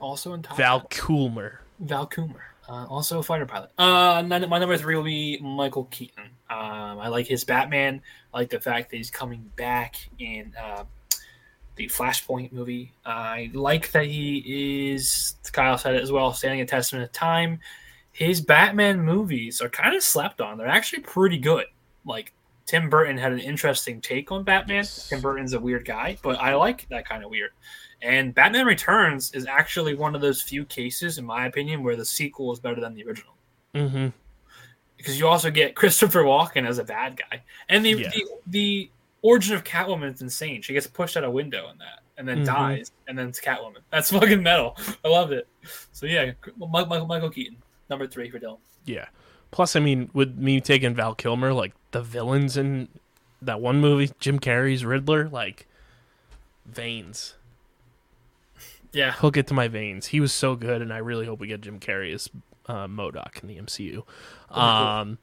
Also 0.00 0.32
in 0.32 0.40
top 0.40 0.56
Val. 0.56 0.80
Kilmer. 0.88 1.60
Val 1.80 2.06
Coomer, 2.06 2.40
uh, 2.66 2.86
also 2.86 3.18
a 3.18 3.22
fighter 3.22 3.44
pilot. 3.44 3.68
Uh, 3.76 4.22
my 4.26 4.38
number 4.58 4.78
three 4.78 4.96
will 4.96 5.02
be 5.02 5.38
Michael 5.38 5.84
Keaton. 5.90 6.30
Um, 6.48 6.98
I 6.98 7.08
like 7.08 7.26
his 7.26 7.44
Batman. 7.44 8.00
I 8.32 8.38
like 8.38 8.48
the 8.48 8.58
fact 8.58 8.90
that 8.90 8.96
he's 8.96 9.10
coming 9.10 9.50
back 9.56 9.96
in 10.18 10.54
uh, 10.58 10.84
the 11.76 11.88
Flashpoint 11.88 12.52
movie. 12.52 12.94
I 13.04 13.50
like 13.52 13.92
that 13.92 14.06
he 14.06 14.94
is. 14.94 15.34
Kyle 15.52 15.76
said 15.76 15.94
it 15.94 16.02
as 16.02 16.10
well, 16.10 16.32
standing 16.32 16.62
a 16.62 16.66
testament 16.66 17.04
of 17.04 17.12
time. 17.12 17.60
His 18.12 18.40
Batman 18.40 19.02
movies 19.02 19.60
are 19.60 19.68
kind 19.68 19.94
of 19.94 20.02
slept 20.02 20.40
on. 20.40 20.56
They're 20.56 20.68
actually 20.68 21.02
pretty 21.02 21.36
good. 21.36 21.66
Like 22.06 22.32
Tim 22.66 22.88
Burton 22.88 23.18
had 23.18 23.32
an 23.32 23.40
interesting 23.40 24.00
take 24.00 24.30
on 24.32 24.44
Batman. 24.44 24.76
Yes. 24.76 25.08
Tim 25.08 25.20
Burton's 25.20 25.52
a 25.52 25.60
weird 25.60 25.84
guy, 25.84 26.16
but 26.22 26.38
I 26.40 26.54
like 26.54 26.88
that 26.90 27.06
kind 27.08 27.24
of 27.24 27.30
weird. 27.30 27.50
And 28.02 28.34
Batman 28.34 28.66
Returns 28.66 29.32
is 29.32 29.46
actually 29.46 29.94
one 29.94 30.14
of 30.14 30.20
those 30.20 30.40
few 30.42 30.64
cases, 30.64 31.18
in 31.18 31.24
my 31.24 31.46
opinion, 31.46 31.82
where 31.82 31.96
the 31.96 32.04
sequel 32.04 32.52
is 32.52 32.58
better 32.60 32.80
than 32.80 32.94
the 32.94 33.04
original. 33.06 33.34
Mm-hmm. 33.74 34.08
Because 34.96 35.18
you 35.18 35.26
also 35.26 35.50
get 35.50 35.74
Christopher 35.74 36.22
Walken 36.22 36.66
as 36.66 36.78
a 36.78 36.84
bad 36.84 37.16
guy, 37.18 37.42
and 37.68 37.84
the 37.84 37.90
Yeah. 37.90 38.10
the, 38.10 38.24
the 38.48 38.90
origin 39.22 39.54
of 39.54 39.64
Catwoman 39.64 40.12
is 40.14 40.22
insane. 40.22 40.62
She 40.62 40.72
gets 40.72 40.86
pushed 40.86 41.16
out 41.16 41.24
a 41.24 41.30
window 41.30 41.68
in 41.70 41.78
that, 41.78 42.00
and 42.16 42.28
then 42.28 42.42
Mhm. 42.42 42.46
dies, 42.46 42.92
and 43.08 43.18
then 43.18 43.28
it's 43.28 43.40
Catwoman. 43.40 43.78
That's 43.90 44.10
fucking 44.12 44.42
metal. 44.42 44.76
I 45.04 45.08
love 45.08 45.32
it. 45.32 45.48
So 45.92 46.06
yeah, 46.06 46.32
Michael 46.56 46.86
Michael, 46.86 47.06
Michael 47.06 47.30
Keaton, 47.30 47.56
number 47.90 48.06
three 48.06 48.30
for 48.30 48.38
Dylan. 48.38 48.58
Yeah. 48.84 49.06
Plus, 49.50 49.76
I 49.76 49.80
mean, 49.80 50.08
with 50.14 50.36
me 50.36 50.60
taking 50.60 50.94
Val 50.94 51.14
Kilmer, 51.14 51.52
like 51.52 51.72
the 51.92 52.02
villains 52.02 52.56
in 52.56 52.88
that 53.40 53.60
one 53.60 53.80
movie, 53.80 54.10
Jim 54.18 54.38
Carrey's 54.38 54.84
Riddler, 54.84 55.28
like 55.28 55.66
veins. 56.66 57.34
Yeah, 58.92 59.14
he'll 59.20 59.30
get 59.30 59.46
to 59.46 59.54
my 59.54 59.68
veins. 59.68 60.08
He 60.08 60.20
was 60.20 60.32
so 60.32 60.54
good, 60.54 60.82
and 60.82 60.92
I 60.92 60.98
really 60.98 61.24
hope 61.24 61.40
we 61.40 61.46
get 61.46 61.62
Jim 61.62 61.80
Carrey 61.80 62.12
as 62.12 62.28
uh, 62.66 62.86
MODOK 62.86 63.42
in 63.42 63.48
the 63.48 63.56
MCU. 63.56 64.02
Um, 64.54 65.18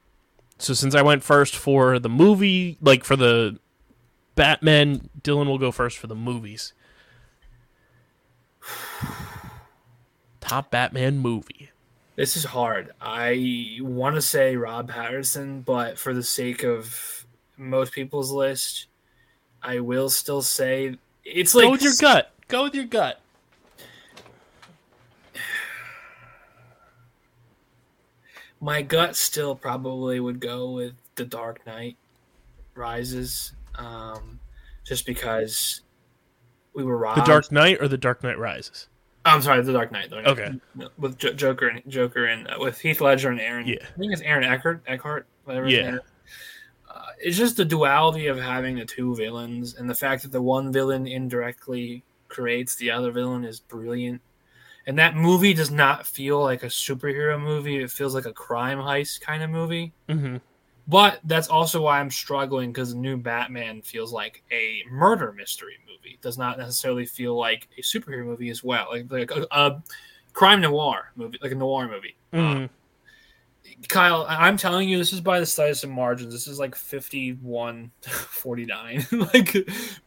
so 0.58 0.74
since 0.74 0.96
I 0.96 1.02
went 1.02 1.24
first 1.24 1.56
for 1.56 2.00
the 2.00 2.10
movie, 2.10 2.78
like 2.82 3.04
for 3.04 3.16
the 3.16 3.60
Batman, 4.36 5.10
Dylan 5.22 5.46
will 5.46 5.58
go 5.58 5.72
first 5.72 5.98
for 5.98 6.08
the 6.08 6.16
movies. 6.16 6.74
Top 10.42 10.72
Batman 10.72 11.20
movie. 11.20 11.70
This 12.20 12.36
is 12.36 12.44
hard. 12.44 12.92
I 13.00 13.78
want 13.80 14.16
to 14.16 14.22
say 14.22 14.58
Rob 14.58 14.92
Pattinson, 14.92 15.64
but 15.64 15.98
for 15.98 16.14
the 16.14 16.22
sake 16.22 16.64
of 16.66 17.26
most 17.56 17.94
people's 17.94 18.30
list, 18.30 18.88
I 19.64 19.80
will 19.80 20.10
still 20.10 20.42
say 20.42 20.98
it's 21.24 21.56
like 21.56 21.64
Go 21.64 21.72
with 21.72 21.82
your 21.82 21.94
gut. 21.98 22.34
Go 22.50 22.64
with 22.64 22.76
your 22.76 22.84
gut. 22.84 23.22
my 28.60 28.82
gut 28.82 29.16
still 29.16 29.56
probably 29.56 30.20
would 30.20 30.42
go 30.42 30.72
with 30.72 30.96
The 31.16 31.24
Dark 31.24 31.66
Knight 31.66 31.96
Rises, 32.76 33.54
um, 33.76 34.42
just 34.86 35.06
because 35.06 35.84
we 36.74 36.84
were 36.84 36.98
robbed. 36.98 37.22
The 37.22 37.26
Dark 37.26 37.50
Knight 37.50 37.78
or 37.80 37.88
The 37.88 37.98
Dark 37.98 38.24
Knight 38.24 38.38
Rises? 38.38 38.90
I'm 39.26 39.42
sorry, 39.42 39.62
The 39.62 39.74
Dark 39.74 39.92
Knight. 39.92 40.10
The 40.10 40.22
Dark 40.22 40.38
Knight. 40.38 40.62
Okay. 40.78 40.88
with 40.98 41.18
Jo- 41.18 41.34
Joker 41.34 41.68
and 41.68 41.82
Joker 41.88 42.26
and 42.26 42.48
uh, 42.48 42.56
with 42.60 42.80
Heath 42.80 43.02
Ledger 43.02 43.30
and 43.30 43.40
Aaron. 43.40 43.68
Yeah. 43.68 43.76
I 43.82 43.98
think 44.00 44.14
it's 44.14 44.22
Aaron 44.22 44.44
Eckhart. 44.44 44.82
Eckhart, 44.88 45.28
whatever. 45.44 45.68
Yeah. 45.68 45.98
Uh, 46.90 47.02
it's 47.20 47.38
just 47.38 47.58
the 47.58 47.66
duality 47.66 48.28
of 48.28 48.40
having 48.40 48.78
the 48.78 48.86
two 48.86 49.16
villains 49.16 49.76
and 49.76 49.90
the 49.90 49.96
fact 49.96 50.24
that 50.24 50.32
the 50.32 50.42
one 50.42 50.72
villain 50.72 51.06
indirectly 51.06 52.04
creates 52.30 52.76
the 52.76 52.92
other 52.92 53.12
villain 53.12 53.44
is 53.46 53.60
brilliant. 53.60 54.22
And 54.88 54.98
that 54.98 55.16
movie 55.16 55.54
does 55.54 55.70
not 55.70 56.08
feel 56.08 56.42
like 56.42 56.64
a 56.64 56.68
superhero 56.68 57.40
movie. 57.40 57.78
It 57.84 57.92
feels 57.92 58.16
like 58.16 58.26
a 58.26 58.34
crime 58.34 58.80
heist 58.80 59.22
kind 59.22 59.44
of 59.44 59.50
movie. 59.52 59.92
Mm-hmm. 60.08 60.38
But 60.90 61.20
that's 61.24 61.50
also 61.50 61.84
why 61.84 62.00
I'm 62.00 62.10
struggling 62.10 62.72
because 62.72 62.96
new 62.96 63.16
Batman 63.16 63.84
feels 63.84 64.12
like 64.12 64.42
a 64.52 64.82
murder 64.90 65.32
mystery 65.32 65.78
movie. 65.88 66.16
It 66.16 66.22
does 66.22 66.40
not 66.40 66.58
necessarily 66.58 67.06
feel 67.06 67.38
like 67.38 67.68
a 67.78 67.82
superhero 67.82 68.26
movie 68.26 68.50
as 68.50 68.64
well, 68.64 68.88
like 68.90 69.06
like 69.12 69.30
a, 69.30 69.46
a 69.52 69.84
crime 70.34 70.62
noir 70.62 71.12
movie, 71.16 71.38
like 71.44 71.52
a 71.52 71.56
noir 71.56 71.88
movie. 71.88 72.16
Mm-hmm. 72.34 72.74
Kyle, 73.88 74.26
I'm 74.28 74.58
telling 74.58 74.90
you, 74.90 74.98
this 74.98 75.14
is 75.14 75.22
by 75.22 75.40
the 75.40 75.46
slightest 75.46 75.84
of 75.84 75.92
margins. 75.92 76.34
This 76.34 76.48
is 76.48 76.58
like 76.58 76.74
51 76.74 77.92
49. 78.02 79.08
like, 79.12 79.56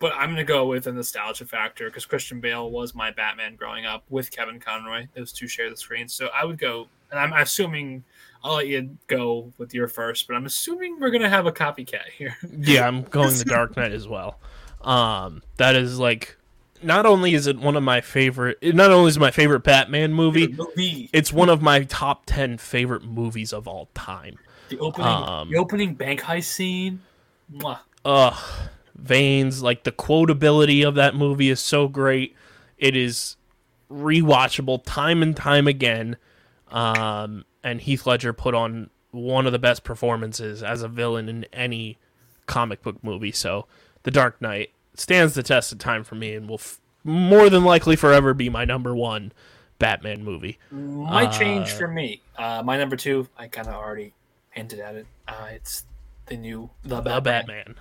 but 0.00 0.12
I'm 0.14 0.30
going 0.30 0.36
to 0.36 0.44
go 0.44 0.66
with 0.66 0.88
a 0.88 0.92
nostalgia 0.92 1.46
factor 1.46 1.86
because 1.86 2.04
Christian 2.04 2.40
Bale 2.40 2.72
was 2.72 2.92
my 2.92 3.12
Batman 3.12 3.54
growing 3.54 3.86
up 3.86 4.02
with 4.10 4.32
Kevin 4.32 4.58
Conroy. 4.58 5.06
Those 5.14 5.32
two 5.32 5.46
share 5.46 5.70
the 5.70 5.76
screen. 5.76 6.08
So 6.08 6.28
I 6.34 6.44
would 6.44 6.58
go, 6.58 6.88
and 7.12 7.20
I'm 7.20 7.32
assuming 7.32 8.02
I'll 8.44 8.56
let 8.56 8.66
you 8.68 8.96
go 9.06 9.52
with 9.58 9.72
your 9.74 9.86
first, 9.88 10.26
but 10.26 10.34
I'm 10.34 10.46
assuming 10.46 10.98
we're 10.98 11.10
going 11.10 11.22
to 11.22 11.28
have 11.28 11.46
a 11.46 11.52
copycat 11.52 12.08
here. 12.16 12.36
Yeah, 12.58 12.86
I'm 12.88 13.02
going 13.02 13.32
the 13.36 13.44
Dark 13.44 13.76
Knight 13.76 13.92
as 13.92 14.08
well. 14.08 14.38
Um, 14.80 15.42
that 15.58 15.76
is 15.76 15.98
like, 15.98 16.36
not 16.82 17.06
only 17.06 17.34
is 17.34 17.46
it 17.46 17.58
one 17.58 17.76
of 17.76 17.82
my 17.84 18.00
favorite, 18.00 18.58
it 18.60 18.74
not 18.74 18.90
only 18.90 19.08
is 19.10 19.16
it 19.16 19.20
my 19.20 19.30
favorite 19.30 19.60
Batman 19.60 20.12
movie, 20.12 20.48
movie. 20.48 21.08
it's 21.12 21.32
one 21.32 21.48
of 21.48 21.62
my 21.62 21.84
top 21.84 22.24
ten 22.26 22.58
favorite 22.58 23.04
movies 23.04 23.52
of 23.52 23.68
all 23.68 23.88
time. 23.94 24.36
The 24.70 24.78
opening, 24.78 25.06
Um, 25.06 25.50
the 25.50 25.58
opening 25.58 25.94
bank 25.94 26.20
heist 26.22 26.44
scene. 26.44 27.02
Mwah. 27.54 27.78
Ugh, 28.04 28.42
veins 28.96 29.62
like 29.62 29.84
the 29.84 29.92
quotability 29.92 30.84
of 30.86 30.96
that 30.96 31.14
movie 31.14 31.50
is 31.50 31.60
so 31.60 31.86
great. 31.86 32.34
It 32.78 32.96
is 32.96 33.36
rewatchable 33.88 34.82
time 34.84 35.22
and 35.22 35.36
time 35.36 35.68
again. 35.68 36.16
Um, 36.68 37.44
and 37.64 37.80
Heath 37.80 38.06
Ledger 38.06 38.32
put 38.32 38.54
on 38.54 38.90
one 39.10 39.46
of 39.46 39.52
the 39.52 39.58
best 39.58 39.84
performances 39.84 40.62
as 40.62 40.82
a 40.82 40.88
villain 40.88 41.28
in 41.28 41.44
any 41.52 41.98
comic 42.46 42.82
book 42.82 43.02
movie. 43.04 43.32
So, 43.32 43.66
The 44.04 44.10
Dark 44.10 44.40
Knight 44.40 44.70
stands 44.94 45.34
the 45.34 45.42
test 45.42 45.70
of 45.72 45.78
time 45.78 46.02
for 46.04 46.14
me, 46.14 46.34
and 46.34 46.48
will 46.48 46.56
f- 46.56 46.80
more 47.04 47.48
than 47.50 47.64
likely 47.64 47.94
forever 47.96 48.32
be 48.34 48.48
my 48.48 48.64
number 48.64 48.94
one 48.94 49.32
Batman 49.78 50.24
movie. 50.24 50.58
Might 50.70 51.32
change 51.32 51.70
Uh, 51.72 51.76
for 51.78 51.88
me. 51.88 52.22
Uh, 52.36 52.62
my 52.64 52.76
number 52.78 52.96
two, 52.96 53.28
I 53.36 53.48
kind 53.48 53.68
of 53.68 53.74
already 53.74 54.14
hinted 54.50 54.80
at 54.80 54.94
it. 54.94 55.06
Uh, 55.28 55.48
it's 55.52 55.84
the 56.26 56.36
new 56.36 56.70
the 56.82 56.96
The 56.96 57.02
Batman. 57.20 57.22
Batman. 57.46 57.74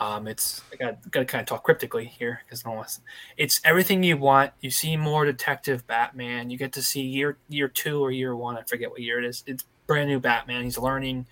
Um, 0.00 0.28
it's 0.28 0.62
I 0.72 0.76
got 0.76 1.10
got 1.10 1.20
to 1.20 1.26
kind 1.26 1.40
of 1.40 1.48
talk 1.48 1.64
cryptically 1.64 2.04
here 2.04 2.40
because 2.44 2.64
no 2.64 2.72
one's. 2.72 3.00
It's 3.36 3.60
everything 3.64 4.02
you 4.02 4.16
want. 4.16 4.52
You 4.60 4.70
see 4.70 4.96
more 4.96 5.24
detective 5.24 5.86
Batman. 5.86 6.50
You 6.50 6.56
get 6.56 6.72
to 6.74 6.82
see 6.82 7.02
year 7.02 7.36
year 7.48 7.68
two 7.68 8.00
or 8.02 8.10
year 8.12 8.36
one. 8.36 8.56
I 8.56 8.62
forget 8.62 8.90
what 8.90 9.00
year 9.00 9.18
it 9.18 9.24
is. 9.24 9.42
It's 9.46 9.64
brand 9.86 10.08
new 10.08 10.20
Batman. 10.20 10.62
He's 10.62 10.78
learning. 10.78 11.26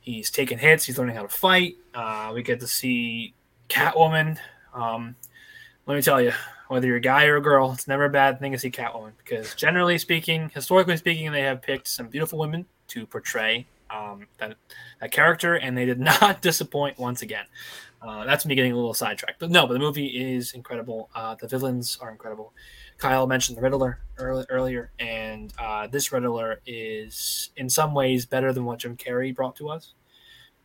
He's 0.00 0.30
taking 0.30 0.58
hits. 0.58 0.84
He's 0.84 0.96
learning 0.96 1.16
how 1.16 1.22
to 1.22 1.28
fight. 1.28 1.76
Uh, 1.92 2.30
we 2.32 2.42
get 2.42 2.60
to 2.60 2.68
see 2.68 3.34
Catwoman. 3.68 4.38
Um, 4.72 5.16
let 5.86 5.96
me 5.96 6.02
tell 6.02 6.20
you, 6.20 6.32
whether 6.68 6.86
you're 6.86 6.96
a 6.96 7.00
guy 7.00 7.24
or 7.26 7.36
a 7.36 7.42
girl, 7.42 7.72
it's 7.72 7.88
never 7.88 8.04
a 8.04 8.10
bad 8.10 8.38
thing 8.38 8.52
to 8.52 8.58
see 8.58 8.70
Catwoman 8.70 9.12
because 9.18 9.54
generally 9.54 9.98
speaking, 9.98 10.50
historically 10.54 10.96
speaking, 10.96 11.32
they 11.32 11.42
have 11.42 11.62
picked 11.62 11.88
some 11.88 12.06
beautiful 12.06 12.38
women 12.38 12.66
to 12.88 13.06
portray 13.06 13.66
um, 13.90 14.26
that 14.38 14.56
that 15.00 15.10
character, 15.10 15.54
and 15.54 15.76
they 15.76 15.84
did 15.84 15.98
not 16.20 16.42
disappoint 16.42 16.98
once 16.98 17.22
again. 17.22 17.46
Uh, 18.00 18.24
that's 18.24 18.46
me 18.46 18.54
getting 18.54 18.72
a 18.72 18.76
little 18.76 18.94
sidetracked, 18.94 19.40
but 19.40 19.50
no, 19.50 19.66
but 19.66 19.72
the 19.72 19.78
movie 19.78 20.06
is 20.06 20.52
incredible. 20.52 21.10
Uh, 21.14 21.34
the 21.34 21.48
villains 21.48 21.98
are 22.00 22.10
incredible. 22.10 22.52
Kyle 22.96 23.26
mentioned 23.26 23.58
the 23.58 23.62
Riddler 23.62 24.00
early, 24.18 24.44
earlier, 24.50 24.92
and 25.00 25.52
uh, 25.58 25.88
this 25.88 26.12
Riddler 26.12 26.60
is 26.64 27.50
in 27.56 27.68
some 27.68 27.94
ways 27.94 28.24
better 28.24 28.52
than 28.52 28.64
what 28.64 28.78
Jim 28.78 28.96
Carrey 28.96 29.34
brought 29.34 29.56
to 29.56 29.68
us, 29.68 29.94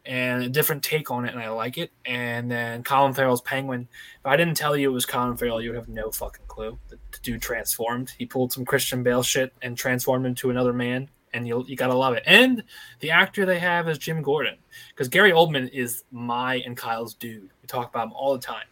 and 0.06 0.44
a 0.44 0.50
different 0.50 0.84
take 0.84 1.10
on 1.10 1.26
it, 1.26 1.34
and 1.34 1.42
I 1.42 1.50
like 1.50 1.78
it. 1.78 1.92
And 2.06 2.52
then 2.52 2.84
Colin 2.84 3.14
Farrell's 3.14 3.42
Penguin. 3.42 3.88
If 4.20 4.26
I 4.26 4.36
didn't 4.36 4.58
tell 4.58 4.78
you 4.78 4.90
it 4.92 4.94
was 4.94 5.06
Colin 5.06 5.38
Farrell, 5.38 5.62
you 5.62 5.70
would 5.70 5.78
have 5.78 5.90
no 5.90 6.12
fucking 6.12 6.46
clue. 6.48 6.78
The, 6.90 6.98
the 7.12 7.18
dude 7.24 7.42
transformed. 7.42 8.14
He 8.18 8.26
pulled 8.26 8.52
some 8.52 8.66
Christian 8.66 9.02
Bale 9.02 9.24
shit 9.24 9.54
and 9.62 9.78
transformed 9.78 10.26
into 10.26 10.50
another 10.50 10.74
man, 10.74 11.10
and 11.34 11.48
you 11.48 11.64
you 11.68 11.76
gotta 11.76 11.94
love 11.94 12.14
it. 12.14 12.24
And 12.26 12.64
the 13.00 13.12
actor 13.12 13.46
they 13.46 13.60
have 13.60 13.90
is 13.90 13.98
Jim 13.98 14.22
Gordon, 14.22 14.56
because 14.90 15.08
Gary 15.08 15.32
Oldman 15.32 15.70
is 15.72 16.04
my 16.12 16.56
and 16.66 16.78
Kyle's 16.78 17.14
dude. 17.16 17.50
We 17.62 17.68
talk 17.68 17.90
about 17.90 18.08
him 18.08 18.14
all 18.14 18.34
the 18.34 18.40
time. 18.40 18.66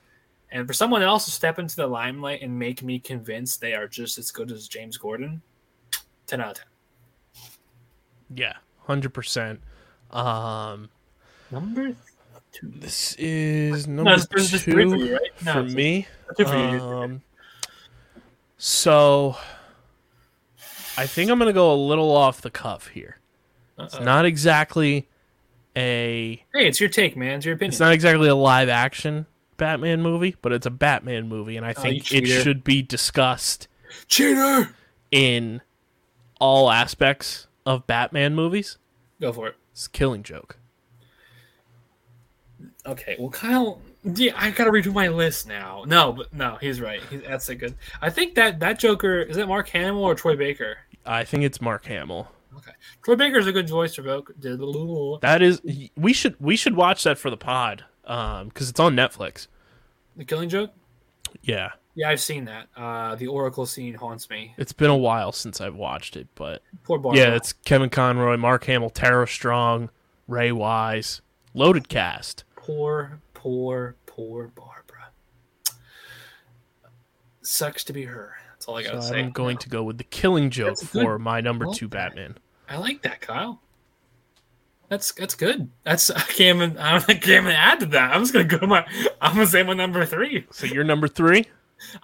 And 0.51 0.67
for 0.67 0.73
someone 0.73 1.01
else 1.01 1.25
to 1.25 1.31
step 1.31 1.59
into 1.59 1.77
the 1.77 1.87
limelight 1.87 2.41
and 2.41 2.57
make 2.57 2.83
me 2.83 2.99
convinced 2.99 3.61
they 3.61 3.73
are 3.73 3.87
just 3.87 4.17
as 4.17 4.31
good 4.31 4.51
as 4.51 4.67
James 4.67 4.97
Gordon, 4.97 5.41
10 6.27 6.41
out 6.41 6.49
of 6.49 6.57
10. 6.57 6.65
Yeah, 8.35 8.53
hundred 8.79 9.13
percent. 9.13 9.61
Um, 10.11 10.89
Number 11.51 11.95
two. 12.51 12.71
this 12.75 13.15
is 13.17 13.87
No, 13.87 14.03
number 14.03 14.25
this 14.35 14.53
is 14.53 14.63
three 14.63 14.89
for 14.89 14.97
two 14.97 15.05
you, 15.05 15.13
right? 15.13 15.31
No, 15.45 15.53
for 15.53 15.63
me. 15.63 16.07
Two 16.37 16.45
for 16.45 16.55
you. 16.55 16.81
Um, 16.81 17.21
so 18.57 19.35
I 20.97 21.07
think 21.07 21.29
I'm 21.31 21.39
gonna 21.39 21.53
go 21.53 21.73
a 21.73 21.75
little 21.75 22.11
off 22.11 22.41
the 22.41 22.49
cuff 22.51 22.87
here. 22.87 23.17
It's 23.79 23.95
Uh-oh. 23.95 24.03
not 24.03 24.25
exactly 24.25 25.07
a 25.75 26.43
Hey, 26.53 26.67
it's 26.67 26.79
your 26.79 26.89
take, 26.89 27.15
man. 27.15 27.37
It's 27.37 27.45
your 27.45 27.55
opinion. 27.55 27.71
it's 27.71 27.79
not 27.79 27.93
exactly 27.93 28.27
a 28.27 28.35
live 28.35 28.69
action 28.69 29.25
Batman 29.57 30.01
movie, 30.01 30.35
but 30.41 30.51
it's 30.51 30.65
a 30.65 30.71
Batman 30.71 31.27
movie, 31.29 31.55
and 31.57 31.65
I 31.65 31.73
Oh, 31.75 31.81
think 31.81 32.11
it 32.13 32.25
should 32.25 32.63
be 32.63 32.81
discussed 32.81 33.67
Cheater! 34.07 34.73
in 35.11 35.61
all 36.39 36.71
aspects 36.71 37.47
of 37.65 37.85
Batman 37.87 38.33
movies. 38.35 38.77
Go 39.19 39.31
for 39.31 39.47
it. 39.47 39.55
It's 39.71 39.85
a 39.85 39.89
killing 39.91 40.23
joke. 40.23 40.57
Okay, 42.85 43.15
well, 43.19 43.29
Kyle, 43.29 43.79
yeah, 44.03 44.33
I 44.35 44.51
gotta 44.51 44.71
redo 44.71 44.93
my 44.93 45.07
list 45.07 45.47
now. 45.47 45.83
No, 45.87 46.11
but 46.13 46.33
no, 46.33 46.57
he's 46.61 46.81
right. 46.81 47.01
He's, 47.09 47.21
that's 47.21 47.49
a 47.49 47.55
good. 47.55 47.75
I 48.01 48.09
think 48.09 48.35
that 48.35 48.59
that 48.59 48.79
Joker 48.79 49.21
is 49.21 49.37
it 49.37 49.47
Mark 49.47 49.69
Hamill 49.69 50.03
or 50.03 50.15
Troy 50.15 50.35
Baker? 50.35 50.77
I 51.05 51.23
think 51.23 51.43
it's 51.43 51.61
Mark 51.61 51.85
Hamill. 51.85 52.27
Okay, 52.57 52.71
Troy 53.03 53.15
Baker's 53.15 53.47
a 53.47 53.51
good 53.51 53.69
voice 53.69 53.95
for 53.95 54.03
Joker. 54.03 54.35
That 55.21 55.41
is, 55.41 55.61
we 55.95 56.13
should 56.13 56.35
we 56.39 56.55
should 56.55 56.75
watch 56.75 57.03
that 57.03 57.17
for 57.17 57.29
the 57.29 57.37
pod, 57.37 57.85
um, 58.05 58.49
because 58.49 58.69
it's 58.69 58.79
on 58.79 58.95
Netflix. 58.95 59.47
The 60.17 60.25
Killing 60.25 60.49
Joke. 60.49 60.71
Yeah, 61.43 61.71
Yeah, 61.95 62.09
I've 62.09 62.19
seen 62.19 62.45
that. 62.45 62.67
Uh, 62.75 63.15
the 63.15 63.27
Oracle 63.27 63.65
scene 63.65 63.93
haunts 63.93 64.29
me. 64.29 64.53
it's 64.57 64.73
been 64.73 64.89
a 64.89 64.97
while 64.97 65.31
since 65.31 65.61
I've 65.61 65.75
watched 65.75 66.17
it, 66.17 66.27
but 66.35 66.61
Poor 66.83 66.99
Barbara. 66.99 67.21
yeah, 67.21 67.35
it's 67.35 67.53
Kevin 67.53 67.89
Conroy, 67.89 68.35
Mark 68.37 68.65
Hamill, 68.65 68.89
Tara 68.89 69.27
Strong, 69.27 69.89
Ray 70.27 70.51
Wise, 70.51 71.21
loaded 71.53 71.87
cast. 71.87 72.43
poor, 72.57 73.21
poor, 73.41 73.95
poor 74.05 74.49
Barbara. 74.49 75.09
Sucks 77.41 77.83
to 77.85 77.93
be 77.93 78.03
her. 78.03 78.35
That's 78.51 78.67
all 78.67 78.77
I 78.77 78.83
gotta 78.83 79.01
say. 79.01 79.19
I'm 79.19 79.31
going 79.31 79.57
to 79.57 79.69
go 79.69 79.81
with 79.83 79.97
the 79.97 80.03
Killing 80.03 80.51
Joke 80.51 80.79
for 80.79 81.17
my 81.17 81.41
number 81.41 81.65
Well 81.65 81.73
two. 81.73 81.87
Batman. 81.87 82.37
I 82.69 82.77
like 82.77 83.01
that, 83.01 83.19
Kyle. 83.19 83.59
That's 84.89 85.11
that's 85.13 85.33
good. 85.33 85.69
That's 85.83 86.11
I 86.11 86.19
can't 86.21 86.57
even 86.57 86.77
I 86.77 86.91
don't 86.91 87.03
think 87.03 87.23
I 87.23 87.25
can't 87.25 87.45
even 87.45 87.55
add 87.55 87.79
to 87.79 87.85
that. 87.87 88.13
I'm 88.13 88.21
just 88.21 88.31
gonna 88.33 88.45
go 88.45 88.67
my 88.67 88.85
I'm 89.19 89.33
gonna 89.33 89.47
say 89.47 89.63
my 89.63 89.73
number 89.73 90.05
three. 90.05 90.45
So 90.51 90.67
you're 90.67 90.83
number 90.83 91.07
three. 91.07 91.45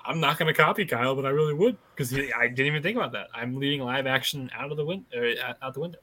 I'm 0.04 0.20
not 0.20 0.40
gonna 0.40 0.56
copy 0.56 0.86
Kyle, 0.86 1.16
but 1.16 1.26
I 1.28 1.30
really 1.30 1.54
would 1.54 1.78
because 1.96 2.12
I 2.16 2.48
didn't 2.48 2.66
even 2.66 2.82
think 2.82 2.98
about 2.98 3.12
that. 3.12 3.28
I'm 3.32 3.58
leaving 3.58 3.82
live 3.82 4.08
action 4.08 4.50
out 4.58 4.72
of 4.72 4.78
the 4.78 4.86
win 4.86 5.06
or 5.16 5.34
out- 5.46 5.58
out 5.62 5.74
the 5.76 5.82
window. 5.82 6.00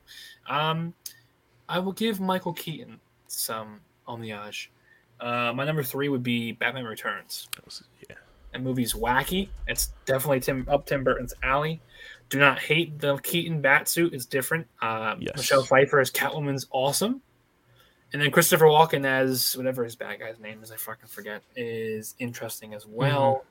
Um, 0.49 0.95
I 1.69 1.81
will 1.81 1.93
give 1.93 2.21
Michael 2.21 2.53
Keaton 2.53 3.01
some 3.27 3.81
homage. 4.07 4.71
Uh, 5.21 5.53
my 5.55 5.65
number 5.65 5.83
three 5.83 6.09
would 6.09 6.23
be 6.23 6.53
Batman 6.53 6.85
Returns. 6.85 7.49
Yeah. 8.09 8.17
That 8.53 8.63
movie's 8.63 8.93
wacky. 8.95 9.49
It's 9.67 9.93
definitely 10.07 10.41
Tim 10.41 10.67
up 10.69 10.87
Tim 10.87 11.03
Burton's 11.05 11.35
alley. 11.43 11.81
Do 12.31 12.39
not 12.39 12.59
hate 12.59 12.99
the 13.01 13.17
Keaton 13.19 13.61
bat 13.61 13.89
suit. 13.89 14.13
It's 14.15 14.25
different. 14.27 14.67
Um, 14.83 15.19
Yes. 15.21 15.37
Michelle 15.37 15.63
Pfeiffer 15.63 16.01
as 16.01 16.11
Catwoman's 16.11 16.67
awesome. 16.71 17.21
And 18.13 18.23
then 18.23 18.31
Christopher 18.31 18.67
Walken 18.67 19.05
as 19.05 19.57
whatever 19.57 19.83
his 19.83 19.97
bad 19.97 20.21
guy's 20.21 20.39
name 20.39 20.63
is, 20.63 20.71
I 20.71 20.77
fucking 20.77 21.09
forget, 21.09 21.43
is 21.57 22.15
interesting 22.21 22.73
as 22.75 22.87
well. 22.87 23.45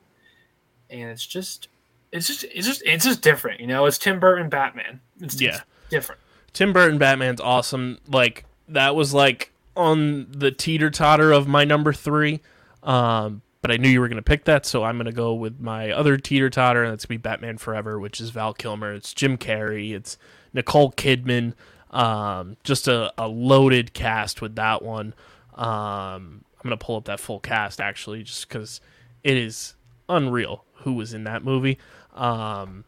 And 0.90 1.10
it's 1.10 1.26
just, 1.26 1.68
it's 2.12 2.26
just, 2.26 2.44
it's 2.44 2.66
just, 2.66 2.82
it's 2.86 3.04
just 3.04 3.20
different. 3.20 3.60
You 3.60 3.66
know, 3.66 3.84
it's 3.86 3.98
Tim 3.98 4.18
Burton 4.20 4.48
Batman. 4.48 5.00
It's, 5.20 5.38
Yeah. 5.40 5.56
it's 5.56 5.64
different. 5.90 6.20
Tim 6.54 6.72
Burton 6.72 6.96
Batman's 6.98 7.40
awesome. 7.40 7.98
Like 8.08 8.44
that 8.68 8.94
was 8.96 9.12
like 9.12 9.52
on 9.76 10.26
the 10.30 10.50
teeter 10.50 10.90
totter 10.90 11.32
of 11.32 11.48
my 11.48 11.64
number 11.64 11.92
three. 11.92 12.40
Um, 12.82 13.42
but 13.62 13.70
I 13.70 13.76
knew 13.78 13.88
you 13.88 14.00
were 14.00 14.08
gonna 14.08 14.22
pick 14.22 14.44
that, 14.44 14.66
so 14.66 14.84
I'm 14.84 14.98
gonna 14.98 15.12
go 15.12 15.32
with 15.32 15.58
my 15.58 15.90
other 15.90 16.18
teeter 16.18 16.50
totter, 16.50 16.84
and 16.84 16.92
that's 16.92 17.06
gonna 17.06 17.18
be 17.18 17.22
Batman 17.22 17.56
Forever, 17.56 17.98
which 17.98 18.20
is 18.20 18.30
Val 18.30 18.52
Kilmer. 18.52 18.92
It's 18.92 19.14
Jim 19.14 19.38
Carrey. 19.38 19.94
It's 19.94 20.18
Nicole 20.52 20.92
Kidman. 20.92 21.54
Um, 21.90 22.56
just 22.62 22.88
a, 22.88 23.12
a 23.16 23.26
loaded 23.28 23.94
cast 23.94 24.42
with 24.42 24.56
that 24.56 24.82
one. 24.82 25.14
Um, 25.54 26.44
I'm 26.58 26.64
gonna 26.64 26.76
pull 26.76 26.96
up 26.96 27.06
that 27.06 27.20
full 27.20 27.40
cast 27.40 27.80
actually, 27.80 28.22
just 28.22 28.48
because 28.48 28.80
it 29.22 29.36
is 29.36 29.74
unreal 30.08 30.64
who 30.78 30.92
was 30.92 31.14
in 31.14 31.24
that 31.24 31.42
movie. 31.42 31.78
Um, 32.14 32.84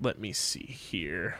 let 0.00 0.18
me 0.18 0.32
see 0.32 0.66
here. 0.66 1.38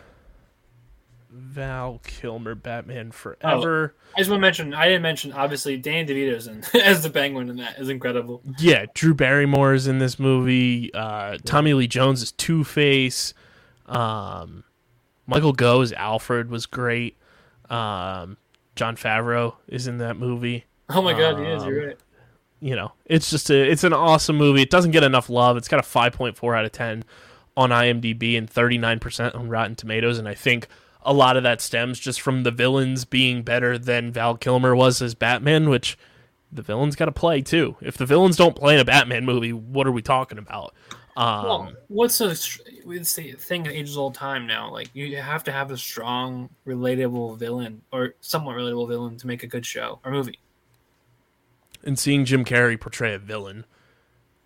Val 1.36 2.00
Kilmer, 2.04 2.54
Batman 2.54 3.10
Forever. 3.10 3.94
I 4.14 4.18
just 4.18 4.30
want 4.30 4.40
to 4.40 4.42
mention, 4.42 4.74
I 4.74 4.86
didn't 4.86 5.02
mention, 5.02 5.32
obviously, 5.32 5.76
Dan 5.76 6.06
DeVito's 6.06 6.46
in 6.46 6.64
as 6.80 7.02
the 7.02 7.10
Penguin, 7.10 7.50
and 7.50 7.58
that 7.58 7.78
is 7.78 7.88
incredible. 7.88 8.42
Yeah, 8.58 8.86
Drew 8.94 9.14
Barrymore 9.14 9.74
is 9.74 9.86
in 9.86 9.98
this 9.98 10.18
movie. 10.18 10.92
Uh, 10.94 11.38
Tommy 11.44 11.74
Lee 11.74 11.86
Jones 11.86 12.22
is 12.22 12.32
Two 12.32 12.64
Face. 12.64 13.34
Um, 13.86 14.64
Michael 15.26 15.82
as 15.82 15.92
Alfred 15.92 16.50
was 16.50 16.66
great. 16.66 17.16
Um, 17.68 18.36
Jon 18.74 18.96
Favreau 18.96 19.54
is 19.68 19.86
in 19.86 19.98
that 19.98 20.16
movie. 20.16 20.64
Oh 20.88 21.02
my 21.02 21.12
god, 21.12 21.38
he 21.38 21.44
is. 21.46 21.62
Um, 21.62 21.68
You're 21.68 21.86
right. 21.88 21.96
You 22.60 22.74
know, 22.76 22.92
it's 23.04 23.30
just 23.30 23.50
a 23.50 23.70
it's 23.70 23.84
an 23.84 23.92
awesome 23.92 24.36
movie. 24.36 24.62
It 24.62 24.70
doesn't 24.70 24.92
get 24.92 25.02
enough 25.02 25.28
love. 25.28 25.56
It's 25.56 25.68
got 25.68 25.80
a 25.80 25.82
five 25.82 26.12
point 26.12 26.36
four 26.36 26.54
out 26.54 26.64
of 26.64 26.72
ten 26.72 27.04
on 27.56 27.70
IMDb 27.70 28.38
and 28.38 28.48
thirty 28.48 28.78
nine 28.78 28.98
percent 28.98 29.34
on 29.34 29.48
Rotten 29.48 29.74
Tomatoes, 29.74 30.18
and 30.18 30.28
I 30.28 30.34
think 30.34 30.68
a 31.06 31.12
lot 31.14 31.36
of 31.38 31.42
that 31.44 31.60
stems 31.62 31.98
just 31.98 32.20
from 32.20 32.42
the 32.42 32.50
villains 32.50 33.04
being 33.06 33.42
better 33.42 33.78
than 33.78 34.12
Val 34.12 34.36
Kilmer 34.36 34.76
was 34.76 35.00
as 35.00 35.14
Batman, 35.14 35.70
which 35.70 35.96
the 36.52 36.62
villains 36.62 36.96
got 36.96 37.06
to 37.06 37.12
play 37.12 37.40
too. 37.40 37.76
If 37.80 37.96
the 37.96 38.06
villains 38.06 38.36
don't 38.36 38.56
play 38.56 38.74
in 38.74 38.80
a 38.80 38.84
Batman 38.84 39.24
movie, 39.24 39.52
what 39.52 39.86
are 39.86 39.92
we 39.92 40.02
talking 40.02 40.36
about? 40.38 40.74
Um, 41.16 41.44
Well, 41.44 41.72
what's 41.88 42.18
the 42.18 42.26
it's 42.88 43.14
the 43.14 43.32
thing 43.32 43.62
that 43.62 43.72
ages 43.72 43.96
old 43.96 44.14
time 44.14 44.46
now? 44.46 44.70
Like 44.70 44.90
you 44.92 45.16
have 45.16 45.44
to 45.44 45.52
have 45.52 45.70
a 45.70 45.76
strong, 45.78 46.50
relatable 46.66 47.38
villain 47.38 47.80
or 47.92 48.14
somewhat 48.20 48.56
relatable 48.56 48.88
villain 48.88 49.16
to 49.18 49.26
make 49.26 49.42
a 49.42 49.46
good 49.46 49.64
show 49.64 50.00
or 50.04 50.10
movie. 50.12 50.38
and 51.84 51.98
seeing 51.98 52.24
Jim 52.24 52.44
Carrey 52.44 52.78
portray 52.78 53.14
a 53.14 53.18
villain 53.18 53.64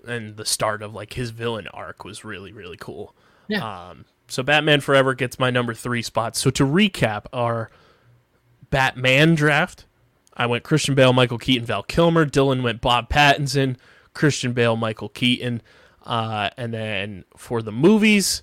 and 0.06 0.36
the 0.36 0.44
start 0.44 0.82
of 0.82 0.94
like 0.94 1.14
his 1.14 1.30
villain 1.30 1.66
arc 1.68 2.04
was 2.04 2.24
really 2.24 2.52
really 2.52 2.76
cool. 2.76 3.14
Yeah. 3.48 3.88
Um, 3.88 4.04
so 4.30 4.42
Batman 4.42 4.80
Forever 4.80 5.14
gets 5.14 5.38
my 5.38 5.50
number 5.50 5.74
three 5.74 6.02
spot. 6.02 6.36
So 6.36 6.50
to 6.50 6.64
recap 6.64 7.26
our 7.32 7.70
Batman 8.70 9.34
draft, 9.34 9.86
I 10.36 10.46
went 10.46 10.64
Christian 10.64 10.94
Bale, 10.94 11.12
Michael 11.12 11.38
Keaton, 11.38 11.66
Val 11.66 11.82
Kilmer. 11.82 12.24
Dylan 12.24 12.62
went 12.62 12.80
Bob 12.80 13.10
Pattinson, 13.10 13.76
Christian 14.14 14.52
Bale, 14.52 14.76
Michael 14.76 15.08
Keaton, 15.08 15.62
uh, 16.04 16.50
and 16.56 16.72
then 16.72 17.24
for 17.36 17.62
the 17.62 17.72
movies. 17.72 18.42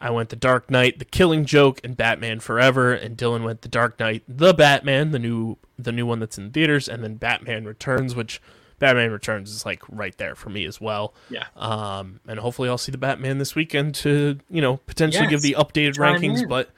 I 0.00 0.10
went 0.10 0.28
The 0.28 0.36
Dark 0.36 0.70
Knight, 0.70 1.00
The 1.00 1.04
Killing 1.04 1.44
Joke, 1.44 1.80
and 1.82 1.96
Batman 1.96 2.38
Forever, 2.40 2.92
and 2.92 3.16
Dylan 3.16 3.42
went 3.42 3.62
The 3.62 3.68
Dark 3.68 3.98
Knight, 3.98 4.22
The 4.28 4.54
Batman, 4.54 5.10
the 5.10 5.18
new 5.18 5.58
the 5.78 5.92
new 5.92 6.06
one 6.06 6.18
that's 6.18 6.38
in 6.38 6.50
theaters, 6.50 6.88
and 6.88 7.04
then 7.04 7.14
Batman 7.14 7.64
Returns, 7.64 8.14
which 8.16 8.40
Batman 8.78 9.10
Returns 9.10 9.50
is 9.50 9.66
like 9.66 9.82
right 9.88 10.16
there 10.18 10.34
for 10.34 10.50
me 10.50 10.64
as 10.64 10.80
well. 10.80 11.14
Yeah. 11.30 11.46
Um, 11.56 12.20
and 12.26 12.38
hopefully 12.38 12.68
I'll 12.68 12.78
see 12.78 12.92
the 12.92 12.98
Batman 12.98 13.38
this 13.38 13.54
weekend 13.54 13.94
to 13.96 14.38
you 14.50 14.60
know 14.60 14.78
potentially 14.78 15.26
give 15.26 15.42
the 15.42 15.56
updated 15.58 15.96
Chime 15.96 16.20
rankings, 16.20 16.48
but 16.48 16.70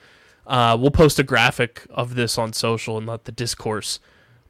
uh, 0.46 0.76
we'll 0.80 0.90
post 0.90 1.18
a 1.18 1.22
graphic 1.22 1.86
of 1.90 2.14
this 2.14 2.38
on 2.38 2.52
social 2.52 2.98
and 2.98 3.06
let 3.06 3.24
the 3.24 3.32
discourse 3.32 4.00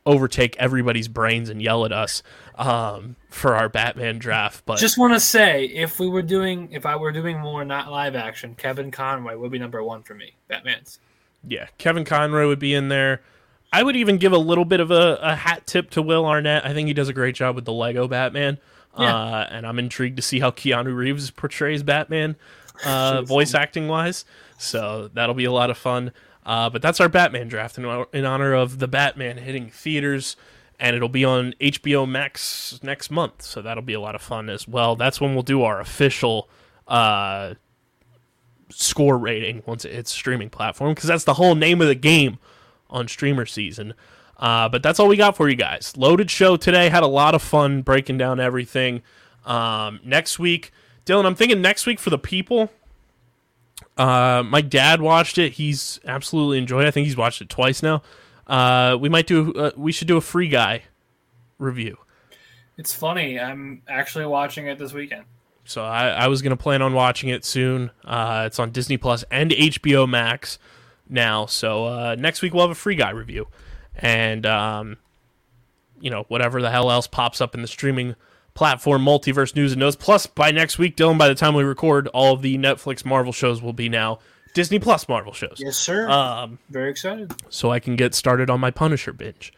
overtake 0.06 0.56
everybody's 0.58 1.08
brains 1.08 1.48
and 1.48 1.60
yell 1.60 1.84
at 1.84 1.92
us 1.92 2.22
um, 2.56 3.16
for 3.28 3.54
our 3.54 3.68
Batman 3.68 4.18
draft. 4.18 4.64
But 4.64 4.78
Just 4.78 4.98
want 4.98 5.12
to 5.12 5.20
say, 5.20 5.66
if 5.66 6.00
we 6.00 6.08
were 6.08 6.22
doing, 6.22 6.68
if 6.72 6.86
I 6.86 6.96
were 6.96 7.12
doing 7.12 7.38
more 7.38 7.64
not 7.64 7.90
live 7.90 8.14
action, 8.14 8.54
Kevin 8.54 8.90
Conroy 8.90 9.36
would 9.36 9.52
be 9.52 9.58
number 9.58 9.82
one 9.82 10.02
for 10.02 10.14
me. 10.14 10.34
Batman's. 10.48 10.98
Yeah, 11.46 11.66
Kevin 11.78 12.04
Conroy 12.04 12.46
would 12.46 12.58
be 12.58 12.74
in 12.74 12.88
there. 12.88 13.22
I 13.72 13.82
would 13.82 13.96
even 13.96 14.18
give 14.18 14.32
a 14.32 14.38
little 14.38 14.64
bit 14.64 14.80
of 14.80 14.90
a, 14.90 15.18
a 15.20 15.34
hat 15.34 15.66
tip 15.66 15.90
to 15.90 16.02
Will 16.02 16.26
Arnett. 16.26 16.64
I 16.64 16.74
think 16.74 16.88
he 16.88 16.94
does 16.94 17.08
a 17.08 17.12
great 17.12 17.34
job 17.34 17.54
with 17.54 17.64
the 17.64 17.72
Lego 17.72 18.08
Batman. 18.08 18.58
Yeah. 18.98 19.14
Uh, 19.14 19.48
and 19.50 19.66
I'm 19.66 19.78
intrigued 19.78 20.16
to 20.16 20.22
see 20.22 20.40
how 20.40 20.50
Keanu 20.50 20.94
Reeves 20.94 21.30
portrays 21.30 21.82
Batman, 21.82 22.36
uh, 22.84 23.22
voice 23.22 23.54
acting 23.54 23.86
wise. 23.86 24.24
So 24.58 25.08
that'll 25.14 25.34
be 25.34 25.44
a 25.44 25.52
lot 25.52 25.70
of 25.70 25.78
fun. 25.78 26.12
Uh, 26.44 26.68
but 26.70 26.82
that's 26.82 27.00
our 27.00 27.08
Batman 27.08 27.48
draft 27.48 27.78
in, 27.78 27.84
in 28.12 28.24
honor 28.24 28.54
of 28.54 28.78
the 28.78 28.88
Batman 28.88 29.36
hitting 29.36 29.68
theaters, 29.68 30.36
and 30.80 30.96
it'll 30.96 31.08
be 31.08 31.24
on 31.24 31.54
HBO 31.60 32.08
Max 32.08 32.80
next 32.82 33.10
month. 33.10 33.42
So 33.42 33.62
that'll 33.62 33.82
be 33.82 33.92
a 33.92 34.00
lot 34.00 34.14
of 34.14 34.22
fun 34.22 34.48
as 34.48 34.66
well. 34.66 34.96
That's 34.96 35.20
when 35.20 35.34
we'll 35.34 35.42
do 35.44 35.62
our 35.62 35.80
official 35.80 36.48
uh, 36.88 37.54
score 38.70 39.16
rating 39.16 39.62
once 39.66 39.84
it 39.84 39.92
hits 39.92 40.10
streaming 40.10 40.50
platform 40.50 40.92
because 40.92 41.08
that's 41.08 41.24
the 41.24 41.34
whole 41.34 41.54
name 41.54 41.80
of 41.80 41.86
the 41.86 41.94
game 41.94 42.38
on 42.90 43.08
streamer 43.08 43.46
season. 43.46 43.94
Uh, 44.36 44.68
but 44.68 44.82
that's 44.82 44.98
all 44.98 45.08
we 45.08 45.16
got 45.16 45.36
for 45.36 45.48
you 45.48 45.56
guys. 45.56 45.96
Loaded 45.96 46.30
show 46.30 46.56
today. 46.56 46.88
Had 46.88 47.02
a 47.02 47.08
lot 47.08 47.34
of 47.34 47.42
fun 47.42 47.82
breaking 47.82 48.18
down 48.18 48.40
everything. 48.40 49.02
Um, 49.44 50.00
next 50.02 50.38
week, 50.38 50.72
Dylan, 51.04 51.26
I'm 51.26 51.34
thinking 51.34 51.60
next 51.60 51.86
week 51.86 51.98
for 52.00 52.10
the 52.10 52.18
people. 52.18 52.70
Uh, 53.96 54.42
my 54.46 54.62
dad 54.62 55.02
watched 55.02 55.36
it. 55.36 55.52
He's 55.52 56.00
absolutely 56.06 56.58
enjoyed 56.58 56.84
it. 56.84 56.88
I 56.88 56.90
think 56.90 57.06
he's 57.06 57.16
watched 57.16 57.42
it 57.42 57.48
twice 57.48 57.82
now. 57.82 58.02
Uh, 58.46 58.96
we 58.98 59.08
might 59.08 59.26
do. 59.26 59.52
Uh, 59.52 59.70
we 59.76 59.92
should 59.92 60.08
do 60.08 60.16
a 60.16 60.22
free 60.22 60.48
guy 60.48 60.84
review. 61.58 61.98
It's 62.78 62.94
funny. 62.94 63.38
I'm 63.38 63.82
actually 63.88 64.24
watching 64.24 64.66
it 64.68 64.78
this 64.78 64.94
weekend. 64.94 65.24
So 65.64 65.84
I, 65.84 66.08
I 66.08 66.26
was 66.28 66.40
gonna 66.40 66.56
plan 66.56 66.80
on 66.82 66.94
watching 66.94 67.28
it 67.28 67.44
soon. 67.44 67.90
Uh, 68.04 68.44
it's 68.46 68.58
on 68.58 68.70
Disney 68.70 68.96
Plus 68.96 69.22
and 69.30 69.50
HBO 69.50 70.08
Max 70.08 70.58
now. 71.10 71.46
So 71.46 71.84
uh, 71.86 72.16
next 72.18 72.42
week 72.42 72.54
we'll 72.54 72.64
have 72.64 72.70
a 72.70 72.74
free 72.74 72.96
guy 72.96 73.10
review, 73.10 73.48
and 73.96 74.46
um, 74.46 74.96
you 76.00 76.10
know 76.10 76.24
whatever 76.28 76.62
the 76.62 76.70
hell 76.70 76.90
else 76.90 77.06
pops 77.06 77.40
up 77.40 77.54
in 77.54 77.62
the 77.62 77.68
streaming 77.68 78.16
platform, 78.54 79.04
multiverse 79.04 79.54
news 79.54 79.72
and 79.72 79.80
notes. 79.80 79.96
Plus, 79.96 80.26
by 80.26 80.50
next 80.50 80.78
week, 80.78 80.96
Dylan, 80.96 81.18
by 81.18 81.28
the 81.28 81.34
time 81.34 81.54
we 81.54 81.64
record, 81.64 82.08
all 82.08 82.34
of 82.34 82.42
the 82.42 82.58
Netflix 82.58 83.04
Marvel 83.04 83.32
shows 83.32 83.62
will 83.62 83.72
be 83.72 83.88
now 83.88 84.18
Disney 84.54 84.78
Plus 84.78 85.08
Marvel 85.08 85.32
shows. 85.32 85.56
Yes, 85.58 85.76
sir. 85.76 86.08
Um, 86.08 86.58
Very 86.68 86.90
excited. 86.90 87.32
so 87.48 87.70
I 87.70 87.80
can 87.80 87.96
get 87.96 88.14
started 88.14 88.50
on 88.50 88.60
my 88.60 88.70
Punisher 88.70 89.12
binge. 89.12 89.52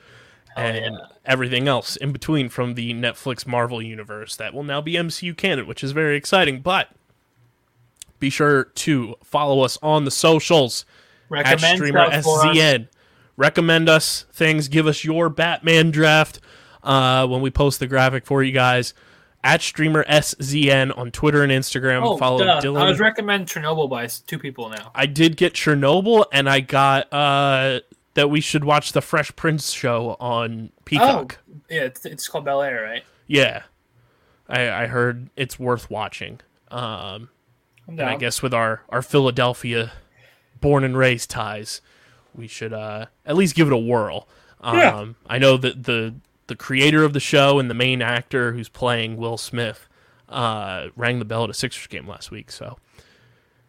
Hell 0.55 0.67
and 0.67 0.95
yeah. 0.95 1.07
everything 1.25 1.67
else 1.67 1.97
in 1.97 2.13
between 2.13 2.51
from 2.51 2.75
the 2.75 2.93
Netflix 2.93 3.47
Marvel 3.47 3.81
universe 3.81 4.37
that 4.37 4.53
will 4.53 4.65
now 4.65 4.83
be 4.83 4.95
MCU 4.95 5.35
canon, 5.35 5.67
which 5.67 5.83
is 5.83 5.93
very 5.93 6.15
exciting. 6.15 6.61
But 6.61 6.89
be 8.21 8.29
sure 8.29 8.65
to 8.65 9.17
follow 9.25 9.63
us 9.63 9.79
on 9.83 10.05
the 10.05 10.11
socials 10.11 10.85
at 11.39 11.47
Recommend 11.47 11.79
Streamer 11.79 12.23
for 12.23 12.47
us. 12.47 12.57
SZN. 12.57 12.89
Recommend 13.37 13.89
us 13.89 14.27
things. 14.33 14.69
Give 14.69 14.87
us 14.87 15.05
your 15.05 15.29
Batman 15.29 15.91
draft 15.91 16.41
uh, 16.83 17.27
when 17.27 17.41
we 17.41 17.51
post 17.51 17.81
the 17.81 17.87
graphic 17.87 18.27
for 18.27 18.43
you 18.43 18.53
guys. 18.53 18.95
At 19.45 19.61
Streamer 19.61 20.05
SZN 20.05 20.97
on 20.97 21.11
Twitter 21.11 21.43
and 21.43 21.51
Instagram. 21.51 22.03
Oh, 22.05 22.17
follow 22.17 22.45
duh. 22.45 22.61
Dylan. 22.61 22.81
I 22.81 22.89
was 22.89 23.01
recommend 23.01 23.49
Chernobyl 23.49 23.91
by 23.91 24.07
two 24.07 24.39
people 24.39 24.69
now. 24.69 24.93
I 24.95 25.07
did 25.07 25.37
get 25.37 25.55
Chernobyl, 25.55 26.27
and 26.33 26.49
I 26.49 26.61
got 26.61 27.13
uh, 27.13 27.81
that 28.15 28.31
we 28.31 28.41
should 28.41 28.65
watch 28.65 28.93
the 28.93 29.01
Fresh 29.01 29.35
Prince 29.35 29.71
show 29.71 30.17
on 30.21 30.71
Peacock. 30.85 31.39
Oh, 31.51 31.55
yeah, 31.69 31.83
it's, 31.83 32.07
it's 32.07 32.29
called 32.29 32.45
Bel 32.45 32.63
Air, 32.63 32.85
right? 32.85 33.03
Yeah, 33.27 33.63
I, 34.49 34.71
I 34.71 34.87
heard 34.87 35.31
it's 35.37 35.59
worth 35.59 35.91
watching. 35.91 36.39
Um, 36.71 37.31
and 37.89 38.01
I 38.01 38.17
guess 38.17 38.43
with 38.43 38.55
our 38.55 38.83
our 38.91 39.03
Philadelphia 39.03 39.93
born 40.63 40.85
and 40.85 40.97
raised 40.97 41.29
ties, 41.29 41.83
we 42.35 42.47
should 42.49 42.73
uh, 42.73 43.07
at 43.27 43.37
least 43.37 43.55
give 43.55 43.67
it 43.67 43.73
a 43.75 43.79
whirl. 43.79 44.27
Um, 44.63 44.79
Yeah. 44.79 45.05
I 45.27 45.37
know 45.39 45.59
that 45.59 45.85
the 45.85 46.15
the 46.47 46.57
creator 46.57 47.05
of 47.05 47.13
the 47.13 47.21
show 47.21 47.59
and 47.59 47.69
the 47.69 47.75
main 47.75 48.01
actor 48.03 48.53
who's 48.53 48.69
playing 48.71 49.17
Will 49.19 49.37
Smith 49.37 49.87
uh, 50.29 50.89
rang 50.97 51.19
the 51.19 51.25
bell 51.27 51.45
at 51.45 51.51
a 51.51 51.55
Sixers 51.55 51.87
game 51.87 52.09
last 52.09 52.31
week, 52.31 52.51
so 52.51 52.79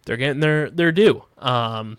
they're 0.06 0.15
getting 0.18 0.40
their 0.40 0.70
their 0.70 0.94
due. 0.94 1.26
Um, 1.38 1.98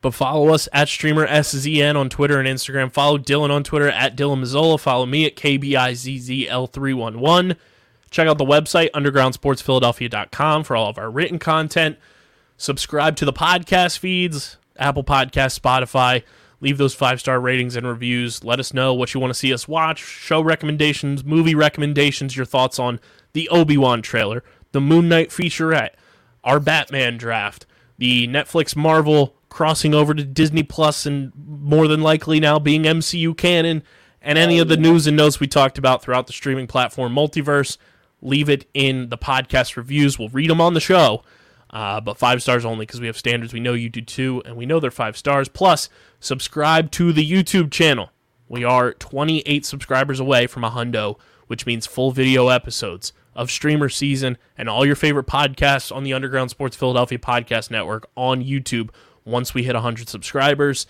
but 0.00 0.14
follow 0.14 0.50
us 0.50 0.68
at 0.72 0.88
streamer 0.88 1.26
SZN 1.26 1.96
on 1.96 2.08
Twitter 2.08 2.38
and 2.38 2.46
Instagram. 2.46 2.92
Follow 2.92 3.18
Dylan 3.18 3.50
on 3.50 3.64
Twitter 3.64 3.88
at 3.88 4.16
Dylan 4.16 4.40
Mazzola. 4.42 4.78
Follow 4.78 5.06
me 5.06 5.26
at 5.26 5.34
KBIZZL311. 5.36 7.56
Check 8.10 8.26
out 8.28 8.38
the 8.38 8.44
website, 8.44 8.90
undergroundsportsphiladelphia.com, 8.92 10.64
for 10.64 10.76
all 10.76 10.88
of 10.88 10.98
our 10.98 11.10
written 11.10 11.38
content. 11.38 11.98
Subscribe 12.60 13.14
to 13.14 13.24
the 13.24 13.32
podcast 13.32 13.98
feeds, 13.98 14.56
Apple 14.76 15.04
Podcast, 15.04 15.58
Spotify. 15.58 16.24
Leave 16.60 16.76
those 16.76 16.92
five 16.92 17.20
star 17.20 17.38
ratings 17.38 17.76
and 17.76 17.86
reviews. 17.86 18.42
Let 18.42 18.58
us 18.58 18.74
know 18.74 18.92
what 18.92 19.14
you 19.14 19.20
want 19.20 19.30
to 19.30 19.38
see 19.38 19.54
us 19.54 19.68
watch, 19.68 20.00
show 20.00 20.40
recommendations, 20.40 21.24
movie 21.24 21.54
recommendations, 21.54 22.36
your 22.36 22.44
thoughts 22.44 22.80
on 22.80 22.98
the 23.32 23.48
Obi 23.50 23.78
Wan 23.78 24.02
trailer, 24.02 24.42
the 24.72 24.80
Moon 24.80 25.08
Knight 25.08 25.30
featurette, 25.30 25.90
our 26.42 26.58
Batman 26.58 27.16
draft, 27.16 27.64
the 27.96 28.26
Netflix 28.26 28.74
Marvel 28.74 29.36
crossing 29.48 29.94
over 29.94 30.12
to 30.12 30.24
Disney 30.24 30.64
Plus 30.64 31.06
and 31.06 31.32
more 31.36 31.86
than 31.86 32.00
likely 32.00 32.40
now 32.40 32.58
being 32.58 32.82
MCU 32.82 33.36
canon, 33.36 33.84
and 34.20 34.36
any 34.36 34.58
of 34.58 34.66
the 34.66 34.76
news 34.76 35.06
and 35.06 35.16
notes 35.16 35.38
we 35.38 35.46
talked 35.46 35.78
about 35.78 36.02
throughout 36.02 36.26
the 36.26 36.32
streaming 36.32 36.66
platform 36.66 37.14
multiverse. 37.14 37.78
Leave 38.20 38.48
it 38.48 38.68
in 38.74 39.10
the 39.10 39.18
podcast 39.18 39.76
reviews. 39.76 40.18
We'll 40.18 40.28
read 40.30 40.50
them 40.50 40.60
on 40.60 40.74
the 40.74 40.80
show. 40.80 41.22
Uh, 41.70 42.00
but 42.00 42.16
five 42.16 42.42
stars 42.42 42.64
only 42.64 42.86
because 42.86 43.00
we 43.00 43.06
have 43.06 43.16
standards. 43.16 43.52
We 43.52 43.60
know 43.60 43.74
you 43.74 43.90
do 43.90 44.00
too, 44.00 44.42
and 44.46 44.56
we 44.56 44.66
know 44.66 44.80
they're 44.80 44.90
five 44.90 45.16
stars. 45.16 45.48
Plus, 45.48 45.88
subscribe 46.20 46.90
to 46.92 47.12
the 47.12 47.28
YouTube 47.28 47.70
channel. 47.70 48.10
We 48.48 48.64
are 48.64 48.94
28 48.94 49.66
subscribers 49.66 50.20
away 50.20 50.46
from 50.46 50.64
a 50.64 50.70
hundo, 50.70 51.18
which 51.46 51.66
means 51.66 51.86
full 51.86 52.10
video 52.10 52.48
episodes 52.48 53.12
of 53.34 53.50
streamer 53.50 53.88
season 53.88 54.38
and 54.56 54.68
all 54.68 54.86
your 54.86 54.96
favorite 54.96 55.26
podcasts 55.26 55.94
on 55.94 56.02
the 56.02 56.12
Underground 56.12 56.50
Sports 56.50 56.76
Philadelphia 56.76 57.18
Podcast 57.18 57.70
Network 57.70 58.08
on 58.16 58.42
YouTube 58.42 58.90
once 59.24 59.52
we 59.52 59.62
hit 59.62 59.74
100 59.74 60.08
subscribers. 60.08 60.86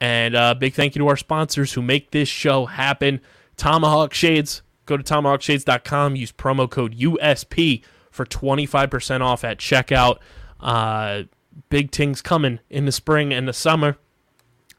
And 0.00 0.34
uh, 0.34 0.54
big 0.54 0.74
thank 0.74 0.94
you 0.94 1.00
to 1.00 1.08
our 1.08 1.16
sponsors 1.16 1.72
who 1.72 1.82
make 1.82 2.12
this 2.12 2.28
show 2.28 2.66
happen. 2.66 3.20
Tomahawk 3.56 4.14
Shades. 4.14 4.62
Go 4.86 4.96
to 4.96 5.02
tomahawkshades.com. 5.02 6.16
Use 6.16 6.32
promo 6.32 6.68
code 6.68 6.96
USP 6.96 7.82
for 8.12 8.24
25% 8.24 9.22
off 9.22 9.42
at 9.42 9.58
checkout. 9.58 10.18
Uh, 10.60 11.24
big 11.70 11.90
things 11.90 12.22
coming 12.22 12.60
in 12.70 12.84
the 12.84 12.92
spring 12.92 13.32
and 13.32 13.48
the 13.48 13.52
summer. 13.52 13.96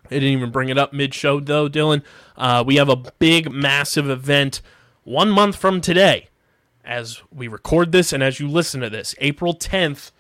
I 0.05 0.10
didn't 0.10 0.30
even 0.30 0.51
bring 0.51 0.69
it 0.69 0.77
up 0.77 0.93
mid 0.93 1.14
show, 1.14 1.39
though, 1.39 1.68
Dylan. 1.68 2.03
Uh, 2.38 2.64
we 2.65 2.76
have 2.76 2.89
a 2.89 2.95
big, 2.95 3.51
massive 3.51 4.10
event 4.10 4.61
one 5.03 5.30
month 5.30 5.55
from 5.55 5.81
today 5.81 6.30
as 6.85 7.22
we 7.31 7.47
record 7.47 7.91
this 7.91 8.14
and 8.14 8.22
as 8.22 8.39
you 8.39 8.47
listen 8.47 8.81
to 8.81 8.89
this. 8.89 9.15
April 9.19 9.53
10th, 9.53 10.11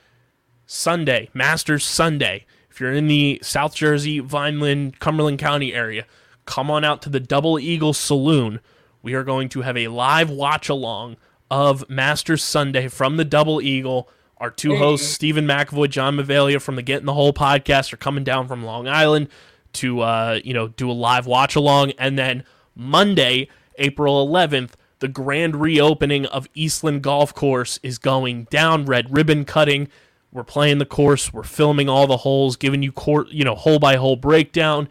Sunday, 0.65 1.29
Masters 1.33 1.85
Sunday. 1.85 2.45
If 2.69 2.79
you're 2.79 2.93
in 2.93 3.07
the 3.07 3.39
South 3.43 3.75
Jersey, 3.75 4.19
Vineland, 4.19 4.99
Cumberland 4.99 5.37
County 5.37 5.73
area, 5.73 6.05
come 6.45 6.71
on 6.71 6.83
out 6.83 7.01
to 7.03 7.09
the 7.09 7.19
Double 7.19 7.59
Eagle 7.59 7.93
Saloon. 7.93 8.59
We 9.03 9.13
are 9.13 9.23
going 9.23 9.49
to 9.49 9.61
have 9.61 9.77
a 9.77 9.89
live 9.89 10.29
watch 10.29 10.69
along 10.69 11.17
of 11.53 11.87
Masters 11.87 12.43
Sunday 12.43 12.87
from 12.87 13.17
the 13.17 13.23
Double 13.23 13.61
Eagle. 13.61 14.09
Our 14.39 14.49
two 14.49 14.75
hosts, 14.75 15.07
Stephen 15.07 15.45
McAvoy, 15.45 15.87
John 15.87 16.17
Mavalia 16.17 16.59
from 16.59 16.75
the 16.75 16.81
Get 16.81 17.01
in 17.01 17.05
the 17.05 17.13
Hole 17.13 17.31
podcast, 17.31 17.93
are 17.93 17.97
coming 17.97 18.23
down 18.23 18.47
from 18.47 18.65
Long 18.65 18.87
Island 18.87 19.29
to 19.73 20.01
uh, 20.01 20.39
you 20.43 20.55
know 20.55 20.69
do 20.69 20.89
a 20.89 20.93
live 20.93 21.27
watch 21.27 21.55
along, 21.55 21.91
and 21.99 22.17
then 22.17 22.43
Monday, 22.75 23.49
April 23.77 24.27
11th, 24.27 24.71
the 24.97 25.07
grand 25.07 25.57
reopening 25.57 26.25
of 26.25 26.51
Eastlyn 26.55 27.03
Golf 27.03 27.35
Course 27.35 27.79
is 27.83 27.99
going 27.99 28.45
down. 28.45 28.85
Red 28.85 29.15
ribbon 29.15 29.45
cutting. 29.45 29.89
We're 30.31 30.43
playing 30.43 30.79
the 30.79 30.87
course. 30.87 31.31
We're 31.31 31.43
filming 31.43 31.87
all 31.87 32.07
the 32.07 32.17
holes, 32.17 32.55
giving 32.55 32.81
you 32.81 32.91
court, 32.91 33.29
you 33.29 33.43
know, 33.43 33.53
hole 33.53 33.77
by 33.77 33.97
hole 33.97 34.15
breakdown, 34.15 34.89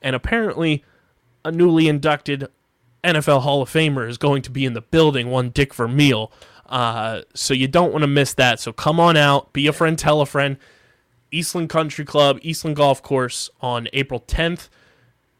and 0.00 0.14
apparently, 0.14 0.84
a 1.44 1.50
newly 1.50 1.88
inducted 1.88 2.46
NFL 3.04 3.42
Hall 3.42 3.62
of 3.62 3.70
Famer 3.70 4.08
is 4.08 4.18
going 4.18 4.42
to 4.42 4.50
be 4.50 4.64
in 4.64 4.72
the 4.72 4.80
building. 4.80 5.30
One 5.30 5.50
Dick 5.50 5.74
Vermeil. 5.74 6.32
Uh, 6.66 7.22
so 7.34 7.54
you 7.54 7.68
don't 7.68 7.92
want 7.92 8.02
to 8.02 8.08
miss 8.08 8.34
that. 8.34 8.58
So 8.60 8.72
come 8.72 8.98
on 8.98 9.16
out, 9.16 9.52
be 9.52 9.66
a 9.66 9.72
friend, 9.72 9.98
tell 9.98 10.20
a 10.20 10.26
friend. 10.26 10.56
Eastlyn 11.32 11.68
Country 11.68 12.04
Club, 12.04 12.40
Eastlyn 12.40 12.74
Golf 12.74 13.02
Course 13.02 13.50
on 13.60 13.88
April 13.92 14.20
10th 14.20 14.68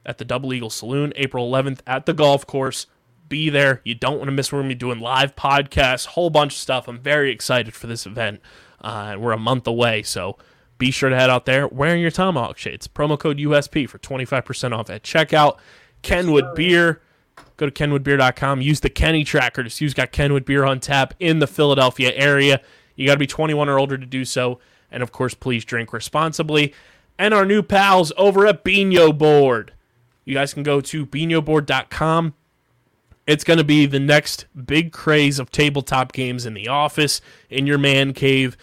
at 0.05 0.19
the 0.19 0.24
Double 0.24 0.53
Eagle 0.53 0.70
Saloon, 0.70 1.12
April 1.16 1.51
11th 1.51 1.81
at 1.86 2.07
the 2.07 2.12
golf 2.12 2.47
course. 2.47 2.86
Be 3.28 3.49
there. 3.49 3.81
You 3.85 3.95
don't 3.95 4.19
want 4.19 4.27
to 4.27 4.32
miss. 4.32 4.53
We're 4.53 4.59
going 4.59 4.69
to 4.69 4.74
be 4.74 4.78
doing 4.78 5.01
live 5.01 5.35
podcasts, 5.35 6.07
whole 6.07 6.31
bunch 6.31 6.53
of 6.53 6.59
stuff. 6.59 6.89
I'm 6.89 6.99
very 6.99 7.31
excited 7.31 7.73
for 7.74 7.86
this 7.86 8.07
event. 8.07 8.41
Uh, 8.81 9.16
we're 9.19 9.32
a 9.32 9.39
month 9.39 9.66
away, 9.66 10.03
so 10.03 10.36
be 10.77 10.91
sure 10.91 11.09
to 11.09 11.16
head 11.16 11.31
out 11.31 11.47
there 11.47 11.66
wearing 11.66 12.03
your 12.03 12.11
Tomahawk 12.11 12.59
shades. 12.59 12.86
Promo 12.86 13.19
code 13.19 13.39
USP 13.39 13.89
for 13.89 13.99
25% 13.99 14.77
off 14.77 14.91
at 14.91 15.03
checkout. 15.03 15.57
Kenwood 16.03 16.55
Beer. 16.55 17.01
Go 17.56 17.68
to 17.68 17.72
kenwoodbeer.com. 17.72 18.60
Use 18.60 18.81
the 18.81 18.90
Kenny 18.90 19.24
tracker 19.24 19.62
to 19.62 19.70
see 19.70 19.85
who's 19.85 19.94
got 19.94 20.10
Kenwood 20.12 20.44
Beer 20.44 20.64
on 20.64 20.81
tap 20.81 21.14
in 21.20 21.39
the 21.39 21.47
Philadelphia 21.47 22.12
area. 22.14 22.60
You 22.97 23.06
got 23.06 23.14
to 23.14 23.18
be 23.18 23.26
21 23.26 23.68
or 23.68 23.78
older 23.78 23.97
to 23.97 24.06
do 24.06 24.24
so. 24.24 24.59
And 24.90 25.02
of 25.02 25.12
course, 25.12 25.35
please 25.35 25.64
drink 25.64 25.93
responsibly. 25.93 26.74
and 27.18 27.32
our 27.32 27.44
new 27.44 27.62
pals 27.62 28.12
over 28.16 28.47
at 28.47 28.64
Binho 28.64 29.16
Board. 29.16 29.72
You 30.24 30.35
guys 30.35 30.55
can 30.55 30.62
go 30.62 30.81
to 30.81 31.06
binhoboard.com. 31.06 32.35
It's 33.26 33.44
going 33.44 33.59
to 33.59 33.64
be 33.64 33.86
the 33.86 34.01
next 34.01 34.47
big 34.66 34.93
craze 34.93 35.39
of 35.39 35.51
tabletop 35.51 36.12
games 36.12 36.44
in 36.44 36.55
the 36.55 36.68
office, 36.68 37.20
in 37.48 37.66
your 37.66 37.78
man 37.78 38.12
cave, 38.12 38.56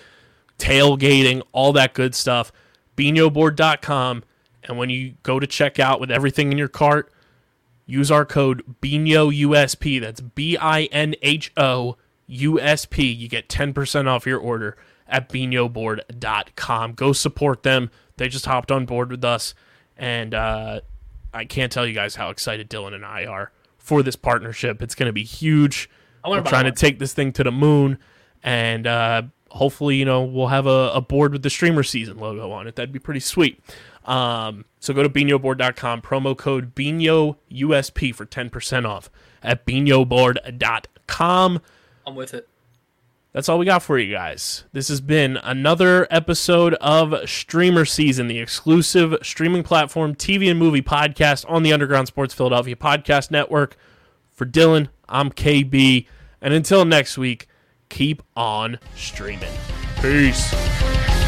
tailgating, 0.59 1.41
all 1.51 1.73
that 1.73 1.93
good 1.93 2.13
stuff. 2.13 2.51
binhoboard.com. 2.97 4.23
And 4.63 4.77
when 4.77 4.89
you 4.89 5.15
go 5.23 5.39
to 5.39 5.47
check 5.47 5.79
out 5.79 5.99
with 5.99 6.11
everything 6.11 6.51
in 6.51 6.57
your 6.57 6.67
cart, 6.67 7.11
use 7.91 8.09
our 8.09 8.25
code 8.25 8.63
BINHO 8.81 10.01
That's 10.01 10.21
B 10.21 10.57
I 10.57 10.83
N 10.85 11.15
H 11.21 11.51
O 11.57 11.97
U 12.27 12.59
S 12.59 12.85
P. 12.85 13.11
You 13.11 13.27
get 13.27 13.49
10% 13.49 14.07
off 14.07 14.25
your 14.25 14.39
order 14.39 14.77
at 15.07 15.29
Binhoboard.com. 15.29 16.93
Go 16.93 17.13
support 17.13 17.63
them. 17.63 17.91
They 18.17 18.29
just 18.29 18.45
hopped 18.45 18.71
on 18.71 18.85
board 18.85 19.11
with 19.11 19.25
us. 19.25 19.53
And 19.97 20.33
uh, 20.33 20.81
I 21.33 21.45
can't 21.45 21.71
tell 21.71 21.85
you 21.85 21.93
guys 21.93 22.15
how 22.15 22.29
excited 22.29 22.69
Dylan 22.69 22.93
and 22.93 23.05
I 23.05 23.25
are 23.25 23.51
for 23.77 24.01
this 24.01 24.15
partnership. 24.15 24.81
It's 24.81 24.95
going 24.95 25.09
to 25.09 25.13
be 25.13 25.23
huge. 25.23 25.89
We're 26.25 26.41
trying 26.41 26.65
to 26.65 26.71
take 26.71 26.99
this 26.99 27.13
thing 27.13 27.33
to 27.33 27.43
the 27.43 27.51
moon. 27.51 27.97
And 28.43 28.87
uh, 28.87 29.23
hopefully, 29.49 29.97
you 29.97 30.05
know, 30.05 30.23
we'll 30.23 30.47
have 30.47 30.65
a, 30.65 30.91
a 30.93 31.01
board 31.01 31.33
with 31.33 31.43
the 31.43 31.49
streamer 31.49 31.83
season 31.83 32.17
logo 32.17 32.51
on 32.51 32.67
it. 32.67 32.75
That'd 32.75 32.93
be 32.93 32.99
pretty 32.99 33.19
sweet. 33.19 33.61
Um, 34.05 34.65
so 34.79 34.93
go 34.93 35.03
to 35.03 35.09
binhoboard.com, 35.09 36.01
promo 36.01 36.37
code 36.37 36.73
BINHOUSP 36.75 38.15
for 38.15 38.25
10% 38.25 38.85
off 38.85 39.09
at 39.43 39.65
binhoboard.com. 39.65 41.61
I'm 42.05 42.15
with 42.15 42.33
it. 42.33 42.47
That's 43.33 43.47
all 43.47 43.57
we 43.57 43.65
got 43.65 43.81
for 43.81 43.97
you 43.97 44.13
guys. 44.13 44.65
This 44.73 44.89
has 44.89 44.99
been 44.99 45.37
another 45.37 46.05
episode 46.11 46.73
of 46.75 47.29
Streamer 47.29 47.85
Season, 47.85 48.27
the 48.27 48.39
exclusive 48.39 49.15
streaming 49.21 49.63
platform, 49.63 50.15
TV 50.15 50.49
and 50.51 50.59
movie 50.59 50.81
podcast 50.81 51.45
on 51.49 51.63
the 51.63 51.71
Underground 51.71 52.07
Sports 52.07 52.33
Philadelphia 52.33 52.75
Podcast 52.75 53.31
Network. 53.31 53.77
For 54.33 54.45
Dylan, 54.45 54.89
I'm 55.07 55.31
KB. 55.31 56.07
And 56.41 56.53
until 56.53 56.83
next 56.83 57.17
week, 57.17 57.47
keep 57.87 58.21
on 58.35 58.79
streaming. 58.95 59.53
Peace. 60.01 61.20